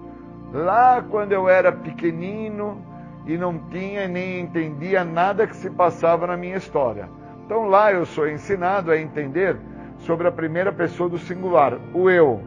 lá 0.52 1.04
quando 1.10 1.32
eu 1.32 1.50
era 1.50 1.72
pequenino 1.72 2.82
e 3.26 3.36
não 3.36 3.58
tinha 3.58 4.08
nem 4.08 4.42
entendia 4.42 5.04
nada 5.04 5.48
que 5.48 5.56
se 5.56 5.72
passava 5.72 6.28
na 6.28 6.38
minha 6.38 6.58
história. 6.58 7.10
Então 7.46 7.68
lá 7.68 7.92
eu 7.92 8.06
sou 8.06 8.28
ensinado 8.28 8.92
a 8.92 8.98
entender 8.98 9.58
sobre 10.00 10.28
a 10.28 10.32
primeira 10.32 10.72
pessoa 10.72 11.10
do 11.10 11.18
singular, 11.18 11.78
o 11.94 12.10
eu. 12.10 12.42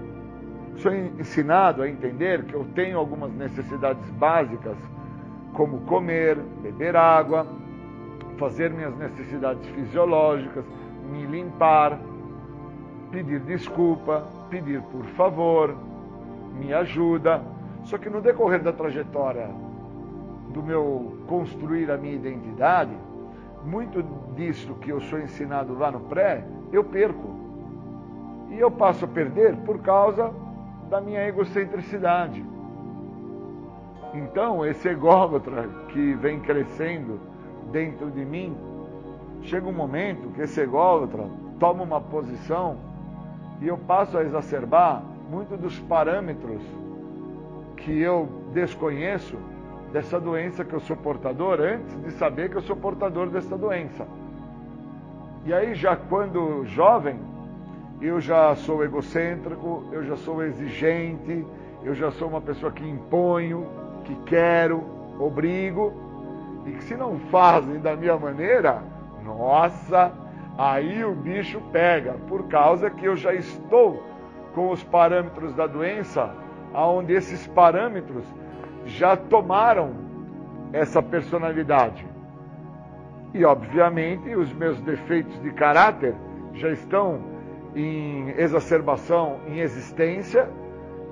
Sou 0.77 0.93
ensinado 0.95 1.83
a 1.83 1.89
entender 1.89 2.45
que 2.45 2.55
eu 2.55 2.67
tenho 2.75 2.99
algumas 2.99 3.33
necessidades 3.33 4.09
básicas, 4.11 4.77
como 5.53 5.81
comer, 5.83 6.37
beber 6.63 6.97
água, 6.97 7.47
fazer 8.39 8.71
minhas 8.71 8.97
necessidades 8.97 9.67
fisiológicas, 9.69 10.65
me 11.11 11.25
limpar, 11.25 11.99
pedir 13.11 13.41
desculpa, 13.41 14.27
pedir 14.51 14.83
por 14.83 15.05
favor, 15.17 15.75
me 16.59 16.73
ajuda. 16.73 17.43
Só 17.85 17.97
que 17.97 18.11
no 18.11 18.21
decorrer 18.21 18.63
da 18.63 18.73
trajetória 18.73 19.49
do 20.51 20.63
meu 20.63 21.19
construir 21.27 21.91
a 21.91 21.97
minha 21.97 22.15
identidade, 22.15 22.93
muito 23.67 24.03
disso 24.35 24.75
que 24.75 24.91
eu 24.91 25.01
sou 25.01 25.19
ensinado 25.19 25.77
lá 25.77 25.91
no 25.91 26.01
pré, 26.01 26.45
eu 26.73 26.85
perco. 26.85 27.35
E 28.51 28.59
eu 28.59 28.71
passo 28.71 29.05
a 29.05 29.09
perder 29.09 29.57
por 29.57 29.81
causa 29.81 30.33
da 30.89 31.01
minha 31.01 31.27
egocentricidade. 31.27 32.45
Então, 34.15 34.65
esse 34.65 34.89
ególatra 34.89 35.69
que 35.89 36.15
vem 36.15 36.41
crescendo 36.41 37.21
dentro 37.73 38.11
de 38.11 38.25
mim, 38.25 38.57
chega 39.43 39.69
um 39.69 39.73
momento 39.73 40.33
que 40.33 40.43
esse 40.43 40.61
ególatra 40.61 41.25
toma 41.59 41.83
uma 41.83 42.01
posição 42.01 42.77
e 43.61 43.67
eu 43.67 43.77
passo 43.77 44.17
a 44.17 44.23
exacerbar 44.23 45.03
muito 45.31 45.57
dos 45.57 45.79
parâmetros 45.81 46.63
que 47.77 48.01
eu 48.01 48.29
desconheço 48.53 49.37
dessa 49.97 50.21
doença 50.21 50.63
que 50.63 50.75
eu 50.75 50.81
sou 50.81 50.95
portador 50.95 51.59
antes 51.59 51.99
de 52.03 52.11
saber 52.19 52.51
que 52.51 52.57
eu 52.57 52.61
sou 52.61 52.77
portador 52.77 53.31
dessa 53.31 53.57
doença. 53.57 54.07
E 55.47 55.55
aí 55.55 55.75
já 55.75 55.97
quando 55.97 56.67
jovem, 56.67 57.19
eu 58.03 58.21
já 58.21 58.55
sou 58.57 58.85
egocêntrico, 58.85 59.85
eu 59.91 60.05
já 60.05 60.15
sou 60.17 60.45
exigente, 60.45 61.47
eu 61.83 61.95
já 61.95 62.11
sou 62.11 62.29
uma 62.29 62.43
pessoa 62.43 62.71
que 62.71 62.87
imponho, 62.87 63.67
que 64.05 64.15
quero, 64.27 64.85
obrigo, 65.19 65.95
e 66.67 66.73
que 66.73 66.85
se 66.85 66.95
não 66.95 67.19
fazem 67.31 67.81
da 67.81 67.97
minha 67.97 68.19
maneira, 68.19 68.83
nossa, 69.25 70.13
aí 70.59 71.03
o 71.07 71.15
bicho 71.15 71.59
pega, 71.73 72.17
por 72.29 72.49
causa 72.49 72.91
que 72.91 73.07
eu 73.07 73.17
já 73.17 73.33
estou 73.33 74.03
com 74.55 74.69
os 74.69 74.85
parâmetros 74.85 75.55
da 75.55 75.67
doença, 75.67 76.35
aonde 76.75 77.15
esses 77.15 77.47
parâmetros 77.47 78.27
já 78.87 79.17
tomaram 79.17 79.93
essa 80.73 81.03
personalidade. 81.03 82.07
E 83.35 83.45
obviamente 83.45 84.35
os 84.35 84.53
meus 84.53 84.81
defeitos 84.81 85.41
de 85.43 85.51
caráter 85.51 86.15
já 86.55 86.71
estão 86.71 87.21
em 87.75 88.31
exacerbação, 88.39 89.41
em 89.47 89.59
existência, 89.59 90.49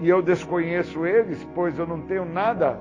e 0.01 0.09
eu 0.09 0.23
desconheço 0.23 1.05
eles, 1.05 1.47
pois 1.55 1.79
eu 1.79 1.87
não 1.87 2.01
tenho 2.01 2.25
nada 2.25 2.81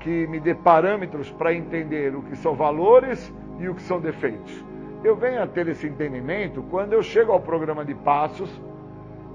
que 0.00 0.26
me 0.26 0.38
dê 0.38 0.54
parâmetros 0.54 1.30
para 1.30 1.54
entender 1.54 2.14
o 2.14 2.22
que 2.22 2.36
são 2.36 2.54
valores 2.54 3.32
e 3.58 3.68
o 3.68 3.74
que 3.74 3.82
são 3.82 4.00
defeitos. 4.00 4.64
Eu 5.02 5.16
venho 5.16 5.42
a 5.42 5.46
ter 5.46 5.66
esse 5.68 5.86
entendimento 5.86 6.62
quando 6.70 6.92
eu 6.92 7.02
chego 7.02 7.32
ao 7.32 7.40
programa 7.40 7.84
de 7.84 7.94
passos 7.94 8.50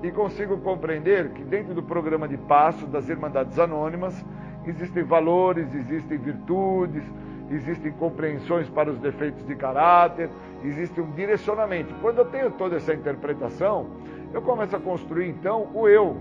e 0.03 0.11
consigo 0.11 0.57
compreender 0.59 1.29
que 1.29 1.43
dentro 1.43 1.73
do 1.73 1.83
programa 1.83 2.27
de 2.27 2.37
passos 2.37 2.87
das 2.89 3.09
Irmandades 3.09 3.57
Anônimas 3.57 4.23
existem 4.65 5.03
valores, 5.03 5.73
existem 5.73 6.17
virtudes, 6.17 7.03
existem 7.51 7.91
compreensões 7.93 8.69
para 8.69 8.91
os 8.91 8.99
defeitos 8.99 9.45
de 9.45 9.55
caráter, 9.55 10.29
existe 10.63 10.99
um 11.01 11.11
direcionamento. 11.11 11.93
Quando 12.01 12.19
eu 12.19 12.25
tenho 12.25 12.51
toda 12.51 12.75
essa 12.75 12.93
interpretação, 12.93 13.87
eu 14.33 14.41
começo 14.41 14.75
a 14.75 14.79
construir 14.79 15.29
então 15.29 15.69
o 15.73 15.87
eu. 15.87 16.17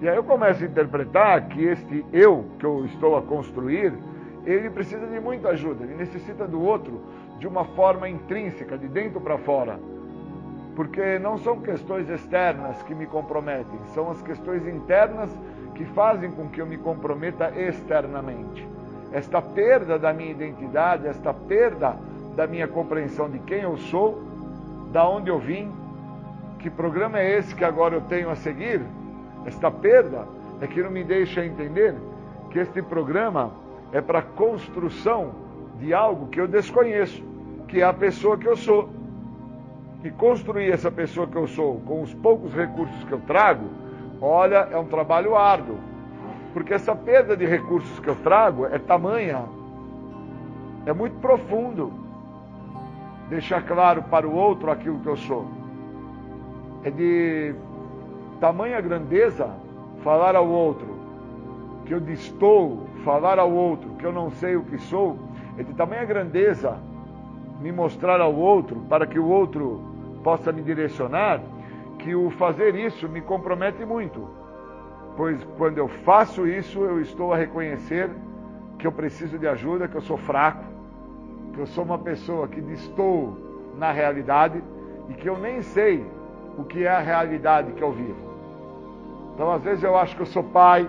E 0.00 0.08
aí 0.08 0.16
eu 0.16 0.24
começo 0.24 0.62
a 0.62 0.66
interpretar 0.66 1.48
que 1.48 1.64
este 1.64 2.04
eu 2.12 2.44
que 2.58 2.66
eu 2.66 2.84
estou 2.86 3.16
a 3.16 3.22
construir, 3.22 3.92
ele 4.44 4.70
precisa 4.70 5.06
de 5.06 5.18
muita 5.18 5.48
ajuda, 5.48 5.84
ele 5.84 5.94
necessita 5.94 6.46
do 6.46 6.60
outro 6.60 7.00
de 7.38 7.46
uma 7.46 7.64
forma 7.64 8.08
intrínseca, 8.08 8.76
de 8.76 8.88
dentro 8.88 9.20
para 9.20 9.38
fora. 9.38 9.78
Porque 10.74 11.18
não 11.18 11.38
são 11.38 11.60
questões 11.60 12.08
externas 12.08 12.82
que 12.82 12.94
me 12.94 13.06
comprometem, 13.06 13.78
são 13.94 14.10
as 14.10 14.20
questões 14.20 14.66
internas 14.68 15.30
que 15.76 15.84
fazem 15.84 16.30
com 16.30 16.48
que 16.48 16.60
eu 16.60 16.66
me 16.66 16.78
comprometa 16.78 17.52
externamente. 17.54 18.66
Esta 19.12 19.42
perda 19.42 19.98
da 19.98 20.12
minha 20.12 20.30
identidade, 20.30 21.06
esta 21.06 21.32
perda 21.32 21.96
da 22.34 22.46
minha 22.46 22.66
compreensão 22.66 23.30
de 23.30 23.38
quem 23.40 23.60
eu 23.60 23.76
sou, 23.76 24.22
da 24.90 25.06
onde 25.08 25.28
eu 25.28 25.38
vim, 25.38 25.70
que 26.58 26.70
programa 26.70 27.20
é 27.20 27.38
esse 27.38 27.54
que 27.54 27.64
agora 27.64 27.94
eu 27.94 28.00
tenho 28.00 28.30
a 28.30 28.36
seguir, 28.36 28.80
esta 29.44 29.70
perda 29.70 30.26
é 30.60 30.66
que 30.66 30.82
não 30.82 30.90
me 30.90 31.04
deixa 31.04 31.44
entender 31.44 31.94
que 32.50 32.58
este 32.58 32.80
programa 32.80 33.52
é 33.92 34.00
para 34.00 34.22
construção 34.22 35.32
de 35.78 35.92
algo 35.92 36.28
que 36.28 36.40
eu 36.40 36.48
desconheço, 36.48 37.22
que 37.68 37.82
é 37.82 37.84
a 37.84 37.92
pessoa 37.92 38.38
que 38.38 38.46
eu 38.46 38.56
sou. 38.56 38.88
E 40.02 40.10
construir 40.10 40.70
essa 40.70 40.90
pessoa 40.90 41.26
que 41.26 41.36
eu 41.36 41.46
sou 41.46 41.80
com 41.80 42.00
os 42.00 42.14
poucos 42.14 42.52
recursos 42.54 43.04
que 43.04 43.12
eu 43.12 43.20
trago, 43.26 43.68
olha, 44.26 44.68
é 44.70 44.78
um 44.78 44.86
trabalho 44.86 45.36
árduo. 45.36 45.78
Porque 46.52 46.74
essa 46.74 46.94
perda 46.94 47.36
de 47.36 47.44
recursos 47.44 47.98
que 48.00 48.08
eu 48.08 48.16
trago 48.16 48.66
é 48.66 48.78
tamanha, 48.78 49.44
é 50.86 50.92
muito 50.92 51.16
profundo. 51.20 51.92
Deixar 53.28 53.62
claro 53.62 54.02
para 54.04 54.26
o 54.26 54.34
outro 54.34 54.70
aquilo 54.70 55.00
que 55.00 55.06
eu 55.06 55.16
sou. 55.16 55.46
É 56.84 56.90
de 56.90 57.54
tamanha 58.40 58.80
grandeza 58.80 59.50
falar 60.02 60.36
ao 60.36 60.46
outro 60.46 60.96
que 61.84 61.92
eu 61.92 62.00
distou, 62.00 62.86
falar 63.04 63.38
ao 63.38 63.50
outro 63.50 63.90
que 63.98 64.04
eu 64.04 64.12
não 64.12 64.30
sei 64.30 64.56
o 64.56 64.62
que 64.62 64.78
sou, 64.78 65.18
é 65.58 65.62
de 65.62 65.72
tamanha 65.72 66.04
grandeza 66.04 66.76
me 67.60 67.72
mostrar 67.72 68.20
ao 68.20 68.34
outro 68.34 68.80
para 68.88 69.06
que 69.06 69.18
o 69.18 69.28
outro 69.28 69.80
possa 70.22 70.52
me 70.52 70.62
direcionar, 70.62 71.40
que 72.06 72.14
o 72.14 72.30
fazer 72.30 72.76
isso 72.76 73.08
me 73.08 73.20
compromete 73.20 73.84
muito. 73.84 74.28
Pois 75.16 75.42
quando 75.58 75.78
eu 75.78 75.88
faço 75.88 76.46
isso, 76.46 76.78
eu 76.84 77.00
estou 77.00 77.32
a 77.32 77.36
reconhecer 77.36 78.08
que 78.78 78.86
eu 78.86 78.92
preciso 78.92 79.36
de 79.36 79.48
ajuda, 79.48 79.88
que 79.88 79.96
eu 79.96 80.00
sou 80.00 80.16
fraco, 80.16 80.64
que 81.52 81.58
eu 81.58 81.66
sou 81.66 81.82
uma 81.82 81.98
pessoa 81.98 82.46
que 82.46 82.60
distou 82.60 83.36
na 83.76 83.90
realidade 83.90 84.62
e 85.08 85.14
que 85.14 85.28
eu 85.28 85.36
nem 85.36 85.62
sei 85.62 86.06
o 86.56 86.62
que 86.62 86.84
é 86.84 86.88
a 86.88 87.00
realidade 87.00 87.72
que 87.72 87.82
eu 87.82 87.90
vivo. 87.90 88.36
Então, 89.34 89.50
às 89.50 89.64
vezes 89.64 89.82
eu 89.82 89.98
acho 89.98 90.14
que 90.14 90.22
eu 90.22 90.26
sou 90.26 90.44
pai, 90.44 90.88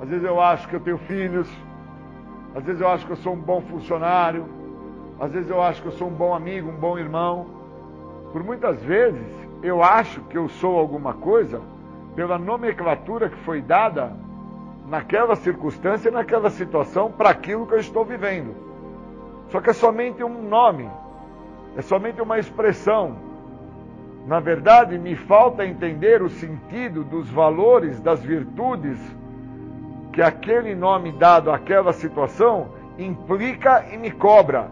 às 0.00 0.08
vezes 0.08 0.24
eu 0.24 0.40
acho 0.40 0.66
que 0.66 0.76
eu 0.76 0.80
tenho 0.80 0.96
filhos, 0.96 1.48
às 2.54 2.64
vezes 2.64 2.80
eu 2.80 2.88
acho 2.88 3.04
que 3.04 3.12
eu 3.12 3.16
sou 3.16 3.34
um 3.34 3.40
bom 3.40 3.60
funcionário, 3.60 4.46
às 5.20 5.30
vezes 5.30 5.50
eu 5.50 5.60
acho 5.60 5.82
que 5.82 5.88
eu 5.88 5.92
sou 5.92 6.08
um 6.08 6.14
bom 6.14 6.34
amigo, 6.34 6.70
um 6.70 6.76
bom 6.76 6.98
irmão. 6.98 7.44
Por 8.32 8.42
muitas 8.42 8.82
vezes 8.82 9.41
eu 9.62 9.82
acho 9.82 10.20
que 10.22 10.36
eu 10.36 10.48
sou 10.48 10.78
alguma 10.78 11.14
coisa 11.14 11.60
pela 12.16 12.38
nomenclatura 12.38 13.28
que 13.28 13.36
foi 13.38 13.62
dada 13.62 14.12
naquela 14.86 15.36
circunstância, 15.36 16.10
naquela 16.10 16.50
situação, 16.50 17.10
para 17.10 17.30
aquilo 17.30 17.66
que 17.66 17.74
eu 17.74 17.78
estou 17.78 18.04
vivendo. 18.04 18.54
Só 19.48 19.60
que 19.60 19.70
é 19.70 19.72
somente 19.72 20.22
um 20.24 20.48
nome, 20.48 20.88
é 21.76 21.82
somente 21.82 22.20
uma 22.20 22.38
expressão, 22.38 23.16
na 24.26 24.38
verdade, 24.38 24.98
me 24.98 25.16
falta 25.16 25.66
entender 25.66 26.22
o 26.22 26.28
sentido 26.28 27.02
dos 27.02 27.28
valores, 27.30 28.00
das 28.00 28.22
virtudes 28.22 29.00
que 30.12 30.22
aquele 30.22 30.74
nome 30.74 31.10
dado 31.12 31.50
àquela 31.50 31.92
situação 31.92 32.68
implica 32.98 33.86
e 33.90 33.96
me 33.96 34.10
cobra. 34.10 34.70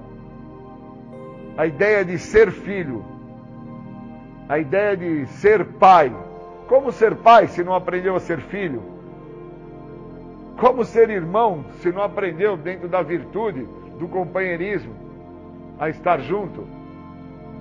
A 1.57 1.67
ideia 1.67 2.05
de 2.05 2.19
ser 2.19 2.51
filho, 2.53 3.05
a 4.51 4.59
ideia 4.59 4.97
de 4.97 5.27
ser 5.27 5.65
pai. 5.65 6.13
Como 6.67 6.91
ser 6.91 7.15
pai 7.15 7.47
se 7.47 7.63
não 7.63 7.73
aprendeu 7.73 8.17
a 8.17 8.21
ser 8.21 8.41
filho? 8.41 8.83
Como 10.59 10.85
ser 10.85 11.09
irmão 11.09 11.65
se 11.79 11.93
não 11.93 12.03
aprendeu 12.03 12.57
dentro 12.57 12.89
da 12.89 13.01
virtude 13.01 13.65
do 13.97 14.09
companheirismo 14.09 14.93
a 15.79 15.89
estar 15.89 16.19
junto? 16.23 16.67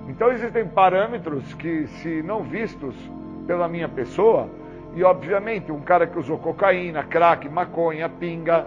Então 0.08 0.32
existem 0.32 0.66
parâmetros 0.66 1.54
que, 1.54 1.86
se 1.86 2.24
não 2.24 2.42
vistos 2.42 2.96
pela 3.46 3.68
minha 3.68 3.88
pessoa, 3.88 4.48
e 4.96 5.04
obviamente 5.04 5.70
um 5.70 5.80
cara 5.80 6.08
que 6.08 6.18
usou 6.18 6.38
cocaína, 6.38 7.04
crack, 7.04 7.48
maconha, 7.48 8.08
pinga, 8.08 8.66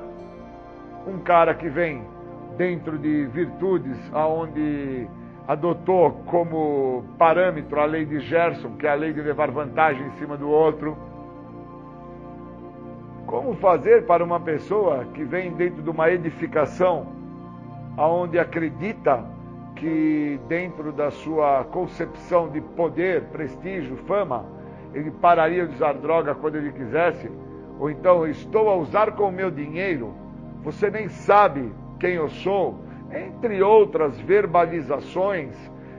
um 1.06 1.20
cara 1.20 1.54
que 1.54 1.68
vem 1.68 2.02
dentro 2.56 2.98
de 2.98 3.26
virtudes 3.26 3.98
aonde 4.14 5.10
adotou 5.48 6.12
como 6.26 7.04
parâmetro 7.18 7.80
a 7.80 7.86
lei 7.86 8.06
de 8.06 8.20
Gerson, 8.20 8.76
que 8.78 8.88
é 8.88 8.92
a 8.92 8.96
lei 8.96 9.14
de 9.14 9.22
levar 9.22 9.52
vantagem 9.52 10.08
em 10.08 10.12
cima 10.12 10.38
do 10.38 10.50
outro. 10.50 10.98
Como 13.26 13.54
fazer 13.56 14.06
para 14.06 14.24
uma 14.24 14.40
pessoa 14.40 15.06
que 15.14 15.24
vem 15.24 15.52
dentro 15.54 15.82
de 15.82 15.90
uma 15.90 16.10
edificação 16.10 17.08
aonde 17.98 18.40
acredita 18.40 19.24
que 19.76 20.40
dentro 20.48 20.92
da 20.92 21.12
sua 21.12 21.64
concepção 21.66 22.50
de 22.50 22.62
poder, 22.62 23.24
prestígio, 23.26 23.98
fama, 24.08 24.46
ele 24.94 25.12
pararia 25.12 25.66
de 25.66 25.76
usar 25.76 25.94
droga 25.94 26.36
quando 26.36 26.56
ele 26.56 26.72
quisesse, 26.72 27.30
ou 27.80 27.90
então 27.90 28.28
estou 28.28 28.70
a 28.70 28.76
usar 28.76 29.12
com 29.14 29.30
o 29.30 29.32
meu 29.32 29.50
dinheiro, 29.50 30.14
você 30.64 30.90
nem 30.90 31.10
sabe 31.10 31.72
quem 32.00 32.14
eu 32.14 32.30
sou, 32.30 32.80
entre 33.12 33.62
outras 33.62 34.20
verbalizações 34.22 35.56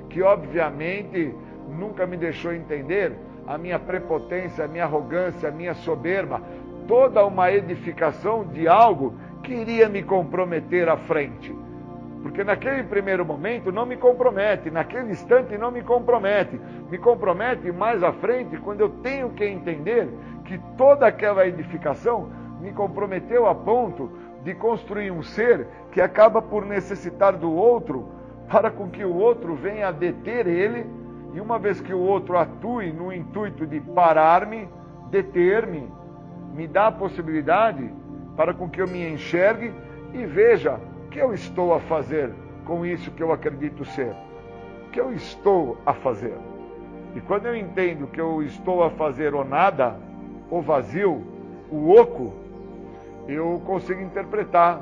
que 0.08 0.22
obviamente 0.22 1.34
nunca 1.68 2.06
me 2.06 2.16
deixou 2.16 2.52
entender 2.52 3.12
a 3.46 3.58
minha 3.58 3.78
prepotência, 3.78 4.64
a 4.64 4.68
minha 4.68 4.84
arrogância, 4.84 5.48
a 5.48 5.52
minha 5.52 5.74
soberba, 5.74 6.40
toda 6.86 7.24
uma 7.24 7.50
edificação 7.50 8.44
de 8.44 8.68
algo 8.68 9.14
que 9.42 9.52
iria 9.52 9.88
me 9.88 10.02
comprometer 10.02 10.88
à 10.88 10.96
frente. 10.96 11.54
Porque 12.22 12.42
naquele 12.42 12.84
primeiro 12.84 13.24
momento 13.24 13.70
não 13.70 13.84
me 13.84 13.98
compromete, 13.98 14.70
naquele 14.70 15.10
instante 15.10 15.58
não 15.58 15.70
me 15.70 15.82
compromete. 15.82 16.58
Me 16.90 16.96
compromete 16.96 17.70
mais 17.70 18.02
à 18.02 18.12
frente 18.14 18.56
quando 18.56 18.80
eu 18.80 18.88
tenho 18.88 19.30
que 19.30 19.44
entender 19.44 20.08
que 20.46 20.58
toda 20.76 21.06
aquela 21.06 21.46
edificação 21.46 22.30
me 22.62 22.72
comprometeu 22.72 23.46
a 23.46 23.54
ponto 23.54 24.10
de 24.44 24.54
construir 24.54 25.10
um 25.10 25.22
ser 25.22 25.66
que 25.90 26.00
acaba 26.00 26.40
por 26.40 26.64
necessitar 26.66 27.32
do 27.36 27.50
outro 27.52 28.08
para 28.48 28.70
com 28.70 28.88
que 28.90 29.04
o 29.04 29.14
outro 29.14 29.54
venha 29.54 29.88
a 29.88 29.90
deter 29.90 30.46
ele, 30.46 30.86
e 31.32 31.40
uma 31.40 31.58
vez 31.58 31.80
que 31.80 31.92
o 31.92 31.98
outro 31.98 32.36
atue 32.38 32.92
no 32.92 33.12
intuito 33.12 33.66
de 33.66 33.80
parar-me, 33.80 34.68
deter-me, 35.10 35.88
me 36.54 36.68
dá 36.68 36.88
a 36.88 36.92
possibilidade 36.92 37.90
para 38.36 38.52
com 38.52 38.68
que 38.68 38.80
eu 38.80 38.86
me 38.86 39.08
enxergue 39.08 39.72
e 40.12 40.24
veja 40.26 40.78
que 41.10 41.18
eu 41.18 41.32
estou 41.32 41.74
a 41.74 41.80
fazer 41.80 42.30
com 42.64 42.84
isso 42.84 43.10
que 43.10 43.22
eu 43.22 43.32
acredito 43.32 43.84
ser? 43.84 44.14
O 44.86 44.90
que 44.90 45.00
eu 45.00 45.12
estou 45.12 45.78
a 45.84 45.92
fazer? 45.92 46.36
E 47.14 47.20
quando 47.20 47.46
eu 47.46 47.56
entendo 47.56 48.06
que 48.06 48.20
eu 48.20 48.42
estou 48.42 48.84
a 48.84 48.90
fazer 48.90 49.34
o 49.34 49.44
nada, 49.44 49.96
o 50.50 50.60
vazio, 50.60 51.22
o 51.70 51.90
oco, 51.90 52.32
eu 53.28 53.60
consigo 53.64 54.00
interpretar 54.00 54.80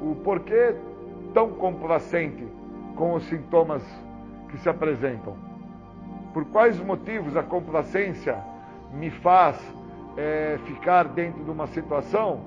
o 0.00 0.14
porquê 0.16 0.74
tão 1.34 1.50
complacente 1.50 2.46
com 2.94 3.14
os 3.14 3.24
sintomas 3.24 3.82
que 4.48 4.58
se 4.58 4.68
apresentam. 4.68 5.36
Por 6.32 6.44
quais 6.46 6.78
motivos 6.80 7.36
a 7.36 7.42
complacência 7.42 8.38
me 8.92 9.10
faz 9.10 9.58
é, 10.16 10.58
ficar 10.64 11.04
dentro 11.08 11.44
de 11.44 11.50
uma 11.50 11.66
situação 11.66 12.40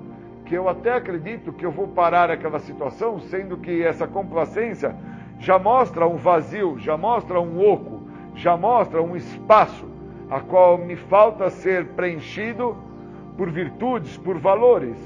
que 0.44 0.54
eu 0.54 0.68
até 0.68 0.94
acredito 0.94 1.52
que 1.52 1.64
eu 1.64 1.70
vou 1.70 1.86
parar 1.86 2.30
aquela 2.30 2.58
situação, 2.58 3.20
sendo 3.20 3.56
que 3.56 3.82
essa 3.84 4.06
complacência 4.06 4.96
já 5.38 5.58
mostra 5.58 6.06
um 6.06 6.16
vazio, 6.16 6.78
já 6.78 6.96
mostra 6.96 7.40
um 7.40 7.64
oco, 7.64 8.02
já 8.34 8.56
mostra 8.56 9.00
um 9.02 9.16
espaço 9.16 9.88
a 10.28 10.40
qual 10.40 10.78
me 10.78 10.96
falta 10.96 11.50
ser 11.50 11.86
preenchido 11.88 12.76
por 13.40 13.50
virtudes, 13.50 14.18
por 14.18 14.36
valores, 14.36 14.98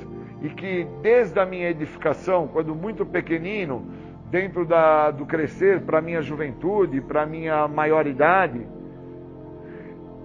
e 0.43 0.49
que 0.49 0.85
desde 1.01 1.39
a 1.39 1.47
minha 1.47 1.71
edificação, 1.71 2.49
quando 2.49 2.75
muito 2.75 3.07
pequenino, 3.07 3.87
dentro 4.29 4.67
da, 4.67 5.13
do 5.13 5.25
crescer 5.25 5.83
para 5.83 5.99
a 5.99 6.03
minha 6.03 6.21
juventude, 6.21 7.01
para 7.01 7.23
a 7.23 7.27
minha 7.27 7.69
maioridade, 7.69 8.67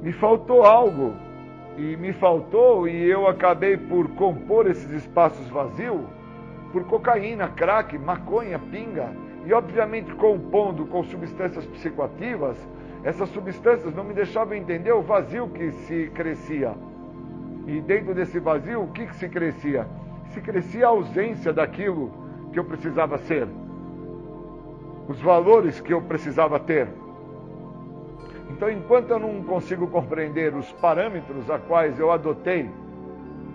me 0.02 0.12
faltou 0.12 0.64
algo 0.64 1.14
e 1.78 1.96
me 1.98 2.12
faltou 2.12 2.88
e 2.88 3.08
eu 3.08 3.28
acabei 3.28 3.78
por 3.78 4.08
compor 4.16 4.66
esses 4.66 4.90
espaços 4.90 5.48
vazios 5.50 6.02
por 6.72 6.86
cocaína, 6.86 7.50
crack, 7.50 7.96
maconha, 7.96 8.58
pinga 8.58 9.14
e 9.46 9.54
obviamente 9.54 10.12
compondo 10.16 10.88
com 10.88 11.04
substâncias 11.04 11.64
psicoativas, 11.68 12.58
essas 13.04 13.30
substâncias 13.30 13.94
não 13.94 14.04
me 14.04 14.16
deixavam 14.16 14.56
entender 14.56 14.94
o 14.94 15.04
vazio 15.04 15.48
que 15.50 15.72
se 15.72 16.10
crescia. 16.16 16.74
E 17.70 17.82
dentro 17.82 18.16
desse 18.16 18.40
vazio, 18.40 18.82
o 18.82 18.88
que, 18.88 19.06
que 19.06 19.16
se 19.16 19.30
crescia? 19.30 19.88
Se 20.32 20.42
crescia 20.42 20.88
a 20.88 20.90
ausência 20.90 21.54
daquilo 21.54 22.12
que 22.52 22.58
eu 22.58 22.64
precisava 22.64 23.20
ser, 23.20 23.48
os 25.08 25.22
valores 25.22 25.80
que 25.80 25.94
eu 25.94 26.02
precisava 26.02 26.60
ter. 26.60 26.88
Então, 28.50 28.72
enquanto 28.72 29.12
eu 29.12 29.20
não 29.20 29.44
consigo 29.44 29.86
compreender 29.86 30.56
os 30.56 30.72
parâmetros 30.74 31.48
a 31.48 31.60
quais 31.60 32.00
eu 32.00 32.12
adotei 32.12 32.68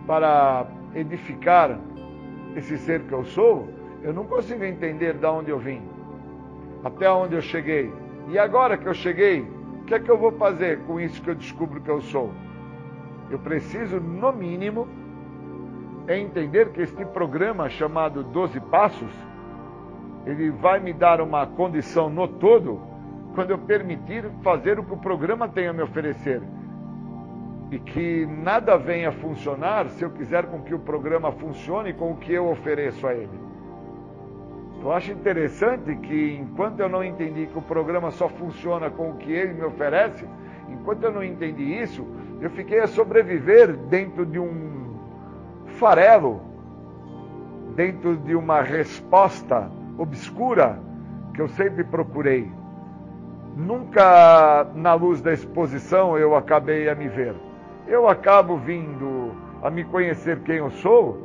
para 0.06 0.64
edificar 0.94 1.76
esse 2.54 2.78
ser 2.78 3.00
que 3.02 3.12
eu 3.12 3.24
sou, 3.24 3.68
eu 4.00 4.12
não 4.12 4.26
consigo 4.26 4.62
entender 4.62 5.14
de 5.14 5.26
onde 5.26 5.50
eu 5.50 5.58
vim, 5.58 5.82
até 6.84 7.10
onde 7.10 7.34
eu 7.34 7.42
cheguei. 7.42 7.92
E 8.28 8.38
agora 8.38 8.78
que 8.78 8.86
eu 8.86 8.94
cheguei, 8.94 9.40
o 9.40 9.84
que 9.86 9.94
é 9.94 9.98
que 9.98 10.08
eu 10.08 10.16
vou 10.16 10.30
fazer 10.30 10.78
com 10.82 11.00
isso 11.00 11.20
que 11.20 11.30
eu 11.30 11.34
descubro 11.34 11.80
que 11.80 11.90
eu 11.90 12.00
sou? 12.00 12.32
Eu 13.34 13.38
preciso, 13.40 13.98
no 13.98 14.32
mínimo, 14.32 14.86
entender 16.08 16.70
que 16.70 16.82
este 16.82 17.04
programa 17.04 17.68
chamado 17.68 18.22
12 18.22 18.60
Passos, 18.60 19.12
ele 20.24 20.52
vai 20.52 20.78
me 20.78 20.92
dar 20.92 21.20
uma 21.20 21.44
condição 21.44 22.08
no 22.08 22.28
todo 22.28 22.80
quando 23.34 23.50
eu 23.50 23.58
permitir 23.58 24.30
fazer 24.40 24.78
o 24.78 24.84
que 24.84 24.92
o 24.92 24.98
programa 24.98 25.48
tem 25.48 25.66
a 25.66 25.72
me 25.72 25.82
oferecer. 25.82 26.40
E 27.72 27.78
que 27.80 28.24
nada 28.24 28.78
venha 28.78 29.10
funcionar 29.10 29.88
se 29.88 30.04
eu 30.04 30.10
quiser 30.10 30.46
com 30.46 30.62
que 30.62 30.72
o 30.72 30.78
programa 30.78 31.32
funcione 31.32 31.92
com 31.92 32.12
o 32.12 32.16
que 32.16 32.32
eu 32.32 32.48
ofereço 32.48 33.04
a 33.04 33.14
ele. 33.14 33.40
Eu 34.80 34.92
acho 34.92 35.10
interessante 35.10 35.96
que 35.96 36.36
enquanto 36.40 36.78
eu 36.78 36.88
não 36.88 37.02
entendi 37.02 37.48
que 37.48 37.58
o 37.58 37.62
programa 37.62 38.12
só 38.12 38.28
funciona 38.28 38.90
com 38.90 39.10
o 39.10 39.16
que 39.16 39.32
ele 39.32 39.54
me 39.54 39.64
oferece, 39.64 40.24
enquanto 40.68 41.02
eu 41.02 41.10
não 41.10 41.24
entendi 41.24 41.64
isso, 41.64 42.06
eu 42.40 42.50
fiquei 42.50 42.80
a 42.80 42.86
sobreviver 42.86 43.72
dentro 43.88 44.26
de 44.26 44.38
um 44.38 44.96
farelo, 45.78 46.40
dentro 47.74 48.16
de 48.16 48.34
uma 48.34 48.60
resposta 48.62 49.70
obscura 49.98 50.78
que 51.32 51.40
eu 51.40 51.48
sempre 51.48 51.84
procurei. 51.84 52.50
Nunca 53.56 54.66
na 54.74 54.94
luz 54.94 55.20
da 55.20 55.32
exposição 55.32 56.18
eu 56.18 56.34
acabei 56.34 56.88
a 56.88 56.94
me 56.94 57.08
ver. 57.08 57.34
Eu 57.86 58.08
acabo 58.08 58.56
vindo 58.56 59.32
a 59.62 59.70
me 59.70 59.84
conhecer 59.84 60.40
quem 60.40 60.56
eu 60.56 60.70
sou 60.70 61.22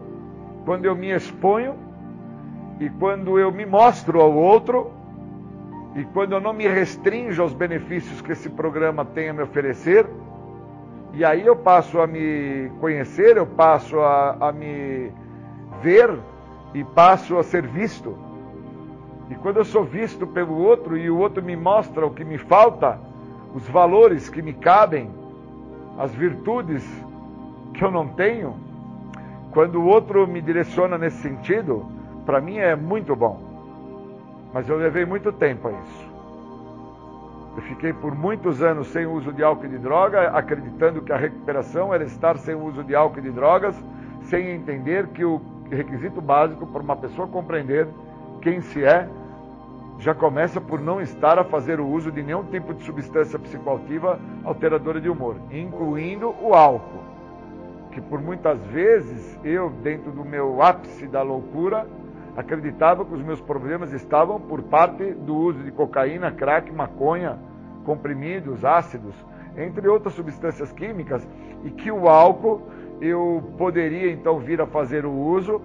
quando 0.65 0.86
eu 0.86 0.95
me 0.95 1.10
exponho 1.10 1.76
e 2.80 2.90
quando 2.90 3.40
eu 3.40 3.52
me 3.52 3.65
mostro 3.65 4.22
ao 4.22 4.34
outro 4.34 4.91
e 5.95 6.03
quando 6.06 6.34
eu 6.34 6.40
não 6.40 6.53
me 6.53 6.68
restringo 6.68 7.41
aos 7.41 7.53
benefícios 7.53 8.22
que 8.22 8.31
esse 8.31 8.49
programa 8.49 9.03
tem 9.03 9.30
a 9.30 9.34
me 9.34 9.41
oferecer. 9.41 10.06
E 11.14 11.26
aí 11.26 11.45
eu 11.45 11.56
passo 11.56 11.99
a 11.99 12.07
me 12.07 12.72
conhecer, 12.80 13.38
eu 13.38 13.45
passo 13.45 13.99
a, 13.99 14.38
a 14.40 14.52
me 14.52 15.11
ver 15.81 16.18
e 16.73 16.84
passo 16.84 17.38
a 17.38 17.44
ser 17.44 17.65
visto. 17.65 18.15
E 19.30 19.36
quando 19.36 19.57
eu 19.57 19.65
sou 19.65 19.84
visto 19.84 20.26
pelo 20.26 20.57
outro 20.57 20.98
e 20.98 21.10
o 21.10 21.18
outro 21.18 21.44
me 21.44 21.56
mostra 21.56 22.06
o 22.06 22.11
que 22.11 22.23
me 22.23 22.38
falta, 22.38 22.99
os 23.53 23.68
valores 23.68 24.30
que 24.30 24.41
me 24.41 24.53
cabem, 24.53 25.10
as 25.98 26.14
virtudes 26.14 26.88
que 27.73 27.84
eu 27.84 27.91
não 27.91 28.07
tenho, 28.10 28.56
quando 29.52 29.81
o 29.81 29.86
outro 29.86 30.27
me 30.27 30.41
direciona 30.41 30.98
nesse 30.98 31.22
sentido, 31.22 31.86
para 32.26 32.40
mim 32.40 32.57
é 32.57 32.76
muito 32.76 33.15
bom. 33.15 33.40
Mas 34.53 34.69
eu 34.69 34.77
levei 34.77 35.06
muito 35.06 35.31
tempo 35.31 35.68
a 35.68 35.72
isso. 35.72 35.98
Eu 37.60 37.64
fiquei 37.64 37.91
por 37.91 38.15
muitos 38.15 38.64
anos 38.64 38.88
sem 38.88 39.06
uso 39.06 39.34
de 39.34 39.44
álcool 39.44 39.65
e 39.65 39.68
de 39.68 39.77
droga, 39.80 40.30
acreditando 40.30 41.02
que 41.02 41.11
a 41.11 41.18
recuperação 41.18 41.94
era 41.94 42.06
estar 42.06 42.38
sem 42.38 42.56
uso 42.56 42.86
de 42.86 42.95
álcool 42.95 43.19
e 43.19 43.23
de 43.23 43.31
drogas, 43.31 43.76
sem 44.30 44.52
entender 44.52 45.07
que 45.07 45.26
o 45.26 45.41
requisito 45.69 46.22
básico 46.22 46.65
para 46.65 46.81
uma 46.81 46.95
pessoa 46.95 47.27
compreender 47.27 47.86
quem 48.41 48.61
se 48.61 48.86
é 48.86 49.10
já 49.99 50.15
começa 50.15 50.61
por 50.61 50.80
não 50.80 51.02
estar 51.02 51.38
a 51.38 51.44
fazer 51.44 51.81
o 51.81 51.86
uso 51.86 52.14
de 52.14 52.23
nenhum 52.23 52.45
tipo 52.45 52.73
de 52.73 52.81
substância 52.84 53.38
psicoativa 53.38 54.18
alteradora 54.45 55.02
de 55.02 55.10
humor, 55.10 55.36
incluindo 55.52 56.34
o 56.41 56.53
álcool, 56.53 57.03
que 57.91 57.99
por 57.99 58.22
muitas 58.22 58.57
vezes 58.68 59.38
eu, 59.44 59.69
dentro 59.69 60.14
do 60.14 60.23
meu 60.23 60.61
ápice 60.61 61.07
da 61.07 61.22
loucura, 61.22 61.86
acreditava 62.38 63.03
que 63.03 63.14
os 63.14 63.22
meus 63.22 63.41
problemas 63.41 63.91
estavam 63.91 64.40
por 64.40 64.61
parte 64.61 65.11
do 65.11 65.36
uso 65.36 65.61
de 65.61 65.72
cocaína, 65.73 66.31
crack, 66.31 66.72
maconha, 66.72 67.48
comprimidos, 67.90 68.64
ácidos, 68.64 69.16
entre 69.57 69.88
outras 69.88 70.14
substâncias 70.14 70.72
químicas, 70.72 71.28
e 71.64 71.72
que 71.72 71.91
o 71.91 72.07
álcool 72.07 72.61
eu 73.02 73.44
poderia 73.57 74.11
então 74.11 74.38
vir 74.38 74.61
a 74.61 74.68
fazer 74.68 75.07
o 75.07 75.11
uso, 75.11 75.60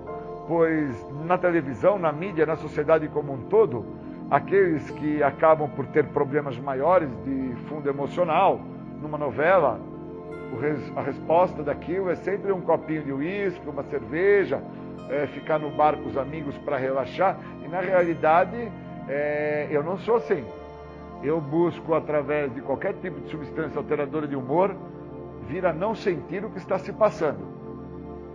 pois 0.48 1.06
na 1.26 1.36
televisão, 1.36 1.98
na 1.98 2.10
mídia, 2.10 2.46
na 2.46 2.56
sociedade 2.56 3.08
como 3.08 3.34
um 3.34 3.42
todo, 3.50 3.84
aqueles 4.30 4.90
que 4.92 5.22
acabam 5.22 5.68
por 5.68 5.84
ter 5.88 6.06
problemas 6.06 6.58
maiores 6.58 7.10
de 7.26 7.54
fundo 7.68 7.90
emocional, 7.90 8.58
numa 9.02 9.18
novela, 9.18 9.78
a 10.96 11.02
resposta 11.02 11.62
daquilo 11.62 12.08
é 12.08 12.14
sempre 12.14 12.52
um 12.52 12.62
copinho 12.62 13.02
de 13.02 13.12
uísque, 13.12 13.68
uma 13.68 13.82
cerveja, 13.82 14.62
é, 15.10 15.26
ficar 15.26 15.58
no 15.58 15.68
bar 15.68 15.94
com 15.98 16.08
os 16.08 16.16
amigos 16.16 16.56
para 16.64 16.78
relaxar. 16.78 17.38
E 17.62 17.68
na 17.68 17.80
realidade, 17.80 18.72
é, 19.10 19.68
eu 19.70 19.82
não 19.82 19.98
sou 19.98 20.16
assim. 20.16 20.42
Eu 21.24 21.40
busco, 21.40 21.94
através 21.94 22.54
de 22.54 22.60
qualquer 22.60 22.92
tipo 23.00 23.18
de 23.18 23.30
substância 23.30 23.78
alteradora 23.78 24.28
de 24.28 24.36
humor, 24.36 24.76
vir 25.48 25.64
a 25.64 25.72
não 25.72 25.94
sentir 25.94 26.44
o 26.44 26.50
que 26.50 26.58
está 26.58 26.78
se 26.78 26.92
passando. 26.92 27.40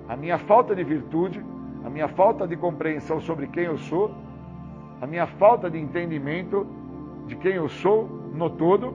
A 0.07 0.15
minha 0.15 0.39
falta 0.39 0.75
de 0.75 0.83
virtude, 0.83 1.39
a 1.85 1.89
minha 1.89 2.07
falta 2.07 2.47
de 2.47 2.57
compreensão 2.57 3.21
sobre 3.21 3.45
quem 3.45 3.65
eu 3.65 3.77
sou, 3.77 4.11
a 4.99 5.05
minha 5.05 5.27
falta 5.27 5.69
de 5.69 5.77
entendimento 5.77 6.65
de 7.27 7.35
quem 7.35 7.53
eu 7.53 7.69
sou 7.69 8.09
no 8.33 8.49
todo, 8.49 8.91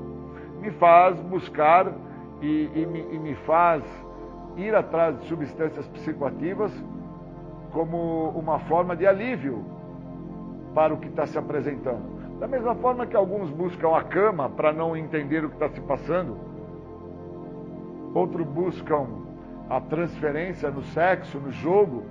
me 0.61 0.73
faz 0.73 1.21
buscar 1.21 1.93
e, 2.43 2.69
e, 2.75 2.87
me, 2.87 3.15
e 3.15 3.19
me 3.19 3.35
faz 3.47 3.85
ir 4.57 4.75
atrás 4.75 5.21
de 5.21 5.27
substâncias 5.29 5.87
psicoativas 5.87 6.73
como 7.71 8.31
uma 8.31 8.59
forma 8.59 8.97
de 8.97 9.07
alívio 9.07 9.65
para 10.75 10.93
o 10.93 10.97
que 10.97 11.07
está 11.07 11.27
se 11.27 11.39
apresentando. 11.39 12.23
Da 12.39 12.48
mesma 12.48 12.74
forma 12.74 13.06
que 13.06 13.16
alguns 13.16 13.51
buscam 13.51 13.97
a 13.97 14.02
cama 14.02 14.48
para 14.48 14.73
não 14.73 14.97
entender 14.97 15.44
o 15.44 15.48
que 15.48 15.55
está 15.55 15.69
se 15.69 15.81
passando, 15.81 16.36
outros 18.15 18.47
buscam 18.47 19.06
a 19.70 19.81
transferência 19.81 20.70
no 20.70 20.82
sexo, 20.82 21.39
no 21.39 21.51
jogo, 21.51 22.05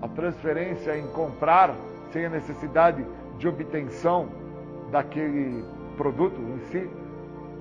a 0.00 0.08
transferência 0.08 0.96
em 0.96 1.06
comprar 1.08 1.74
sem 2.12 2.26
a 2.26 2.30
necessidade 2.30 3.04
de 3.38 3.48
obtenção 3.48 4.28
daquele 4.90 5.64
produto 5.96 6.40
em 6.40 6.58
si, 6.70 6.90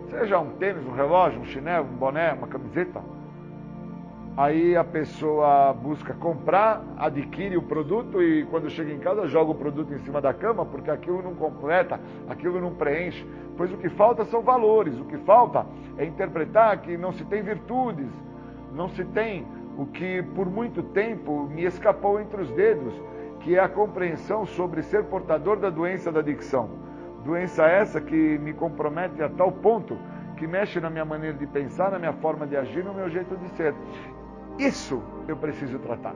seja 0.09 0.39
um 0.39 0.51
tênis, 0.51 0.85
um 0.85 0.91
relógio, 0.91 1.41
um 1.41 1.45
chinelo, 1.45 1.85
um 1.85 1.95
boné, 1.95 2.33
uma 2.33 2.47
camiseta. 2.47 3.01
Aí 4.35 4.75
a 4.75 4.83
pessoa 4.83 5.71
busca 5.73 6.11
comprar, 6.15 6.83
adquire 6.97 7.55
o 7.55 7.61
produto 7.61 8.19
e 8.19 8.43
quando 8.45 8.67
chega 8.67 8.91
em 8.91 8.97
casa 8.97 9.27
joga 9.27 9.51
o 9.51 9.55
produto 9.55 9.93
em 9.93 9.99
cima 9.99 10.19
da 10.19 10.33
cama 10.33 10.65
porque 10.65 10.89
aquilo 10.89 11.21
não 11.21 11.35
completa, 11.35 11.99
aquilo 12.27 12.59
não 12.59 12.73
preenche. 12.73 13.23
Pois 13.55 13.71
o 13.71 13.77
que 13.77 13.89
falta 13.89 14.25
são 14.25 14.41
valores, 14.41 14.99
o 14.99 15.05
que 15.05 15.19
falta 15.19 15.67
é 15.99 16.05
interpretar 16.05 16.81
que 16.81 16.97
não 16.97 17.11
se 17.11 17.23
tem 17.25 17.43
virtudes, 17.43 18.09
não 18.73 18.89
se 18.89 19.05
tem 19.05 19.45
o 19.77 19.85
que 19.85 20.23
por 20.33 20.49
muito 20.49 20.81
tempo 20.81 21.47
me 21.47 21.65
escapou 21.65 22.19
entre 22.19 22.41
os 22.41 22.49
dedos, 22.53 22.91
que 23.41 23.55
é 23.55 23.59
a 23.59 23.69
compreensão 23.69 24.47
sobre 24.47 24.81
ser 24.81 25.03
portador 25.03 25.57
da 25.57 25.69
doença 25.69 26.11
da 26.11 26.21
adicção. 26.21 26.71
Doença 27.23 27.65
essa 27.65 28.01
que 28.01 28.39
me 28.39 28.51
compromete 28.51 29.21
a 29.21 29.29
tal 29.29 29.51
ponto 29.51 29.95
que 30.37 30.47
mexe 30.47 30.79
na 30.79 30.89
minha 30.89 31.05
maneira 31.05 31.37
de 31.37 31.45
pensar, 31.45 31.91
na 31.91 31.99
minha 31.99 32.13
forma 32.13 32.47
de 32.47 32.57
agir, 32.57 32.83
no 32.83 32.95
meu 32.95 33.07
jeito 33.09 33.37
de 33.37 33.47
ser. 33.49 33.75
Isso 34.57 35.01
eu 35.27 35.35
preciso 35.35 35.79
tratar. 35.79 36.15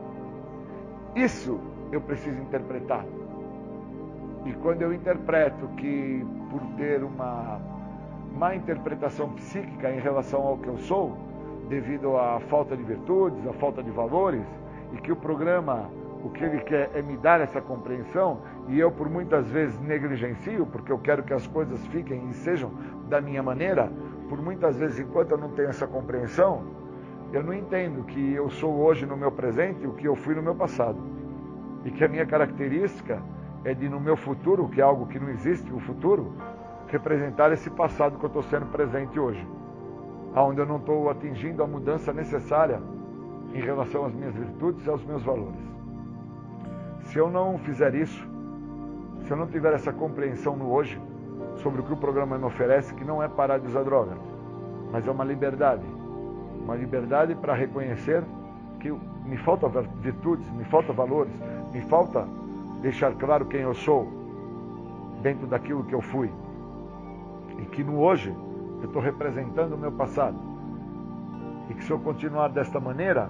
Isso 1.16 1.60
eu 1.92 2.02
preciso 2.02 2.40
interpretar. 2.42 3.06
E 4.46 4.54
quando 4.54 4.82
eu 4.82 4.94
interpreto 4.94 5.68
que 5.78 6.26
por 6.50 6.62
ter 6.78 7.04
uma 7.04 7.60
má 8.34 8.56
interpretação 8.56 9.30
psíquica 9.32 9.92
em 9.92 10.00
relação 10.00 10.42
ao 10.42 10.58
que 10.58 10.68
eu 10.68 10.78
sou, 10.78 11.18
devido 11.68 12.16
à 12.16 12.40
falta 12.42 12.78
de 12.78 12.84
virtudes, 12.84 13.46
à 13.48 13.54
falta 13.54 13.84
de 13.84 13.92
valores, 13.92 14.46
e 14.94 14.98
que 14.98 15.12
o 15.12 15.16
programa 15.16 15.90
o 16.24 16.30
que 16.30 16.44
ele 16.44 16.60
quer 16.62 16.90
é 16.94 17.02
me 17.02 17.16
dar 17.18 17.42
essa 17.42 17.62
compreensão 17.62 18.40
e 18.68 18.80
eu 18.80 18.92
por 18.92 19.10
muitas 19.10 19.48
vezes 19.50 19.80
negligencio, 19.80 20.66
porque 20.66 20.92
eu 20.92 20.98
quero 20.98 21.24
que 21.24 21.34
as 21.34 21.46
coisas 21.48 21.86
fiquem 21.88 22.30
e 22.30 22.34
sejam 22.34 22.72
da 23.08 23.22
minha 23.22 23.42
maneira, 23.44 23.92
por 24.28 24.42
muitas 24.42 24.78
vezes 24.78 25.00
enquanto 25.00 25.32
eu 25.32 25.38
não 25.38 25.52
tenho 25.52 25.70
essa 25.70 25.88
compreensão, 25.88 26.64
eu 27.34 27.44
não 27.44 27.54
entendo 27.54 28.06
que 28.06 28.34
eu 28.34 28.50
sou 28.50 28.74
hoje 28.80 29.06
no 29.06 29.18
meu 29.18 29.32
presente 29.32 29.86
o 29.86 29.94
que 29.94 30.08
eu 30.08 30.16
fui 30.16 30.34
no 30.34 30.42
meu 30.42 30.56
passado. 30.56 30.98
E 31.84 31.92
que 31.92 32.04
a 32.04 32.08
minha 32.08 32.26
característica 32.26 33.22
é 33.64 33.74
de 33.74 33.90
no 33.90 34.00
meu 34.00 34.16
futuro, 34.16 34.68
que 34.70 34.80
é 34.80 34.84
algo 34.84 35.08
que 35.08 35.20
não 35.20 35.30
existe, 35.30 35.72
o 35.74 35.80
futuro, 35.80 36.34
representar 36.88 37.52
esse 37.52 37.70
passado 37.70 38.18
que 38.18 38.24
eu 38.24 38.28
estou 38.28 38.44
sendo 38.44 38.66
presente 38.68 39.20
hoje. 39.20 39.46
Onde 40.36 40.62
eu 40.62 40.66
não 40.66 40.78
estou 40.78 41.10
atingindo 41.10 41.64
a 41.64 41.68
mudança 41.68 42.14
necessária 42.14 42.82
em 43.54 43.60
relação 43.60 44.06
às 44.06 44.14
minhas 44.14 44.36
virtudes 44.36 44.86
e 44.86 44.90
aos 44.90 45.04
meus 45.04 45.24
valores. 45.24 45.60
Se 47.06 47.18
eu 47.18 47.30
não 47.30 47.58
fizer 47.60 47.96
isso, 47.96 48.28
se 49.22 49.32
eu 49.32 49.38
não 49.38 49.48
tiver 49.48 49.74
essa 49.74 49.92
compreensão 49.92 50.56
no 50.56 50.72
hoje 50.72 51.02
sobre 51.58 51.82
o 51.82 51.84
que 51.84 51.94
o 51.94 51.98
programa 51.98 52.38
me 52.38 52.46
oferece, 52.46 52.94
que 52.94 53.04
não 53.04 53.22
é 53.22 53.28
parar 53.28 53.58
de 53.58 53.68
usar 53.68 53.84
droga, 53.84 54.16
mas 54.92 55.08
é 55.08 55.12
uma 55.12 55.24
liberdade. 55.24 55.97
Uma 56.68 56.76
liberdade 56.76 57.34
para 57.34 57.54
reconhecer 57.54 58.26
que 58.82 58.92
me 59.26 59.38
falta 59.38 59.70
virtudes, 60.02 60.46
me 60.52 60.66
falta 60.66 60.92
valores, 60.92 61.32
me 61.72 61.80
falta 61.84 62.28
deixar 62.82 63.14
claro 63.14 63.46
quem 63.46 63.62
eu 63.62 63.74
sou 63.74 64.06
dentro 65.22 65.48
daquilo 65.48 65.86
que 65.86 65.96
eu 65.96 66.02
fui. 66.02 66.30
E 67.58 67.66
que 67.68 67.86
no 67.86 68.02
hoje 68.02 68.36
eu 68.82 68.88
estou 68.88 69.02
representando 69.02 69.76
o 69.76 69.78
meu 69.78 69.94
passado. 69.94 70.38
E 71.70 71.74
que 71.74 71.86
se 71.86 71.90
eu 71.90 72.00
continuar 72.00 72.50
desta 72.50 72.82
maneira, 72.82 73.30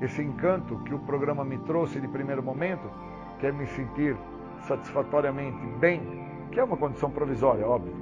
esse 0.00 0.22
encanto 0.22 0.76
que 0.84 0.94
o 0.94 1.00
programa 1.00 1.44
me 1.44 1.58
trouxe 1.58 2.00
de 2.00 2.06
primeiro 2.06 2.40
momento, 2.40 2.88
que 3.40 3.48
é 3.48 3.52
me 3.52 3.66
sentir 3.66 4.16
satisfatoriamente 4.60 5.58
bem, 5.80 6.00
que 6.52 6.60
é 6.60 6.62
uma 6.62 6.76
condição 6.76 7.10
provisória, 7.10 7.66
óbvio, 7.66 7.92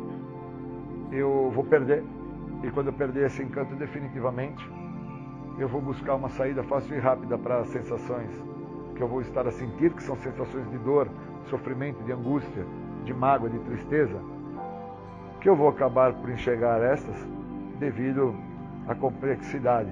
eu 1.11 1.51
vou 1.55 1.65
perder. 1.65 2.05
E 2.65 2.71
quando 2.71 2.87
eu 2.87 2.93
perder 2.95 3.27
esse 3.27 3.43
encanto 3.43 3.75
definitivamente, 3.75 4.67
eu 5.59 5.69
vou 5.69 5.83
buscar 5.83 6.15
uma 6.15 6.31
saída 6.31 6.63
fácil 6.63 6.97
e 6.97 6.99
rápida 6.99 7.37
para 7.37 7.59
as 7.59 7.69
sensações 7.69 8.31
que 8.97 9.03
eu 9.03 9.07
vou 9.07 9.21
estar 9.21 9.47
a 9.47 9.51
sentir, 9.51 9.93
que 9.93 10.03
são 10.03 10.17
sensações 10.17 10.71
de 10.71 10.79
dor, 10.79 11.09
de 11.43 11.51
sofrimento, 11.51 12.03
de 12.05 12.13
angústia, 12.13 12.65
de 13.05 13.13
mágoa, 13.13 13.51
de 13.51 13.59
tristeza, 13.59 14.19
que 15.43 15.49
eu 15.49 15.55
vou 15.55 15.69
acabar 15.69 16.15
por 16.15 16.31
enxergar 16.31 16.81
estas 16.81 17.17
devido 17.79 18.35
à 18.89 18.95
complexidade 18.95 19.91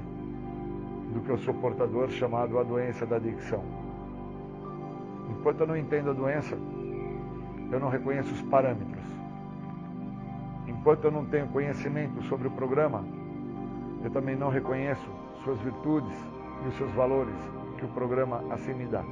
do 1.13 1.21
que 1.21 1.29
eu 1.29 1.37
sou 1.39 1.53
portador, 1.53 2.09
chamado 2.09 2.59
a 2.59 2.63
doença 2.63 3.05
da 3.05 3.17
adicção. 3.17 3.63
Enquanto 5.31 5.61
eu 5.61 5.67
não 5.67 5.77
entendo 5.77 6.11
a 6.11 6.15
doença, 6.15 6.57
eu 7.71 7.79
não 7.79 7.91
reconheço 7.91 8.33
os 8.33 8.41
parâmetros. 8.43 8.92
Enquanto 10.83 11.05
eu 11.05 11.13
não 11.13 11.25
tenho 11.25 11.47
conhecimento 11.47 12.21
sobre 12.25 12.49
o 12.49 12.51
programa, 12.51 13.05
eu 14.03 14.11
também 14.11 14.35
não 14.35 14.49
reconheço 14.49 15.09
suas 15.45 15.57
virtudes 15.61 16.13
e 16.65 16.69
os 16.71 16.75
seus 16.77 16.91
valores 16.91 17.37
que 17.79 17.85
o 17.85 17.89
programa 17.91 18.43
assim 18.51 18.75
me 18.75 18.87
dá. 18.87 19.05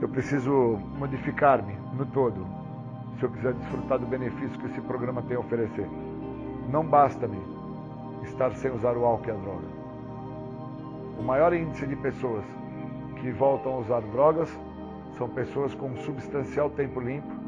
Eu 0.00 0.08
preciso 0.08 0.80
modificar-me 0.98 1.74
no 1.96 2.04
todo 2.06 2.44
se 3.20 3.22
eu 3.22 3.30
quiser 3.30 3.52
desfrutar 3.54 4.00
do 4.00 4.06
benefício 4.06 4.58
que 4.58 4.66
esse 4.66 4.80
programa 4.80 5.22
tem 5.22 5.36
a 5.36 5.40
oferecer. 5.40 5.88
Não 6.68 6.84
basta-me 6.84 7.38
estar 8.24 8.50
sem 8.54 8.72
usar 8.72 8.96
o 8.96 9.04
álcool 9.04 9.28
e 9.28 9.30
a 9.30 9.34
droga. 9.34 9.68
O 11.20 11.22
maior 11.22 11.52
índice 11.52 11.86
de 11.86 11.94
pessoas 11.94 12.44
que 13.20 13.30
voltam 13.30 13.74
a 13.74 13.78
usar 13.78 14.00
drogas 14.00 14.48
são 15.16 15.28
pessoas 15.28 15.72
com 15.72 15.86
um 15.86 15.96
substancial 15.98 16.68
tempo 16.68 16.98
limpo 16.98 17.41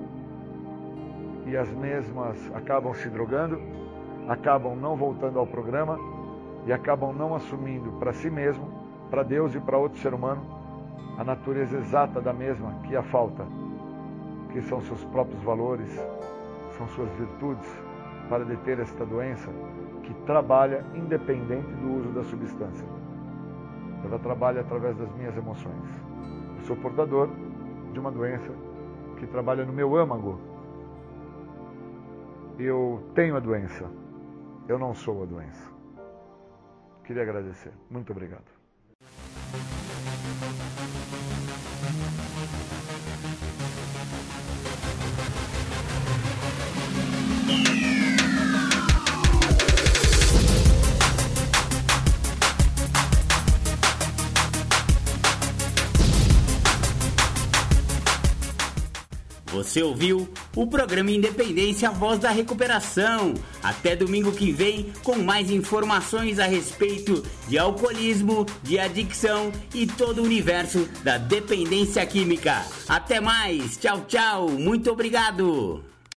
e 1.46 1.56
as 1.56 1.70
mesmas 1.72 2.36
acabam 2.54 2.94
se 2.94 3.08
drogando, 3.08 3.60
acabam 4.28 4.74
não 4.76 4.96
voltando 4.96 5.38
ao 5.38 5.46
programa 5.46 5.98
e 6.66 6.72
acabam 6.72 7.12
não 7.12 7.34
assumindo 7.34 7.92
para 7.92 8.12
si 8.12 8.30
mesmo, 8.30 8.66
para 9.10 9.22
Deus 9.22 9.54
e 9.54 9.60
para 9.60 9.78
outro 9.78 9.98
ser 9.98 10.14
humano, 10.14 10.42
a 11.18 11.24
natureza 11.24 11.76
exata 11.76 12.20
da 12.20 12.32
mesma 12.32 12.74
que 12.84 12.96
a 12.96 13.02
falta, 13.02 13.46
que 14.52 14.62
são 14.62 14.80
seus 14.80 15.04
próprios 15.04 15.42
valores, 15.42 15.90
são 16.76 16.88
suas 16.88 17.10
virtudes 17.12 17.66
para 18.28 18.44
deter 18.44 18.80
esta 18.80 19.04
doença 19.04 19.50
que 20.02 20.14
trabalha 20.26 20.84
independente 20.94 21.70
do 21.74 21.98
uso 21.98 22.08
da 22.10 22.24
substância. 22.24 22.86
Ela 24.04 24.18
trabalha 24.18 24.60
através 24.60 24.96
das 24.96 25.10
minhas 25.14 25.36
emoções. 25.36 26.02
Eu 26.58 26.64
sou 26.66 26.76
portador 26.76 27.28
de 27.92 28.00
uma 28.00 28.10
doença 28.10 28.50
que 29.16 29.26
trabalha 29.26 29.64
no 29.64 29.72
meu 29.72 29.96
âmago. 29.96 30.38
Eu 32.59 33.10
tenho 33.14 33.36
a 33.36 33.40
doença, 33.40 33.90
eu 34.68 34.78
não 34.78 34.94
sou 34.94 35.24
a 35.24 35.26
doença. 35.26 35.72
Queria 37.05 37.22
agradecer. 37.22 37.72
Muito 37.90 38.12
obrigado. 38.12 38.44
Você 59.55 59.85
ouviu 59.85 60.28
o 60.56 60.66
programa 60.66 61.12
Independência 61.12 61.89
Voz 61.89 62.18
da 62.18 62.31
Recuperação. 62.31 63.35
Até 63.62 63.94
domingo 63.94 64.32
que 64.32 64.51
vem 64.51 64.93
com 65.05 65.16
mais 65.18 65.48
informações 65.48 66.40
a 66.40 66.44
respeito 66.44 67.22
de 67.47 67.56
alcoolismo, 67.56 68.44
de 68.64 68.81
adicção 68.81 69.52
e 69.72 69.86
todo 69.86 70.18
o 70.18 70.24
universo 70.24 70.89
da 71.05 71.18
dependência 71.18 72.05
química. 72.05 72.66
Até 72.89 73.20
mais, 73.20 73.76
tchau, 73.76 74.05
tchau, 74.09 74.48
muito 74.48 74.90
obrigado. 74.90 75.93